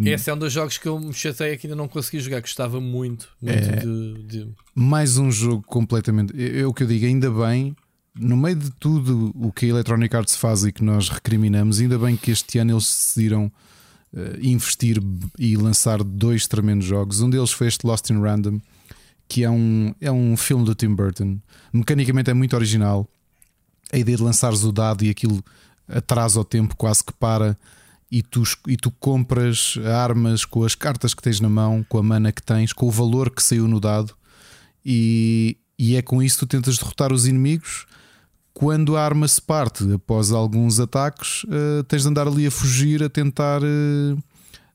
[0.00, 2.80] Esse é um dos jogos que eu me chatei que ainda não consegui jogar, gostava
[2.80, 6.32] muito, muito é, de, de, Mais um jogo completamente.
[6.40, 7.74] É, o que eu digo, ainda bem,
[8.16, 11.98] no meio de tudo o que a Electronic Arts faz e que nós recriminamos, ainda
[11.98, 13.50] bem que este ano eles decidiram
[14.12, 15.02] uh, investir
[15.36, 17.20] e lançar dois tremendos jogos.
[17.20, 18.60] Um deles foi este Lost in Random
[19.28, 21.38] que é um, é um filme do Tim Burton.
[21.72, 23.06] Mecanicamente é muito original.
[23.92, 25.44] A ideia de lançares o dado e aquilo
[25.88, 27.58] atrasa o tempo, quase que para,
[28.10, 32.02] e tu, e tu compras armas com as cartas que tens na mão, com a
[32.02, 34.14] mana que tens, com o valor que saiu no dado,
[34.84, 37.86] e, e é com isso que tu tentas derrotar os inimigos.
[38.54, 43.02] Quando a arma se parte após alguns ataques, uh, tens de andar ali a fugir,
[43.02, 44.22] a tentar uh,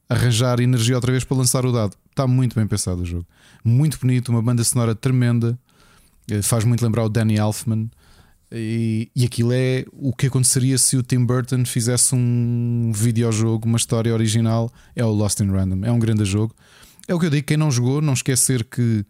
[0.07, 1.95] arranjar energia outra vez para lançar o dado.
[2.09, 3.25] Está muito bem pensado o jogo.
[3.64, 5.58] Muito bonito, uma banda sonora tremenda.
[6.43, 7.90] Faz muito lembrar o Danny Elfman.
[8.51, 13.77] E, e aquilo é o que aconteceria se o Tim Burton fizesse um videojogo, uma
[13.77, 14.72] história original.
[14.95, 15.85] É o Lost in Random.
[15.85, 16.56] É um grande jogo.
[17.08, 19.06] É o que eu digo: quem não jogou, não esquecer que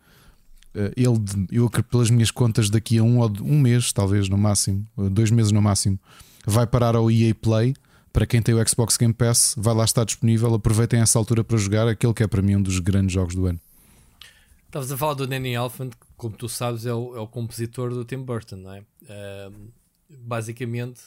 [0.96, 5.52] ele, eu pelas minhas contas, daqui a um, um mês, talvez no máximo, dois meses
[5.52, 6.00] no máximo,
[6.46, 7.76] vai parar ao EA Play
[8.12, 10.54] para quem tem o Xbox Game Pass, vai lá estar disponível.
[10.54, 13.48] Aproveitem essa altura para jogar aquele que é para mim um dos grandes jogos do
[13.48, 13.60] ano.
[14.74, 17.92] Estavas a falar do Danny Elfman, que, como tu sabes, é o, é o compositor
[17.92, 18.80] do Tim Burton, não é?
[19.03, 19.72] Uh,
[20.10, 21.00] basicamente,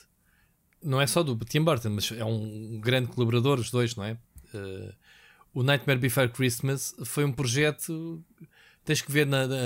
[0.81, 4.13] não é só do Tim Burton, mas é um grande colaborador, os dois, não é?
[4.55, 4.95] Uh,
[5.53, 8.23] o Nightmare Before Christmas foi um projeto.
[8.85, 9.57] Tens que ver na, na,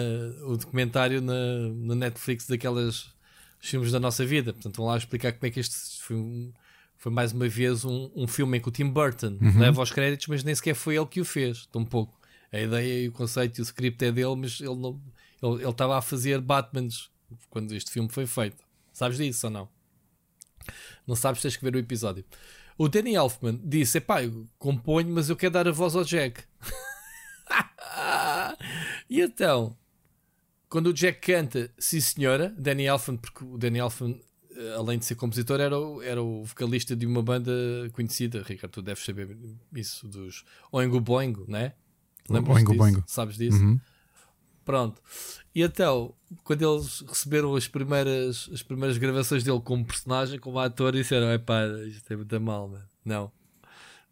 [0.47, 3.13] o documentário na, na Netflix daquelas
[3.61, 4.55] filmes da nossa vida.
[4.55, 6.51] Portanto, vão lá explicar como é que este foi, um,
[6.97, 9.59] foi mais uma vez um, um filme em que o Tim Burton uhum.
[9.59, 12.19] leva os créditos, mas nem sequer foi ele que o fez, tão pouco.
[12.53, 15.01] A ideia e o conceito e o script é dele, mas ele não
[15.43, 17.11] ele estava a fazer Batmans
[17.49, 18.63] quando este filme foi feito.
[18.93, 19.69] Sabes disso ou não?
[21.07, 22.25] Não sabes, tens que ver o episódio.
[22.77, 26.45] O Danny Elfman disse: Epá, eu componho, mas eu quero dar a voz ao Jack.
[29.09, 29.77] e então,
[30.69, 34.21] quando o Jack canta, sim senhora, Danny Elfman, porque o Danny Elfman,
[34.55, 37.53] eh, além de ser compositor, era o, era o vocalista de uma banda
[37.93, 38.43] conhecida.
[38.43, 39.37] Ricardo, tu deves saber
[39.75, 41.73] isso dos Oingo Boingo, né?
[42.31, 43.05] Lembras Oingo Boingo.
[43.07, 43.59] Sabes disso?
[43.59, 43.81] Uhum.
[44.65, 45.01] Pronto.
[45.55, 50.93] E então, quando eles receberam as primeiras, as primeiras gravações dele como personagem, como ator,
[50.93, 52.85] disseram: é pá, isto é muito mal, mano.
[53.05, 53.33] Não,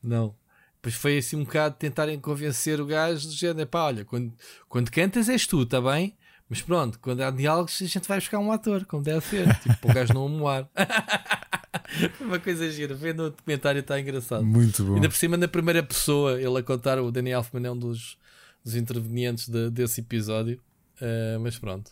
[0.03, 0.35] não.
[0.77, 4.33] Depois foi assim um bocado tentarem convencer o gajo do género: pá, olha, quando,
[4.69, 6.17] quando cantas és tu, tá bem?
[6.49, 9.55] Mas pronto, quando há diálogos, a gente vai buscar um ator, como deve ser.
[9.59, 10.69] Tipo, o gajo não amoar.
[12.21, 12.95] Uma coisa gira.
[12.95, 14.45] Vendo o documentário está engraçado.
[14.45, 14.95] Muito bom.
[14.95, 18.19] Ainda por cima, na primeira pessoa, ele a contar, o Danny Elfman é um dos,
[18.65, 20.61] dos intervenientes de, desse episódio.
[21.01, 21.91] Uh, mas pronto.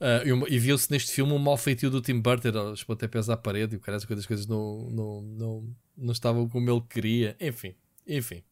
[0.00, 3.74] Uh, e viu-se neste filme um mal feitio do Tim Burton, os pontapés à parede
[3.74, 7.36] e o cara, as coisas não, não, não, não estavam como ele queria.
[7.40, 7.74] Enfim,
[8.06, 8.42] enfim.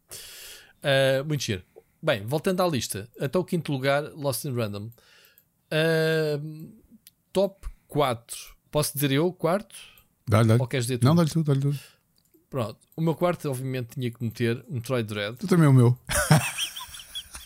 [0.78, 1.62] Uh, muito giro.
[2.02, 4.91] Bem, voltando à lista, até o quinto lugar, Lost in Random.
[7.33, 8.57] Top 4.
[8.70, 9.75] Posso dizer eu, quarto?
[10.28, 10.60] Dá-lhe, dá-lhe.
[10.60, 11.05] Ou queres dizer tu?
[11.05, 11.78] Não, dá-lhe tudo, dá-lhe tudo.
[12.50, 12.78] Pronto.
[12.96, 15.36] O meu quarto, obviamente, tinha que meter um Troy Dread.
[15.36, 15.98] Tu também é o meu.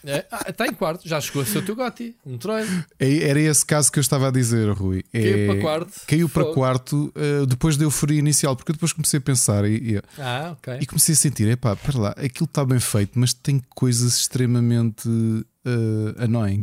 [0.04, 2.62] É, ah, está em quarto, já chegou a ser o teu Gotti, um Troy.
[2.98, 5.04] É, era esse caso que eu estava a dizer, Rui.
[5.12, 6.00] É, caiu para quarto.
[6.06, 6.54] Caiu para Fogo.
[6.54, 10.56] quarto uh, depois da euforia inicial, porque eu depois comecei a pensar e, e, ah,
[10.58, 10.78] okay.
[10.80, 15.06] e comecei a sentir: epá, para lá, aquilo está bem feito, mas tem coisas extremamente
[15.06, 16.62] uh, annoying.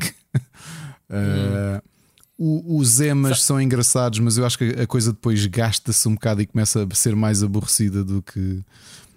[1.10, 1.82] uh,
[2.40, 2.78] hum.
[2.78, 6.46] Os emas são engraçados, mas eu acho que a coisa depois gasta-se um bocado e
[6.46, 8.64] começa a ser mais aborrecida do que,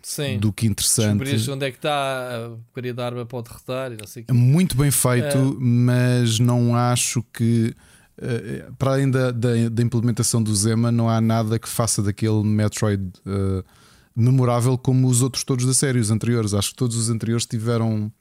[0.02, 0.38] Sim.
[0.38, 1.18] do que interessante.
[1.18, 4.34] Descobrires onde é que está a porcaria da arma para derrotar e não sei o
[4.34, 5.56] Muito bem feito, é.
[5.58, 7.74] mas não acho que.
[8.18, 12.42] Uh, para além da, da, da, implementação do Zema, não há nada que faça daquele
[12.44, 13.64] Metroid uh,
[14.14, 16.52] memorável como os outros todos da série, os anteriores.
[16.52, 18.12] Acho que todos os anteriores tiveram.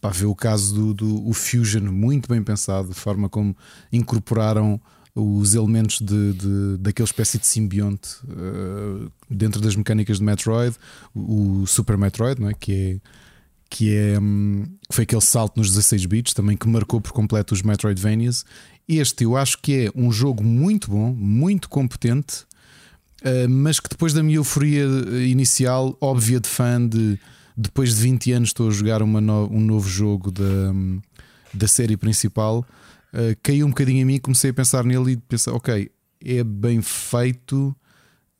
[0.00, 3.56] Para ver o caso do, do o Fusion, muito bem pensado, a forma como
[3.92, 4.80] incorporaram
[5.14, 10.76] os elementos de, de, daquela espécie de simbionte uh, dentro das mecânicas de Metroid,
[11.14, 12.54] o, o Super Metroid, não é?
[12.54, 13.00] que é
[13.72, 17.62] que é um, foi aquele salto nos 16 bits também que marcou por completo os
[17.62, 18.44] Metroidvanias.
[18.88, 22.42] Este eu acho que é um jogo muito bom, muito competente,
[23.22, 24.84] uh, mas que depois da minha euforia
[25.24, 27.16] inicial, óbvia de fã de
[27.60, 30.72] depois de 20 anos estou a jogar no, um novo jogo da,
[31.52, 32.64] da série principal
[33.12, 35.90] uh, caiu um bocadinho em mim, comecei a pensar nele e pensar, ok,
[36.24, 37.76] é bem feito,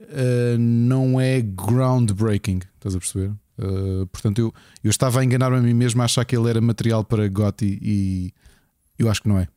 [0.00, 3.32] uh, não é groundbreaking, estás a perceber?
[3.58, 6.60] Uh, portanto, eu, eu estava a enganar-me a mim mesmo a achar que ele era
[6.60, 8.32] material para Gotti e
[8.98, 9.48] eu acho que não é.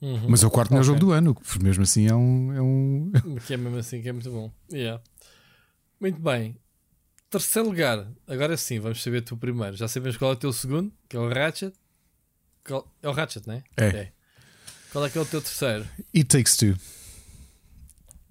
[0.00, 0.26] Uhum.
[0.28, 0.78] Mas é o quarto okay.
[0.78, 2.52] melhor jogo do ano, mesmo assim é um.
[2.52, 3.10] É um...
[3.46, 4.50] que é mesmo assim que é muito bom.
[4.72, 5.02] Yeah.
[6.00, 6.54] Muito bem.
[7.30, 9.76] Terceiro lugar, agora sim, vamos saber tu primeiro.
[9.76, 11.74] Já sabemos qual é o teu segundo, que é o Ratchet.
[13.02, 13.64] É o Ratchet, não é?
[13.76, 13.84] É.
[13.86, 14.12] é.
[14.90, 15.86] Qual é que é o teu terceiro?
[16.14, 16.76] It Takes Two.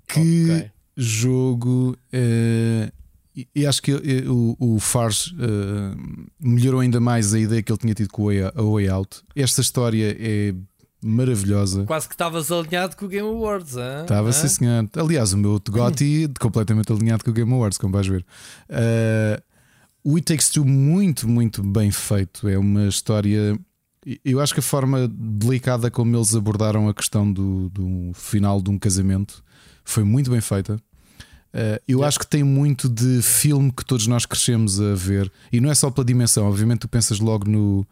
[0.08, 0.72] Que okay.
[0.96, 1.98] jogo.
[2.12, 2.92] Uh,
[3.54, 7.78] e acho que uh, o, o Fars uh, melhorou ainda mais a ideia que ele
[7.78, 9.22] tinha tido com a Way Out.
[9.36, 10.56] Esta história é
[11.04, 11.84] maravilhosa.
[11.86, 14.90] Quase que estavas alinhado com o Game Awards, Estava, sim, senhor.
[14.96, 18.26] Aliás, o meu Gotti completamente alinhado com o Game Awards, como vais ver.
[18.70, 19.42] Uh,
[20.04, 22.48] o It Takes Two, muito, muito bem feito.
[22.48, 23.58] É uma história
[24.24, 28.70] eu acho que a forma delicada como eles abordaram a questão do, do final de
[28.70, 29.44] um casamento
[29.84, 30.76] foi muito bem feita.
[31.54, 32.08] Uh, eu yeah.
[32.08, 35.76] acho que tem muito de filme que todos nós crescemos a ver, e não é
[35.76, 37.86] só pela dimensão, obviamente tu pensas logo no,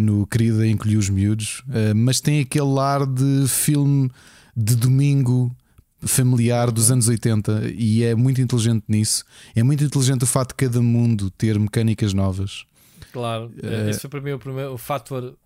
[0.00, 4.10] no Querida Encolhi os Miúdos, uh, mas tem aquele ar de filme
[4.56, 5.54] de domingo
[6.00, 9.24] familiar dos anos 80 e é muito inteligente nisso.
[9.54, 12.64] É muito inteligente o fato de cada mundo ter mecânicas novas.
[13.12, 15.36] Claro, uh, esse foi para mim o primeiro o fator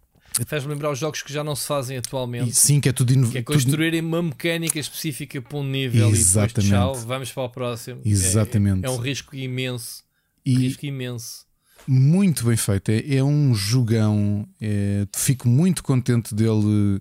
[0.47, 2.53] Faz-me lembrar os jogos que já não se fazem atualmente.
[2.53, 3.31] Sim, que é tudo inovo.
[3.31, 4.09] Que é construírem tudo...
[4.09, 6.67] uma mecânica específica para um nível Exatamente.
[6.67, 8.01] e depois tchau, vamos para o próximo.
[8.05, 8.85] Exatamente.
[8.85, 10.03] É, é um risco imenso.
[10.45, 10.57] E...
[10.57, 11.44] risco imenso.
[11.87, 12.91] Muito bem feito.
[12.91, 14.47] É, é um jogão.
[14.61, 17.01] É, fico muito contente dele.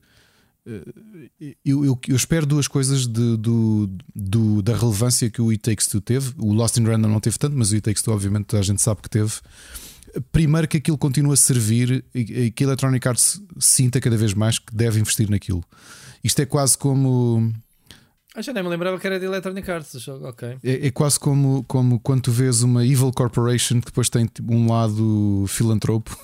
[0.66, 5.62] Eh, eu, eu, eu espero duas coisas de, do, do, da relevância que o It
[5.62, 6.34] Takes Two teve.
[6.38, 8.82] O Lost in Random não teve tanto, mas o It Takes Two, obviamente, a gente
[8.82, 9.34] sabe que teve.
[10.32, 14.60] Primeiro, que aquilo continua a servir e que a Electronic Arts sinta cada vez mais
[14.60, 15.64] que deve investir naquilo.
[16.24, 17.52] Isto é quase como
[18.36, 20.58] ah, já nem me lembrava que era de Electronic Arts o jogo, ok.
[20.64, 24.53] É, é, quase como, como quando tu vês uma Evil Corporation que depois tem tipo,
[24.53, 26.18] um lado filantropo.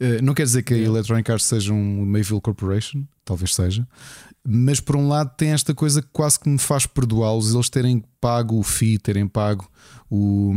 [0.00, 3.86] Eh, não quer dizer que a Electronic Arts seja uma Evil Corporation, talvez seja,
[4.46, 8.04] mas por um lado tem esta coisa que quase que me faz perdoá-los, eles terem
[8.20, 9.68] pago o FII, terem pago
[10.10, 10.52] o.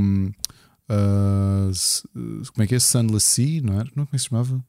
[0.90, 1.72] Uh,
[2.54, 2.80] como é que é?
[2.80, 3.86] Sunless Sea, não era?
[3.96, 4.64] Não, como é que se chamava?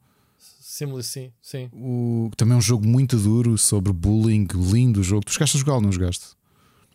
[0.78, 1.68] Simulus, sim, sim.
[1.73, 5.24] O, também é um jogo muito duro sobre bullying, lindo jogo.
[5.24, 6.26] Tu chegaste a jogar ou não jogaste?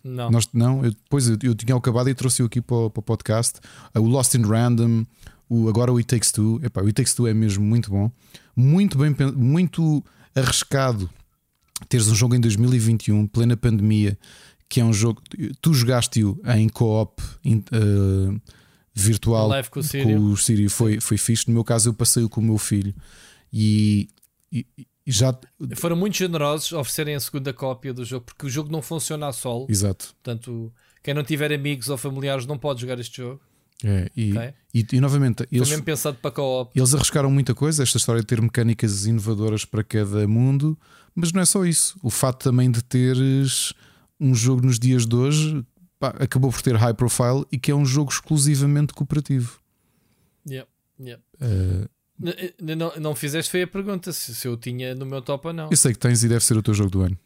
[0.01, 0.31] Não.
[0.31, 3.59] Nós, não, eu, depois eu, eu, tinha acabado e trouxe-o aqui para, para o podcast.
[3.93, 5.05] O Lost in Random,
[5.49, 6.61] o, agora o It Takes Two.
[6.63, 8.09] Epá, o It Takes Two é mesmo muito bom.
[8.55, 10.01] Muito bem, muito
[10.33, 11.09] arriscado
[11.89, 14.17] teres um jogo em 2021, plena pandemia,
[14.69, 15.21] que é um jogo.
[15.61, 18.41] Tu jogaste-o em co-op uh,
[18.93, 20.17] virtual com o Sírio.
[20.17, 20.69] Com o Sírio.
[20.69, 21.49] Foi, foi fixe.
[21.49, 22.95] No meu caso, eu passei-o com o meu filho.
[23.53, 24.09] E,
[24.51, 24.65] e,
[25.05, 25.37] já
[25.75, 29.33] foram muito generosos oferecerem a segunda cópia do jogo, porque o jogo não funciona a
[29.33, 29.67] solo.
[29.69, 30.15] Exato.
[30.23, 30.73] Portanto,
[31.03, 33.41] quem não tiver amigos ou familiares não pode jogar este jogo.
[33.83, 34.53] É, e, okay?
[34.73, 36.71] e, e, novamente, eles, mesmo pensado para co-op.
[36.73, 37.83] eles arriscaram muita coisa.
[37.83, 40.79] Esta história de ter mecânicas inovadoras para cada mundo,
[41.13, 41.99] mas não é só isso.
[42.01, 43.73] O fato também de teres
[44.19, 45.65] um jogo nos dias de hoje
[45.99, 49.59] pá, acabou por ter high profile e que é um jogo exclusivamente cooperativo.
[50.49, 51.21] Yep, yep.
[51.41, 51.89] Uh,
[52.61, 55.69] não, não fizeste foi a pergunta se, se eu tinha no meu top ou não.
[55.69, 57.17] Eu sei que tens e deve ser o teu jogo do ano.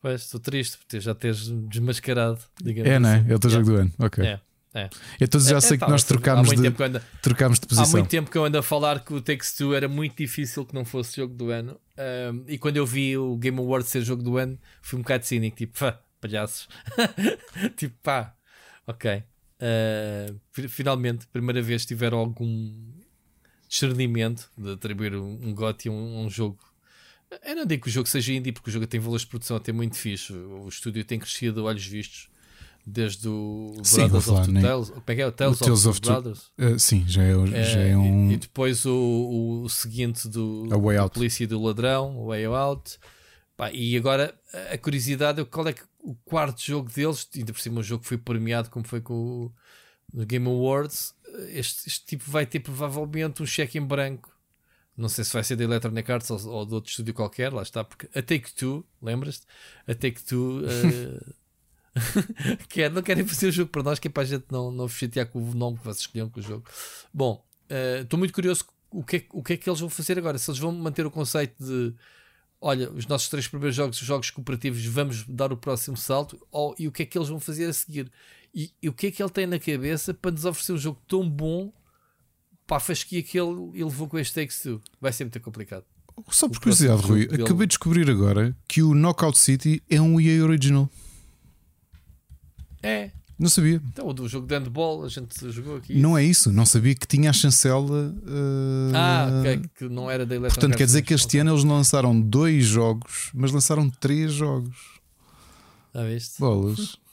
[0.00, 2.38] Pois, estou triste por já teres desmascarado.
[2.62, 3.02] Digamos é, assim.
[3.02, 3.24] não é?
[3.26, 3.92] É o teu jogo do ano.
[3.98, 4.24] Ok.
[4.24, 4.40] É.
[4.74, 4.90] É.
[5.20, 7.88] Então já é, sei é, que nós trocámos de, ando, trocámos de posição.
[7.88, 10.66] Há muito tempo que eu ando a falar que o Takes Two era muito difícil
[10.66, 11.80] que não fosse jogo do ano.
[11.96, 15.24] Um, e quando eu vi o Game Awards ser jogo do ano, fui um bocado
[15.24, 16.68] cínico, tipo, pá, palhaços.
[17.78, 18.34] tipo, pá,
[18.84, 19.22] ok.
[19.60, 22.72] Uh, finalmente, primeira vez tiveram algum
[23.68, 26.58] discernimento de atribuir um, um GOTY a um, um, jogo.
[27.44, 29.56] Eu não digo que o jogo seja indie, porque o jogo tem valores de produção
[29.56, 30.32] até muito fixe.
[30.32, 32.28] O estúdio tem crescido a olhos vistos
[32.86, 34.90] desde o sim, Brothers of Two Tales.
[34.90, 35.26] Como é que é?
[35.26, 36.50] O Tales, o Tales of, of Brothers?
[36.58, 38.30] Uh, sim, já é, já é um.
[38.30, 42.98] E, e depois o, o, seguinte do, do Polícia e do Ladrão, Way Out.
[43.56, 44.34] Pá, e agora
[44.72, 48.02] a curiosidade é qual é que o quarto jogo deles, ainda por cima um jogo
[48.02, 49.52] que foi premiado como foi com
[50.12, 51.14] o Game Awards,
[51.48, 54.32] este, este tipo vai ter provavelmente um cheque em branco.
[54.96, 57.62] Não sei se vai ser da Electronic Arts ou, ou de outro estúdio qualquer, lá
[57.62, 59.46] está, porque a Take Two, lembras-te?
[59.86, 61.34] A Take Two uh,
[62.68, 64.88] quer, não querem fazer o jogo para nós, que é para a gente não, não
[64.88, 66.64] chatear com o nome que vocês escolheram com o jogo.
[67.12, 69.90] Bom, eh, estou uh, muito curioso o que, é, o que é que eles vão
[69.90, 70.38] fazer agora.
[70.38, 71.92] Se eles vão manter o conceito de
[72.64, 76.74] olha, os nossos três primeiros jogos, os jogos cooperativos, vamos dar o próximo salto, ou,
[76.78, 78.10] e o que é que eles vão fazer a seguir?
[78.54, 80.98] E, e, o que é que ele tem na cabeça para nos oferecer um jogo
[81.06, 81.70] tão bom
[82.66, 84.80] para a fasquia que ele, ele levou com este Takes Two?
[84.98, 85.84] Vai ser muito complicado.
[86.30, 90.42] Só por curiosidade, Rui, acabei de descobrir agora que o Knockout City é um EA
[90.42, 90.88] Original.
[92.82, 93.82] É, não sabia.
[93.88, 95.98] Então, o do jogo de handball, a gente jogou aqui.
[95.98, 98.14] Não é isso, não sabia que tinha a chancela.
[98.22, 98.92] Uh...
[98.94, 99.28] Ah,
[99.76, 103.30] que não era da Electronic Portanto, quer dizer que este ano eles lançaram dois jogos,
[103.34, 105.00] mas lançaram três jogos.
[105.94, 106.38] Já viste?
[106.38, 106.96] Bolas.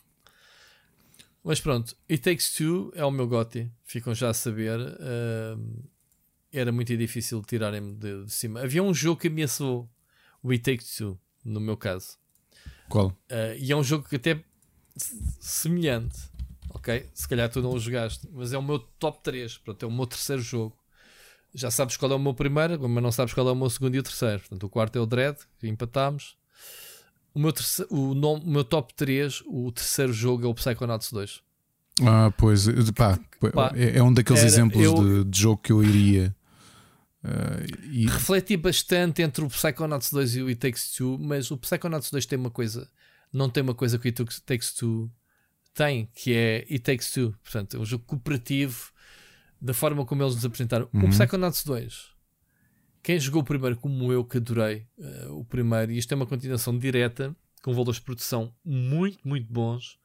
[1.44, 4.80] Mas pronto, It Takes Two é o meu GOTY, ficam já a saber.
[4.80, 5.90] Uh,
[6.54, 8.62] era muito difícil tirarem-me de, de, cima.
[8.62, 9.90] Havia um jogo que ameaçou
[10.44, 12.20] o It Takes Two, no meu caso.
[12.88, 13.08] Qual?
[13.08, 14.44] Uh, e é um jogo que até
[15.40, 16.20] semelhante.
[16.70, 17.06] Ok?
[17.14, 19.58] Se calhar tu não o jogaste, mas é o meu top 3.
[19.58, 20.76] Pronto, é o meu terceiro jogo.
[21.54, 23.96] Já sabes qual é o meu primeiro, mas não sabes qual é o meu segundo
[23.96, 24.40] e o terceiro.
[24.40, 26.38] Portanto, o quarto é o Dread, que empatámos.
[27.34, 31.12] O meu, terceiro, o, nome, o meu top 3, o terceiro jogo é o Psychonauts
[31.12, 31.42] 2.
[32.04, 33.20] Ah, pois, pá,
[33.54, 36.36] pá é, é um daqueles exemplos eu, de, de, jogo que eu iria.
[37.24, 38.08] Uh, e...
[38.08, 42.26] Refleti bastante entre o Psychonauts 2 e o It Takes Two, mas o Psychonauts 2
[42.26, 42.90] tem uma coisa
[43.32, 45.12] não tem uma coisa que o It Takes Two
[45.74, 47.36] tem, que é It Takes Two.
[47.44, 48.92] Portanto, é um jogo cooperativo
[49.60, 50.90] da forma como eles nos apresentaram.
[50.94, 51.06] Uhum.
[51.06, 52.12] O Psychonauts 2,
[53.04, 56.26] quem jogou o primeiro, como eu, que adorei uh, o primeiro, e isto é uma
[56.26, 60.00] continuação direta, com valores de produção muito, muito bons,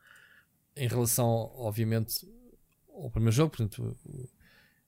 [0.77, 2.29] em relação, obviamente,
[2.93, 3.57] ao primeiro jogo.
[3.57, 3.97] Portanto,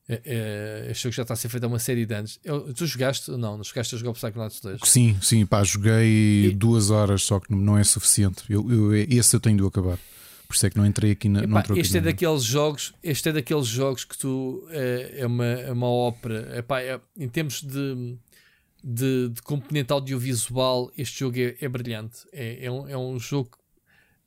[0.08, 2.40] é, este jogo já está a ser feito há uma série de anos.
[2.42, 3.30] Eu, tu jogaste?
[3.30, 4.80] Não, não jogaste a jogar o Psychonauts 2?
[4.84, 6.54] Sim, sim, pá, joguei e...
[6.54, 8.42] duas horas, só que não é suficiente.
[8.48, 9.98] Eu, eu, esse eu tenho de acabar.
[10.48, 13.32] Por isso é que não entrei aqui na, Epá, este é daqueles jogos, este é
[13.32, 16.56] daqueles jogos que tu é, é uma, é uma ópera.
[16.56, 18.16] Epá, é, em termos de,
[18.82, 22.20] de, de, componente audiovisual, este jogo é, é brilhante.
[22.32, 23.58] É, é, um, é um jogo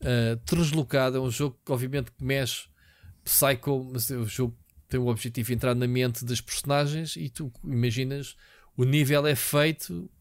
[0.02, 2.68] uh, translocado, é um jogo que obviamente mexe
[3.24, 4.56] psycho, mas é um jogo
[4.92, 8.36] tem o objetivo de entrar na mente das personagens e tu imaginas
[8.76, 10.12] o nível é feito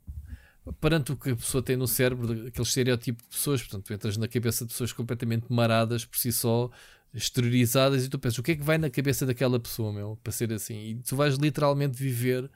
[0.80, 4.16] perante o que a pessoa tem no cérebro, aquele estereótipo de pessoas, portanto, tu entras
[4.16, 6.70] na cabeça de pessoas completamente maradas por si só,
[7.12, 10.30] exteriorizadas, e tu pensas o que é que vai na cabeça daquela pessoa, meu, para
[10.30, 12.48] ser assim, e tu vais literalmente viver,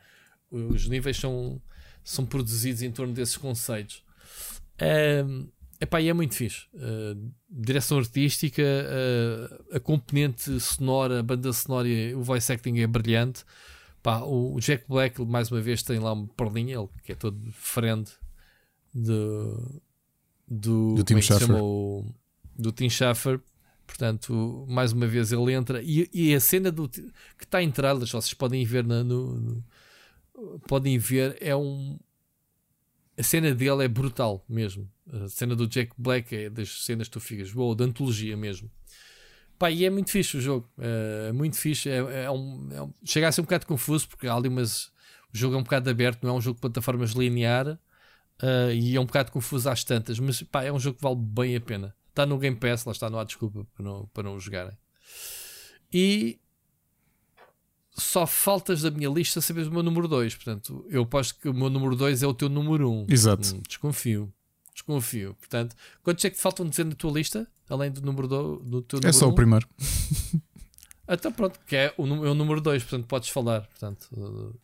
[0.53, 1.61] os níveis são,
[2.05, 4.05] são produzidos em torno desses conceitos.
[4.79, 5.25] É,
[5.85, 6.67] epá, e é muito fixe.
[6.75, 13.45] Uh, direção artística, uh, a componente sonora, a banda sonora, o voice acting é brilhante.
[14.03, 17.41] Pá, o Jack Black, mais uma vez, tem lá uma perlinha, ele que é todo
[17.53, 18.11] friend
[18.93, 19.03] de,
[20.47, 21.49] do, do Tim Schafer.
[21.49, 23.41] do Tim Schafer.
[23.87, 27.03] Portanto, mais uma vez ele entra e, e a cena do que
[27.43, 29.65] está em trailers, vocês podem ver na, no, no,
[30.67, 31.99] podem ver, é um
[33.17, 34.91] a cena dele é brutal mesmo.
[35.13, 38.71] A cena do Jack Black é das cenas que tu ficas, boa, da antologia mesmo.
[39.59, 40.69] Pá, e é muito fixe o jogo.
[40.79, 41.89] É muito fixe.
[41.89, 44.93] É, é, um, é um, chega a ser um bocado confuso porque há ali umas.
[45.33, 47.79] O jogo é um bocado aberto, não é um jogo de plataformas linear
[48.43, 51.17] uh, e é um bocado confuso às tantas, mas pá, é um jogo que vale
[51.17, 51.95] bem a pena.
[52.09, 54.77] Está no Game Pass, lá está, não há desculpa para não, para não o jogarem.
[55.93, 56.39] E
[57.97, 60.35] só faltas da minha lista saberes o meu número 2.
[60.35, 62.93] Portanto, eu aposto que o meu número 2 é o teu número 1.
[62.93, 63.07] Um.
[63.09, 63.55] Exato.
[63.55, 64.33] Hum, desconfio.
[64.73, 65.35] Desconfio.
[65.35, 67.47] Portanto, quantos é que te faltam dizer na tua lista?
[67.71, 69.31] Além do número do, do teu É só um?
[69.31, 69.67] o primeiro.
[71.09, 73.63] então pronto, que é o, é o número 2, portanto podes falar.
[73.63, 74.55] Portanto, uh,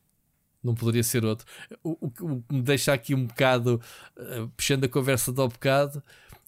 [0.63, 1.47] não poderia ser outro.
[1.85, 3.81] O, o, o, que me deixa aqui um bocado,
[4.19, 6.03] uh, puxando a conversa do bocado,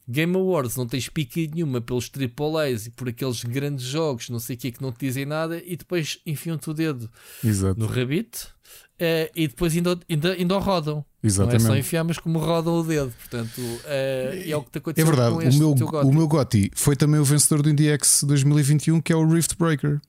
[0.08, 4.56] Game Awards não tens pica nenhuma pelos AAAs e por aqueles grandes jogos, não sei
[4.56, 7.10] o que, que não te dizem nada, e depois enfiam-te o dedo
[7.44, 7.78] Exato.
[7.78, 8.54] no rabito
[8.94, 11.04] uh, e depois ainda, ainda, ainda o rodam.
[11.22, 11.62] Exatamente.
[11.62, 13.12] Não é só enfiar, mas como rodam o dedo.
[13.12, 16.28] Portanto, uh, é o que te aconteceu É verdade, com este, o meu, o meu
[16.28, 20.00] Gotti foi também o vencedor do IndieX 2021, que é o Rift Breaker.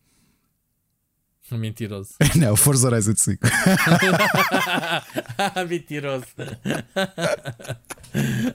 [1.57, 2.11] Mentiroso.
[2.35, 3.39] Não, Forza Horizon 5.
[5.69, 6.25] Mentiroso.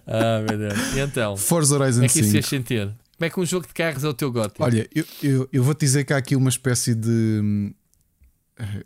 [0.06, 0.94] ah, meu Deus.
[0.94, 1.36] E então?
[1.36, 2.32] Forza Horizon Como é que isso 5.
[2.32, 2.86] fez sentir?
[3.16, 4.54] Como é que um jogo de carros é o teu gote?
[4.60, 7.08] Olha, eu, eu, eu vou-te dizer que há aqui uma espécie de.
[7.42, 7.72] hum,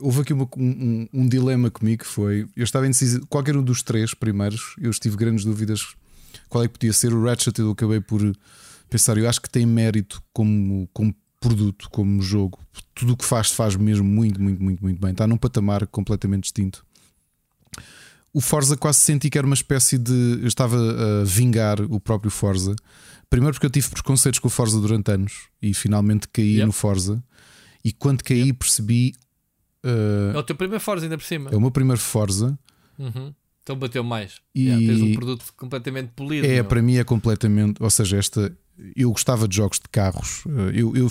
[0.01, 2.47] Houve aqui uma- um, um- um dilema comigo que foi.
[2.57, 3.27] Eu estava indeciso.
[3.27, 5.95] Qualquer um dos três primeiros, eu estive grandes dúvidas
[6.49, 7.13] qual é que podia ser.
[7.15, 8.21] O Ratchet eu acabei por
[8.91, 9.17] pensar.
[9.17, 12.59] Eu acho que tem mérito como, como produto, como jogo.
[12.95, 15.11] Tudo o que faz, faz mesmo muito, muito, muito, muito bem.
[15.11, 16.85] Está num patamar completamente distinto.
[18.33, 20.39] O Forza quase senti que era uma espécie de.
[20.41, 22.75] Eu estava a vingar o próprio Forza.
[23.29, 26.67] Primeiro porque eu tive preconceitos com o Forza durante anos e finalmente caí Yep.
[26.67, 27.23] no Forza.
[27.85, 29.13] E quando caí percebi.
[29.85, 31.51] uh, É o teu primeiro Forza ainda por cima.
[31.51, 32.59] é o meu primeiro Forza.
[32.99, 33.35] Uhum.
[33.63, 34.41] Então bateu mais.
[34.55, 36.47] E- Yeah, tens um produto completamente polido.
[36.47, 36.65] É, meu.
[36.65, 37.83] para mim é completamente.
[37.83, 38.57] Ou seja, esta.
[38.97, 40.45] Eu gostava de jogos de carros.
[40.47, 41.09] Uh, Eu, eu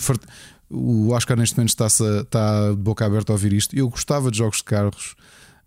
[0.70, 3.76] o Oscar neste momento está-se a- está de boca aberta a ouvir isto.
[3.76, 5.14] Eu gostava de jogos de carros.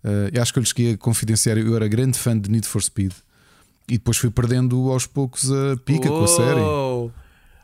[0.04, 1.56] Uh, eu acho que eu lhes queria confidenciar.
[1.58, 3.12] Eu era grande fã de Need for Speed.
[3.88, 6.60] E depois fui perdendo aos poucos a pica com a série.
[6.60, 7.12] Uou!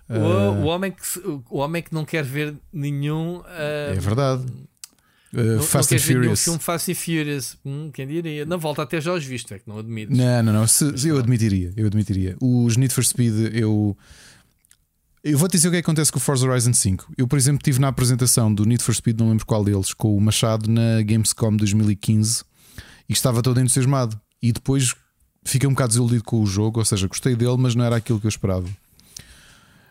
[0.09, 1.03] Uou, o, homem que,
[1.51, 3.39] o homem que não quer ver nenhum.
[3.39, 3.45] uh,
[3.93, 4.45] É verdade.
[5.33, 6.45] Uh, Não, Fast não and Furious.
[6.45, 7.57] filme Fast and Furious.
[7.65, 8.45] Hum, quem diria?
[8.45, 10.17] Na volta até já os viste, é que não admites.
[10.17, 10.67] Não, não, não.
[10.67, 11.73] Se- se eu admitiria.
[11.77, 12.37] Eu admitiria.
[12.41, 13.97] Os Need for Speed, eu.
[15.25, 17.15] Eu vou te dizer o que é que acontece com o Forza Horizon 5.
[17.17, 20.17] Eu, por exemplo, estive na apresentação do Need for Speed, não lembro qual deles, com
[20.17, 22.43] o Machado na Gamescom 2015
[23.09, 24.21] e estava todo entusiasmado.
[24.43, 24.95] E depois
[25.45, 28.19] fiquei um bocado desiludido com o jogo, ou seja, gostei dele, mas não era aquilo
[28.21, 28.69] que eu esperava.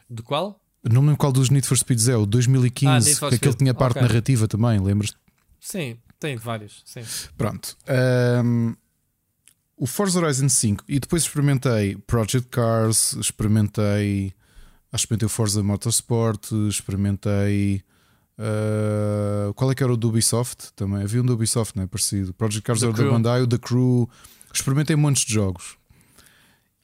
[0.09, 0.59] De qual?
[0.83, 3.35] Não me lembro qual dos Need for Speeds é, o Ah, 2015, Need for que
[3.35, 4.01] aquele tinha parte Ok.
[4.01, 5.13] narrativa também, lembras?
[5.61, 6.81] Sim, tem vários.
[6.83, 7.03] Sim.
[7.37, 7.77] Pronto.
[7.87, 8.73] Ahm,
[9.77, 14.33] o Forza Horizon 5 e depois experimentei Project Cars, experimentei.
[14.91, 17.83] Acho que experimentei o Forza Motorsport, experimentei.
[18.39, 20.73] ah, qual é que era o do Ubisoft?
[20.75, 21.87] Também havia um do Ubisoft, não é?
[21.87, 22.33] Parecido.
[22.33, 23.11] Project Cars The era da Crew.
[23.11, 24.09] Bandai, o The Crew.
[24.51, 25.77] Experimentei montes de jogos.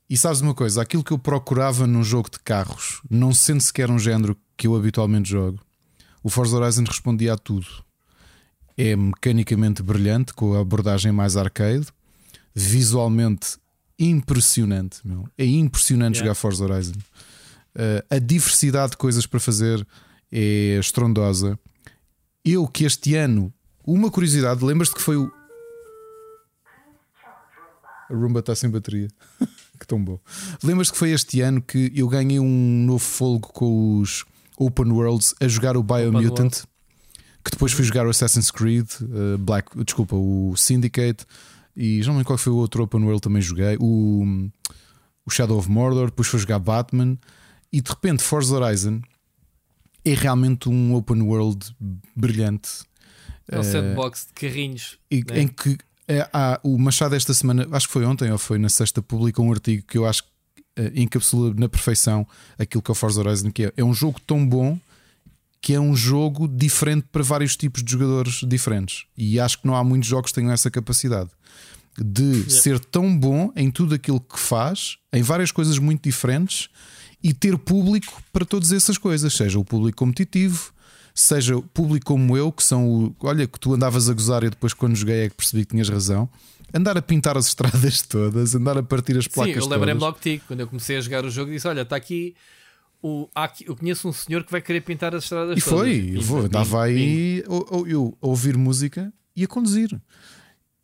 [0.10, 0.84] E sabes uma coisa?
[0.84, 4.76] Aquilo que eu procurava num jogo de carros, não sendo sequer um género que eu
[4.76, 5.60] habitualmente jogo,
[6.24, 7.68] o Forza Horizon respondia a tudo
[8.78, 11.88] é mecanicamente brilhante, com a abordagem mais arcade,
[12.54, 13.58] visualmente
[13.98, 15.00] impressionante.
[15.04, 15.28] Meu.
[15.38, 16.28] É impressionante Yeah.
[16.28, 16.94] jogar Forza Horizon.
[17.76, 19.86] Uh, a diversidade de coisas para fazer
[20.32, 21.60] é estrondosa.
[22.46, 23.54] Eu que este ano,
[23.86, 25.32] uma curiosidade, lembras-te que foi o.
[28.10, 29.10] A Roomba está sem bateria.
[29.80, 30.20] que tão bom.
[30.64, 34.26] Lembras que foi este ano que eu ganhei um novo folgo com os
[34.58, 36.64] Open Worlds a jogar o Biomutant,
[37.48, 41.26] que depois fui jogar o Assassin's Creed, uh, Black, desculpa, o Syndicate,
[41.76, 44.50] e já não lembro qual foi o outro Open World também joguei, o,
[45.26, 47.18] o Shadow of Mordor, depois fui jogar Batman,
[47.72, 49.02] e de repente Forza Horizon
[50.04, 51.76] é realmente um open world
[52.16, 52.70] brilhante.
[53.50, 54.98] É um sandbox de carrinhos.
[55.12, 55.42] E, né?
[55.42, 55.78] Em que
[56.08, 59.46] é, há, o Machado esta semana, acho que foi ontem ou foi na sexta, publicou
[59.46, 60.30] um artigo que eu acho que
[60.96, 62.26] encapsula na perfeição
[62.58, 64.80] aquilo que é o Forza Horizon, que é, é um jogo tão bom
[65.68, 69.04] que é um jogo diferente para vários tipos de jogadores diferentes.
[69.18, 71.30] E acho que não há muitos jogos que tenham essa capacidade
[72.02, 72.50] de yeah.
[72.50, 76.70] ser tão bom em tudo aquilo que faz, em várias coisas muito diferentes,
[77.22, 80.72] e ter público para todas essas coisas, seja o público competitivo,
[81.14, 83.16] seja o público como eu, que são o.
[83.20, 85.90] Olha, que tu andavas a gozar e depois, quando joguei, é que percebi que tinhas
[85.90, 86.30] razão.
[86.74, 90.18] Andar a pintar as estradas todas, andar a partir as placas Sim, eu lembrei-me logo
[90.18, 92.38] de ti, quando eu comecei a jogar o jogo, disse: Olha, está aqui.
[93.02, 96.20] O, aqui, eu conheço um senhor que vai querer pintar as estradas e foi, e
[96.44, 97.44] andava aí
[97.88, 100.00] eu a ouvir música e a conduzir.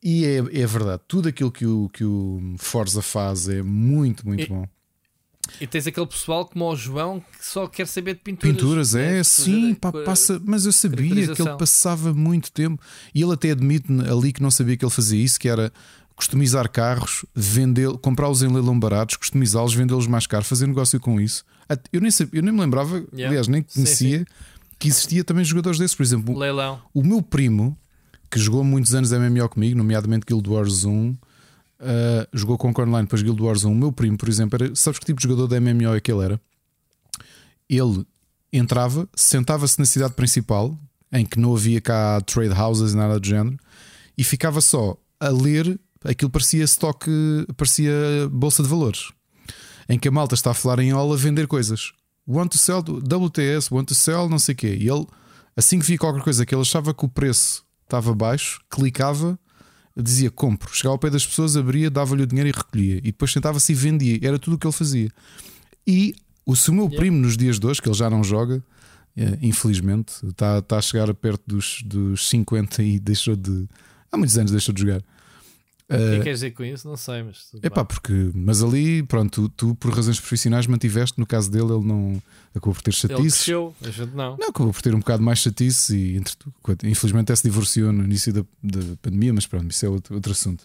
[0.02, 4.44] E é, é verdade, tudo aquilo que o, que o Forza faz é muito, muito
[4.44, 4.68] e, bom.
[5.60, 8.56] E tens aquele pessoal como o João que só quer saber de pinturas.
[8.56, 9.24] Pinturas, é, né?
[9.24, 12.82] sim, pá, passa, mas eu sabia que ele passava muito tempo
[13.14, 15.72] e ele até admite ali que não sabia que ele fazia isso, que era
[16.16, 21.44] customizar carros, vender, comprá-los em leilão baratos, customizá-los, vendê-los mais caro, fazer negócio com isso.
[21.92, 23.28] Eu nem, sabia, eu nem me lembrava, yeah.
[23.28, 24.26] aliás, nem conhecia sim, sim.
[24.78, 26.38] que existia também jogadores desses, por exemplo.
[26.38, 26.82] Leilão.
[26.94, 27.78] O meu primo,
[28.30, 31.16] que jogou muitos anos MMO comigo, nomeadamente Guild Wars 1
[31.84, 33.72] Uh, jogou com Online, depois Guild Wars 1.
[33.72, 36.10] O meu primo, por exemplo, era, sabes que tipo de jogador da MMO é que
[36.10, 36.42] ele era?
[37.70, 38.06] Ele
[38.54, 40.78] entrava, sentava-se na cidade principal,
[41.12, 43.58] em que não havia cá trade houses, nada do género,
[44.18, 45.78] e ficava só a ler.
[46.04, 47.10] Aquilo parecia stock,
[47.56, 47.94] parecia
[48.32, 49.12] bolsa de valores,
[49.88, 51.94] em que a malta está a falar em aula a vender coisas.
[52.28, 54.78] Want to sell WTS, want to sell, não sei o quê.
[54.80, 55.06] E ele,
[55.56, 59.38] assim que via qualquer coisa que ele achava que o preço estava baixo, clicava
[60.02, 62.98] dizia compro, chegava ao pé das pessoas, abria, dava-lhe o dinheiro e recolhia.
[62.98, 64.20] E depois sentava-se e vendia.
[64.22, 65.10] Era tudo o que ele fazia.
[65.86, 66.16] E
[66.46, 68.64] o seu meu primo, nos dias de hoje, que ele já não joga,
[69.16, 73.68] é, infelizmente, está, está a chegar perto dos, dos 50 e deixou de.
[74.12, 75.02] Há muitos anos deixou de jogar.
[75.94, 76.88] O que é que queres dizer com isso?
[76.88, 77.52] Não sei, mas.
[77.62, 78.32] É pá, porque.
[78.34, 81.20] Mas ali, pronto, tu, tu, por razões profissionais mantiveste.
[81.20, 82.22] No caso dele, ele não.
[82.56, 83.14] Acabou por ter chatice.
[83.20, 84.38] Ele cresceu, a gente não.
[84.38, 86.38] Não, acabou por ter um bocado mais chatice e entre,
[86.84, 90.32] infelizmente até se divorciou no início da, da pandemia, mas pronto, isso é outro, outro
[90.32, 90.64] assunto.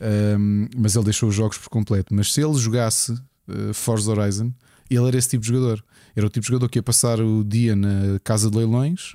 [0.00, 2.14] Um, mas ele deixou os jogos por completo.
[2.14, 4.52] Mas se ele jogasse uh, Forza Horizon,
[4.90, 5.84] ele era esse tipo de jogador.
[6.16, 9.14] Era o tipo de jogador que ia passar o dia na casa de leilões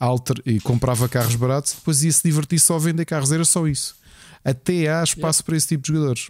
[0.00, 3.30] alter, e comprava carros baratos, depois ia se divertir só a vender carros.
[3.30, 3.99] Era só isso
[4.44, 6.28] até há espaço para esse tipo de jogadores.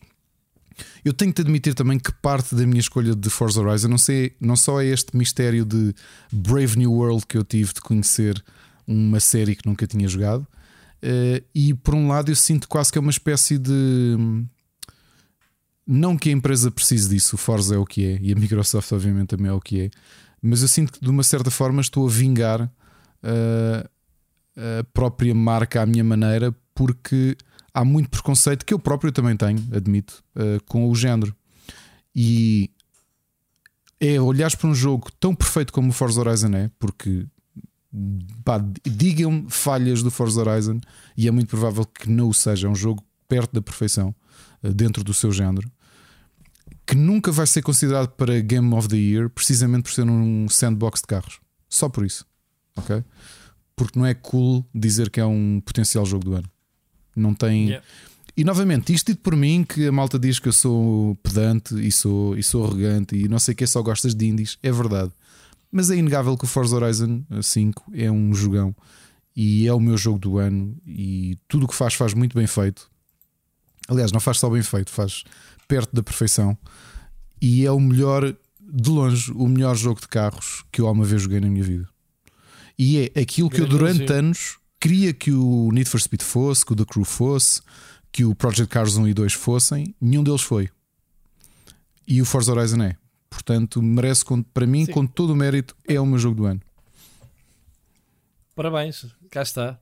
[1.04, 4.32] Eu tenho que admitir também que parte da minha escolha de Forza Horizon não, sei,
[4.40, 5.94] não só é este mistério de
[6.32, 8.42] Brave New World que eu tive de conhecer
[8.86, 12.98] uma série que nunca tinha jogado, uh, e por um lado eu sinto quase que
[12.98, 14.16] é uma espécie de.
[15.86, 18.92] Não que a empresa precise disso, o Forza é o que é, e a Microsoft,
[18.92, 19.90] obviamente, também é o que é,
[20.40, 23.90] mas eu sinto que de uma certa forma estou a vingar uh,
[24.56, 27.36] a própria marca à minha maneira, porque
[27.72, 31.34] há muito preconceito que eu próprio também tenho, admito, uh, com o género.
[32.14, 32.70] E
[34.00, 37.26] é olhares para um jogo tão perfeito como o Forza Horizon é, porque
[38.84, 40.80] digam-me falhas do Forza Horizon
[41.16, 42.66] e é muito provável que não o seja.
[42.66, 44.14] É um jogo perto da perfeição
[44.62, 45.70] uh, dentro do seu género.
[46.86, 51.02] Que nunca vai ser considerado para Game of the Year, precisamente por ser um sandbox
[51.02, 51.38] de carros.
[51.68, 52.26] Só por isso.
[52.76, 53.04] Ok?
[53.76, 56.50] Porque não é cool dizer que é um potencial jogo do ano.
[57.14, 57.66] Não tem.
[57.66, 57.86] Yeah.
[58.36, 61.90] E novamente, isto dito por mim, que a malta diz que eu sou pedante e
[61.90, 65.12] sou, e sou arrogante e não sei que só gostas de indies, é verdade.
[65.70, 68.74] Mas é inegável que o Forza Horizon 5 é um jogão
[69.36, 72.46] e é o meu jogo do ano e tudo o que faz, faz muito bem
[72.46, 72.90] feito.
[73.88, 75.24] Aliás, não faz só bem feito, faz
[75.68, 76.56] perto da perfeição
[77.40, 81.22] e é o melhor, de longe, o melhor jogo de carros que eu alguma vez
[81.22, 81.88] joguei na minha vida.
[82.78, 86.72] E é aquilo que eu durante anos queria que o Need for Speed fosse, que
[86.72, 87.60] o The Crew fosse,
[88.10, 90.70] que o Project Cars 1 e 2 fossem, nenhum deles foi.
[92.08, 92.96] E o Forza Horizon é.
[93.28, 94.92] Portanto, merece, para mim, Sim.
[94.92, 96.60] com todo o mérito, é o meu jogo do ano.
[98.56, 99.78] Parabéns, cá está.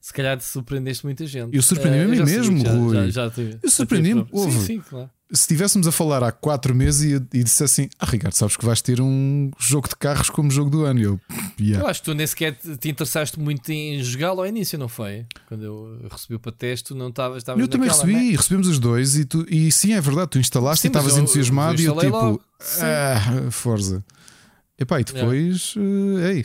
[0.00, 1.54] Se calhar te surpreendeste muita gente.
[1.54, 3.10] Eu surpreendi-me mim mesmo, já, Rui.
[3.10, 4.26] Já, já, eu surpreendi-me.
[4.32, 5.10] Sim, sim, claro.
[5.32, 8.80] Se estivéssemos a falar há 4 meses e, e dissessem: Ah, Ricardo, sabes que vais
[8.82, 11.00] ter um jogo de carros como jogo do ano.
[11.00, 11.20] Eu,
[11.58, 11.84] yeah.
[11.84, 14.88] Eu acho que tu nem sequer te te interessaste muito em jogá-lo ao início, não
[14.88, 15.26] foi?
[15.48, 17.42] Quando eu recebi o pateste, tu não estavas.
[17.58, 18.36] Eu também naquela, recebi, né?
[18.36, 21.80] recebemos os dois e, tu, e sim, é verdade, tu instalaste Sim, e estavas entusiasmado
[21.80, 22.42] eu e eu tipo, logo.
[22.80, 24.04] Ah, força.
[24.78, 26.44] Epá, e depois, eh, ei,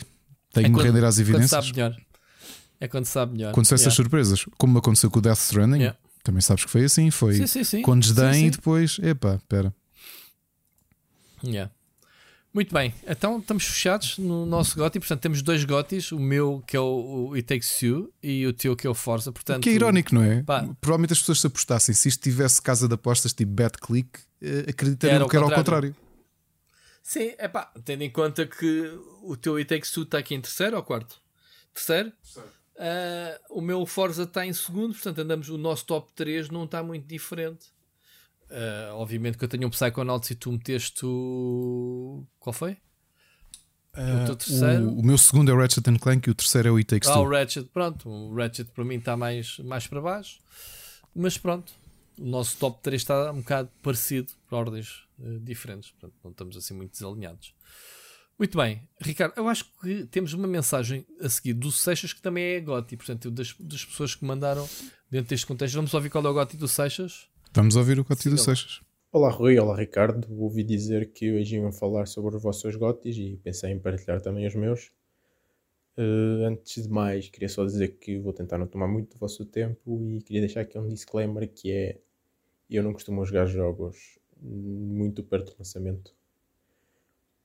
[0.54, 1.50] É que me quando- render às Quando evidências.
[1.50, 1.96] sabe melhor.
[2.80, 3.50] É quando sabe melhor.
[3.50, 3.96] Aconteceu essas Yeah.
[3.96, 5.98] surpresas, como aconteceu com o Death Stranding, Yeah.
[6.22, 7.82] Também sabes que foi assim, foi Sim, sim, sim.
[7.82, 8.46] com desdém Sim, sim.
[8.46, 9.74] e depois, epá, espera.
[11.42, 11.70] Yeah.
[12.52, 14.98] Muito bem, então estamos fechados no nosso GOTY.
[14.98, 18.52] Portanto, temos dois GOTYs: o meu que é o, o It Takes Two e o
[18.52, 19.30] teu que é o Forza.
[19.30, 20.42] Portanto, que é irónico, não é?
[20.42, 20.68] Pá.
[20.80, 25.28] Provavelmente as pessoas se apostassem, se isto tivesse casa de apostas tipo BetClick, eh, acreditariam
[25.28, 25.94] que era ao contrário.
[27.02, 30.40] Sim, é pá, tendo em conta que o teu It Takes Two está aqui em
[30.40, 31.20] terceiro ou quarto?
[31.72, 32.12] Terceiro?
[32.82, 36.82] Ah, o meu Forza está em segundo, portanto andamos, o nosso top 3 não está
[36.82, 37.66] muito diferente.
[38.50, 42.24] Ah, obviamente que eu tenho um Psychonauts e tu meteste o.
[42.38, 42.78] Qual foi?
[43.92, 44.88] o teu terceiro?
[44.88, 46.86] O, o meu segundo é o Ratchet and Clank e o terceiro é o It
[46.88, 47.22] Takes Ah, Two.
[47.24, 50.38] o Ratchet, pronto, o Ratchet para mim está mais, mais para baixo,
[51.14, 51.72] mas pronto,
[52.16, 56.56] o nosso top 3 está um bocado parecido por ordens eh, diferentes, portanto não estamos
[56.56, 57.52] assim muito desalinhados.
[58.40, 62.42] Muito bem, Ricardo, eu acho que temos uma mensagem a seguir do Seixas que também
[62.42, 64.66] é Goti, portanto, das, das pessoas que mandaram
[65.10, 65.74] dentro deste contexto.
[65.74, 67.28] Vamos ouvir qual é o Goti do Seixas?
[67.52, 68.56] Vamos ouvir o Código do Sigam.
[68.56, 68.80] Seixas.
[69.12, 70.26] Olá Rui, olá Ricardo.
[70.40, 74.46] Ouvi dizer que hoje iam falar sobre os vossos gotis e pensei em partilhar também
[74.46, 74.90] os meus.
[75.98, 79.44] Eh, antes de mais, queria só dizer que vou tentar não tomar muito do vosso
[79.44, 82.00] tempo e queria deixar aqui um disclaimer que é
[82.70, 86.14] eu não costumo jogar jogos muito perto do lançamento.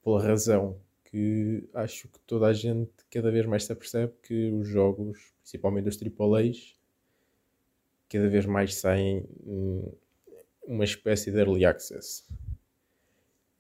[0.02, 0.85] Pela razão
[1.16, 5.88] que acho que toda a gente cada vez mais se apercebe que os jogos, principalmente
[5.88, 6.76] os AAAs,
[8.10, 9.26] cada vez mais saem
[10.68, 12.26] uma espécie de early access.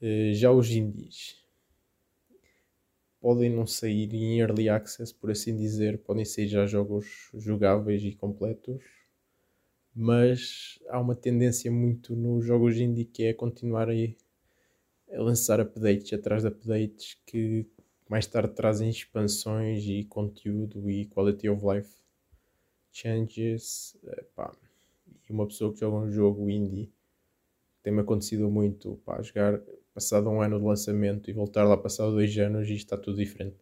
[0.01, 1.41] Eh, Já os indies
[3.21, 8.13] podem não sair em early access, por assim dizer, podem sair já jogos jogáveis e
[8.13, 8.83] completos,
[9.95, 13.93] mas há uma tendência muito nos jogos indie que é continuar a,
[15.15, 17.65] a lançar updates atrás de updates que
[18.09, 21.95] mais tarde trazem expansões e conteúdo e quality of life
[22.91, 23.97] changes.
[24.17, 24.55] Epá,
[25.27, 26.91] e uma pessoa que joga um jogo indie
[27.81, 29.61] tem-me acontecido muito pá, jogar
[29.93, 33.57] passado um ano de lançamento e voltar lá passado dois anos e está tudo diferente.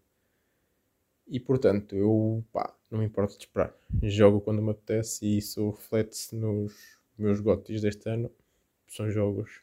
[1.27, 3.75] E portanto, eu pá, não me importo de esperar.
[4.01, 8.32] Jogo quando me apetece e isso reflete-se nos meus gotis deste ano.
[8.88, 9.62] São jogos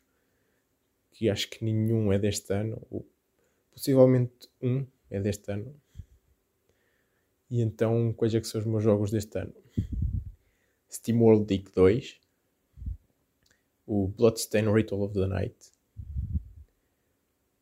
[1.10, 3.06] que acho que nenhum é deste ano, ou
[3.70, 5.74] possivelmente um é deste ano.
[7.50, 9.54] E então, quais é que são os meus jogos deste ano?
[10.90, 12.20] Steam World Dig 2,
[13.86, 15.56] o Bloodstained Ritual of the Night,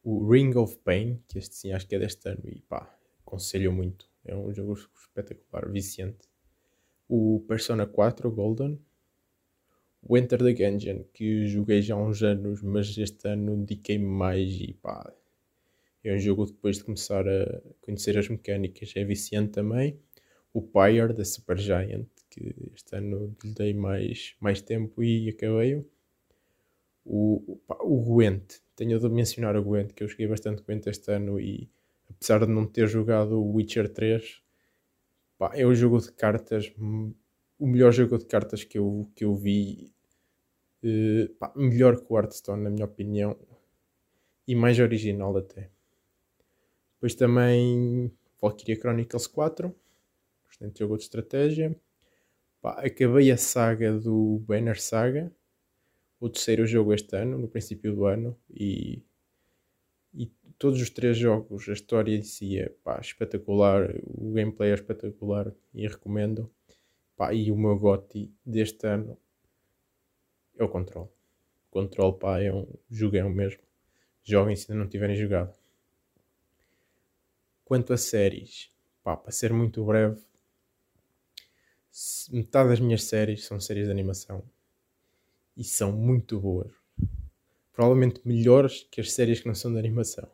[0.03, 3.73] o Ring of Pain, que este sim acho que é deste ano e pá, aconselho
[3.73, 4.09] muito.
[4.25, 6.29] É um jogo espetacular, viciante.
[7.09, 8.79] O Persona 4 Golden,
[10.03, 14.53] o Enter the Gungeon, que joguei já há uns anos, mas este ano dediquei-me mais
[14.61, 15.13] e pá,
[16.05, 19.99] é um jogo depois de começar a conhecer as mecânicas, é viciante também.
[20.53, 25.87] O Pyre da Super Giant, que este ano lhe dei mais, mais tempo e acabei-o.
[27.05, 31.11] O, pá, o Gwent, tenho de mencionar o Gwent, que eu joguei bastante Gwent este
[31.13, 31.69] ano e
[32.11, 34.43] apesar de não ter jogado o Witcher 3,
[35.39, 36.73] pá, é o jogo de cartas,
[37.59, 39.93] o melhor jogo de cartas que eu, que eu vi,
[40.83, 43.37] eh, pá, melhor que o Hearthstone, na minha opinião,
[44.47, 45.71] e mais original até.
[46.95, 49.75] Depois também Valkyria Chronicles 4,
[50.51, 51.77] excelente jogo de estratégia.
[52.61, 55.33] Pá, acabei a saga do Banner Saga,
[56.21, 59.03] o terceiro jogo este ano, no princípio do ano, e,
[60.13, 60.27] e
[60.59, 65.53] todos os três jogos, a história em si é pá, espetacular, o gameplay é espetacular
[65.75, 66.51] e recomendo.
[67.19, 69.19] Pá, e o meu GOTY deste ano
[70.57, 71.13] é o Control.
[71.69, 73.61] Control pá, é um jogão mesmo.
[74.23, 75.53] Joguem se ainda não tiverem jogado.
[77.65, 78.71] Quanto a séries,
[79.03, 80.23] pá, para ser muito breve,
[82.31, 84.45] metade das minhas séries são séries de animação
[85.57, 86.73] e são muito boas.
[87.73, 90.31] Provavelmente melhores que as séries que não são de animação.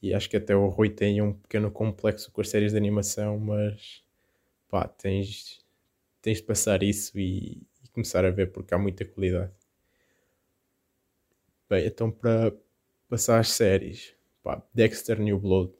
[0.00, 3.36] E acho que até o Rui tem um pequeno complexo com as séries de animação,
[3.40, 4.06] mas
[4.68, 5.64] pá, tens,
[6.22, 9.52] tens de passar isso e, e começar a ver porque há muita qualidade.
[11.68, 12.52] Bem, então para
[13.08, 15.72] passar às séries, pá, Dexter New Blood.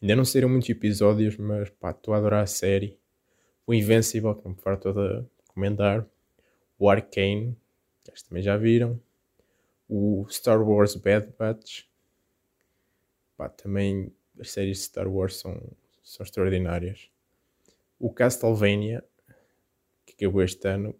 [0.00, 2.98] Ainda não saíram muitos episódios, mas pá, estou a adorar a série.
[3.66, 6.06] O Invincible, que me farto de recomendar.
[6.78, 7.56] O Arcane,
[8.04, 9.00] que acho que também já viram.
[9.88, 11.84] O Star Wars Bad Batch.
[13.36, 15.60] Pá, também as séries de Star Wars são,
[16.02, 17.10] são extraordinárias.
[17.98, 19.04] O Castlevania,
[20.06, 20.94] que acabou este ano.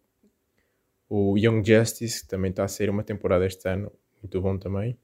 [1.09, 3.91] O Young Justice, que também está a sair uma temporada este ano,
[4.23, 4.99] muito bom também.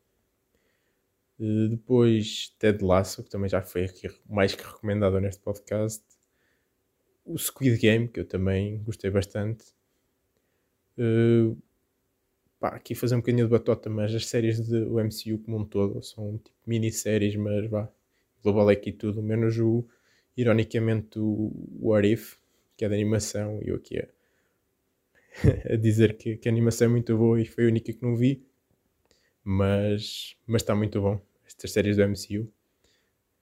[1.39, 6.05] Uh, depois Ted Lasso, que também já foi aqui mais que recomendado neste podcast.
[7.25, 9.65] O Squid Game, que eu também gostei bastante.
[10.99, 11.57] Uh,
[12.61, 16.03] pá, aqui fazer um bocadinho de batota, mas as séries do MCU como um todo
[16.03, 17.89] são tipo minisséries, mas vá,
[18.43, 19.85] global aqui tudo, menos o,
[20.37, 22.37] ironicamente, o What If,
[22.77, 24.09] que é de animação, e eu aqui a,
[25.73, 28.17] a dizer que, que, a animação é muito boa e foi a única que não
[28.17, 28.45] vi,
[29.43, 32.51] mas, está muito bom, estas séries do MCU.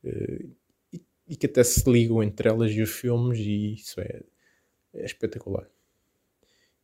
[0.04, 0.50] Uh,
[0.92, 4.22] e, e, que até se ligam entre elas e os filmes, e isso é,
[4.94, 5.68] é espetacular.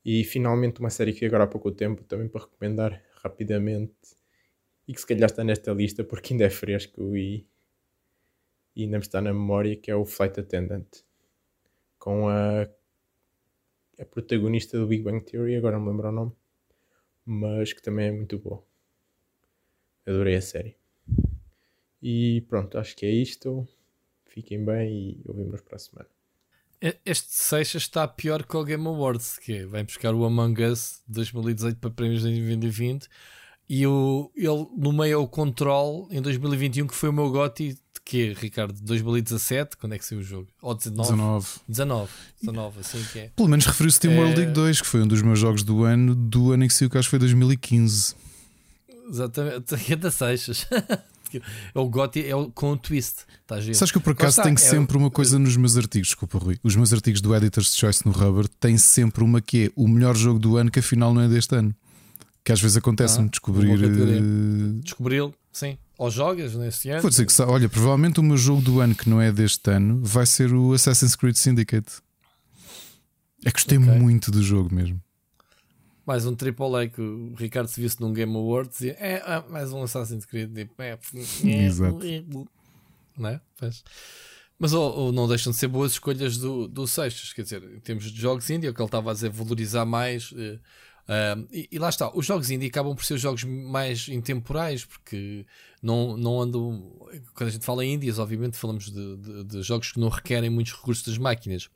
[0.04, 3.92] E finalmente uma série que agora há pouco tempo, também para recomendar rapidamente,
[4.86, 7.46] e que se calhar está nesta lista porque ainda é fresco e,
[8.78, 10.86] e ainda me está na memória, que é o Flight Attendant,
[11.98, 12.62] com a,
[13.98, 16.32] a protagonista do Big Bang Theory, agora não me lembro o nome,
[17.26, 18.62] mas que também é muito boa.
[20.06, 20.76] Adorei a série.
[22.00, 23.66] E pronto, acho que é isto.
[24.26, 26.08] Fiquem bem e ouvimos para a semana.
[27.04, 31.02] Este Seixas está pior que o Game Awards, que é, vai buscar o Among Us
[31.08, 33.08] 2018 para prémios de 2020
[33.68, 37.76] e o, ele nomeia o Control em 2021, que foi o meu GOTY
[38.08, 38.74] que Ricardo?
[38.80, 39.76] 2017?
[39.76, 40.48] Quando é que saiu o jogo?
[40.62, 41.10] Ou 19?
[41.10, 41.46] 19.
[41.68, 43.30] 19, 19 assim que é.
[43.36, 44.16] Pelo menos referiu Steam é...
[44.16, 46.72] World League 2, que foi um dos meus jogos do ano, do ano em que
[46.72, 48.14] saiu, que acho que foi 2015.
[49.10, 50.66] Exatamente, é da Seixas.
[51.74, 53.26] É o Gotti é o, com o twist.
[53.46, 56.38] Tá Sabes que eu por acaso tenho é sempre uma coisa nos meus artigos, desculpa
[56.38, 56.58] Rui.
[56.62, 60.16] Os meus artigos do Editor's Choice no Rubber têm sempre uma que é o melhor
[60.16, 61.74] jogo do ano que afinal não é deste ano.
[62.42, 63.78] Que às vezes acontece-me ah, descobrir.
[63.78, 64.80] Uh...
[64.80, 65.76] Descobri-lo, sim.
[65.98, 67.02] Ou jogas nesse ano.
[67.02, 70.00] Vou dizer que, olha, provavelmente o meu jogo do ano que não é deste ano
[70.02, 72.00] vai ser o Assassin's Creed Syndicate.
[73.44, 73.98] É que gostei okay.
[73.98, 75.02] muito do jogo mesmo
[76.08, 79.74] mais um AAA que o Ricardo se visse num Game Awards e é, é mais
[79.74, 80.50] um Assassin's Creed.
[80.54, 80.98] Tipo, é,
[81.44, 81.98] é, Exato.
[83.14, 83.38] Não é?
[83.60, 83.84] Mas,
[84.58, 87.34] mas ou, ou, não deixam de ser boas escolhas do, do Seixas.
[87.34, 89.84] Quer dizer, em termos de jogos indie, é o que ele estava a dizer, valorizar
[89.84, 90.32] mais.
[90.32, 90.58] Uh,
[91.50, 95.46] e, e, lá está, os jogos indie acabam por ser os jogos mais intemporais, porque
[95.82, 97.08] não, não andam.
[97.34, 100.50] Quando a gente fala em indies, obviamente falamos de, de, de jogos que não requerem
[100.50, 101.70] muitos recursos das máquinas.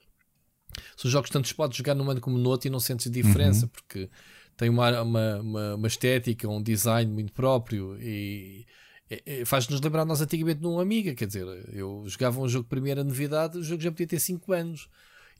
[0.97, 3.11] São jogos que tanto se pode jogar num ano como no outro e não sentes
[3.11, 3.71] diferença, uhum.
[3.71, 4.11] porque
[4.57, 8.67] tem uma, uma, uma, uma, estética, um design muito próprio e,
[9.11, 13.59] e faz-nos lembrar nós antigamente num Amiga, quer dizer, eu jogava um jogo primeira novidade,
[13.59, 14.89] o jogo já podia ter 5 anos.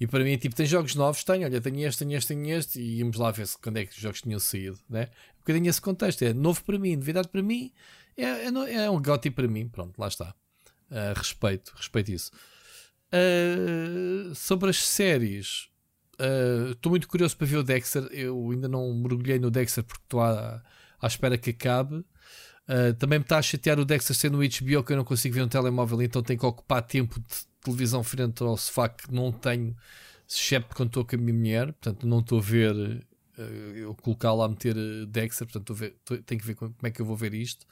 [0.03, 2.81] E para mim, tipo, tem jogos novos, tenho, olha, tenho este, tenho este, tenho este,
[2.81, 5.05] e íamos lá ver quando é que os jogos tinham saído, né?
[5.37, 7.73] Um bocadinho esse contexto, é novo para mim, novidade para mim,
[8.17, 10.35] é, é, é um gotti para mim, pronto, lá está.
[10.91, 12.33] Uh, respeito, respeito isso.
[13.15, 15.69] Uh, sobre as séries,
[16.73, 18.09] estou uh, muito curioso para ver o Dexter.
[18.11, 20.61] Eu ainda não mergulhei no Dexter porque estou à,
[21.01, 21.95] à espera que acabe.
[22.69, 25.37] Uh, também me está a chatear o Dexter ser no HBO que eu não consigo
[25.37, 29.33] ver no telemóvel, então tenho que ocupar tempo de televisão frente ao sofá que não
[29.33, 29.77] tenho,
[30.29, 31.67] exceto quando estou com a minha mulher.
[31.73, 33.43] Portanto, não estou a ver uh,
[33.75, 34.75] eu colocar lá meter
[35.07, 35.47] Dexter.
[35.47, 37.67] Portanto, ver, tô, tenho que ver como é que eu vou ver isto.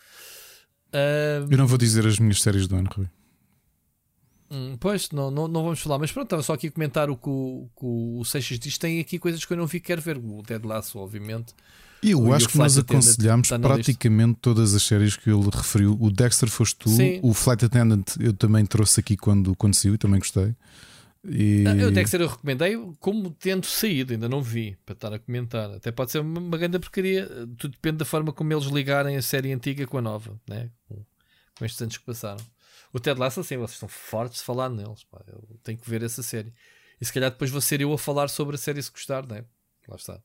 [1.51, 3.09] eu não vou dizer as minhas séries do ano, Rui.
[4.51, 7.17] Hum, pois, não, não, não vamos falar, mas pronto, estava só aqui a comentar o
[7.17, 8.77] que o, que o Seixas diz.
[8.77, 10.19] Tem aqui coisas que eu não vi, quero ver.
[10.19, 11.55] O Ted Lasso, obviamente.
[12.03, 15.97] E eu acho que nós aconselhamos praticamente todas as séries que ele referiu.
[16.01, 17.21] O Dexter foste tu, Sim.
[17.23, 20.55] o Flight Attendant eu também trouxe aqui quando, quando saiu e também gostei.
[21.23, 21.65] E...
[21.67, 25.71] Ah, o Dexter eu recomendei como tendo saído, ainda não vi para estar a comentar.
[25.71, 27.27] Até pode ser uma, uma grande porcaria,
[27.59, 30.71] tudo depende da forma como eles ligarem a série antiga com a nova, né?
[30.89, 31.05] com,
[31.59, 32.43] com estes anos que passaram.
[32.93, 35.05] O Ted Lasso, sim, vocês estão fortes de falar neles.
[35.05, 35.23] Pá.
[35.29, 36.53] Eu tenho que ver essa série.
[36.99, 39.45] E se calhar depois vou ser eu a falar sobre a série se gostar, né?
[39.87, 40.21] Lá está.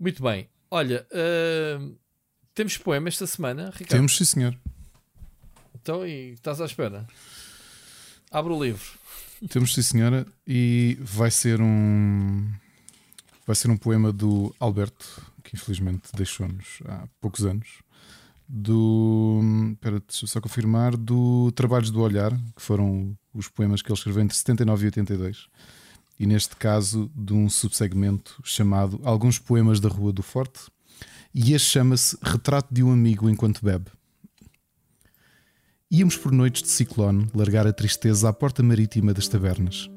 [0.00, 0.48] Muito bem.
[0.70, 1.94] Olha, uh,
[2.54, 3.90] temos poema esta semana, Ricardo?
[3.90, 4.56] Temos, sim, senhor.
[5.74, 7.06] Então, e estás à espera?
[8.30, 8.98] Abre o livro.
[9.50, 10.26] Temos, sim, senhora.
[10.46, 12.50] E vai ser um.
[13.46, 17.68] Vai ser um poema do Alberto, que infelizmente deixou-nos há poucos anos
[18.48, 19.40] do.
[19.72, 20.96] Espera, deixa eu só confirmar.
[20.96, 25.48] Do Trabalhos do Olhar, que foram os poemas que ele escreveu entre 79 e 82.
[26.20, 30.60] E neste caso, de um subsegmento chamado Alguns Poemas da Rua do Forte.
[31.34, 33.86] E este chama-se Retrato de um Amigo enquanto bebe.
[35.90, 39.90] Íamos por noites de ciclone largar a tristeza à porta marítima das tabernas.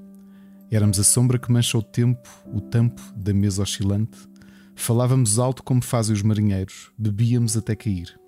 [0.72, 4.18] Éramos a sombra que mancha o tempo, o tampo da mesa oscilante,
[4.76, 8.20] Falávamos alto como fazem os marinheiros, bebíamos até cair.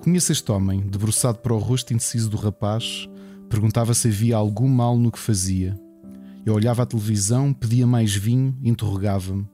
[0.00, 3.08] Conheço este homem, debruçado para o rosto indeciso do rapaz,
[3.48, 5.78] perguntava se havia algum mal no que fazia.
[6.46, 9.48] Eu olhava a televisão, pedia mais vinho, interrogava-me.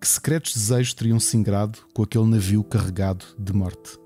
[0.00, 3.98] Que secretos desejos teriam singrado com aquele navio carregado de morte?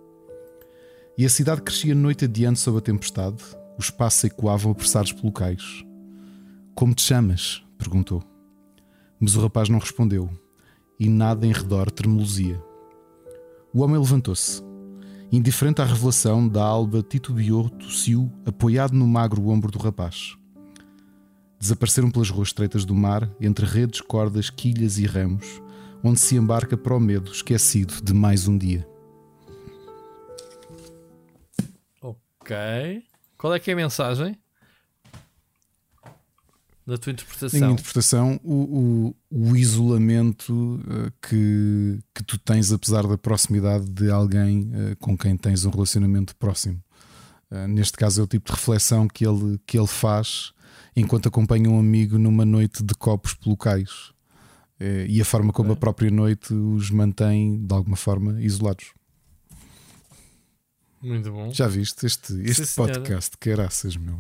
[1.17, 3.41] E a cidade crescia noite adiante sob a tempestade,
[3.79, 5.85] os passos ecoavam apressados pelo cais.
[6.75, 7.63] Como te chamas?
[7.79, 8.21] perguntou.
[9.21, 10.29] Mas o rapaz não respondeu,
[10.99, 12.61] e nada em redor tremuluzia.
[13.73, 14.61] O homem levantou-se.
[15.31, 20.37] Indiferente à revelação da alba, titubeou, tossiu, apoiado no magro ombro do rapaz.
[21.59, 25.61] Desapareceram pelas ruas estreitas do mar, entre redes, cordas, quilhas e ramos,
[26.05, 28.87] onde se embarca para o medo esquecido de mais um dia.
[32.01, 32.57] Ok.
[33.37, 34.39] Qual é que é a mensagem?
[36.87, 37.61] Da tua interpretação.
[37.61, 44.11] Minha interpretação, o, o, o isolamento uh, que, que tu tens, apesar da proximidade de
[44.11, 46.83] alguém uh, com quem tens um relacionamento próximo.
[47.51, 50.53] Uh, neste caso, é o tipo de reflexão que ele, que ele faz
[50.97, 54.13] enquanto acompanha um amigo numa noite de copos pelo cais.
[55.09, 58.93] e a forma como a própria noite os mantém, de alguma forma, isolados.
[61.03, 61.53] Muito bom.
[61.53, 63.37] Já viste este, este Sim, podcast?
[63.39, 64.19] Caraças, meu.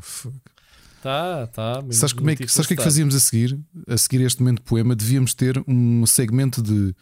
[1.02, 1.84] Tá, tá.
[1.90, 3.58] Sabes, como é que, sabes que é que fazíamos a seguir?
[3.88, 6.94] A seguir este momento de poema, devíamos ter um segmento de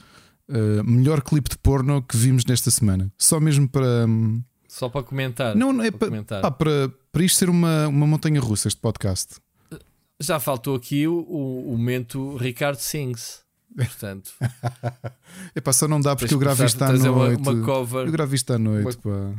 [0.48, 3.12] uh, melhor clipe de porno que vimos nesta semana.
[3.18, 4.06] Só mesmo para.
[4.06, 4.42] Um...
[4.68, 5.54] Só para comentar.
[5.54, 6.42] Não, não é para, comentar.
[6.42, 9.36] Pá, para, para isto ser uma, uma montanha russa, este podcast.
[10.18, 13.44] Já faltou aqui o, o, o momento Ricardo Sings.
[13.74, 14.32] Portanto,
[15.54, 17.42] Epá, só não dá porque eu gravo isto à noite.
[17.42, 18.98] Uma, uma cover, eu gravo isto à noite.
[19.04, 19.34] Uma...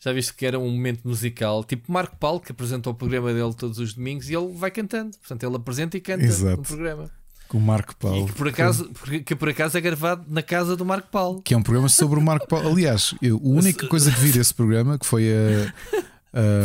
[0.00, 3.54] Já viste que era um momento musical, tipo Marco Paulo, que apresenta o programa dele
[3.54, 5.16] todos os domingos e ele vai cantando.
[5.18, 6.56] Portanto, ele apresenta e canta Exato.
[6.56, 7.10] no programa.
[7.48, 8.24] Com o Marco Paulo.
[8.24, 8.90] E que por, acaso,
[9.24, 11.42] que por acaso é gravado na casa do Marco Paulo.
[11.42, 12.68] Que é um programa sobre o Marco Paulo.
[12.70, 15.72] Aliás, eu, a única coisa que vi desse programa que foi a.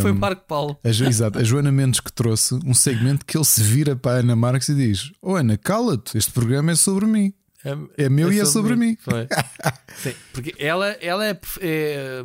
[0.02, 0.78] foi Marco Paulo.
[0.84, 4.20] A, exato, a Joana Mendes que trouxe um segmento que ele se vira para a
[4.20, 7.34] Ana Marques e diz: Oh Ana, cala-te, este programa é sobre mim.
[7.64, 8.90] É, é meu é e é sobre mim.
[8.90, 8.98] mim.
[9.96, 12.24] Sim, porque ela, ela é, é,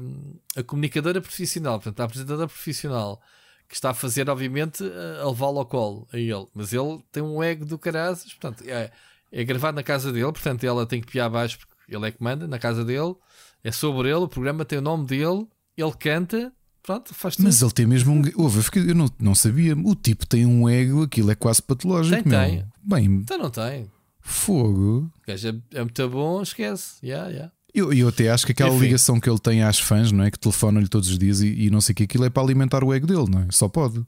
[0.56, 3.20] a comunicadora profissional, portanto, a apresentadora profissional
[3.68, 4.82] que está a fazer, obviamente,
[5.20, 6.46] a levá-lo ao colo a ele.
[6.54, 8.90] Mas ele tem um ego do carazes, portanto, é,
[9.32, 12.22] é gravado na casa dele, portanto, ela tem que piar abaixo porque ele é que
[12.22, 13.14] manda na casa dele.
[13.62, 16.52] É sobre ele, o programa tem o nome dele, ele canta.
[16.86, 17.46] Pronto, faz tudo.
[17.46, 18.22] Mas ele tem mesmo um.
[18.36, 19.76] Ouve, eu não, não sabia.
[19.76, 22.22] O tipo tem um ego, aquilo é quase patológico.
[22.22, 22.40] Tem, meu.
[22.40, 22.64] tem.
[22.80, 23.90] Bem, então não tem.
[24.20, 25.10] Fogo.
[25.22, 27.04] O gajo é, é muito bom, esquece.
[27.04, 27.52] Yeah, yeah.
[27.74, 28.84] Eu, eu até acho que aquela Enfim.
[28.84, 30.30] ligação que ele tem às fãs, não é?
[30.30, 32.84] Que telefonam-lhe todos os dias e, e, não sei o que, aquilo é para alimentar
[32.84, 33.46] o ego dele, não é?
[33.50, 34.06] Só pode.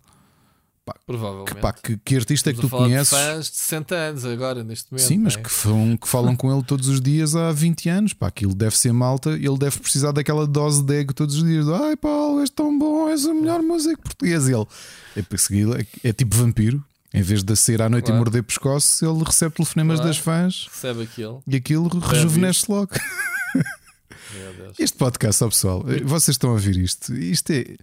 [0.88, 1.54] Pá, Provavelmente.
[1.54, 3.10] Que, pá, que, que artista Estamos é que tu conheces?
[3.10, 5.06] De fãs de 60 anos agora, neste momento.
[5.06, 5.42] Sim, mas é?
[5.42, 8.12] que, falam, que falam com ele todos os dias há 20 anos.
[8.14, 11.68] Pá, aquilo deve ser malta, ele deve precisar daquela dose de ego todos os dias.
[11.68, 14.48] Ai, Paulo, és tão bom, és o melhor músico português.
[14.48, 14.66] E ele
[15.14, 16.82] é perseguido, é, é tipo vampiro.
[17.12, 18.16] Em vez de sair à noite claro.
[18.16, 20.08] e morder pescoço, ele recebe telefonemas claro.
[20.08, 20.68] das fãs.
[20.70, 21.42] Recebe aquilo.
[21.46, 22.92] E aquilo rejuvenesce logo.
[24.78, 27.14] Este podcast, ó pessoal, vocês estão a ouvir isto.
[27.14, 27.76] Isto é.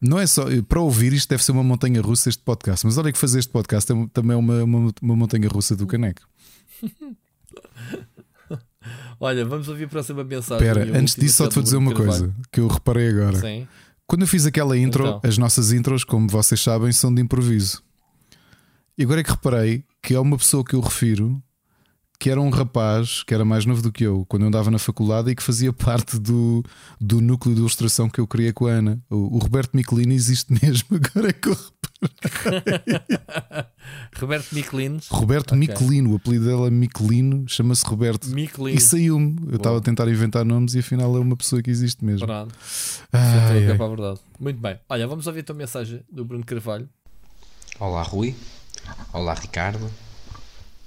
[0.00, 0.44] Não é só.
[0.68, 2.84] Para ouvir isto deve ser uma montanha russa este podcast.
[2.86, 5.86] Mas olha que fazer este podcast é, também é uma, uma, uma montanha russa do
[5.86, 6.22] caneco.
[9.20, 10.66] olha, vamos ouvir a próxima mensagem.
[10.66, 13.40] Espera, antes disso, só te vou dizer uma coisa que eu reparei agora.
[13.40, 13.66] Sim.
[14.06, 15.20] Quando eu fiz aquela intro, então.
[15.22, 17.82] as nossas intros, como vocês sabem, são de improviso.
[18.96, 21.42] E agora é que reparei que é uma pessoa que eu refiro
[22.18, 24.78] que era um rapaz que era mais novo do que eu quando eu andava na
[24.78, 26.64] faculdade e que fazia parte do,
[27.00, 29.00] do núcleo de ilustração que eu criei com a Ana.
[29.08, 31.56] O, o Roberto Michelini existe mesmo, agora é que eu
[34.18, 35.00] Roberto Michelino.
[35.10, 35.68] Roberto okay.
[35.68, 38.28] Michelino, o apelido dela é Michelino, chama-se Roberto.
[38.28, 38.76] Michelino.
[38.76, 39.36] E saiu-me.
[39.48, 42.26] Eu estava a tentar inventar nomes e afinal é uma pessoa que existe mesmo.
[42.26, 42.54] Pronto.
[43.12, 43.76] Ai, ai.
[43.76, 44.20] Para a verdade.
[44.38, 44.78] Muito bem.
[44.88, 46.88] Olha, vamos ouvir a tua mensagem do Bruno Carvalho.
[47.80, 48.34] Olá, Rui.
[49.12, 49.90] Olá, Ricardo.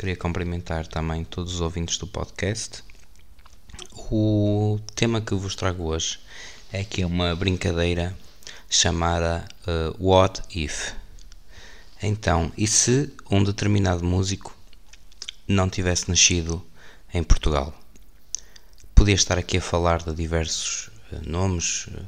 [0.02, 2.84] Queria cumprimentar também todos os ouvintes do podcast.
[4.10, 6.20] O tema que vos trago hoje
[6.74, 8.18] é que é uma brincadeira
[8.68, 10.94] chamada uh, What If.
[12.02, 14.58] Então, e se um determinado músico
[15.48, 16.66] não tivesse nascido
[17.14, 17.72] em Portugal?
[18.96, 22.04] Podia estar aqui a falar de diversos uh, nomes uh,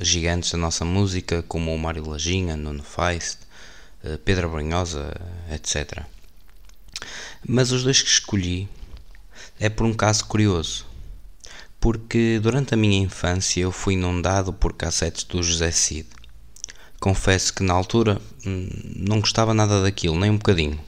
[0.00, 3.38] gigantes da nossa música, como o Mário Lajinha, Nuno Feist,
[4.24, 5.12] Pedro Brunhosa,
[5.50, 6.06] etc.
[7.46, 8.68] Mas os dois que escolhi
[9.58, 10.86] é por um caso curioso,
[11.80, 16.06] porque durante a minha infância eu fui inundado por cassetes do José Cid.
[17.00, 20.78] Confesso que na altura hum, não gostava nada daquilo, nem um bocadinho.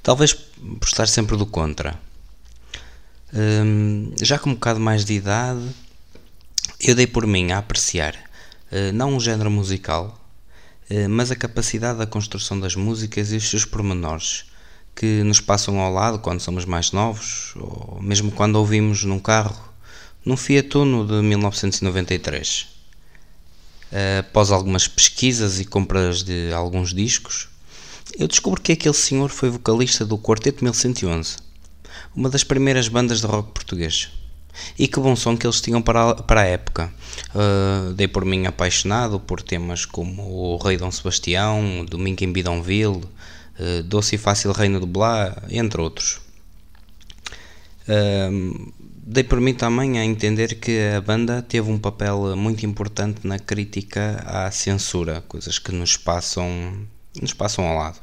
[0.00, 2.00] Talvez por estar sempre do contra.
[3.34, 5.68] Um, já com um bocado mais de idade,
[6.80, 10.16] eu dei por mim a apreciar uh, não um género musical,
[10.90, 14.44] uh, mas a capacidade da construção das músicas e os seus pormenores
[14.98, 19.56] que nos passam ao lado quando somos mais novos, ou mesmo quando ouvimos num carro,
[20.24, 22.66] num Fiat Uno de 1993.
[23.92, 27.48] Uh, após algumas pesquisas e compras de alguns discos,
[28.18, 31.36] eu descubro que aquele senhor foi vocalista do Quarteto 1111,
[32.12, 34.10] uma das primeiras bandas de rock português.
[34.76, 36.92] E que bom som que eles tinham para a, para a época.
[37.32, 43.02] Uh, dei por mim apaixonado por temas como O Rei Dom Sebastião, Domingo em Bidonville,
[43.84, 46.20] Doce e Fácil Reino do Blá, entre outros.
[47.88, 53.26] Uh, dei por mim também a entender que a banda teve um papel muito importante
[53.26, 56.86] na crítica à censura, coisas que nos passam
[57.20, 58.00] nos passam ao lado.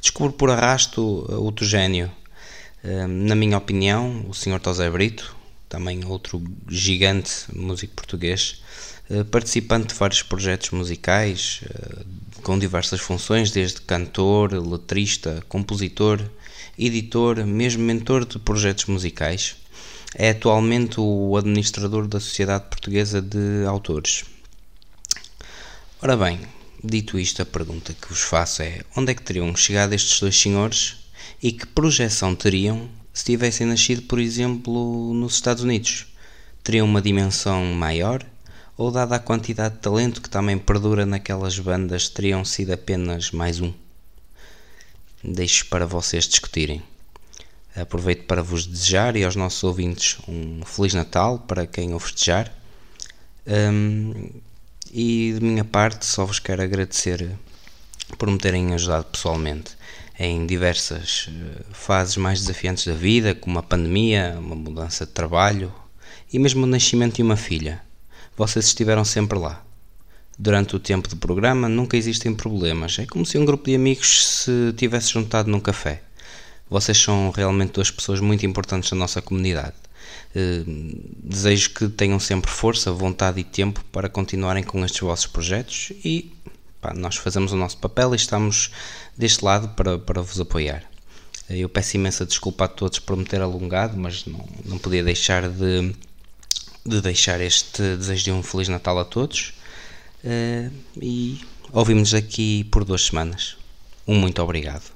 [0.00, 2.10] Descubro por arrasto outro gênio.
[2.84, 4.58] Hum, na minha opinião, o Sr.
[4.60, 5.36] Tosé Brito,
[5.68, 8.62] também outro gigante músico português,
[9.10, 12.04] eh, participante de vários projetos musicais, eh,
[12.40, 16.20] com diversas funções, desde cantor, letrista, compositor,
[16.78, 19.56] editor, mesmo mentor de projetos musicais.
[20.14, 24.24] É atualmente o administrador da Sociedade Portuguesa de Autores.
[26.02, 26.40] Ora bem,
[26.82, 30.34] Dito isto, a pergunta que vos faço é: onde é que teriam chegado estes dois
[30.34, 30.96] senhores
[31.42, 36.06] e que projeção teriam se tivessem nascido, por exemplo, nos Estados Unidos?
[36.64, 38.24] Teriam uma dimensão maior?
[38.80, 43.60] Ou, dada a quantidade de talento que também perdura naquelas bandas, teriam sido apenas mais
[43.60, 43.74] um?
[45.22, 46.82] Deixo para vocês discutirem.
[47.76, 52.50] Aproveito para vos desejar e aos nossos ouvintes um Feliz Natal para quem o festejar.
[53.46, 54.30] Um,
[54.90, 57.36] e de minha parte só vos quero agradecer
[58.16, 59.76] por me terem ajudado pessoalmente
[60.18, 65.70] em diversas eh, fases mais desafiantes da vida, como a pandemia, uma mudança de trabalho
[66.32, 67.89] e mesmo o nascimento de uma filha.
[68.40, 69.62] Vocês estiveram sempre lá.
[70.38, 72.98] Durante o tempo do programa nunca existem problemas.
[72.98, 76.00] É como se um grupo de amigos se tivesse juntado num café.
[76.66, 79.74] Vocês são realmente duas pessoas muito importantes na nossa comunidade.
[80.34, 80.62] Eh,
[81.22, 86.32] desejo que tenham sempre força, vontade e tempo para continuarem com estes vossos projetos e
[86.80, 88.70] pá, nós fazemos o nosso papel e estamos
[89.18, 90.82] deste lado para, para vos apoiar.
[91.50, 95.46] Eu peço imensa desculpa a todos por me ter alongado, mas não, não podia deixar
[95.46, 95.92] de,
[96.84, 99.54] de deixar este desejo de um Feliz Natal a todos.
[100.24, 101.40] Uh, e
[101.72, 103.56] ouvimos aqui por duas semanas.
[104.06, 104.90] Um muito obrigado.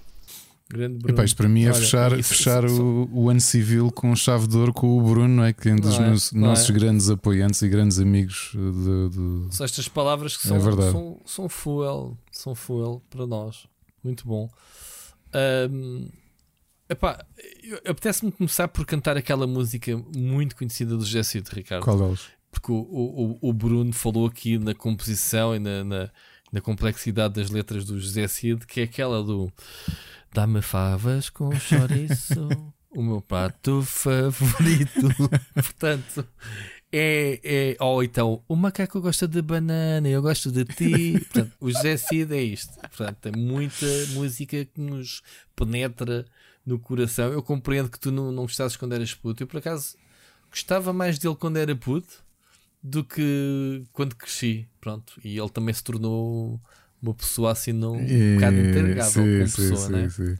[0.69, 1.15] Grande Bruno.
[1.15, 4.15] Epá, isto para mim é Olha, fechar, isso, fechar isso, o, o, ano civil com
[4.17, 5.53] chave de ouro com o Bruno, é?
[5.53, 6.73] que é um dos é, meus, nossos é?
[6.73, 8.51] grandes apoiantes e grandes amigos.
[8.55, 9.55] De, de...
[9.55, 13.67] São estas palavras que é são, é são, são fuel, são fuel para nós.
[14.03, 14.51] Muito bom.
[15.71, 16.09] Um,
[16.89, 17.25] epá,
[17.87, 21.85] apetece-me começar por cantar aquela música muito conhecida do Jesse de Ricardo.
[21.85, 22.29] Qual deles?
[22.51, 26.11] Porque o, o, o Bruno falou aqui na composição e na, na,
[26.53, 29.53] na complexidade das letras do José Cid, que é aquela do
[30.33, 32.49] Dá-me favas com chouriço,
[32.91, 35.09] o meu prato favorito.
[35.55, 36.27] Portanto,
[36.91, 37.77] é, é.
[37.79, 41.21] Ou então, o macaco gosta de banana, eu gosto de ti.
[41.21, 42.75] Portanto, o José Cid é isto.
[42.81, 45.23] Portanto, tem muita música que nos
[45.55, 46.25] penetra
[46.65, 47.33] no coração.
[47.33, 49.43] Eu compreendo que tu não, não gostasses quando eras puto.
[49.43, 49.97] Eu, por acaso,
[50.51, 52.25] gostava mais dele quando era puto
[52.83, 54.69] do que quando cresci.
[54.81, 55.15] Pronto.
[55.25, 56.61] E ele também se tornou
[57.01, 60.09] uma pessoa assim não um bocado interrogável como sim, pessoa, sim, né?
[60.09, 60.39] Sim.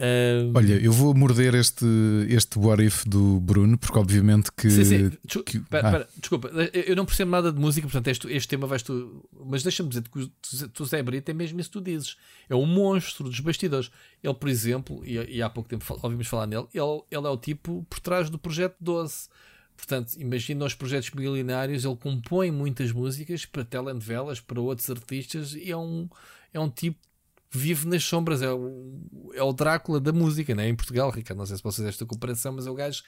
[0.00, 0.52] Um...
[0.56, 1.84] Olha, eu vou morder este,
[2.26, 4.70] este what if do Bruno, porque obviamente que.
[4.70, 5.42] Sim, sim.
[5.44, 5.60] que...
[5.60, 5.92] Pera, ah.
[5.92, 9.22] pera, desculpa, eu não percebo nada de música, portanto, este, este tema vais tu.
[9.44, 12.16] Mas deixa-me dizer que tu, tu Zé Brito é mesmo isso que tu dizes.
[12.48, 13.90] É um monstro dos bastidores.
[14.22, 17.36] Ele, por exemplo, e, e há pouco tempo ouvimos falar nele, ele, ele é o
[17.36, 19.28] tipo por trás do projeto 12.
[19.76, 25.70] Portanto, imagina os projetos milionários, ele compõe muitas músicas para telenovelas, para outros artistas, e
[25.70, 26.08] é um,
[26.52, 27.09] é um tipo que
[27.50, 30.68] vive nas sombras, é o, é o Drácula da música, né?
[30.68, 31.38] em Portugal, Ricardo.
[31.38, 33.02] Não sei se vocês esta comparação, mas é o gajo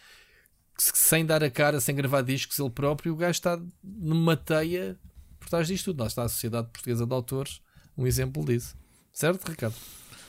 [0.77, 4.99] que, sem dar a cara, sem gravar discos, ele próprio, o gajo está numa teia
[5.39, 6.01] por trás disto tudo.
[6.01, 7.61] Lá está a Sociedade Portuguesa de Autores,
[7.97, 8.77] um exemplo disso.
[9.13, 9.75] Certo, Ricardo?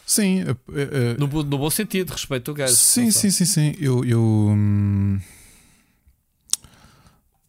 [0.06, 2.76] Sim, uh, uh, no, no, bom sentido, respeito ao gajo.
[2.76, 3.76] Sim, sim, sim, sim.
[3.80, 4.04] Eu.
[4.04, 5.20] eu hum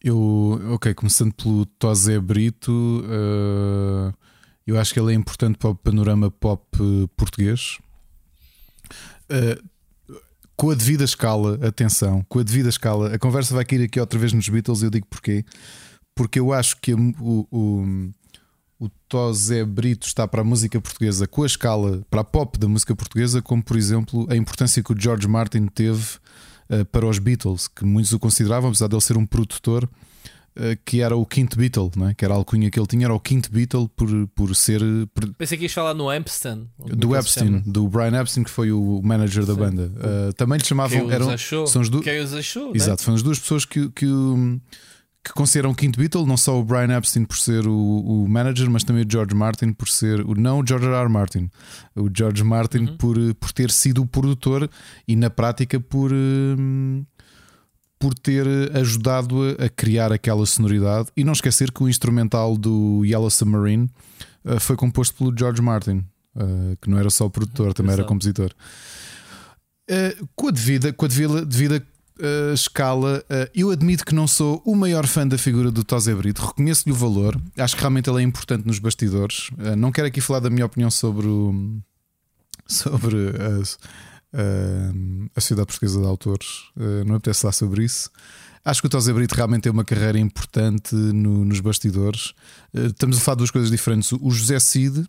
[0.05, 4.13] eu, ok, começando pelo Tosé Brito, uh,
[4.67, 6.65] eu acho que ele é importante para o panorama pop
[7.17, 7.79] português.
[9.31, 9.63] Uh,
[10.57, 14.19] com a devida escala, atenção, com a devida escala, a conversa vai cair aqui outra
[14.19, 14.83] vez nos Beatles.
[14.83, 15.45] Eu digo porquê?
[16.15, 18.11] Porque eu acho que o, o,
[18.79, 18.91] o
[19.67, 23.43] Brito está para a música portuguesa com a escala para a pop da música portuguesa,
[23.43, 26.19] como por exemplo a importância que o George Martin teve
[26.71, 29.89] uh, para os Beatles, que muitos o consideravam, apesar de ele ser um produtor,
[30.85, 32.15] que era o quinto Beatle, não é?
[32.15, 34.81] que era a alcunha que ele tinha, era o quinto Beatle por, por ser.
[35.13, 35.35] Por...
[35.35, 36.69] Pensei que ias falar no Epstein.
[36.79, 39.91] Do Epstein, do Brian Epstein, que foi o manager da banda.
[39.97, 41.01] Uh, também lhe chamavam.
[41.01, 41.67] Quem eram, achou?
[41.67, 42.01] São os do...
[42.01, 42.75] Quem os achou?
[42.75, 43.05] Exato, né?
[43.05, 44.07] foram as duas pessoas que, que,
[45.25, 48.71] que consideram o quinto Beatle, não só o Brian Epstein por ser o, o, manager,
[48.71, 50.21] mas também o George Martin por ser.
[50.21, 50.95] O, não o George R.
[50.95, 51.09] R.
[51.09, 51.51] Martin,
[51.97, 52.97] o George Martin Uhum.
[52.97, 54.71] por, por ter sido o produtor
[55.09, 56.13] e na prática por.
[56.13, 57.05] hum,
[57.99, 63.31] por ter ajudado a, criar aquela sonoridade e não esquecer que o instrumental do Yellow
[63.31, 63.91] Submarine
[64.45, 66.05] uh, foi composto pelo George Martin,
[66.37, 68.53] uh, que não era só produtor, também era compositor.
[70.35, 71.87] Com a devida, com a devida, devida
[72.21, 76.15] uh, escala, uh, eu admito que não sou o maior fã da figura do Tosé
[76.15, 79.49] Brito, reconheço-lhe o valor, acho que realmente ele é importante nos bastidores.
[79.51, 81.81] Uh, não quero aqui falar da minha opinião sobre o,
[82.67, 83.17] sobre
[84.35, 86.47] uh, a Sociedade Portuguesa de Autores,
[86.77, 88.11] uh, não me apetece falar sobre isso.
[88.65, 92.31] Acho que o Tosé Brito realmente tem uma carreira importante no- nos bastidores.
[92.75, 94.11] Uh, estamos a falar de duas coisas diferentes.
[94.13, 95.07] O José Cid,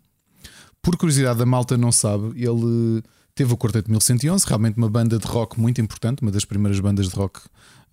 [0.82, 3.02] por curiosidade, a malta não sabe, ele
[3.34, 7.08] teve o Quarteto 1111, realmente uma banda de rock muito importante, uma das primeiras bandas
[7.08, 7.40] de rock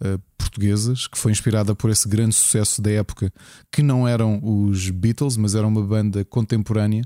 [0.01, 3.33] uh, portuguesas, que foi inspirada por esse grande sucesso da época,
[3.71, 7.03] que não eram os Beatles, mas era uma banda contemporânea,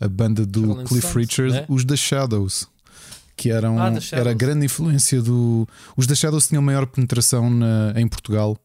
[0.00, 1.66] a banda do Cliff Richard, né?
[1.68, 2.66] os The Shadows.
[3.38, 5.66] Que eram, Ah, era a grande influência do.
[5.96, 8.58] Os The Shadows tinham maior penetração na- em Portugal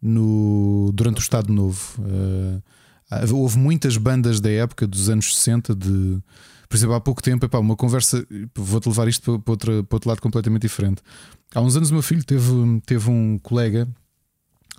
[0.00, 1.80] no, durante o Estado Novo.
[2.00, 2.62] Uh,
[3.34, 6.18] houve muitas bandas da época, dos anos 60, de.
[6.68, 8.26] Por exemplo, há pouco tempo, epá, uma conversa.
[8.54, 11.00] Vou-te levar isto para, para, outra- para outro lado completamente diferente.
[11.54, 12.50] Há uns anos, o meu filho teve,
[12.84, 13.86] teve um colega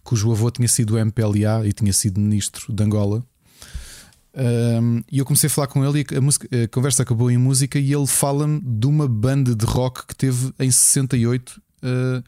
[0.03, 3.24] cujo avô tinha sido MPLA e tinha sido ministro de Angola.
[4.40, 7.38] Um, e eu comecei a falar com ele e a, música- a conversa acabou em
[7.40, 12.24] música e ele fala-me de uma banda de rock que teve em 68 uh,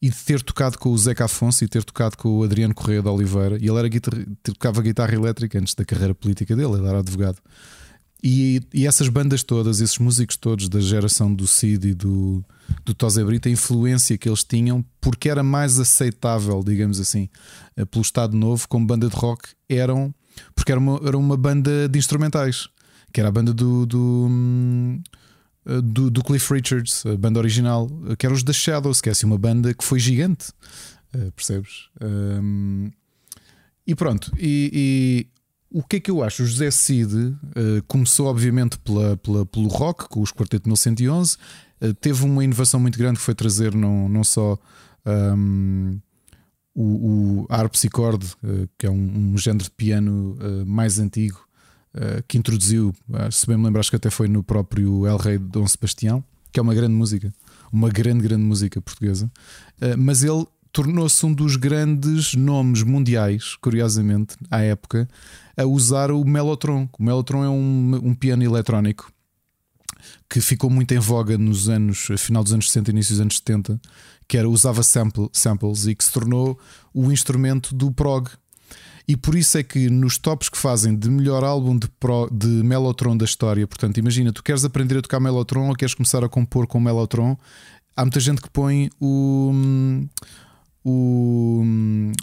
[0.00, 3.02] e de ter tocado com o Zeca Afonso e ter tocado com o Adriano Correia
[3.02, 3.56] de Oliveira.
[3.60, 7.38] E ele era guitar- tocava guitarra elétrica antes da carreira política dele, ele era advogado.
[8.22, 12.44] E, e essas bandas todas, esses músicos todos da geração do Cid e do,
[12.84, 17.28] do Tosé Brito, a influência que eles tinham, porque era mais aceitável, digamos assim,
[17.76, 20.12] eh, pelo Estado Novo, como banda de rock, eram
[20.54, 22.68] porque era uma, era uma banda de instrumentais,
[23.12, 25.02] que era a banda do, do, hum,
[25.82, 29.26] do, do Cliff Richards, a banda original, que era os The Shadows, que é assim
[29.26, 30.48] uma banda que foi gigante,
[31.14, 31.88] eh, percebes?
[32.02, 32.90] Hum,
[33.86, 36.42] e pronto, e, e o que é que eu acho?
[36.42, 41.36] O José Cid eh, começou, obviamente, pela, pela- pelo rock, com os Quarteto 1111,
[41.80, 44.58] eh, teve uma inovação muito grande que foi trazer não, não só
[45.06, 45.98] hum,
[46.78, 51.40] o, o harpsichord, eh, que é um, um género de piano eh, mais antigo,
[51.92, 55.16] eh, que introduziu, ah, se bem me lembro, acho que até foi no próprio El
[55.16, 57.34] Rei de Dom Sebastião, que é uma grande música,
[57.72, 59.30] uma grande, grande música portuguesa,
[59.98, 65.06] mas ele tornou-se um dos grandes nomes mundiais, curiosamente, à época,
[65.56, 66.88] a usar o Mellotron.
[66.98, 69.12] O Mellotron é um, um piano eletrónico
[70.28, 73.36] que ficou muito em voga nos anos, final dos anos 60 e início dos anos
[73.36, 73.80] 70,
[74.28, 76.58] que era usava sample, samples e que se tornou
[76.92, 78.28] o instrumento do prog.
[79.08, 82.46] E por isso é que nos tops que fazem de melhor álbum de, pro, de
[82.46, 86.28] Mellotron da história, portanto, imagina, tu queres aprender a tocar Mellotron ou queres começar a
[86.28, 87.38] compor com Mellotron,
[87.96, 89.50] há muita gente que põe o,
[90.84, 91.64] o,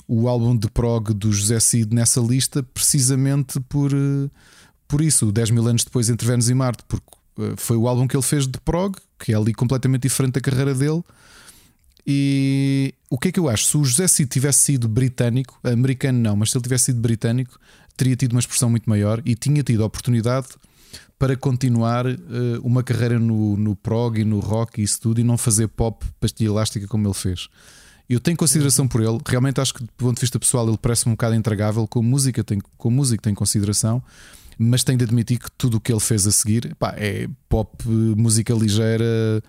[0.07, 4.29] o álbum de prog do José Cid nessa lista precisamente por, eh,
[4.87, 7.07] por isso, 10 mil anos depois entre Vênus e Marte, porque
[7.39, 10.41] eh, foi o álbum que ele fez de prog, que é ali completamente diferente da
[10.41, 11.03] carreira dele.
[12.07, 13.65] E o que é que eu acho?
[13.65, 17.59] Se o José Cid tivesse sido britânico, americano não, mas se ele tivesse sido britânico,
[17.97, 20.47] teria tido uma expressão muito maior e tinha tido a oportunidade
[21.17, 22.17] para continuar eh,
[22.61, 26.05] uma carreira no, no prog e no rock e isso tudo e não fazer pop
[26.19, 27.47] pastilha elástica como ele fez.
[28.07, 31.11] Eu tenho consideração por ele, realmente acho que do ponto de vista pessoal ele parece-me
[31.11, 34.03] um bocado intragável, com música tem, com música tem consideração,
[34.59, 37.71] mas tenho de admitir que tudo o que ele fez a seguir pá, é pop,
[37.83, 39.41] eh, música ligeira.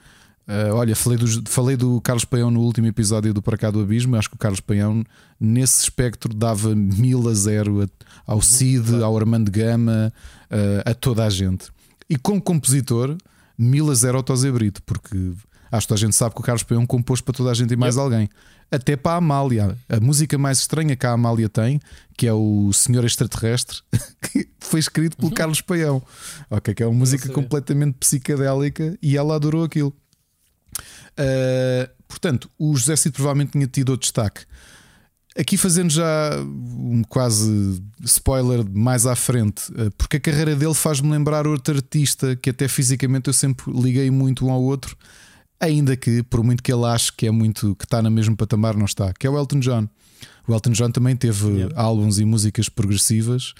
[0.48, 3.80] Eh, olha, falei do, falei do Carlos Paião no último episódio do Para Cá do
[3.80, 4.16] Abismo.
[4.16, 5.02] Acho que o Carlos Paião,
[5.40, 7.88] nesse espectro, dava mil a zero
[8.26, 10.12] ao Cid, ao Armando Gama,
[10.50, 11.68] eh, a toda a gente.
[12.08, 13.16] E como compositor,
[13.58, 15.32] mil a zero ao Tosé Brito, porque
[15.72, 17.76] acho que a gente sabe que o Carlos Paião compôs para toda a gente e
[17.76, 18.28] mais alguém.
[18.70, 19.76] Até para a Amália.
[19.88, 21.80] A música mais estranha que a Amália tem,
[22.16, 23.78] que é o Senhor Extraterrestre,
[24.22, 26.00] que foi escrito pelo Carlos Paião.
[26.50, 29.92] Ok, que é uma música completamente psicadélica e ela adorou aquilo.
[31.18, 34.42] Uh, portanto, o José Cid provavelmente tinha tido outro destaque.
[35.38, 41.10] Aqui fazendo já um quase spoiler mais à frente, uh, porque a carreira dele faz-me
[41.10, 44.96] lembrar outro artista que até fisicamente eu sempre liguei muito um ao outro.
[45.60, 48.76] ainda que, por muito que ele ache que é muito que está no mesmo patamar,
[48.76, 49.88] não está, que é o Elton John.
[50.46, 51.74] O Elton John também teve Yeah.
[51.80, 53.54] álbuns e músicas progressivas,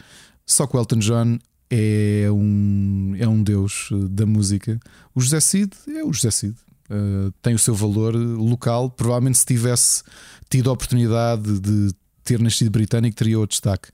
[0.47, 1.39] só que o Elton John
[1.71, 4.79] é um, é um deus eh, da música.
[5.15, 6.55] O José Cid é o José Cid.
[6.91, 8.91] Uh, tem o seu valor local.
[8.91, 10.03] Provavelmente, se tivesse
[10.49, 11.93] tido a oportunidade de
[12.25, 13.89] ter nascido britânico, teria outro destaque.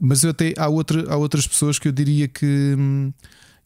[0.00, 2.74] Mas eu até, há, outra, há outras pessoas que eu diria que.
[2.78, 3.12] hum,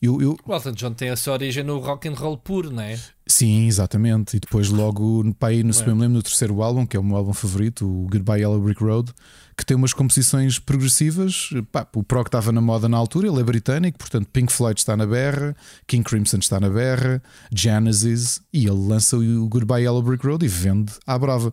[0.00, 2.82] Eu, eu, O Elton John tem a sua origem no rock and roll puro, não
[2.82, 2.98] é?
[3.26, 4.36] Sim, exatamente.
[4.36, 5.86] E depois, logo, para aí, no, se É.
[5.86, 8.60] bem me lembro, no terceiro álbum, que é o meu álbum favorito, o Goodbye Yellow
[8.60, 9.12] Brick Road,
[9.60, 11.50] que tem umas composições progressivas.
[11.70, 14.96] Pá, o prog estava na moda na altura, ele é britânico, portanto, Pink Floyd está
[14.96, 15.54] na berra,
[15.86, 17.22] King Crimson está na berra,
[17.54, 21.52] Genesis, e ele lança o Goodbye Yellow Brick Road e vende à brava.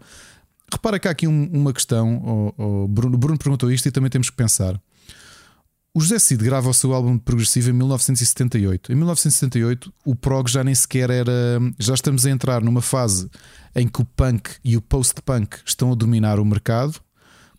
[0.72, 4.30] Repara que há aqui um- uma questão, o, Bruno, Bruno perguntou isto e também temos
[4.30, 4.80] que pensar.
[5.94, 8.92] O José Cid grava o seu álbum progressivo em 1978.
[8.92, 11.34] Em 1978, o prog já nem sequer era.
[11.80, 13.30] Já estamos a entrar numa fase
[13.76, 17.00] em que o punk e o post-punk estão a dominar o mercado.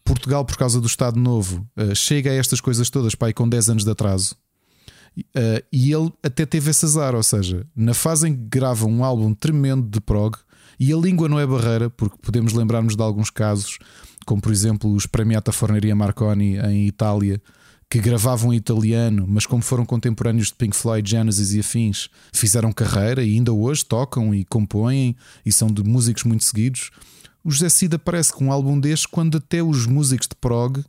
[0.09, 3.69] Portugal, por causa do Estado Novo, eh, chega a estas coisas todas pai, com 10
[3.69, 4.35] anos de atraso.
[5.35, 9.05] Eh, e ele até teve esse azar, ou seja, na fase em que grava um
[9.05, 10.35] álbum tremendo de prog,
[10.81, 13.79] e a língua não é barreira, porque podemos lembrar-nos de alguns casos,
[14.25, 17.43] como por exemplo os Premiata Forneria Marconi em Itália,
[17.91, 22.73] que gravavam em italiano, mas como foram contemporâneos de Pink Floyd, Genesis e afins, fizeram
[22.73, 25.15] carreira e ainda hoje tocam e compõem
[25.45, 26.91] e são de músicos muito seguidos.
[27.49, 30.85] O José Cid aparece com um álbum deste quando até os músicos de prog, eh,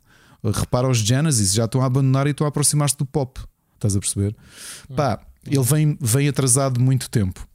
[0.52, 3.40] repara os Genesis, já estão a abandonar e estão a aproximar-se do pop.
[3.76, 4.36] Estás a perceber?
[4.94, 7.48] Pá, ele vem, vem atrasado muito tempo.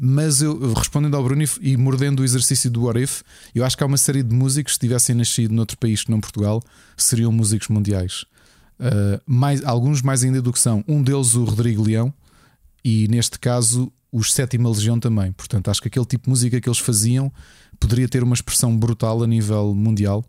[0.00, 3.22] Mas eu, respondendo ao Bruno e- e mordendo o exercício do What If,
[3.54, 6.10] eu acho que há uma série de músicos que, se tivessem nascido noutro país que
[6.10, 6.60] não Portugal,
[6.96, 8.24] seriam músicos mundiais.
[8.80, 10.84] Uh, mais, alguns mais ainda do que são.
[10.88, 12.12] Um deles, o Rodrigo Leão,
[12.84, 15.30] e neste caso, os Sétima Legião também.
[15.30, 17.32] Portanto, acho que aquele tipo de música que eles faziam
[17.78, 20.24] poderia ter uma expressão brutal a nível mundial.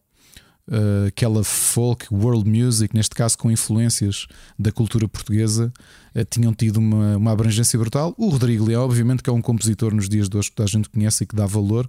[0.67, 4.25] Uh, aquela folk, world music, neste caso com influências
[4.57, 5.71] da cultura portuguesa,
[6.15, 8.15] uh, tinham tido uma, uma abrangência brutal.
[8.17, 10.89] O Rodrigo Leão, obviamente, que é um compositor nos dias de hoje que a gente
[10.89, 11.87] conhece e que dá valor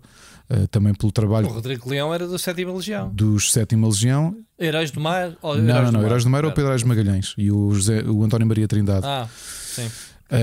[0.50, 3.08] uh, também pelo trabalho O Rodrigo Leão era do Sétima Legião.
[3.08, 4.36] dos Sétima Legião.
[4.60, 5.34] Heróis do Mar?
[5.40, 6.52] Ou não, não, não, Heróis do Mar é o.
[6.52, 9.06] Pedro Aires Magalhães e o, José, o António Maria Trindade.
[9.06, 9.88] Ah, sim.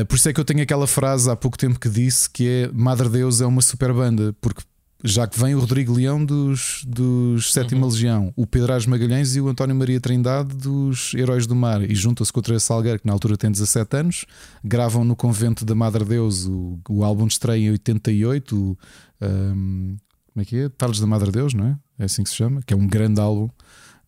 [0.07, 2.69] Por isso é que eu tenho aquela frase há pouco tempo que disse que é
[2.73, 4.63] Madre Deus é uma super banda, porque
[5.03, 9.41] já que vem o Rodrigo Leão dos, dos Sétima Legião, o Pedro Aires Magalhães e
[9.41, 13.05] o António Maria Trindade dos Heróis do Mar, e juntam-se com o Teresa Salgueiro, que
[13.05, 14.25] na altura tem 17 anos,
[14.63, 18.77] gravam no convento da Madre Deus o, o álbum de estreia em 88, o,
[19.21, 19.97] um,
[20.33, 20.69] como é que é?
[20.69, 21.77] Tardes da Madre Deus, não é?
[21.99, 23.49] É assim que se chama, que é um grande álbum.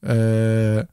[0.01, 0.87] Uh,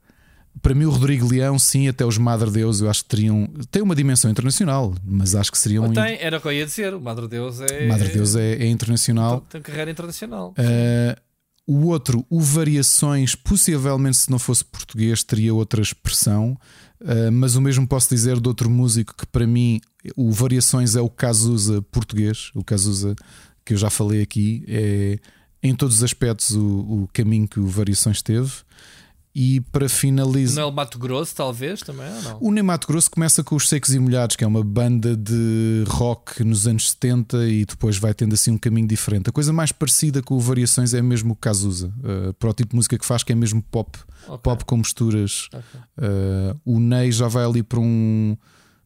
[0.61, 3.47] para mim, o Rodrigo Leão, sim, até os Madre Deus, eu acho que teriam.
[3.71, 5.91] Tem uma dimensão internacional, mas acho que seriam.
[5.91, 6.93] Tem, era o que eu ia dizer.
[6.93, 7.87] O Madre Deus é.
[7.87, 9.41] Madre Deus é, é internacional.
[9.49, 10.53] Tem carreira internacional.
[10.57, 11.21] Uh,
[11.65, 16.57] o outro, o Variações, possivelmente, se não fosse português, teria outra expressão.
[17.01, 19.81] Uh, mas o mesmo posso dizer de outro músico que, para mim,
[20.15, 22.51] o Variações é o Cazuza português.
[22.53, 23.15] O Cazuza,
[23.65, 25.19] que eu já falei aqui, é
[25.61, 28.51] em todos os aspectos o, o caminho que o Variações teve.
[29.35, 30.57] E para finalizar.
[30.57, 32.37] Noel Mato Grosso, talvez, também, ou não?
[32.39, 36.43] O Neymato Grosso começa com os Secos e Molhados, que é uma banda de rock
[36.43, 39.29] nos anos 70 e depois vai tendo assim um caminho diferente.
[39.29, 42.69] A coisa mais parecida com o Variações é mesmo o Cazuza, uh, para o tipo
[42.71, 43.97] de música que faz, que é mesmo pop,
[44.27, 44.39] Ok.
[44.43, 45.47] pop com misturas.
[45.51, 45.79] Ok.
[45.97, 48.37] Uh, o Ney já vai ali para um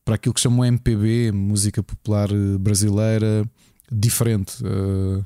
[0.05, 3.43] para aquilo que chamam MPB, música popular eh, brasileira,
[3.91, 4.63] diferente.
[4.63, 5.25] Uh,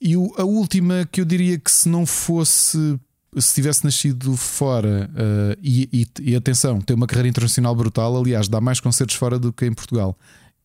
[0.00, 2.96] e a última que eu diria que se não fosse
[3.40, 8.48] se tivesse nascido fora uh, e, e- e atenção, tem uma carreira internacional brutal, aliás,
[8.48, 10.16] dá mais concertos fora do que em Portugal.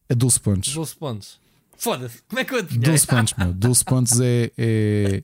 [0.10, 0.74] A Dulce Pontes.
[0.74, 1.40] 12 pontos.
[1.78, 2.90] Foda-se, como é que eu adivinhei?
[2.90, 3.54] Dulce Pontes, meu.
[3.54, 4.52] Dulce Pontes é.
[4.58, 5.24] É,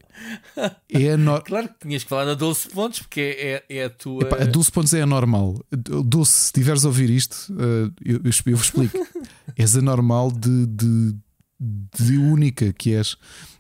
[0.90, 3.90] é a, no- Claro que tinhas que falar na 12 pontos, porque é, é a
[3.90, 4.24] tua.
[4.24, 5.59] Epá, a Dulce Pontes é anormal.
[5.72, 8.98] Dulce, se tiveres a ouvir isto, eu, eu, eu vos explico.
[9.57, 11.15] és anormal de, de,
[11.59, 13.17] de única que és.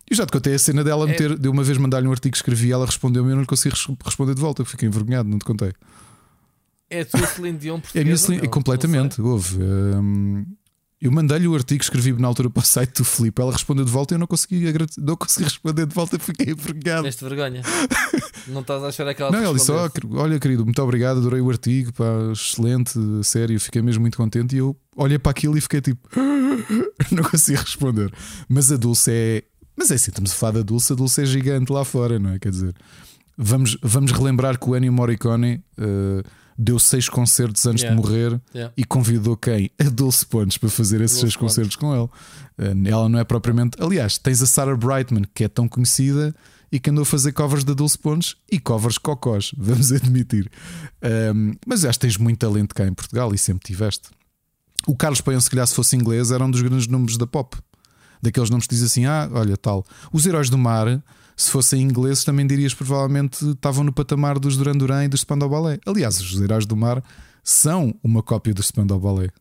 [0.09, 2.37] Eu já te contei a cena dela É- de uma vez mandar-lhe um artigo que
[2.37, 4.61] escrevi, ela respondeu-me e eu não lhe consegui res- responder de volta.
[4.61, 5.71] Eu fiquei envergonhado, não te contei.
[6.89, 9.57] É a tua Celine Dion É a minha Celine- completamente, houve.
[9.61, 10.45] hum,
[11.01, 13.91] eu mandei-lhe o artigo, escrevi na altura para o site do Filipe, ela respondeu de
[13.91, 17.01] volta e eu não consegui, não consegui responder de volta, fiquei envergonhado.
[17.01, 17.09] sei.
[17.09, 17.61] Deste vergonha.
[18.47, 21.49] não estás a achar aquela Não, ele disse: "Oh, Olha, querido, muito obrigado, adorei o
[21.49, 22.93] artigo, pá, excelente,
[23.23, 24.55] sério, fiquei mesmo muito contente.
[24.55, 26.07] E eu olhei para aquilo e fiquei tipo,
[27.11, 28.13] não consigo responder.
[28.47, 29.43] Mas a Dulce é.
[29.77, 32.31] Mas é assim, estamos a falar da Dulce, a Dulce é gigante lá fora, não
[32.31, 32.39] é?
[32.39, 32.73] Quer dizer,
[33.37, 36.23] vamos, vamos relembrar que o Ennio Morricone, eh,
[36.57, 38.01] deu seis concertos antes Yeah.
[38.01, 38.73] de morrer Yeah.
[38.77, 39.69] e convidou quem?
[39.77, 42.09] A Dulce Pontes para fazer esses Dulce seis concertos com ele.
[42.57, 43.75] Eh, Ela não é propriamente.
[43.81, 46.33] Aliás, tens a Sarah Brightman, que é tão conhecida
[46.71, 50.49] e que andou a fazer covers da Dulce Pontes e covers cocós, vamos admitir.
[51.33, 54.09] Um, mas acho que tens muito talento cá em Portugal e sempre tiveste.
[54.87, 57.57] O Carlos Paião, se calhar, se fosse inglês, era um dos grandes nomes da pop.
[58.25, 59.85] Daqueles nomes que dizem assim: ah, olha, tal.
[60.11, 61.01] Os Heróis do Mar,
[61.37, 65.49] se fossem ingleses, também dirias provavelmente estavam no patamar dos Duran Duran e dos Spandau
[65.49, 65.79] Ballet.
[65.85, 67.03] Aliás, os Heróis do Mar
[67.43, 69.31] são uma cópia dos Spandau Ballet.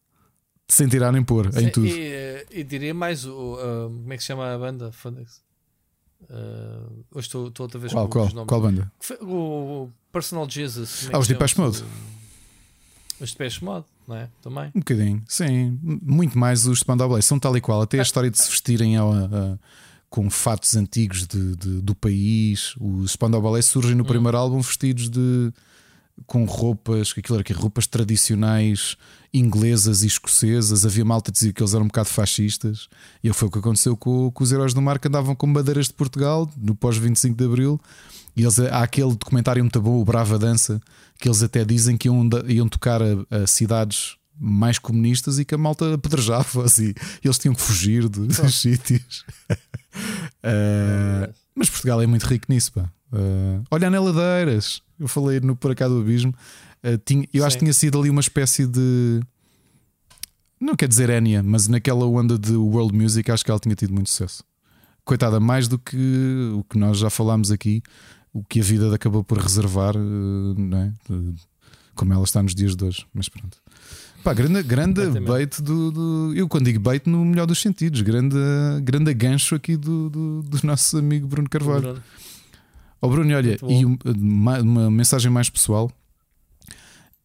[0.69, 1.87] Sem tirar nem pôr em tudo.
[1.87, 3.57] E, e diria mais o.
[3.61, 4.91] ah, como é que se chama a banda?
[4.93, 5.41] Foda-se.
[6.31, 8.49] Ah, hoje estou estou outra vez Qual, com qual, os nomes.
[8.49, 8.93] qual banda?
[8.99, 11.09] Foi O Personal Jesus.
[11.11, 11.61] é Ah, os Depeche?
[11.61, 11.85] Mode.
[13.21, 14.29] Os Depeche Mode, não é?
[14.43, 14.71] Também.
[14.75, 15.79] Um bocadinho, sim.
[15.83, 17.25] Muito mais os Spandau Ballet.
[17.25, 17.83] São tal e qual.
[17.83, 19.59] Até a história de se vestirem a- a-
[20.11, 22.75] com fatos antigos de- de- do país.
[22.81, 25.53] Os Spandau Ballet surgem no primeiro álbum vestidos de
[26.27, 28.97] com roupas, que aquilo era que roupas tradicionais
[29.33, 30.87] inglesas e escocesas.
[30.87, 32.89] Havia malta que dizia que eles eram um bocado fascistas.
[33.23, 35.87] E foi o que aconteceu com, com os heróis do mar que andavam com bandeiras
[35.89, 37.81] de Portugal no pós 25 de Abril.
[38.37, 40.81] E eles, há aquele documentário muito bom, o Brava Dança,
[41.19, 45.55] que eles até dizem que iam, iam tocar a, a cidades mais comunistas e que
[45.55, 46.95] a malta apedrejava-os e
[47.25, 49.25] eles tinham que fugir de- dos sítios.
[50.43, 52.91] Ah, mas Portugal é muito rico nisso, pá.
[53.71, 56.35] Olha, Aneladeiras, eu falei no Por Acá do Abismo.
[56.83, 57.59] Ah, tinha- eu acho Sim.
[57.61, 59.21] que tinha sido ali uma espécie de.
[60.61, 63.93] Não quer dizer Enya, mas naquela onda de world music, acho que ela tinha tido
[63.93, 64.43] muito sucesso.
[65.05, 65.97] Coitada, mais do que
[66.55, 67.83] o que nós já falámos aqui,
[68.33, 70.01] o que a vida acabou por reservar, ah,
[70.57, 70.93] não é?
[71.95, 73.07] Como ela está nos dias de hoje.
[73.13, 73.59] Mas pronto.
[74.23, 78.37] Pá, grande, grande bait do, do- Eu quando digo bait, no melhor dos sentidos, grande,
[78.83, 81.83] grande gancho aqui do, do, do nosso amigo Bruno Carvalho.
[81.83, 82.03] Bruno.
[83.01, 85.91] Ó Bruno, olha, e um- uma, uma mensagem mais pessoal.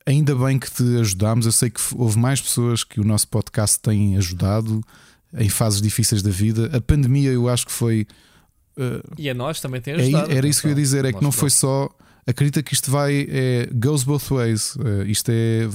[0.05, 1.45] Ainda bem que te ajudámos.
[1.45, 4.81] Eu sei que houve mais pessoas que o nosso podcast têm ajudado
[5.37, 6.69] em fases difíceis da vida.
[6.75, 8.07] A pandemia, eu acho que foi.
[8.77, 10.31] eh, E a nós também tem é- ajudado.
[10.31, 11.05] era isso que eu ia dizer.
[11.05, 11.89] É que não foi só.
[12.25, 13.27] Acredita que isto vai.
[13.29, 14.75] É, goes both ways.
[14.83, 15.67] Eh, isto é.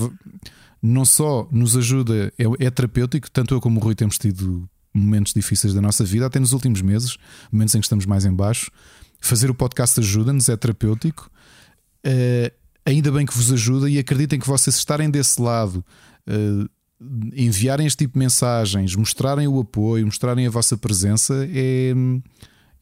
[0.83, 3.31] Não só nos ajuda, é, é terapêutico.
[3.31, 6.81] Tanto eu como o Rui temos tido momentos difíceis da nossa vida, até nos últimos
[6.83, 7.17] meses,
[7.51, 8.71] momentos em que estamos mais em baixo.
[9.25, 11.31] Fazer o podcast ajuda-nos, é terapêutico.
[12.05, 12.53] Eh,
[12.85, 15.83] ainda bem que vos ajuda e acreditem que vocês estarem desse lado,
[16.27, 16.69] eh,
[17.35, 21.95] enviarem este tipo de mensagens, mostrarem o apoio, mostrarem a vossa presença, é,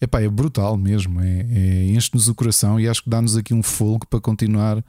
[0.01, 1.21] epá, é brutal mesmo.
[1.21, 4.85] É, é- enche-nos o coração e acho que dá-nos aqui um fogo para continuar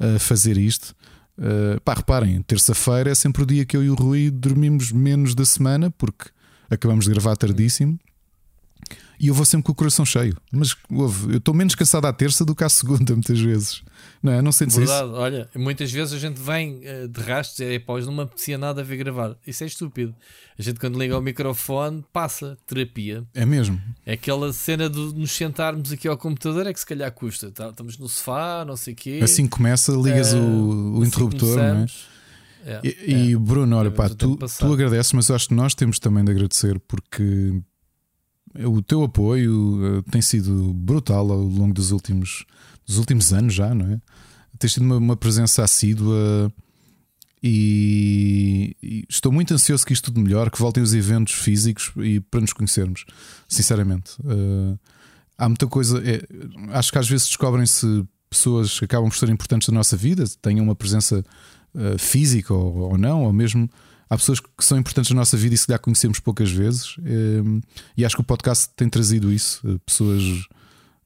[0.00, 0.96] a fazer isto.
[1.40, 5.36] Eh, pá, reparem, terça-feira é sempre o dia que eu e o Rui dormimos menos
[5.36, 6.30] da semana porque
[6.68, 7.96] acabamos de gravar tardíssimo.
[9.20, 10.36] E eu vou sempre com o coração cheio.
[10.52, 13.82] Mas ouve, eu estou menos cansado à terça do que à segunda, muitas vezes.
[14.22, 14.40] Não é?
[14.42, 14.86] Não sentes isso?
[14.86, 18.56] Verdade, olha, muitas vezes a gente vem eh, de rastros e pós não me apetecia
[18.58, 19.36] nada a ver gravar.
[19.46, 20.14] Isso é estúpido.
[20.58, 23.24] A gente quando liga o microfone passa terapia.
[23.34, 23.80] É mesmo.
[24.06, 27.50] É aquela cena de nos sentarmos aqui ao computador é que se calhar custa.
[27.50, 29.20] Tá- Estamos no sofá, não sei o quê.
[29.22, 31.86] Assim começa, ligas Eh, o, o assim interruptor, não é?
[32.64, 35.74] É, E, e, Bruno, olha, É, pá, tu, tu agradeces, mas eu acho que nós
[35.74, 37.62] temos também de agradecer porque
[38.66, 42.44] o teu apoio eh, tem sido brutal ao longo dos últimos,
[42.86, 44.00] dos últimos anos já, não é?
[44.58, 46.52] Tens tido uma, uma presença assídua
[47.42, 52.20] e, e estou muito ansioso que isto tudo melhore, que voltem os eventos físicos e
[52.20, 53.04] para nos conhecermos,
[53.48, 54.12] sinceramente.
[54.24, 54.78] Eh,
[55.36, 56.02] há muita coisa.
[56.04, 56.20] é,
[56.70, 60.64] acho que às vezes descobrem-se pessoas que acabam por ser importantes na nossa vida, tenham
[60.64, 61.24] uma presença
[61.74, 63.70] eh, física ou, ou não, ou mesmo
[64.08, 66.96] há pessoas que são importantes na nossa vida e se calhar conhecemos poucas vezes.
[67.04, 67.60] eh,
[67.96, 70.22] e acho que o podcast tem trazido isso, eh, pessoas,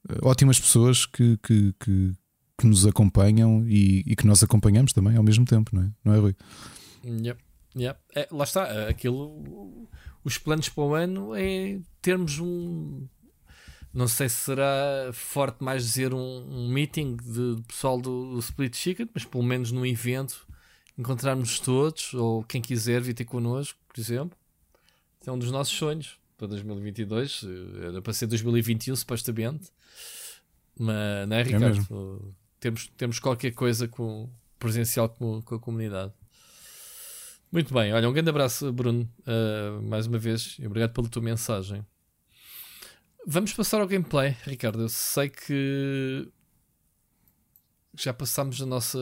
[0.09, 2.13] eh, ótimas pessoas que, que, que,
[2.59, 5.91] que nos acompanham e, e que nós acompanhamos também ao mesmo tempo, não é?
[6.05, 6.37] Não é, Rui?
[7.05, 7.41] Yep,
[7.77, 7.99] yep.
[8.15, 9.89] É, lá está, é, aquilo.
[10.25, 13.09] Os planos para o ano é termos um.
[13.93, 18.75] Não sei se será forte mais dizer um, um meeting de pessoal do, do Split
[18.75, 20.47] Chicken, mas pelo menos num evento
[20.99, 24.37] encontrarmos todos, ou quem quiser vir ter connosco, por exemplo.
[25.21, 27.45] Esse é um dos nossos sonhos para 2022.
[27.45, 29.71] eh, Era para ser 2021, supostamente.
[30.79, 31.65] Mas não é, Ricardo?
[31.65, 32.35] mesmo.
[32.59, 36.13] temos, temos qualquer coisa com, presencial com, com a comunidade.
[37.51, 41.85] Muito bem, olha, um grande abraço, Bruno, uh, mais uma vez, obrigado pela tua mensagem.
[43.27, 44.81] Vamos passar ao gameplay, Ricardo.
[44.81, 46.27] Eu sei que
[47.95, 48.99] já passámos a nossa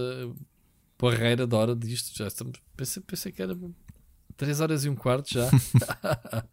[1.00, 2.16] barreira de hora disto.
[2.16, 2.58] Já estamos.
[2.76, 3.56] Pensei, pensei que era
[4.36, 5.48] 3 horas e um quarto já.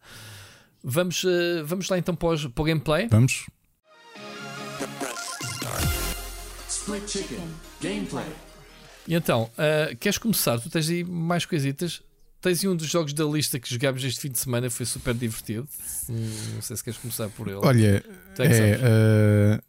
[0.82, 3.08] vamos, uh, vamos lá então para o, para o gameplay.
[3.08, 3.46] Vamos?
[6.68, 7.48] Split Chicken
[7.82, 8.26] Gameplay.
[9.06, 10.58] E então, uh, queres começar?
[10.60, 12.02] Tu tens aí mais coisitas.
[12.40, 15.12] Tens aí um dos jogos da lista que jogámos este fim de semana, foi super
[15.12, 15.68] divertido.
[16.08, 17.56] Hum, não sei se queres começar por ele.
[17.56, 18.04] Olha,
[18.38, 19.62] é, uh,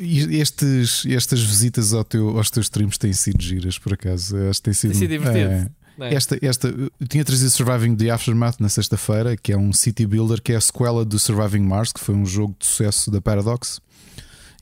[0.00, 4.36] estes, estas visitas ao teu, aos teus streams têm sido giras, por acaso.
[4.48, 5.50] Acho que tem sido, tem sido divertido.
[5.50, 6.14] É, é.
[6.14, 10.40] Esta, esta, eu tinha trazido Surviving the Aftermath na sexta-feira, que é um city builder,
[10.40, 13.80] que é a sequela do Surviving Mars, que foi um jogo de sucesso da Paradox.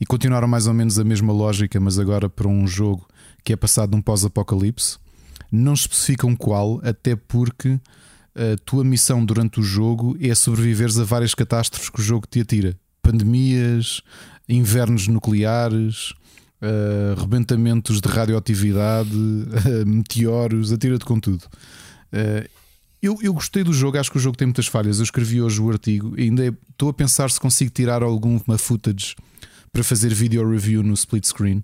[0.01, 3.07] E continuaram mais ou menos a mesma lógica, mas agora para um jogo
[3.43, 4.97] que é passado num pós-apocalipse.
[5.51, 7.79] Não especificam qual, até porque
[8.35, 12.41] a tua missão durante o jogo é sobreviveres a várias catástrofes que o jogo te
[12.41, 14.01] atira: pandemias,
[14.47, 16.13] invernos nucleares,
[16.61, 21.43] uh, rebentamentos de radioatividade, uh, meteoros, atira-te com tudo.
[22.13, 22.47] Uh,
[23.01, 24.97] eu, eu gostei do jogo, acho que o jogo tem muitas falhas.
[24.97, 29.15] Eu escrevi hoje o artigo e ainda estou a pensar se consigo tirar alguma footage
[29.71, 31.63] para fazer video review no split screen.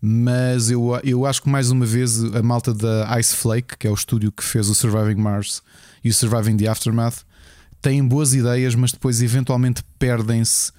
[0.00, 3.90] Mas eu, eu acho que mais uma vez a malta da Ice Flake, que é
[3.90, 5.62] o estúdio que fez o Surviving Mars
[6.04, 7.24] e o Surviving the Aftermath,
[7.80, 10.72] têm boas ideias, mas depois eventualmente perdem-se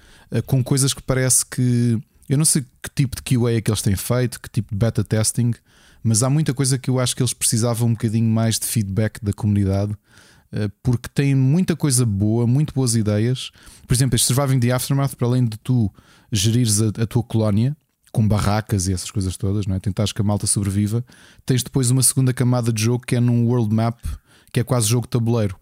[0.46, 2.00] com coisas que parece que
[2.30, 4.78] eu não sei que tipo de QA é que eles têm feito, que tipo de
[4.78, 5.52] beta testing,
[6.00, 9.18] mas há muita coisa que eu acho que eles precisavam um bocadinho mais de feedback
[9.20, 9.96] da comunidade,
[10.52, 13.50] eh, porque tem muita coisa boa, muito boas ideias.
[13.84, 15.92] Por exemplo, este Surviving the Aftermath, para além de tu
[16.30, 17.76] gerires a, a tua colónia
[18.12, 19.80] com barracas e essas coisas todas, não é?
[19.80, 21.04] Tentares que a malta sobreviva,
[21.44, 23.98] tens depois uma segunda camada de jogo que é num world map,
[24.52, 25.56] que é quase jogo tabuleiro,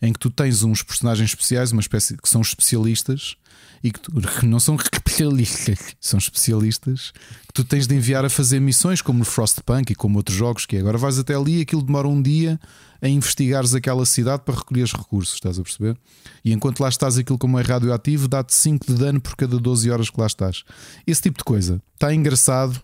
[0.00, 3.36] em que tu tens uns personagens especiais, uma espécie que são especialistas
[3.82, 7.12] e que, tu, que não são especialistas, são especialistas
[7.46, 10.66] que tu tens de enviar a fazer missões como o Frostpunk e como outros jogos
[10.66, 12.60] que é, agora vais até ali, aquilo demora um dia
[13.02, 15.96] a investigares aquela cidade para recolher os recursos, estás a perceber?
[16.44, 19.90] E enquanto lá estás, aquilo como é radioativo, dá-te 5 de dano por cada 12
[19.90, 20.62] horas que lá estás.
[21.04, 22.80] Esse tipo de coisa está engraçado.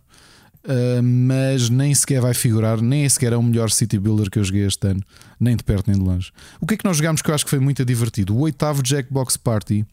[0.64, 4.44] Uh, mas nem sequer vai figurar, nem sequer é o melhor city builder que eu
[4.44, 5.00] joguei este ano,
[5.40, 6.30] nem de perto nem de longe.
[6.60, 8.36] O que é que nós jogámos que eu acho que foi muito divertido?
[8.36, 9.86] O oitavo Jackbox Party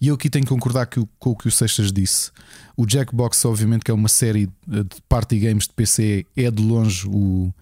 [0.00, 2.30] e eu aqui tenho que concordar com o que o Seixas disse.
[2.76, 7.06] O Jackbox, obviamente, que é uma série de party games de PC, é de longe
[7.06, 7.52] o,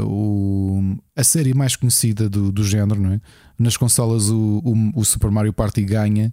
[0.00, 3.20] o, a série mais conhecida do, do género, não é?
[3.58, 6.32] Nas consolas o, o, o Super Mario Party ganha,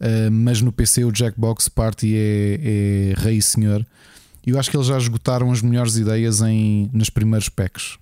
[0.00, 3.84] uh, mas no PC o Jackbox Party é, é rei senhor.
[4.46, 7.98] E eu acho que eles já esgotaram as melhores ideias em, nas primeiras packs.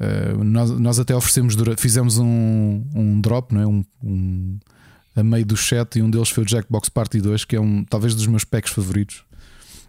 [0.00, 3.66] Uh, nós, nós até oferecemos, fizemos um, um drop, não é?
[3.66, 4.58] um, um
[5.14, 7.84] a meio do chat e um deles foi o Jackbox Party 2, que é um
[7.84, 9.24] talvez dos meus packs favoritos.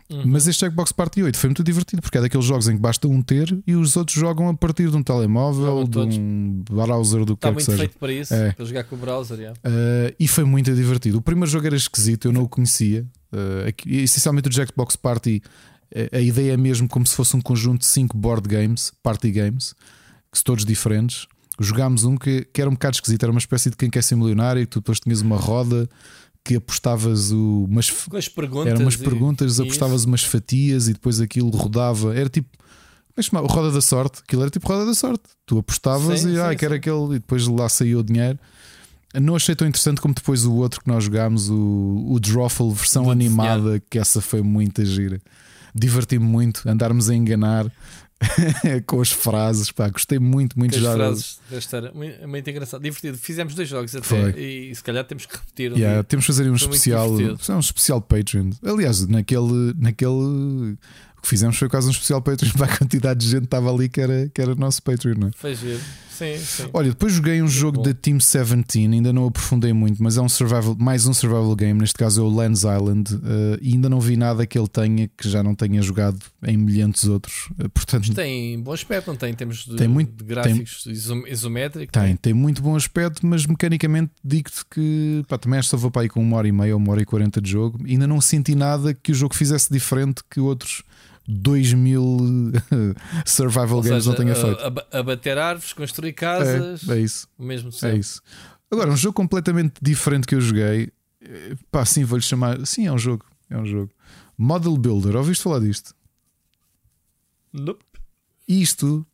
[0.09, 0.23] Uhum.
[0.25, 3.07] Mas este Jackbox Party 8 foi muito divertido porque é daqueles jogos em que basta
[3.07, 7.37] um ter e os outros jogam a partir de um telemóvel, de um browser, do
[7.37, 7.77] que Está que seja.
[7.77, 8.51] feito para isso, é.
[8.51, 9.37] para jogar com o browser.
[9.37, 9.57] Yeah.
[9.59, 11.19] Uh, e foi muito divertido.
[11.19, 13.05] O primeiro jogo era esquisito, eu não o conhecia.
[13.31, 15.41] Uh, essencialmente o Jackbox Party,
[16.11, 19.73] a ideia é mesmo como se fosse um conjunto de 5 board games, party games,
[20.29, 21.25] que são todos diferentes
[21.59, 24.15] jogámos um que, que era um bocado esquisito, era uma espécie de quem quer ser
[24.15, 25.89] milionário, e tu depois tinhas uma roda
[26.43, 27.89] que apostavas o, umas,
[28.27, 32.15] perguntas eram umas perguntas, e, apostavas umas fatias e depois aquilo rodava.
[32.15, 32.49] Era tipo
[33.15, 35.23] mas é roda da sorte, aquilo era tipo roda da sorte.
[35.45, 38.39] Tu apostavas sim, e ah, quero aquele, e depois lá saiu o dinheiro.
[39.13, 43.03] Não achei tão interessante como depois o outro que nós jogámos, o, o Drawful versão
[43.03, 45.21] Do animada, que essa foi muita gira.
[45.75, 47.69] Diverti-me muito, andarmos a enganar
[48.85, 50.91] com as frases, pá, gostei muito, muito já.
[50.91, 53.17] As frases da história, muito, muito engraçado, divertido.
[53.17, 54.31] Fizemos dois jogos até Foi.
[54.39, 55.73] e se calhar temos que repetir.
[55.73, 58.51] Um yeah, temos que fazer um especial, um especial Patreon.
[58.63, 60.77] Aliás, naquele, naquele
[61.21, 63.71] o que fizemos foi quase um especial Patreon para a quantidade de gente que estava
[63.71, 65.31] ali que era, que era nosso Patreon, não é?
[65.35, 65.79] Foi giro.
[66.09, 66.69] Sim, sim.
[66.71, 67.83] Olha, depois joguei um jogo bom.
[67.83, 71.79] da Team 17, ainda não aprofundei muito, mas é um survival, mais um survival game,
[71.79, 75.09] neste caso é o Lands Island, uh, e ainda não vi nada que ele tenha
[75.17, 77.47] que já não tenha jogado em milhares outros.
[77.51, 79.33] Uh, portanto, mas tem bom aspecto, não tem?
[79.33, 80.93] De, tem muito, de gráficos tem,
[81.27, 81.91] isométricos.
[81.91, 86.03] Tem, tem, tem, muito bom aspecto, mas mecanicamente digo-te que pá, também só vou para
[86.03, 87.79] aí com uma hora e meia ou uma hora e quarenta de jogo.
[87.83, 90.83] Ainda não senti nada que o jogo fizesse diferente que outros
[91.27, 92.51] 2000
[93.25, 94.61] survival Ou games seja, não tenha feito.
[94.91, 96.87] A, a, bater árvores, construir casas.
[96.87, 97.27] É, é isso.
[97.37, 98.21] O mesmo É isso.
[98.71, 100.91] Agora, um jogo completamente diferente que eu joguei.
[101.21, 102.65] Eh, pá, sim, vou-lhe chamar.
[102.65, 103.25] Sim, é um jogo.
[103.49, 103.91] É um jogo.
[104.37, 105.15] Model Builder.
[105.15, 105.93] Ouviste falar disto?
[107.51, 107.83] Nope.
[108.47, 109.05] Isto.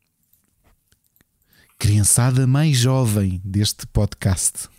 [1.79, 4.69] Criançada mais jovem deste podcast.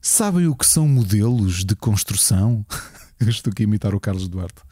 [0.00, 2.64] Sabem o que são modelos de construção?
[3.20, 4.62] estou aqui a imitar o Carlos Duarte.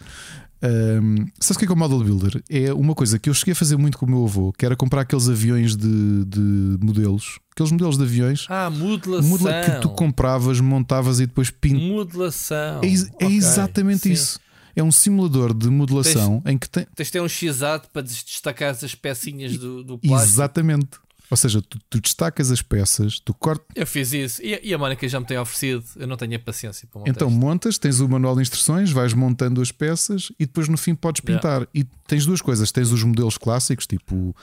[0.60, 2.42] Um, sabes o que é, que é o Model Builder?
[2.50, 4.74] É uma coisa que eu cheguei a fazer muito com o meu avô, que era
[4.74, 8.46] comprar aqueles aviões de, de modelos, aqueles modelos de aviões.
[8.48, 9.28] Ah, modelação.
[9.28, 11.82] Modela que tu compravas, montavas e depois pintas.
[11.82, 12.80] Modelação.
[12.82, 13.36] É, é okay.
[13.36, 14.12] exatamente Sim.
[14.12, 14.40] isso.
[14.74, 16.86] é um simulador de modelação em que tem.
[16.94, 17.58] Tens de ter um x
[17.92, 20.32] para destacar as pecinhas do, do plástico.
[20.32, 20.88] Exatamente.
[21.30, 23.66] Ou seja, tu, tu destacas as peças, tu cortas.
[23.74, 25.84] Eu fiz isso e, e a Mónica já me tem oferecido.
[25.96, 27.10] Eu não tenho a paciência para montar.
[27.10, 27.38] Então isto.
[27.38, 31.20] montas, tens o manual de instruções, vais montando as peças e depois no fim podes
[31.20, 31.68] pintar.
[31.74, 34.34] E tens duas coisas: tens os modelos clássicos, tipo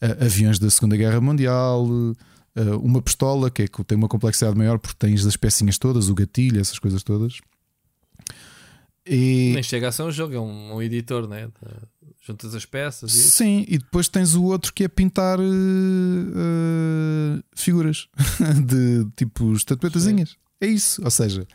[0.00, 4.78] aviões da Segunda Guerra Mundial, uh, uma pistola que, é, que tem uma complexidade maior
[4.78, 7.38] porque tens as pecinhas todas, o gatilho, essas coisas todas.
[9.06, 9.52] E...
[9.54, 11.48] Nem chega a ser um jogo, é um, um editor, né?
[12.28, 13.14] Juntas as peças.
[13.14, 18.08] E Sim, e depois tens o outro que é pintar uh, uh, figuras
[18.64, 20.36] de tipo estatuetazinhas.
[20.60, 21.46] É isso, ou seja.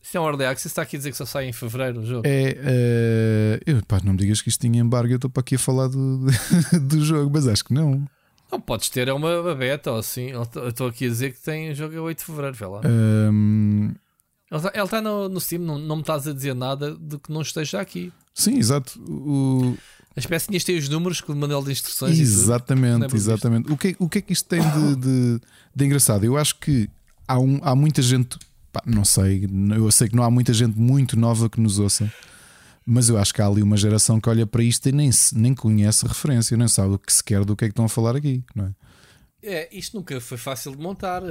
[0.00, 2.06] Isto é um early access, está aqui a dizer que só sai em fevereiro o
[2.06, 2.26] jogo.
[2.26, 2.52] É.
[2.52, 5.58] Uh, eu, pá, não me digas que isto tinha embargo, eu estou para aqui a
[5.58, 6.26] falar do,
[6.80, 8.06] do jogo, mas acho que não.
[8.50, 10.30] Não, podes ter é uma beta ou assim.
[10.30, 12.80] Eu estou aqui a dizer que tem jogo a 8 de fevereiro, vê lá.
[12.86, 13.94] Um...
[14.50, 17.30] Ele está tá no, no Steam, não, não me estás a dizer nada de que
[17.30, 18.10] não esteja aqui.
[18.38, 19.00] Sim, exato.
[19.00, 19.76] O...
[20.14, 22.18] As pecinhas têm os números com o manual de instruções.
[22.18, 23.70] Exatamente, exatamente.
[23.70, 25.40] O que, o que é que isto tem de, de,
[25.74, 26.24] de engraçado?
[26.24, 26.88] Eu acho que
[27.26, 28.38] há, um, há muita gente,
[28.72, 32.12] pá, não sei, eu sei que não há muita gente muito nova que nos ouça,
[32.86, 35.52] mas eu acho que há ali uma geração que olha para isto e nem, nem
[35.52, 37.88] conhece a referência, nem sabe o que se quer do que é que estão a
[37.88, 38.70] falar aqui, não é?
[39.42, 41.22] É, isto nunca foi fácil de montar.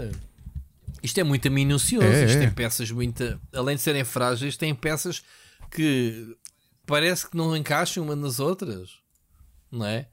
[1.02, 2.06] Isto é muito minucioso.
[2.06, 2.40] É, isto é.
[2.42, 3.40] tem peças muito.
[3.54, 5.24] Além de serem frágeis, tem peças
[5.70, 6.36] que
[6.88, 9.00] parece que não encaixam uma nas outras,
[9.70, 10.08] não é?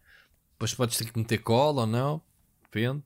[0.53, 2.21] Depois podes ter que meter cola ou não,
[2.65, 3.03] depende.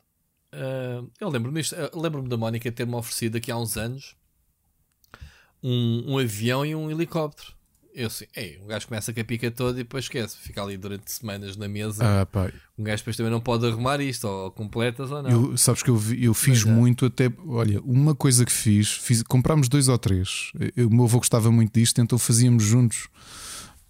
[0.53, 1.61] Uh, eu lembro-me
[1.95, 4.17] lembro-me da Mónica ter-me oferecido aqui há uns anos
[5.63, 7.53] um, um avião e um helicóptero.
[7.95, 10.77] Eu assim, ei, um gajo começa com a pica toda e depois esquece, fica ali
[10.77, 12.21] durante semanas na mesa.
[12.21, 12.51] Ah, pá.
[12.79, 15.31] Um gajo depois também não pode arrumar isto, ou completas ou não.
[15.31, 16.71] Eu, sabes que eu, eu fiz é.
[16.71, 17.31] muito até.
[17.47, 20.53] Olha, uma coisa que fiz, fiz comprámos dois ou três.
[20.77, 23.09] O meu avô gostava muito disto, então fazíamos juntos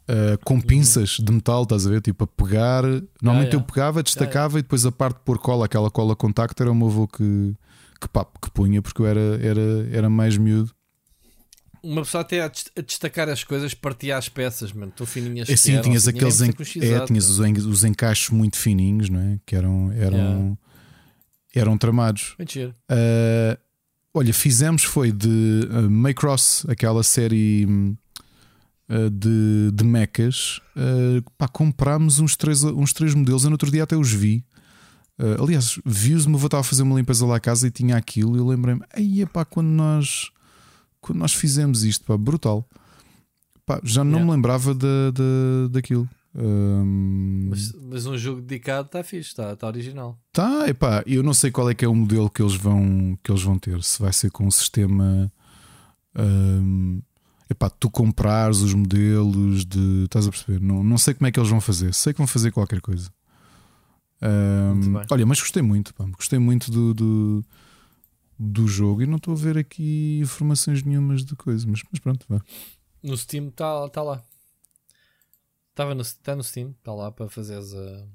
[0.09, 2.01] uh, com pinças de metal, estás a ver?
[2.01, 2.83] Tipo a pegar.
[3.23, 6.63] Normalmente ah, eu pegava, destacava e depois a parte de pôr cola, aquela cola contacto,
[6.63, 7.55] era o meu avô que,
[8.01, 8.09] que,
[8.43, 10.73] que punha, porque eu era, era, era mais miúdo.
[11.83, 12.51] Uma pessoa até a
[12.83, 14.93] destacar as coisas, partia as peças, mano.
[14.95, 16.51] Tu fininhas assim, eram, tinhas assim, aqueles en...
[16.83, 17.53] é, tinhas os, en...
[17.69, 19.39] os encaixes muito fininhos, não é?
[19.47, 20.57] Que eram, eram, yeah.
[21.55, 22.35] eram tramados.
[22.37, 22.75] Mentira.
[22.91, 23.57] Uh,
[24.13, 27.97] olha, fizemos foi de uh, Maycross, aquela série hum,
[29.11, 30.61] de, de mechas.
[30.75, 33.45] Uh, pá, comprámos uns três, uns três modelos.
[33.45, 34.45] Eu no outro dia até os vi.
[35.19, 37.97] Uh, aliás, vi-os, me vou estar a fazer uma limpeza lá à casa e tinha
[37.97, 38.37] aquilo.
[38.37, 40.31] E eu lembrei-me, aí pá, quando nós,
[41.01, 42.67] quando nós fizemos isto, pá, brutal.
[43.67, 44.27] Pá, já não yeah.
[44.27, 46.09] me lembrava de, de, daquilo.
[46.35, 47.49] Um...
[47.51, 50.19] Mas, mas, um jogo dedicado está fixe, está tá original.
[50.33, 53.31] Tá, epá, eu não sei qual é que é o modelo que eles vão, que
[53.31, 53.83] eles vão ter.
[53.83, 55.33] Se vai ser com um sistema
[56.17, 57.01] um,
[57.51, 60.05] epá, tu comprares os modelos de.
[60.05, 60.61] Estás a perceber?
[60.61, 61.95] Não, não sei como é que eles vão fazer.
[61.95, 63.11] Sei que vão fazer qualquer coisa.
[64.21, 67.45] Um, olha, mas gostei muito, pá, gostei muito do, do,
[68.37, 72.27] do, jogo e não estou a ver aqui informações nenhumas de coisa, mas, mas pronto,
[72.29, 72.43] vá.
[73.01, 74.25] No Steam está tá lá.
[75.71, 78.09] Estava no, está no Steam, está lá para fazeres a.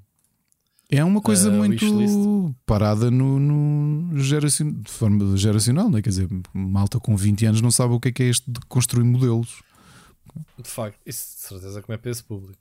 [0.90, 6.02] É uma coisa uh, muito parada no, no geracion, de forma geracional, né?
[6.02, 8.60] quer dizer, malta com 20 anos não sabe o que é, que é este de
[8.68, 9.62] construir modelos.
[10.58, 12.58] De facto, isso de certeza não é para esse público.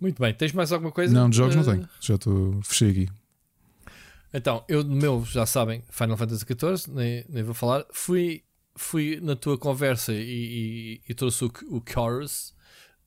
[0.00, 1.12] Muito bem, tens mais alguma coisa?
[1.12, 1.58] Não, de jogos uh...
[1.58, 3.08] não tenho, já estou, fechei aqui.
[4.32, 7.84] Então, eu no meu, já sabem, Final Fantasy XIV, nem, nem vou falar.
[7.92, 8.42] Fui,
[8.76, 12.54] fui na tua conversa e, e, e trouxe o, o Chorus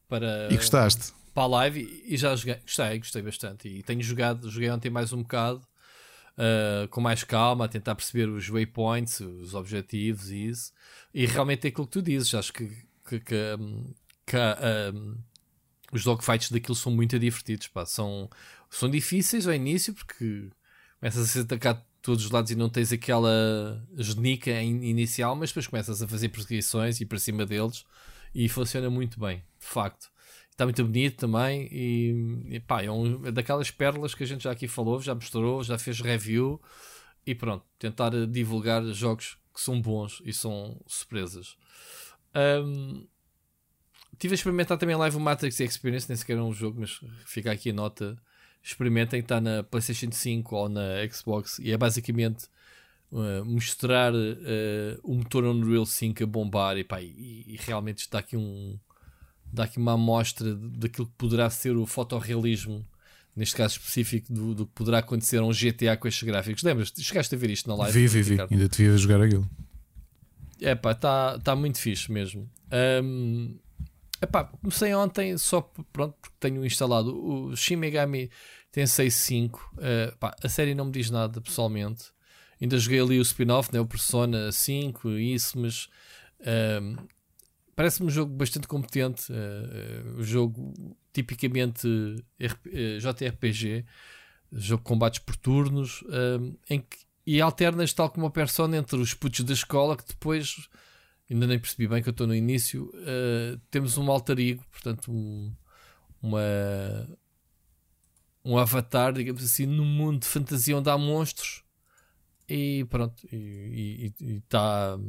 [0.07, 0.51] para.
[0.51, 1.13] E gostaste?
[1.33, 3.67] Para a live e já joguei, gostei, gostei bastante.
[3.67, 5.65] E tenho jogado, joguei ontem mais um bocado
[6.37, 10.71] uh, com mais calma, a tentar perceber os waypoints, os objetivos e isso.
[11.13, 12.67] E realmente é aquilo que tu dizes, acho que,
[13.07, 13.93] que, que, um,
[14.25, 14.37] que
[14.93, 15.17] um,
[15.91, 17.85] os dogfights daquilo são muito divertidos, pá.
[17.85, 18.29] São,
[18.69, 20.49] são difíceis ao início porque
[20.99, 25.49] começas a ser atacado de todos os lados e não tens aquela genica inicial, mas
[25.49, 27.85] depois começas a fazer perseguições e para cima deles
[28.33, 30.10] e funciona muito bem, de facto.
[30.61, 34.43] Está muito bonito também e, e pá, é, um, é daquelas pérolas que a gente
[34.43, 36.61] já aqui falou, já mostrou, já fez review
[37.25, 41.57] e pronto, tentar divulgar jogos que são bons e são surpresas.
[42.64, 43.07] Um,
[44.19, 47.51] tive a experimentar também live o Matrix Experience, nem sequer é um jogo, mas fica
[47.51, 48.15] aqui a nota.
[48.61, 52.45] Experimentem, está na PlayStation 5 ou na Xbox e é basicamente
[53.11, 58.19] uh, mostrar uh, o motor Unreal 5 a bombar e, pá, e, e realmente está
[58.19, 58.77] aqui um,
[59.53, 62.85] dá aqui uma amostra daquilo que poderá ser o fotorrealismo,
[63.35, 66.63] neste caso específico, do, do que poderá acontecer a um GTA com estes gráficos.
[66.63, 66.93] Lembras?
[66.97, 68.07] Chegaste a ver isto na live?
[68.07, 68.41] Vi, vi, vi.
[68.49, 69.49] Ainda te vi a jogar aquilo.
[70.59, 72.49] É pá, está tá muito fixe mesmo.
[73.03, 73.57] Um,
[74.21, 78.30] Epá, comecei ontem só pronto, porque tenho instalado o Shin Megami
[78.71, 79.73] Tensei 5.
[79.73, 82.05] Uh, pá, a série não me diz nada pessoalmente.
[82.61, 85.89] Ainda joguei ali o spin-off, né, o Persona 5, isso, mas
[86.41, 87.01] uh,
[87.75, 89.32] parece-me um jogo bastante competente.
[89.32, 90.74] Uh, um jogo
[91.14, 91.88] tipicamente
[92.40, 93.85] JRPG,
[94.51, 96.03] jogo de combates por turnos,
[96.69, 100.69] em que, e alternas tal como a Persona entre os putos da escola que depois
[101.30, 102.91] ainda nem percebi bem que eu estou no início.
[102.93, 105.53] Uh, temos um alter ego, portanto, um,
[106.22, 106.41] uma,
[108.43, 111.64] um avatar, digamos assim, num mundo de fantasia onde há monstros.
[112.50, 115.00] E pronto, e está.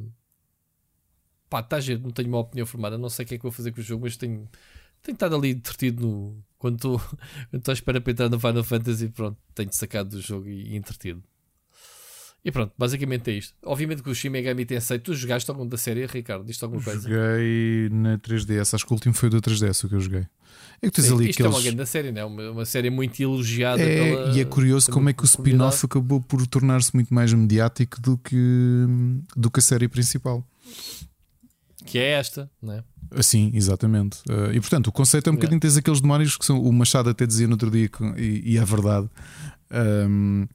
[1.53, 3.53] Pá, está giro, não tenho uma opinião formada, não sei o que é que vou
[3.53, 4.49] fazer com o jogo, mas tenho,
[5.03, 6.99] tenho estado ali entretido no, quando estou
[7.69, 9.09] à espera para entrar no Final Fantasy.
[9.11, 11.23] Pronto, tenho sacado do jogo e, e entretido.
[12.43, 13.55] E pronto, basicamente é isto.
[13.63, 16.43] Obviamente que o Shin Megami Tensei, tu jogaste algum da série, Ricardo?
[16.43, 17.03] Diz alguma coisa?
[17.03, 20.27] Joguei na 3DS, acho que o último foi o da 3DS o que eu joguei.
[20.81, 21.55] É que tens Sim, ali isto aqueles...
[21.55, 22.25] é uma grande série, né?
[22.25, 23.83] uma, uma série muito elogiada.
[23.83, 27.31] É, pela, e é curioso como é que o spin-off acabou por tornar-se muito mais
[27.35, 28.87] mediático do que,
[29.37, 30.43] do que a série principal.
[31.87, 32.83] Que é esta, né?
[33.21, 34.19] Sim, exatamente.
[34.29, 36.63] Uh, e portanto, o conceito é um bocadinho: tens aqueles demónios que são.
[36.63, 39.09] O Machado até dizia no outro dia, e, e é verdade.
[39.71, 40.47] Um,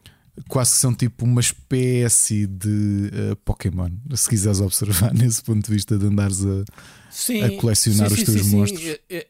[0.48, 5.74] quase que são tipo uma espécie de uh, Pokémon, se quiseres observar nesse ponto de
[5.74, 6.64] vista de andares a,
[7.10, 8.86] sim, a colecionar sim, os sim, teus monstros.
[8.86, 9.28] É, é,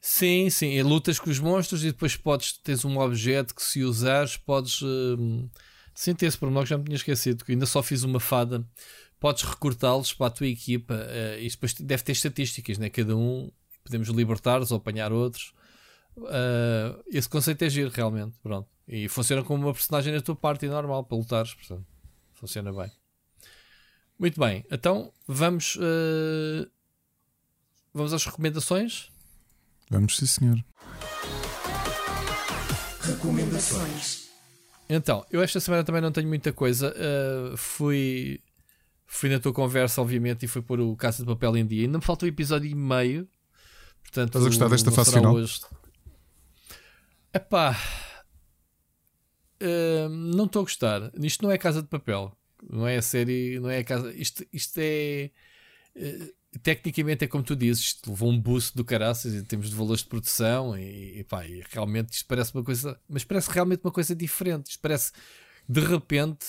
[0.00, 3.82] sim, sim, é, lutas com os monstros e depois podes tens um objeto que se
[3.82, 5.48] usares podes uh,
[5.94, 8.64] sim, ter esse pormenor que já me tinha esquecido, que ainda só fiz uma fada.
[9.20, 12.90] Podes recortá-los para a tua equipa uh, e depois deve ter estatísticas, né?
[12.90, 13.50] cada um
[13.82, 15.52] podemos libertar-os ou apanhar outros.
[16.16, 18.36] Uh, esse conceito é giro, realmente.
[18.42, 18.68] Pronto.
[18.86, 21.54] E funciona como uma personagem da tua parte normal para lutares.
[21.54, 21.86] Portanto,
[22.32, 22.90] funciona bem.
[24.18, 25.76] Muito bem, então vamos.
[25.76, 26.70] Uh,
[27.92, 29.10] vamos às recomendações?
[29.90, 30.64] Vamos, sim, senhor.
[33.00, 34.28] Recomendações.
[34.88, 36.94] Então, eu esta semana também não tenho muita coisa.
[36.94, 38.40] Uh, fui.
[39.06, 41.82] Fui na tua conversa, obviamente, e fui pôr o Casa de Papel em dia.
[41.82, 43.28] Ainda me falta um episódio e meio.
[44.02, 45.34] Portanto, Estás a gostar desta fase final?
[45.34, 45.60] Hoje.
[47.32, 47.76] Epá,
[49.62, 51.10] uh, não estou a gostar.
[51.20, 52.36] Isto não é Casa de Papel.
[52.70, 54.12] Não é a série, não é a casa.
[54.14, 55.30] Isto, isto é.
[55.96, 59.76] Uh, tecnicamente é como tu dizes, isto levou um boost do caraças em termos de
[59.76, 63.80] valores de produção e, e, pá, e realmente isto parece uma coisa, mas parece realmente
[63.82, 64.70] uma coisa diferente.
[64.70, 65.12] Isto parece
[65.68, 66.46] de repente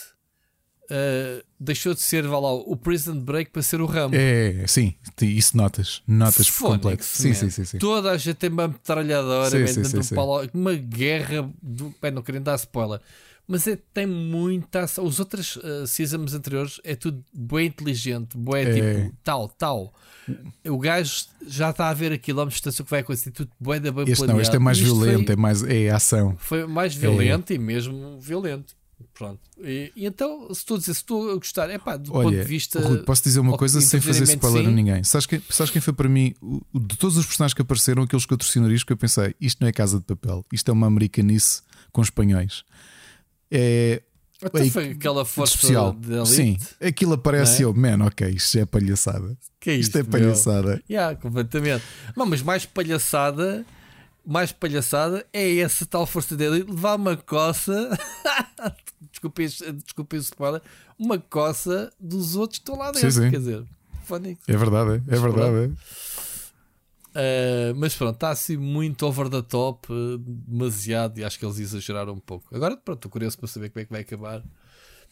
[0.86, 4.16] uh, deixou de ser vá lá, o Prison Break para ser o Rambo.
[4.16, 7.04] É, sim, isso notas, notas por completo.
[7.04, 10.16] Sim, sim, sim, sim, Toda a gente tem uma metralhadora, sim, sim, sim, sim.
[10.54, 13.00] uma guerra, do, bem, não querendo dar spoiler.
[13.48, 15.06] Mas é, tem muita ação.
[15.06, 18.74] Os outros uh, seasons anteriores é tudo bem inteligente, bem é.
[18.74, 19.94] tipo tal, tal.
[20.68, 23.80] O gajo já está a ver a quilómetros de distância que vai acontecer, tudo bem
[23.80, 24.38] da bem este planeado.
[24.38, 26.36] Não, este é mais Isto violento, foi, é mais é ação.
[26.40, 27.56] Foi mais violento é.
[27.56, 28.76] e mesmo violento.
[29.14, 29.40] Pronto.
[29.60, 32.24] E, e, então, se estou a dizer, se estou a gostar, é pá, do Olha,
[32.24, 32.80] ponto de vista.
[32.80, 34.70] Rui, posso dizer uma coisa sem fazer spoiler sim.
[34.70, 35.04] a ninguém.
[35.04, 36.34] Sabes quem, sabes quem foi para mim,
[36.74, 39.36] de todos os personagens que apareceram, aqueles que eu torci o nariz, que eu pensei,
[39.40, 42.64] isto não é casa de papel, isto é uma americanice com espanhóis.
[43.50, 44.02] É.
[44.44, 45.96] Até foi aquela força especial.
[46.26, 47.66] Sim, aquilo aparece é?
[47.66, 49.38] eu, man, ok, isto é palhaçada.
[49.60, 50.68] Que é isto, isto é palhaçada.
[50.68, 50.82] Meu?
[50.90, 51.84] Yeah, completamente.
[52.16, 53.66] Não, mas mais palhaçada
[54.26, 57.98] mais palhaçada é essa tal força dele levar uma coça.
[59.12, 59.48] desculpem,
[59.84, 60.62] desculpem o spoiler.
[60.98, 63.12] Uma coça dos outros que estão lá dentro.
[63.12, 63.32] Sim, sim.
[63.32, 63.64] Quer dizer.
[64.48, 65.74] É verdade, é, é verdade.
[67.16, 69.88] Uh, mas pronto, está assim muito over the top,
[70.20, 72.54] demasiado, e acho que eles exageraram um pouco.
[72.54, 74.44] Agora, pronto, estou curioso para saber como é que vai acabar.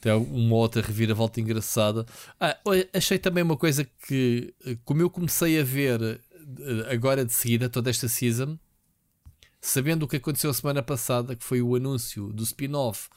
[0.01, 2.05] Tem uma outra reviravolta engraçada.
[2.37, 2.57] Ah,
[2.93, 6.19] achei também uma coisa que, como eu comecei a ver
[6.59, 8.57] eh, agora de seguida, toda esta season,
[9.63, 13.07] sabendo o que aconteceu a semana passada, que foi o anúncio do spin-off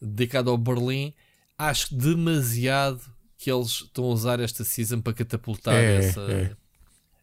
[0.00, 1.14] dedicado ao Berlim,
[1.56, 3.00] acho demasiado
[3.38, 6.56] que eles estão a usar esta season para catapultar é, essa, é.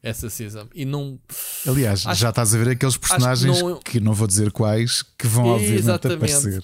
[0.02, 0.70] essa season.
[0.74, 1.20] E não.
[1.68, 5.02] Aliás, acho, já estás a ver aqueles personagens que não, que não, vou dizer quais
[5.02, 6.64] que vão obviamente aparecer.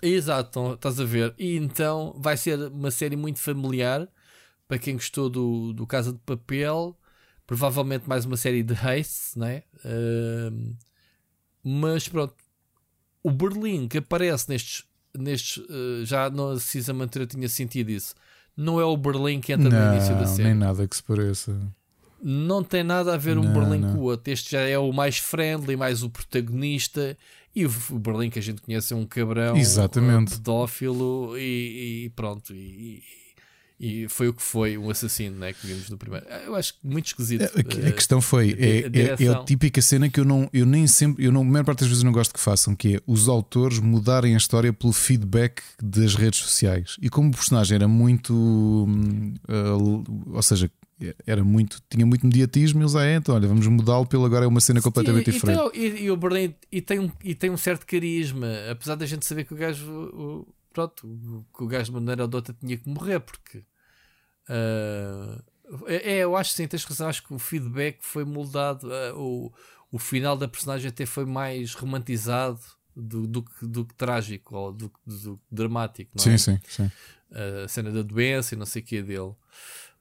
[0.00, 1.34] Exato, estás a ver.
[1.36, 4.08] E então vai ser uma série muito familiar
[4.68, 6.96] para quem gostou do, do Casa de Papel.
[7.44, 9.64] Provavelmente mais uma série de Haste, né?
[9.84, 10.76] Uh,
[11.70, 12.34] mas pronto,
[13.22, 14.84] o Berlim que aparece nestes,
[15.16, 18.14] nestes uh, já na season anterior tinha sentido isso.
[18.56, 20.48] Não é o Berlim que entra não, no início da série.
[20.48, 21.60] Nem nada que se pareça.
[22.22, 23.92] Não tem nada a ver um não, Berlim não.
[23.92, 24.32] com o outro.
[24.32, 27.16] Este já é o mais friendly, mais o protagonista.
[27.54, 30.32] E o Berlim que a gente conhece é um cabrão, Exatamente.
[30.32, 32.54] Um pedófilo e, e pronto.
[32.54, 33.02] E,
[33.80, 36.26] E foi o que foi um assassino né, que vimos no primeiro.
[36.44, 37.44] Eu acho muito esquisito.
[37.44, 40.86] A, a questão foi: é, é, é, a típica cena que eu não, eu nem
[40.86, 43.28] sempre, eu não, a maior parte das vezes não gosto que façam, que é os
[43.28, 46.96] autores mudarem a história pelo feedback das redes sociais.
[47.00, 50.68] E como o personagem era muito, uh, ou seja,
[51.26, 54.48] era muito, tinha muito mediatismo, eles ah, é, então olha, vamos mudá-lo pelo agora é
[54.48, 55.60] uma cena completamente e, diferente.
[55.74, 59.24] E, e, o Berlim e tem, um, e tem um certo carisma, apesar da gente
[59.24, 60.48] saber que o gajo, o,
[60.78, 63.58] pronto, que o gajo de maneira ou de outra tinha que morrer, porque
[64.48, 65.42] uh,
[65.86, 69.52] é, eu acho que sim, tens razão, acho que o feedback foi moldado, uh, o,
[69.90, 72.60] o final da personagem até foi mais romantizado
[72.94, 76.38] do, do, do, do que trágico ou do, do, dramático, não sim, é?
[76.38, 79.32] Sim, sim, uh, a cena da doença e não sei o que dele.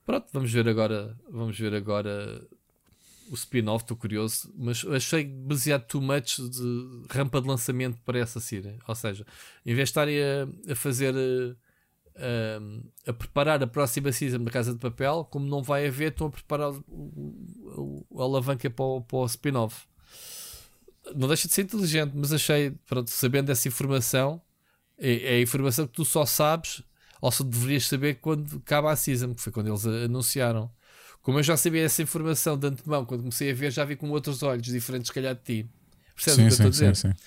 [0.05, 1.17] Pronto, vamos ver agora.
[1.29, 2.47] Vamos ver agora
[3.29, 8.39] o spin-off, estou curioso, mas achei baseado too much de rampa de lançamento para essa
[8.39, 8.79] série.
[8.87, 9.25] Ou seja,
[9.65, 11.13] em vez de estarem a, a fazer
[12.15, 16.27] a, a, preparar a próxima season da Casa de Papel, como não vai haver, estão
[16.27, 19.85] a preparar o, o, o alavanca para o, para o spin-off.
[21.15, 24.41] Não deixa de ser inteligente, mas achei, pronto, sabendo essa informação,
[24.97, 26.83] é, é a informação que tu só sabes
[27.21, 30.71] ou só deverias saber quando acaba a season, que foi quando eles anunciaram.
[31.27, 34.09] Como eu já sabia essa informação de antemão, quando comecei a ver, já vi com
[34.11, 35.69] outros olhos diferentes, se calhar, de ti.
[36.15, 36.95] Percebes o que eu estou a dizer?
[36.95, 37.17] Sim, sim.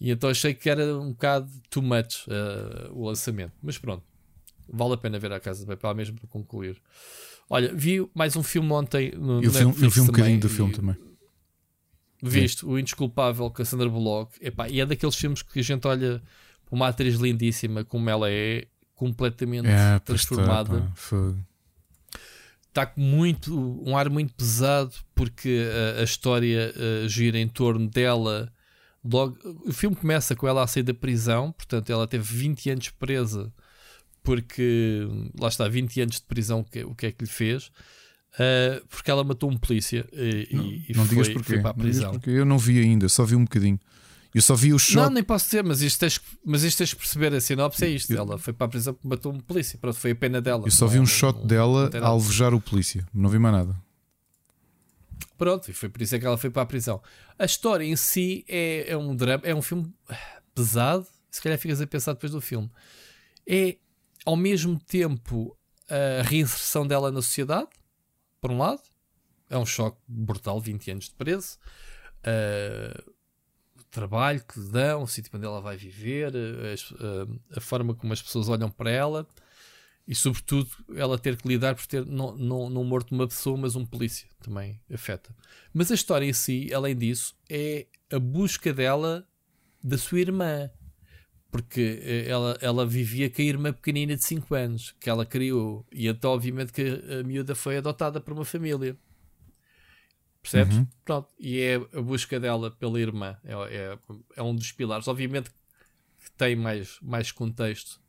[0.00, 3.52] E então achei que era um bocado too much uh, o lançamento.
[3.62, 4.02] Mas pronto,
[4.68, 6.82] vale a pena ver a Casa de Papel mesmo para concluir.
[7.48, 10.46] Olha, vi mais um filme ontem no eu Netflix vi, eu vi um bocadinho do
[10.48, 10.96] e, filme também.
[12.20, 14.36] Viste, o Indesculpável com a Sandra Bullock.
[14.44, 16.20] Epá, e é daqueles filmes que a gente olha
[16.66, 20.92] para uma atriz lindíssima como ela é completamente é, transformada.
[20.96, 21.36] Está
[22.86, 25.62] com muito, um ar muito pesado porque
[25.96, 28.52] a, a história uh, gira em torno dela.
[29.04, 32.90] Logo, o filme começa com ela a sair da prisão, portanto, ela teve 20 anos
[32.90, 33.52] presa
[34.28, 35.08] porque
[35.40, 37.68] lá está, 20 anos de prisão, que, o que é que lhe fez?
[38.34, 41.58] Uh, porque ela matou um polícia e, não, e não foi, digas porquê.
[41.60, 42.12] para a prisão.
[42.12, 43.80] Porque eu não vi ainda, só vi um bocadinho.
[44.38, 45.04] Eu só vi o choque.
[45.04, 47.34] Não, nem posso dizer, mas isto tens, mas isto tens que perceber.
[47.34, 48.12] A sinopse é isto.
[48.12, 49.76] Eu, ela foi para a prisão porque matou um polícia.
[49.80, 50.62] Pronto, foi a pena dela.
[50.64, 53.04] Eu só vi um shot dela a alvejar o polícia.
[53.12, 53.76] Não vi mais nada.
[55.36, 57.02] Pronto, e foi por isso é que ela foi para a prisão.
[57.36, 59.92] A história em si é, é um drama, é um filme
[60.54, 61.04] pesado.
[61.28, 62.70] Se calhar ficas a pensar depois do filme.
[63.44, 63.76] É
[64.24, 65.58] ao mesmo tempo
[65.90, 67.70] a reinserção dela na sociedade,
[68.40, 68.82] por um lado.
[69.50, 71.58] É um choque brutal, 20 anos de preso.
[72.20, 73.17] Uh,
[73.98, 78.22] trabalho que dão, o sítio onde ela vai viver, a, a, a, forma como as
[78.22, 79.26] pessoas olham para ela
[80.06, 83.74] e, sobretudo, ela ter que lidar por ter não, não, não morto uma pessoa, mas
[83.74, 85.34] um polícia também afeta.
[85.74, 89.26] Mas a história em si, além disso, é a busca dela
[89.82, 90.70] da sua irmã.
[91.50, 95.84] Porque eh, ela, ela vivia com a irmã pequenina de 5 anos que ela criou,
[95.90, 96.82] e então, obviamente, que
[97.20, 98.96] a miúda foi adotada por uma família.
[100.50, 100.76] Percebes?
[100.78, 100.86] Uhum.
[101.04, 101.28] Pronto.
[101.38, 103.36] E é a busca dela pela irmã.
[103.44, 103.98] É, é,
[104.36, 105.06] é, um dos pilares.
[105.06, 105.50] Obviamente
[106.22, 108.00] que tem mais, mais contexto.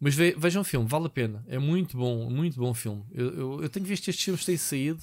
[0.00, 1.44] Mas ve, vejam o filme, vale a pena.
[1.46, 3.04] É muito bom, muito bom filme.
[3.12, 5.02] Eu, eu, eu tenho visto estes filmes têm saído.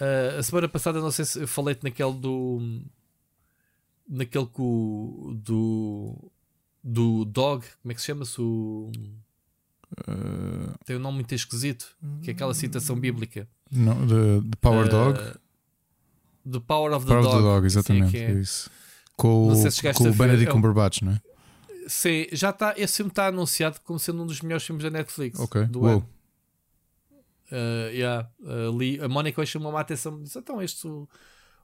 [0.00, 2.82] Uh, a semana passada, não sei se eu falei-te naquele do.
[4.08, 6.32] Naquele com, do.
[6.84, 8.40] Do Dog, como é que se chama-se?
[8.40, 8.90] O.
[10.08, 10.74] Uh...
[10.84, 13.46] Tem um nome muito esquisito, que é aquela citação bíblica.
[13.70, 15.18] Não, the, the Power uh, Dog.
[16.50, 17.36] The Power of the Power Dog.
[17.36, 18.18] Of the Dog exatamente.
[18.18, 18.32] É.
[18.32, 18.70] isso.
[19.16, 21.20] Com, se com o Benedict é Cumberbatch, não é?
[21.86, 22.74] Sim, já está.
[22.76, 25.38] Esse filme está anunciado como sendo um dos melhores filmes da Netflix.
[25.38, 25.64] Ok.
[25.66, 26.08] Do ano.
[27.50, 31.06] Uh, yeah, uh, li, a Mónica chamou-me a atenção disse: então, este o,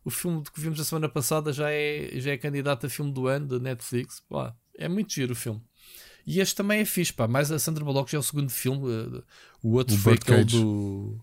[0.05, 3.27] o filme que vimos a semana passada já é, já é candidato a filme do
[3.27, 4.21] ano da Netflix.
[4.29, 5.63] Pá, é muito giro o filme.
[6.27, 7.27] E este também é fixe, pá.
[7.27, 8.87] Mais a Sandra Bullock já é o segundo filme.
[8.87, 9.25] Uh,
[9.63, 11.19] o outro o foi aquele do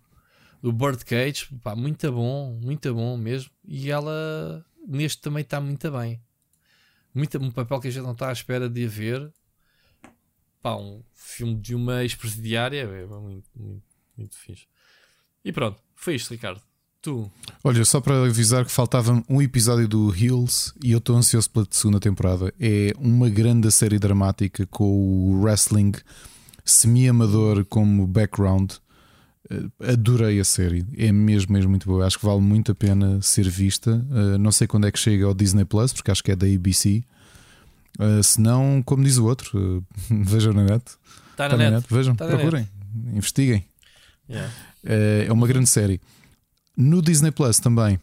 [0.62, 3.52] do Birdcage, pá, muito bom, muito bom mesmo.
[3.68, 6.22] E ela neste também está muito bem.
[7.14, 9.32] Muito, um papel que a gente não está à espera de haver.
[10.62, 13.84] Pá, um filme de uma ex-presidiária é muito, muito,
[14.18, 14.68] muito fixe.
[15.44, 16.62] E pronto, foi isto, Ricardo.
[17.02, 17.32] Tu.
[17.64, 21.68] Olha, só para avisar que faltava um episódio do Hills e eu estou ansioso pela
[21.70, 22.52] segunda temporada.
[22.60, 25.94] É uma grande série dramática com o wrestling
[26.66, 28.74] semi-amador como background
[29.80, 32.06] adorei a série, é mesmo, mesmo muito boa.
[32.06, 34.06] Acho que vale muito a pena ser vista.
[34.10, 36.48] Uh, não sei quando é que chega ao Disney Plus, porque acho que é da
[36.48, 37.04] ABC.
[38.00, 40.84] Uh, se não, como diz o outro, vejam na net.
[41.32, 41.74] Está na, tá na, net.
[41.74, 41.86] net.
[41.90, 43.18] Vejam, tá procurem, net.
[43.18, 43.66] investiguem.
[44.28, 44.52] Yeah.
[44.84, 46.02] É uma grande série.
[46.76, 48.00] No Disney Plus também.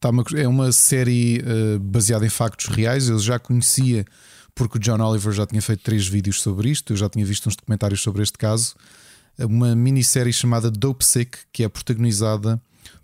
[0.00, 1.42] Tá uma, é uma série
[1.80, 3.10] baseada em factos reais.
[3.10, 4.06] Eu já conhecia
[4.56, 7.46] porque o John Oliver já tinha feito três vídeos sobre isto, eu já tinha visto
[7.46, 8.74] uns documentários sobre este caso.
[9.38, 12.60] Uma minissérie chamada Dope Sick, que é protagonizada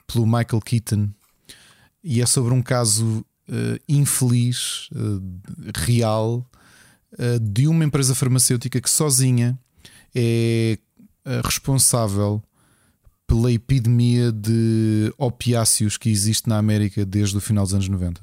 [0.07, 1.11] pelo Michael Keaton
[2.03, 5.23] e é sobre um caso uh, infeliz, uh,
[5.77, 6.45] real,
[7.13, 9.57] uh, de uma empresa farmacêutica que sozinha
[10.15, 10.79] é
[11.45, 12.43] responsável
[13.27, 18.21] pela epidemia de opiáceos que existe na América desde o final dos anos 90.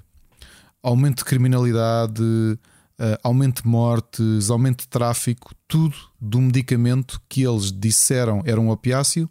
[0.84, 2.22] Aumento de criminalidade,
[3.24, 9.30] aumento de mortes, aumento de tráfico, tudo do medicamento que eles disseram era um opiáceo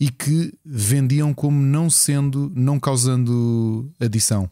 [0.00, 4.50] e que vendiam como não sendo, não causando adição.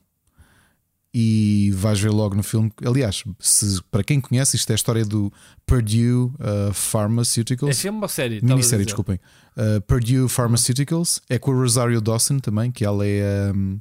[1.12, 2.70] E vais ver logo no filme.
[2.84, 5.32] Aliás, se, para quem conhece, isto é a história do
[5.66, 7.78] Purdue uh, Pharmaceuticals.
[7.78, 8.44] É filme ou série?
[8.44, 9.18] Minissérie, desculpem.
[9.56, 11.22] Uh, Purdue Pharmaceuticals.
[11.26, 13.50] É com a Rosario Dawson também, que ela é.
[13.54, 13.80] Um,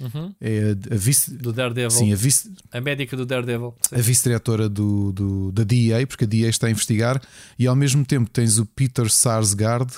[0.00, 0.34] Uhum.
[0.40, 1.90] É a, a vice do Daredevil.
[1.90, 3.74] Sim, a, vice, a médica do Daredevil.
[3.82, 3.96] Sim.
[3.96, 7.20] A vice-diretora do, do, da DEA, porque a DEA está a investigar,
[7.58, 9.92] e ao mesmo tempo tens o Peter Sarsgaard,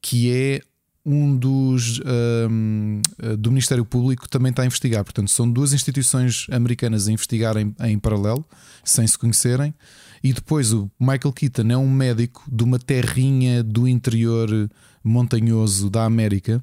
[0.00, 0.60] que é
[1.04, 2.00] um dos
[2.48, 3.02] um,
[3.38, 5.02] do Ministério Público também está a investigar.
[5.02, 8.44] Portanto, são duas instituições americanas a investigar em, em, paralelo,
[8.84, 9.74] sem se conhecerem.
[10.22, 14.70] E depois o Michael Keaton é um médico de uma terrinha do interior
[15.02, 16.62] montanhoso da América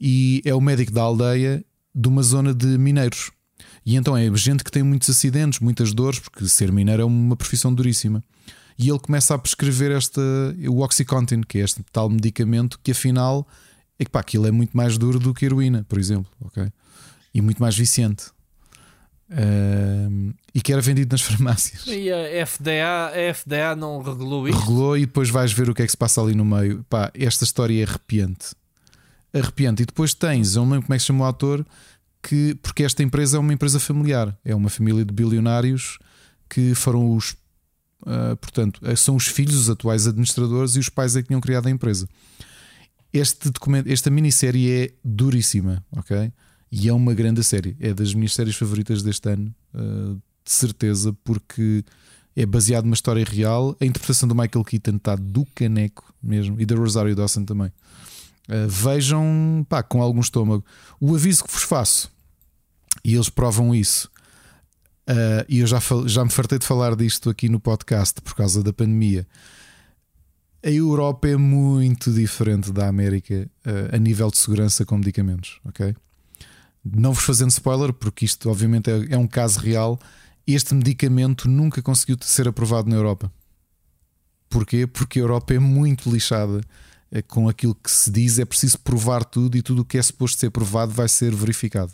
[0.00, 1.64] e é o médico da aldeia
[1.98, 3.30] de uma zona de mineiros.
[3.84, 7.34] E então é gente que tem muitos acidentes, muitas dores, porque ser mineiro é uma
[7.34, 8.22] profissão duríssima
[8.78, 10.20] e ele começa a prescrever esta,
[10.68, 13.46] o Oxycontin, que é este tal medicamento que afinal
[13.98, 16.68] é que pá, aquilo é muito mais duro do que heroína, por exemplo, ok?
[17.34, 18.26] E muito mais viciante.
[19.30, 21.84] Uh, e que era vendido nas farmácias.
[21.88, 24.60] E a FDA, a FDA não regulou isso?
[24.60, 26.84] Regulou e depois vais ver o que é que se passa ali no meio.
[26.88, 28.54] Pá, esta história é arrepiante.
[29.32, 29.82] Arrepiante.
[29.82, 31.66] E depois tens, eu não lembro como é que se chama o ator,
[32.22, 35.98] que, porque esta empresa é uma empresa familiar, é uma família de bilionários
[36.48, 37.36] que foram os
[38.02, 41.40] Uh, portanto, eh, são os filhos os atuais administradores e os pais é que tinham
[41.40, 42.08] criado a empresa.
[43.12, 46.32] Este documento, esta minissérie é duríssima, ok?
[46.70, 47.76] E é uma grande série.
[47.80, 51.84] É das minhas séries favoritas deste ano, uh, de certeza, porque
[52.36, 53.76] é baseado numa história real.
[53.80, 57.72] A interpretação do Michael Keaton está do caneco mesmo e da Rosario Dawson também.
[58.48, 60.64] Uh, vejam pá, com algum estômago.
[61.00, 62.10] O aviso que vos faço,
[63.04, 64.10] e eles provam isso,
[65.08, 68.62] Uh, e eu já, já me fartei de falar disto aqui no podcast por causa
[68.62, 69.26] da pandemia.
[70.62, 75.96] A Europa é muito diferente da América uh, a nível de segurança com medicamentos, ok?
[76.84, 79.98] Não vos fazendo spoiler, porque isto obviamente é, é um caso real.
[80.46, 83.32] Este medicamento nunca conseguiu ser aprovado na Europa.
[84.50, 84.86] Porquê?
[84.86, 86.60] Porque a Europa é muito lixada
[87.26, 88.38] com aquilo que se diz.
[88.38, 91.92] É preciso provar tudo e tudo o que é suposto ser provado vai ser verificado.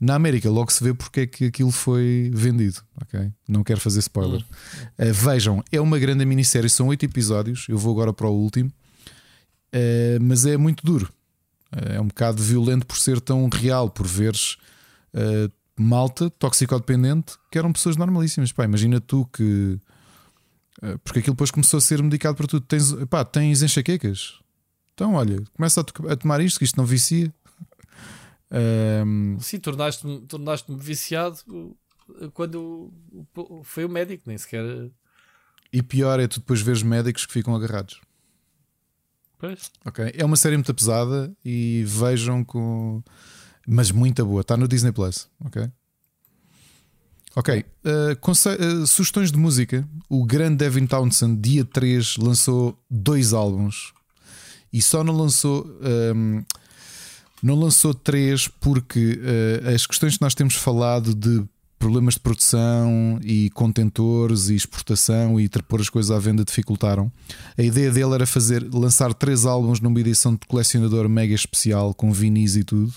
[0.00, 2.80] Na América, logo se vê porque é que aquilo foi vendido.
[3.02, 3.32] ok?
[3.48, 4.40] Não quero fazer spoiler.
[4.40, 7.66] Uh, vejam, é uma grande minissérie, são oito episódios.
[7.68, 11.12] Eu vou agora para o último, uh, mas é muito duro.
[11.72, 14.56] Uh, é um bocado violento por ser tão real, por veres
[15.76, 18.52] malta toxicodependente que eram pessoas normalíssimas.
[18.52, 19.78] Pá, imagina tu que.
[21.02, 22.64] Porque aquilo depois começou a ser medicado para tudo.
[22.64, 24.38] Tens, pá, tens enxaquecas.
[24.94, 27.32] Então, olha, começa a, a tomar isto, que isto não vicia.
[28.50, 29.38] Um...
[29.40, 31.38] Sim, tornaste-me tornaste viciado
[32.32, 32.90] quando
[33.62, 34.90] foi o médico, nem sequer.
[35.72, 38.00] E pior é tu depois veres médicos que ficam agarrados.
[39.38, 39.70] Pois.
[39.84, 40.12] Ok.
[40.14, 43.02] É uma série muito pesada e vejam com.
[43.66, 44.40] Mas muito boa.
[44.40, 45.28] Está no Disney Plus.
[45.44, 45.70] Ok.
[47.38, 47.64] Ok.
[47.84, 49.88] Uh, uh, sugestões de música.
[50.08, 53.92] O grande Devin Townsend, dia 3, lançou dois álbuns
[54.72, 55.64] e só não lançou.
[56.16, 56.42] Um,
[57.40, 61.44] não lançou três porque uh, as questões que nós temos falado de
[61.78, 67.10] problemas de produção e contentores e exportação e pôr as coisas à venda dificultaram.
[67.56, 72.12] A ideia dele era fazer lançar três álbuns numa edição de colecionador mega especial com
[72.12, 72.92] vinis e tudo.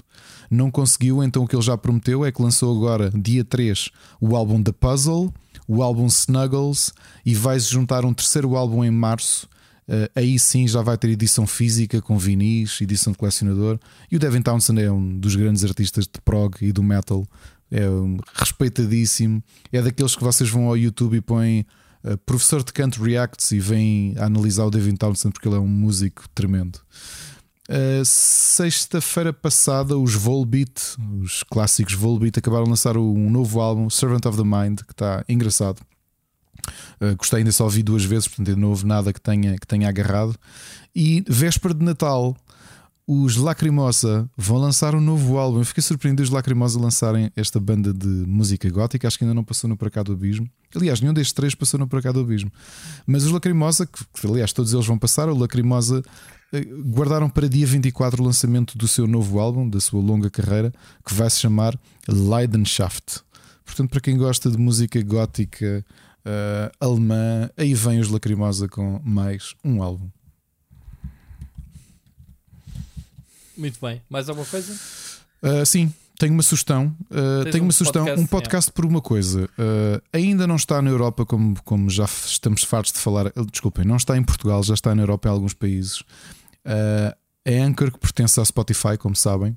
[0.49, 4.35] Não conseguiu, então o que ele já prometeu é que lançou agora, dia 3, o
[4.35, 5.33] álbum The Puzzle,
[5.67, 6.91] o álbum Snuggles
[7.25, 9.47] e vai-se juntar um terceiro álbum em março
[9.91, 13.77] Uh, aí sim já vai ter edição física com vinis, edição de colecionador.
[14.09, 17.27] E o Devin Townsend é um dos grandes artistas de prog e do metal,
[17.71, 19.41] é um respeitadíssimo.
[19.71, 21.65] É daqueles que vocês vão ao YouTube e põem
[22.03, 25.67] uh, professor de canto reacts e vêm analisar o Devin Townsend porque ele é um
[25.67, 26.79] músico tremendo.
[27.69, 34.25] Uh, Sexta-feira passada, os Volbeat, os clássicos Volbeat, acabaram de lançar um novo álbum, Servant
[34.25, 35.79] of the Mind, que está engraçado.
[37.01, 39.87] Uh, gostei ainda só vi duas vezes, portanto não houve nada que tenha, que tenha
[39.87, 40.35] agarrado.
[40.93, 42.35] E véspera de Natal,
[43.13, 45.59] os Lacrimosa vão lançar um novo álbum.
[45.59, 49.05] Eu fiquei surpreendido os Lacrimosa lançarem esta banda de música gótica.
[49.05, 50.49] Acho que ainda não passou no Para do Abismo.
[50.73, 52.49] Aliás, nenhum destes três passou no Para do Abismo.
[53.05, 56.01] Mas os Lacrimosa, que, que aliás todos eles vão passar, o Lacrimosa
[56.53, 60.71] eh, guardaram para dia 24 o lançamento do seu novo álbum, da sua longa carreira,
[61.05, 63.19] que vai se chamar Leidenschaft.
[63.65, 65.85] Portanto, para quem gosta de música gótica
[66.25, 70.07] uh, alemã, aí vem os Lacrimosa com mais um álbum.
[73.57, 74.01] Muito bem.
[74.09, 74.73] Mais alguma coisa?
[75.43, 76.95] Uh, sim, tenho uma sugestão.
[77.09, 78.05] Uh, tenho um uma sugestão.
[78.05, 79.45] podcast, um podcast por uma coisa.
[79.57, 83.31] Uh, ainda não está na Europa, como, como já estamos fartos de falar.
[83.51, 86.01] Desculpem, não está em Portugal, já está na Europa em alguns países.
[86.65, 89.55] Uh, é Anchor, que pertence à Spotify, como sabem.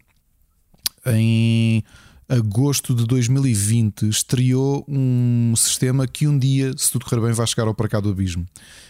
[1.06, 1.84] Em
[2.30, 7.68] agosto de 2020 estreou um sistema que um dia, se tudo correr bem, vai chegar
[7.68, 8.46] ao para cá do abismo,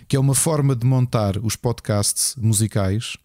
[0.06, 3.16] que é uma forma de montar os podcasts musicais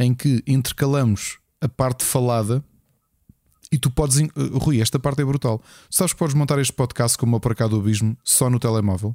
[0.00, 2.64] em que intercalamos a parte falada
[3.70, 4.16] e tu podes.
[4.18, 5.62] Uh, Rui, esta parte é brutal.
[5.90, 9.14] Sabes que podes montar este podcast como o para cá do abismo só no telemóvel?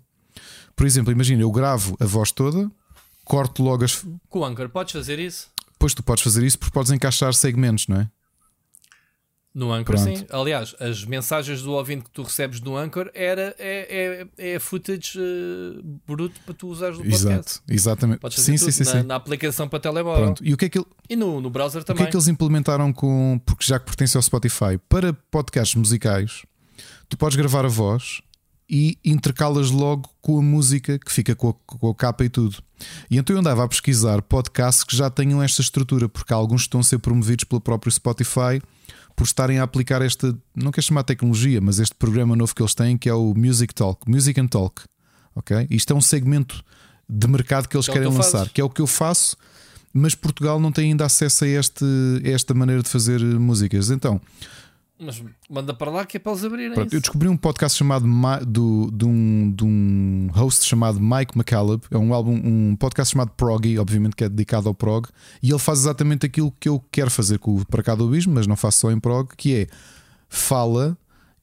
[0.75, 2.71] Por exemplo, imagina, eu gravo a voz toda,
[3.25, 4.05] corto logo as.
[4.29, 5.49] Com o Anchor, podes fazer isso?
[5.79, 8.09] Pois tu podes fazer isso porque podes encaixar segmentos, não é?
[9.55, 10.19] No Anchor, Pronto.
[10.19, 10.25] sim.
[10.31, 15.17] Aliás, as mensagens do ouvinte que tu recebes no Anchor era, é, é, é footage
[15.17, 17.25] uh, bruto para tu usares no podcast.
[17.31, 18.19] Exato, exatamente.
[18.19, 19.07] Podes fazer Sim, tudo sim, sim, na, sim.
[19.07, 20.23] na aplicação para telemóvel.
[20.25, 20.45] Pronto.
[20.45, 22.03] E o que é que ele, E no, no browser O que também.
[22.05, 23.39] é que eles implementaram com.
[23.45, 26.41] Porque já que pertence ao Spotify, para podcasts musicais,
[27.07, 28.21] tu podes gravar a voz
[28.69, 32.57] e intercalas logo com a música que fica com a, com a capa e tudo.
[33.09, 36.81] E então eu andava a pesquisar podcasts que já tenham esta estrutura, porque alguns estão
[36.81, 38.61] a ser promovidos pelo próprio Spotify
[39.15, 42.75] por estarem a aplicar esta, não quero chamar tecnologia, mas este programa novo que eles
[42.75, 44.81] têm que é o Music Talk, Music and Talk.
[45.33, 45.67] Ok?
[45.69, 46.63] Isto é um segmento
[47.07, 48.53] de mercado que eles Que é que querem tu lançar, fazes.
[48.53, 49.37] que é o que eu faço
[49.97, 51.85] mas Portugal não tem ainda acesso a, este,
[52.25, 53.89] a esta maneira de fazer músicas.
[53.89, 54.19] Então,
[54.97, 58.07] Mas manda para lá que é para eles abrirem pronto, eu descobri um podcast chamado
[58.07, 61.81] Ma- do, de, um, de um host chamado Mike McCaleb.
[61.91, 65.07] É um álbum, um podcast chamado Proggy, obviamente que é dedicado ao prog,
[65.43, 68.33] e ele faz exatamente aquilo que eu quero fazer com o Para Cá do Abismo,
[68.35, 69.67] mas não faço só em prog, que é
[70.29, 70.97] fala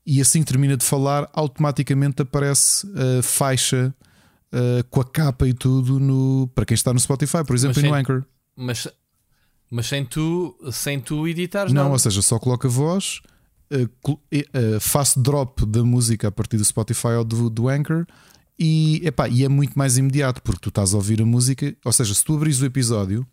[0.04, 2.86] e assim que termina de falar, automaticamente aparece
[3.18, 3.94] a faixa
[4.52, 7.84] uh, com a capa e tudo no, para quem está no Spotify, por exemplo, Mas
[7.84, 8.24] e no sem- Anchor.
[8.56, 8.88] Mas,
[9.70, 11.92] mas sem, tu, sem tu editares, Não, não.
[11.92, 13.20] ou seja, só coloco a voz,
[13.72, 13.88] eh,
[14.30, 18.06] eh, eh, faço drop da música a partir do Spotify ou do, do Anchor
[18.58, 21.74] e, epá, e é muito mais imediato porque tu estás a ouvir a música.
[21.84, 23.26] Ou seja, se tu abris o episódio,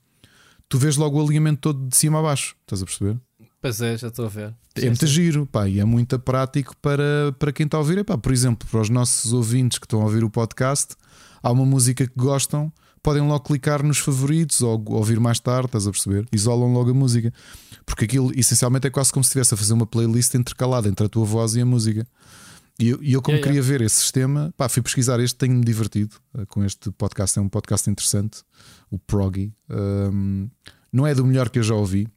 [0.70, 2.56] tu vês logo o alinhamento todo de cima a baixo.
[2.62, 3.20] Estás a perceber?
[3.62, 4.56] Pois é, já estou a ver.
[4.76, 7.98] É muito giro pá, e é muito prático para, para quem está a ouvir.
[7.98, 10.96] Epá, por exemplo, para os nossos ouvintes que estão a ouvir o podcast,
[11.44, 12.72] há uma música que gostam,
[13.02, 16.28] podem logo clicar nos favoritos ou ouvir mais tarde, estás a perceber?
[16.32, 17.34] Isolam logo a música,
[17.86, 21.10] porque aquilo essencialmente é quase como se estivesse a fazer uma playlist intercalada entre a
[21.10, 22.08] tua voz e a música.
[22.80, 26.16] E eu, eu como Yeah, queria ver esse sistema, pá, fui pesquisar este, tenho-me divertido
[26.38, 27.38] eh, com este podcast.
[27.38, 28.42] É um podcast interessante,
[28.90, 29.54] o Proggy.
[29.70, 30.50] Um,
[30.92, 32.08] não é do melhor que eu já ouvi,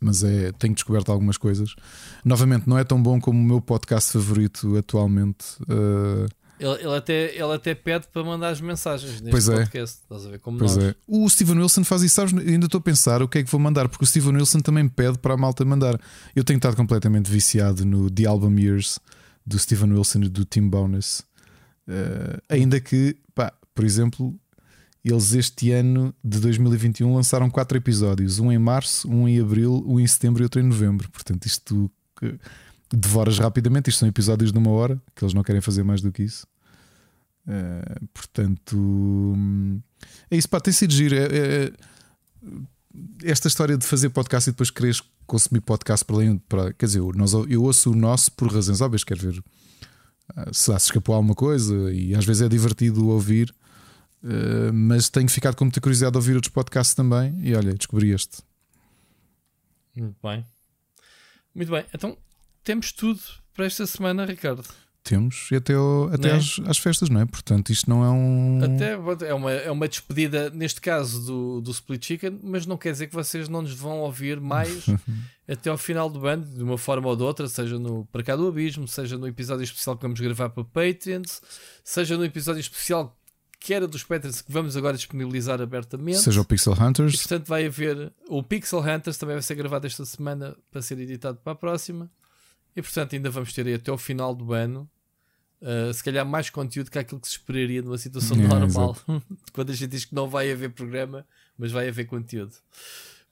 [0.00, 1.74] mas é, tenho descoberto algumas coisas.
[2.24, 5.44] Novamente, não é tão bom como o meu podcast favorito atualmente.
[5.62, 9.56] uh, Ele, ele até, ele até pede para mandar as mensagens neste Pois é.
[9.56, 9.98] podcast.
[10.02, 10.84] Estás a ver como pois nós.
[10.86, 10.94] é.
[11.06, 12.32] O Steven Wilson faz isso, sabes?
[12.34, 14.88] Ainda estou a pensar o que é que vou mandar, porque o Steven Wilson também
[14.88, 16.00] pede para a malta mandar.
[16.34, 19.00] Eu tenho estado completamente viciado no The Album Years
[19.44, 21.20] do Steven Wilson e do Tim Bonus.
[21.88, 24.34] Uh, ainda que, pá, por exemplo,
[25.04, 30.00] eles este ano de 2021 lançaram quatro episódios: um em março, um em abril, um
[30.00, 31.10] em setembro e outro em novembro.
[31.10, 32.38] Portanto, isto que
[32.92, 33.90] devoras rapidamente.
[33.90, 36.46] Isto são episódios de uma hora, que eles não querem fazer mais do que isso.
[37.46, 39.80] Uh, portanto, hum,
[40.30, 41.14] é isso, pá, tem sido giro.
[41.14, 41.26] É-
[41.66, 41.72] é-
[43.24, 47.02] esta história de fazer podcast e depois quereres consumir podcast para além, para, quer dizer,
[47.14, 49.42] nós, eu ouço o nosso por razões óbvias, quero ver
[50.36, 53.54] ah, se lá se escapou alguma coisa e às vezes é divertido ouvir,
[54.22, 57.34] ah, mas tenho ficado com muita curiosidade de ouvir outros podcasts também.
[57.42, 58.42] E olha, descobri este.
[59.96, 60.44] Muito bem.
[61.54, 61.84] Muito bem.
[61.94, 62.16] Então
[62.64, 63.20] temos tudo
[63.54, 64.64] para esta semana, Ricardo.
[65.04, 65.74] Temos e até,
[66.14, 66.32] até é?
[66.32, 67.26] às, às festas, não é?
[67.26, 68.60] Portanto, isto não é um.
[68.64, 68.92] Até
[69.28, 73.08] é uma, é uma despedida, neste caso, do, do Split Chicken, mas não quer dizer
[73.08, 74.86] que vocês não nos vão ouvir mais
[75.46, 78.34] até ao final do ano, de uma forma ou de outra, seja no Para Cá
[78.34, 81.42] do Abismo, seja no episódio especial que vamos gravar para Patreons,
[81.84, 83.14] seja no episódio especial
[83.60, 86.18] que era dos Patreons que vamos agora disponibilizar abertamente.
[86.18, 89.86] Seja o Pixel E Hunters, portanto vai haver o Pixel Hunters também vai ser gravado
[89.86, 92.10] esta semana para ser editado para a próxima.
[92.76, 94.88] E portanto ainda vamos ter aí até ao final do ano.
[95.60, 98.96] uh, se calhar mais conteúdo que aquilo que se esperaria numa situação É, normal.
[99.52, 102.54] Quando a gente diz que não vai haver programa, mas vai haver conteúdo.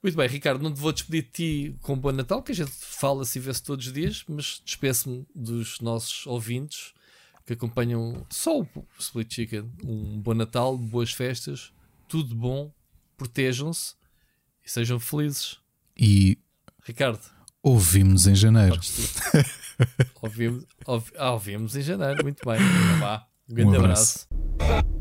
[0.01, 2.71] Muito bem, Ricardo, não te vou despedir de ti com Bom Natal, que a gente
[2.71, 6.93] fala-se e vê-se todos os dias, mas despeço-me dos nossos ouvintes
[7.45, 8.67] que acompanham só o
[8.99, 9.71] Split Chicken.
[9.83, 11.71] Um bom Natal, boas festas,
[12.07, 12.73] tudo bom,
[13.17, 13.95] protejam-se
[14.65, 15.57] e sejam felizes.
[15.97, 16.37] E
[16.83, 17.21] Ricardo,
[17.63, 18.79] ouvimos em janeiro.
[20.21, 22.57] ouvimos, ouvi- ah, ouvimos em janeiro, muito bem.
[22.61, 24.27] Então vá, um grande abraço.
[24.59, 24.93] abraço.